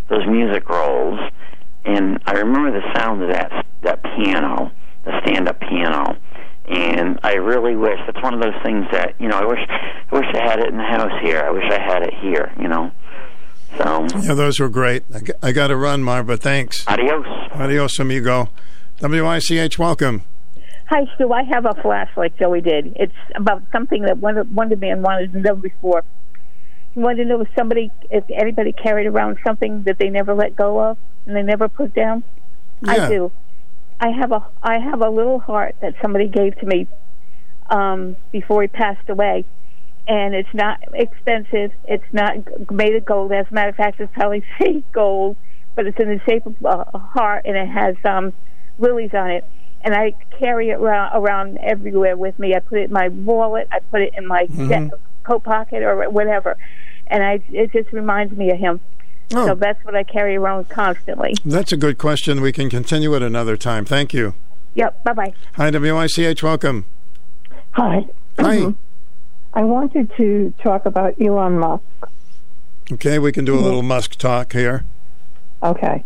[0.08, 1.20] those music rolls,
[1.84, 4.72] and I remember the sound of that that piano,
[5.04, 6.16] the stand-up piano
[6.68, 10.14] and I really wish that's one of those things that you know I wish I
[10.14, 11.40] wish I had it in the house here.
[11.40, 12.52] I wish I had it here.
[12.58, 12.90] You know.
[13.78, 15.04] So Yeah, those were great.
[15.42, 16.86] I got to run, Marv, but thanks.
[16.86, 17.26] Adios.
[17.52, 18.48] Adios, amigo.
[19.02, 20.22] WICH, welcome.
[20.88, 21.32] Hi, Stu.
[21.32, 22.94] I have a flash like Joey did.
[22.96, 26.04] It's about something that Wonder, Wonder Man wanted to know before.
[26.94, 30.56] He wanted to know if somebody, if anybody carried around something that they never let
[30.56, 30.96] go of
[31.26, 32.22] and they never put down.
[32.82, 32.92] Yeah.
[32.92, 33.32] I do.
[34.00, 36.86] I have a I have a little heart that somebody gave to me
[37.70, 39.44] um, before he passed away,
[40.06, 41.72] and it's not expensive.
[41.84, 42.36] It's not
[42.70, 43.32] made of gold.
[43.32, 45.36] As a matter of fact, it's probably fake gold,
[45.74, 48.32] but it's in the shape of a heart, and it has um,
[48.78, 49.44] lilies on it.
[49.82, 52.54] And I carry it around, around everywhere with me.
[52.54, 53.68] I put it in my wallet.
[53.70, 54.90] I put it in my Mhm.
[55.22, 56.56] coat pocket or whatever,
[57.06, 58.80] and I it just reminds me of him.
[59.34, 59.46] Oh.
[59.46, 61.34] So that's what I carry around constantly.
[61.44, 62.40] That's a good question.
[62.40, 63.84] We can continue it another time.
[63.84, 64.34] Thank you.
[64.74, 65.04] Yep.
[65.04, 65.34] Bye bye.
[65.54, 66.84] Hi, WICH, welcome.
[67.72, 68.06] Hi.
[68.38, 68.74] Hi.
[69.54, 71.82] I wanted to talk about Elon Musk.
[72.92, 74.84] Okay, we can do a little Musk talk here.
[75.62, 76.04] Okay.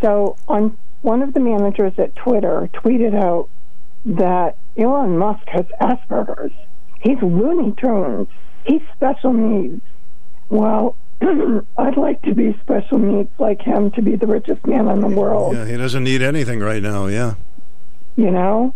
[0.00, 3.48] So, on one of the managers at Twitter tweeted out
[4.04, 6.52] that Elon Musk has Asperger's.
[7.00, 8.28] He's Looney Tunes.
[8.66, 9.82] He's special needs.
[10.48, 10.96] Well,
[11.78, 15.08] I'd like to be special needs like him to be the richest man in the
[15.08, 15.54] world.
[15.54, 17.06] Yeah, he doesn't need anything right now.
[17.06, 17.34] Yeah.
[18.16, 18.74] You know,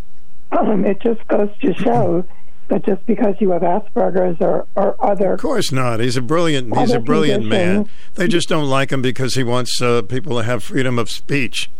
[0.52, 2.24] um, it just goes to show
[2.68, 6.00] that just because you have Asperger's or, or other, Of course not.
[6.00, 6.76] He's a brilliant.
[6.76, 7.88] He's a brilliant man.
[8.14, 11.70] They just don't like him because he wants uh, people to have freedom of speech.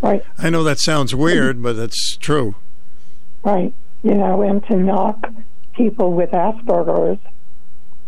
[0.00, 0.24] Right.
[0.38, 2.56] I know that sounds weird, but it's true.
[3.44, 3.72] right?
[4.02, 5.30] You know, and to knock
[5.74, 7.20] people with Asperger's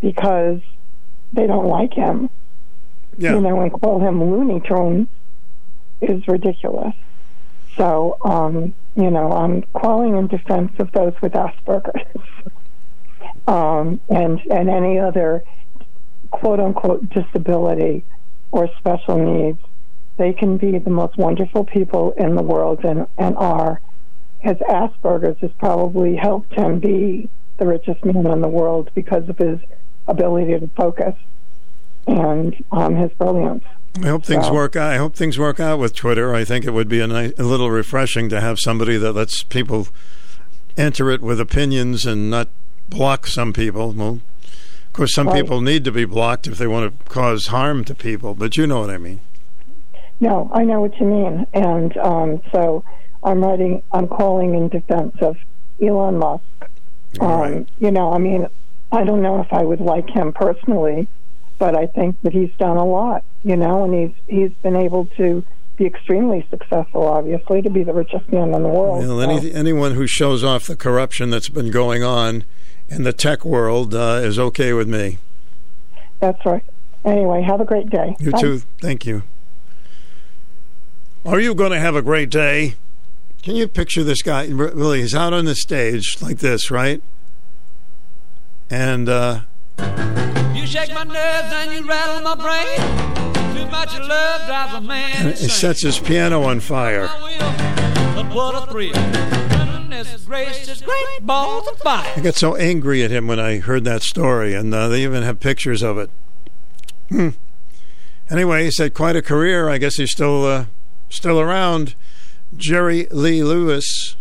[0.01, 0.61] because
[1.35, 2.31] they don't like him,
[3.17, 3.35] Yeah.
[3.35, 5.09] you know, and call him Looney Tunes
[6.01, 6.95] is ridiculous.
[7.77, 12.03] So, um, you know, I'm calling in defense of those with Asperger's
[13.49, 15.43] um, and and any other
[16.31, 18.05] quote unquote disability
[18.53, 19.59] or special needs.
[20.17, 23.81] They can be the most wonderful people in the world and, and are.
[24.39, 29.39] His Asperger's has probably helped him be the richest man in the world because of
[29.39, 29.59] his
[30.07, 31.15] ability to focus
[32.07, 33.65] and um, his brilliance.
[34.03, 34.93] I hope things So- work out.
[34.93, 36.35] I hope things work out with Twitter.
[36.35, 39.43] I think it would be a, nice, a little refreshing to have somebody that lets
[39.43, 39.89] people
[40.77, 42.49] enter it with opinions and not
[42.89, 43.93] block some people.
[43.93, 44.21] Well,
[44.87, 45.43] of course, some Right.
[45.43, 48.67] people need to be blocked if they want to cause harm to people, but you
[48.67, 49.21] know what I mean.
[50.21, 52.85] No, I know what you mean, and um, so
[53.23, 53.83] I'm writing.
[53.93, 55.37] I'm calling in defense of
[55.83, 56.43] Elon Musk.
[57.21, 58.47] Um, You know, I mean,
[58.93, 61.09] I don't know if I would like him personally,
[61.59, 63.25] but I think that he's done a lot.
[63.43, 65.45] You know, and he's he's been able to
[65.77, 67.07] be extremely successful.
[67.07, 69.07] Obviously, to be the richest man in the world.
[69.07, 72.45] Well, So, anyone who shows off the corruption that's been going on
[72.89, 75.19] in the tech world uh, is okay with me.
[76.21, 76.65] that's right.
[77.05, 78.17] Anyway, have a great day.
[78.19, 78.41] You Bye.
[78.41, 78.63] too.
[78.81, 79.25] Thank you.
[81.27, 82.75] Are you going to have a great day?
[83.43, 84.47] Can you picture this guy?
[84.47, 87.03] Really, he's out on the stage like this, right?
[88.71, 89.41] And uh,
[90.55, 93.55] You shake my nerves and you rattle my brain.
[93.57, 97.09] Too much love drives a man and he sets his piano on fire.
[98.15, 98.93] But what a thrill.
[98.93, 102.13] Goodness gracious, great balls of fire.
[102.17, 105.23] I got so angry at him when I heard that story, and uh, they even
[105.23, 106.11] have pictures of it.
[107.11, 107.31] Hmm.
[108.31, 109.69] Anyway, he's had quite a career.
[109.69, 110.67] I guess he's still uh,
[111.11, 111.95] still around.
[112.57, 114.17] Jerry Lee Lewis.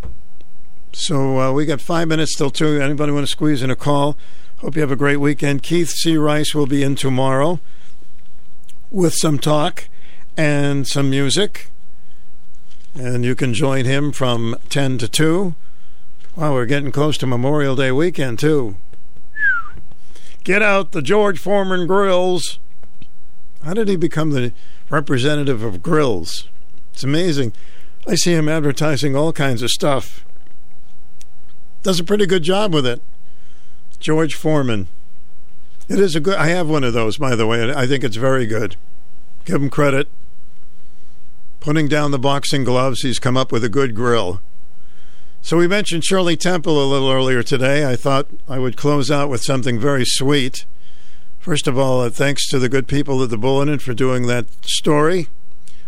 [0.94, 2.80] So uh, we got five minutes till two.
[2.80, 4.16] Anybody want to squeeze in a call?
[4.58, 5.64] Hope you have a great weekend.
[5.64, 6.18] Keith C.
[6.18, 7.60] Rice will be in tomorrow
[8.92, 9.90] with some talk
[10.38, 11.72] and some music.
[12.94, 15.56] And you can join him from 10 to 2.
[16.36, 18.78] Wow, we're getting close to Memorial Day weekend, too.
[20.44, 22.60] Get out the George Foreman grills.
[23.64, 24.54] How did he become the
[24.92, 26.48] representative of grills?
[26.94, 27.52] It's amazing.
[28.08, 30.24] I see him advertising all kinds of stuff.
[31.84, 33.02] Does a pretty good job with it.
[34.00, 34.88] George Foreman.
[35.90, 36.36] It is a good.
[36.36, 37.74] I have one of those, by the way.
[37.74, 38.78] I think it's very good.
[39.44, 40.08] Give him credit.
[41.60, 44.42] Putting down the boxing gloves, he's come up with a good grill.
[45.42, 47.86] So we mentioned Shirley Temple a little earlier today.
[47.86, 50.66] I thought I would close out with something very sweet.
[51.40, 54.46] First of all, uh, thanks to the good people at the Bulletin for doing that
[54.66, 55.28] story.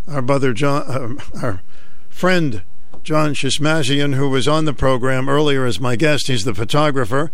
[0.09, 1.61] Our brother John, uh, our
[2.09, 2.63] friend
[3.05, 7.29] John Shishmanian, who was on the program earlier as my guest, he's the photographer,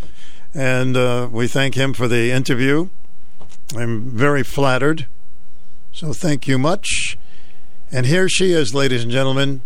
[0.53, 2.89] and uh, we thank him for the interview.
[3.73, 5.07] I'm very flattered.
[5.93, 7.17] So thank you much.
[7.89, 9.61] And here she is, ladies and gentlemen.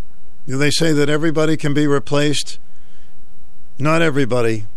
[0.48, 2.60] Do they say that everybody can be replaced?
[3.80, 4.68] Not everybody.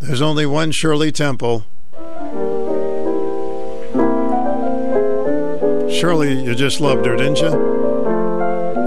[0.00, 1.64] There's only one Shirley Temple.
[5.90, 7.48] Shirley, you just loved her, didn't you?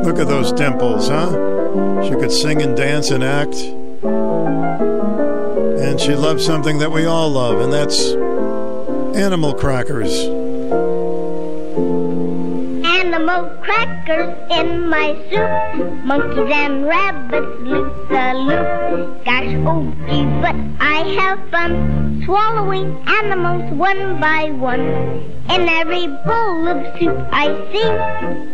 [0.03, 1.46] Look at those dimples, huh?
[2.07, 3.55] She could sing and dance and act.
[5.83, 8.13] And she loved something that we all love, and that's
[9.15, 10.46] animal crackers.
[13.27, 16.05] Animal crackers in my soup.
[16.05, 19.25] Monkeys and rabbits loop the loop.
[19.25, 24.79] Gosh, oh gee, but I have fun swallowing animals one by one.
[25.49, 27.89] In every bowl of soup I see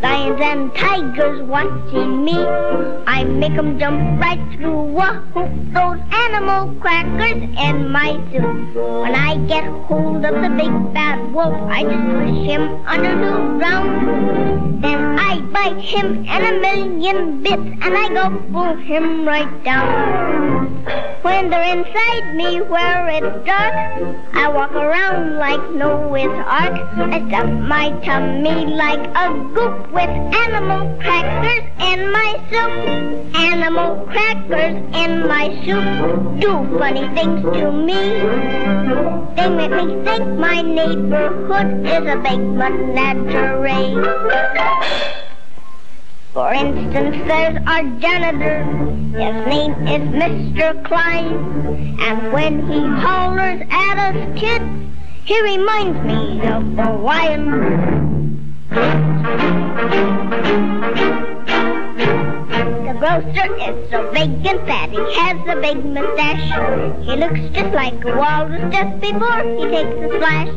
[0.01, 2.43] lions and tigers watching me.
[3.05, 5.51] I make 'em jump right through a hoop.
[5.71, 8.75] Those animal crackers in my soup.
[9.03, 13.33] When I get hold of the big bad wolf, I just push him under the
[13.59, 14.62] ground.
[14.81, 20.83] Then I bite him in a million bits and I go pull him right down.
[21.23, 23.73] When they're inside me where it's dark,
[24.33, 26.73] I walk around like Noah's Ark.
[26.97, 30.09] I stuff my tummy like a goop with
[30.43, 33.35] animal crackers in my soup.
[33.35, 38.01] Animal crackers in my soup do funny things to me.
[39.35, 43.95] They make me think my neighborhood is a big menagerie.
[46.33, 48.63] For instance, there's our janitor.
[48.63, 50.83] His name is Mr.
[50.83, 51.97] Klein.
[51.99, 54.65] And when he hollers at us kids,
[55.25, 57.93] he reminds me of the lion.
[63.03, 67.03] Grocer is so big and fat, he has a big mustache.
[67.03, 70.47] He looks just like a walrus just before he takes a splash.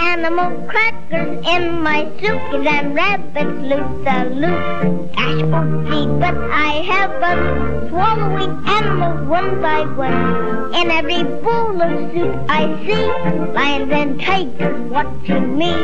[0.00, 5.12] Animal crackers in my soup, them rabbits loop the loop.
[5.12, 10.74] Gosh, oh gee, but I have fun swallowing animals one by one.
[10.74, 15.74] In every bowl of soup I see lions and tigers watching me.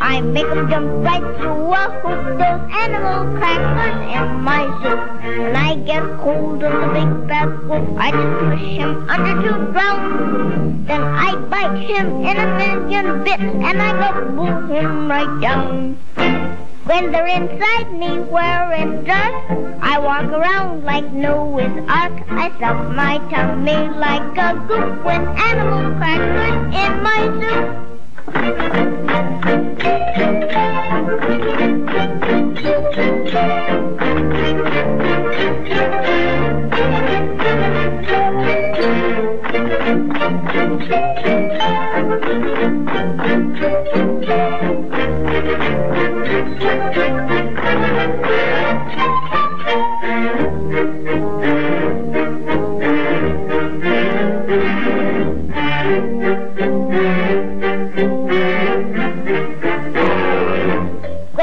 [0.00, 2.38] I make 'em jump right through a hoop.
[2.38, 5.17] Those animal crackers in my soup.
[5.20, 9.72] When I get cold of the big bad wolf, I just push him under to
[9.72, 10.84] drown.
[10.86, 15.98] Then I bite him in a million bits and I go pull him right down.
[16.84, 19.34] When they're inside me where wearing dress,
[19.82, 22.22] I walk around like Noah's Ark.
[22.30, 27.28] I suck my tummy like a goop when animal crackers in my
[35.68, 36.08] soup.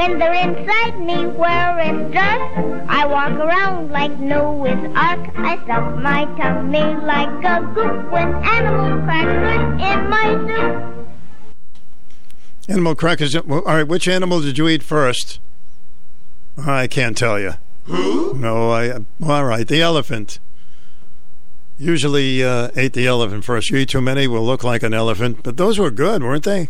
[0.06, 2.40] When they're inside me wearing dress,
[2.88, 5.30] I walk around like Noah's Ark.
[5.36, 11.08] I suck my tummy like a goop when animal crackers in my soup.
[12.68, 13.34] Animal crackers.
[13.34, 15.40] All right, which animal did you eat first?
[16.56, 17.54] I can't tell you.
[17.86, 18.34] Who?
[18.34, 19.04] No, I.
[19.26, 20.38] All right, the elephant.
[21.78, 23.70] Usually uh, ate the elephant first.
[23.70, 25.42] You eat too many, will look like an elephant.
[25.42, 26.68] But those were good, weren't they?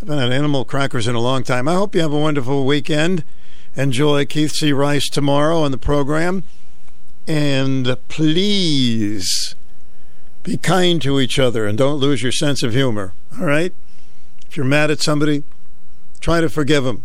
[0.00, 1.68] Haven't had animal crackers in a long time.
[1.68, 3.22] I hope you have a wonderful weekend.
[3.76, 4.72] Enjoy Keith C.
[4.72, 6.42] Rice tomorrow on the program.
[7.28, 9.54] And please
[10.42, 13.12] be kind to each other and don't lose your sense of humor.
[13.38, 13.74] All right?
[14.48, 15.44] If you're mad at somebody,
[16.18, 17.02] try to forgive them.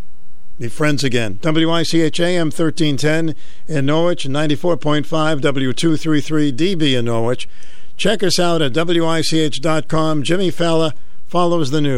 [0.58, 1.38] Be friends again.
[1.42, 3.36] WICHAM 1310
[3.68, 7.50] in Norwich, 94.5 W233DB in Norwich.
[7.98, 10.24] Check us out at WICH.com.
[10.24, 10.94] Jimmy Falla
[11.28, 11.94] follows the news.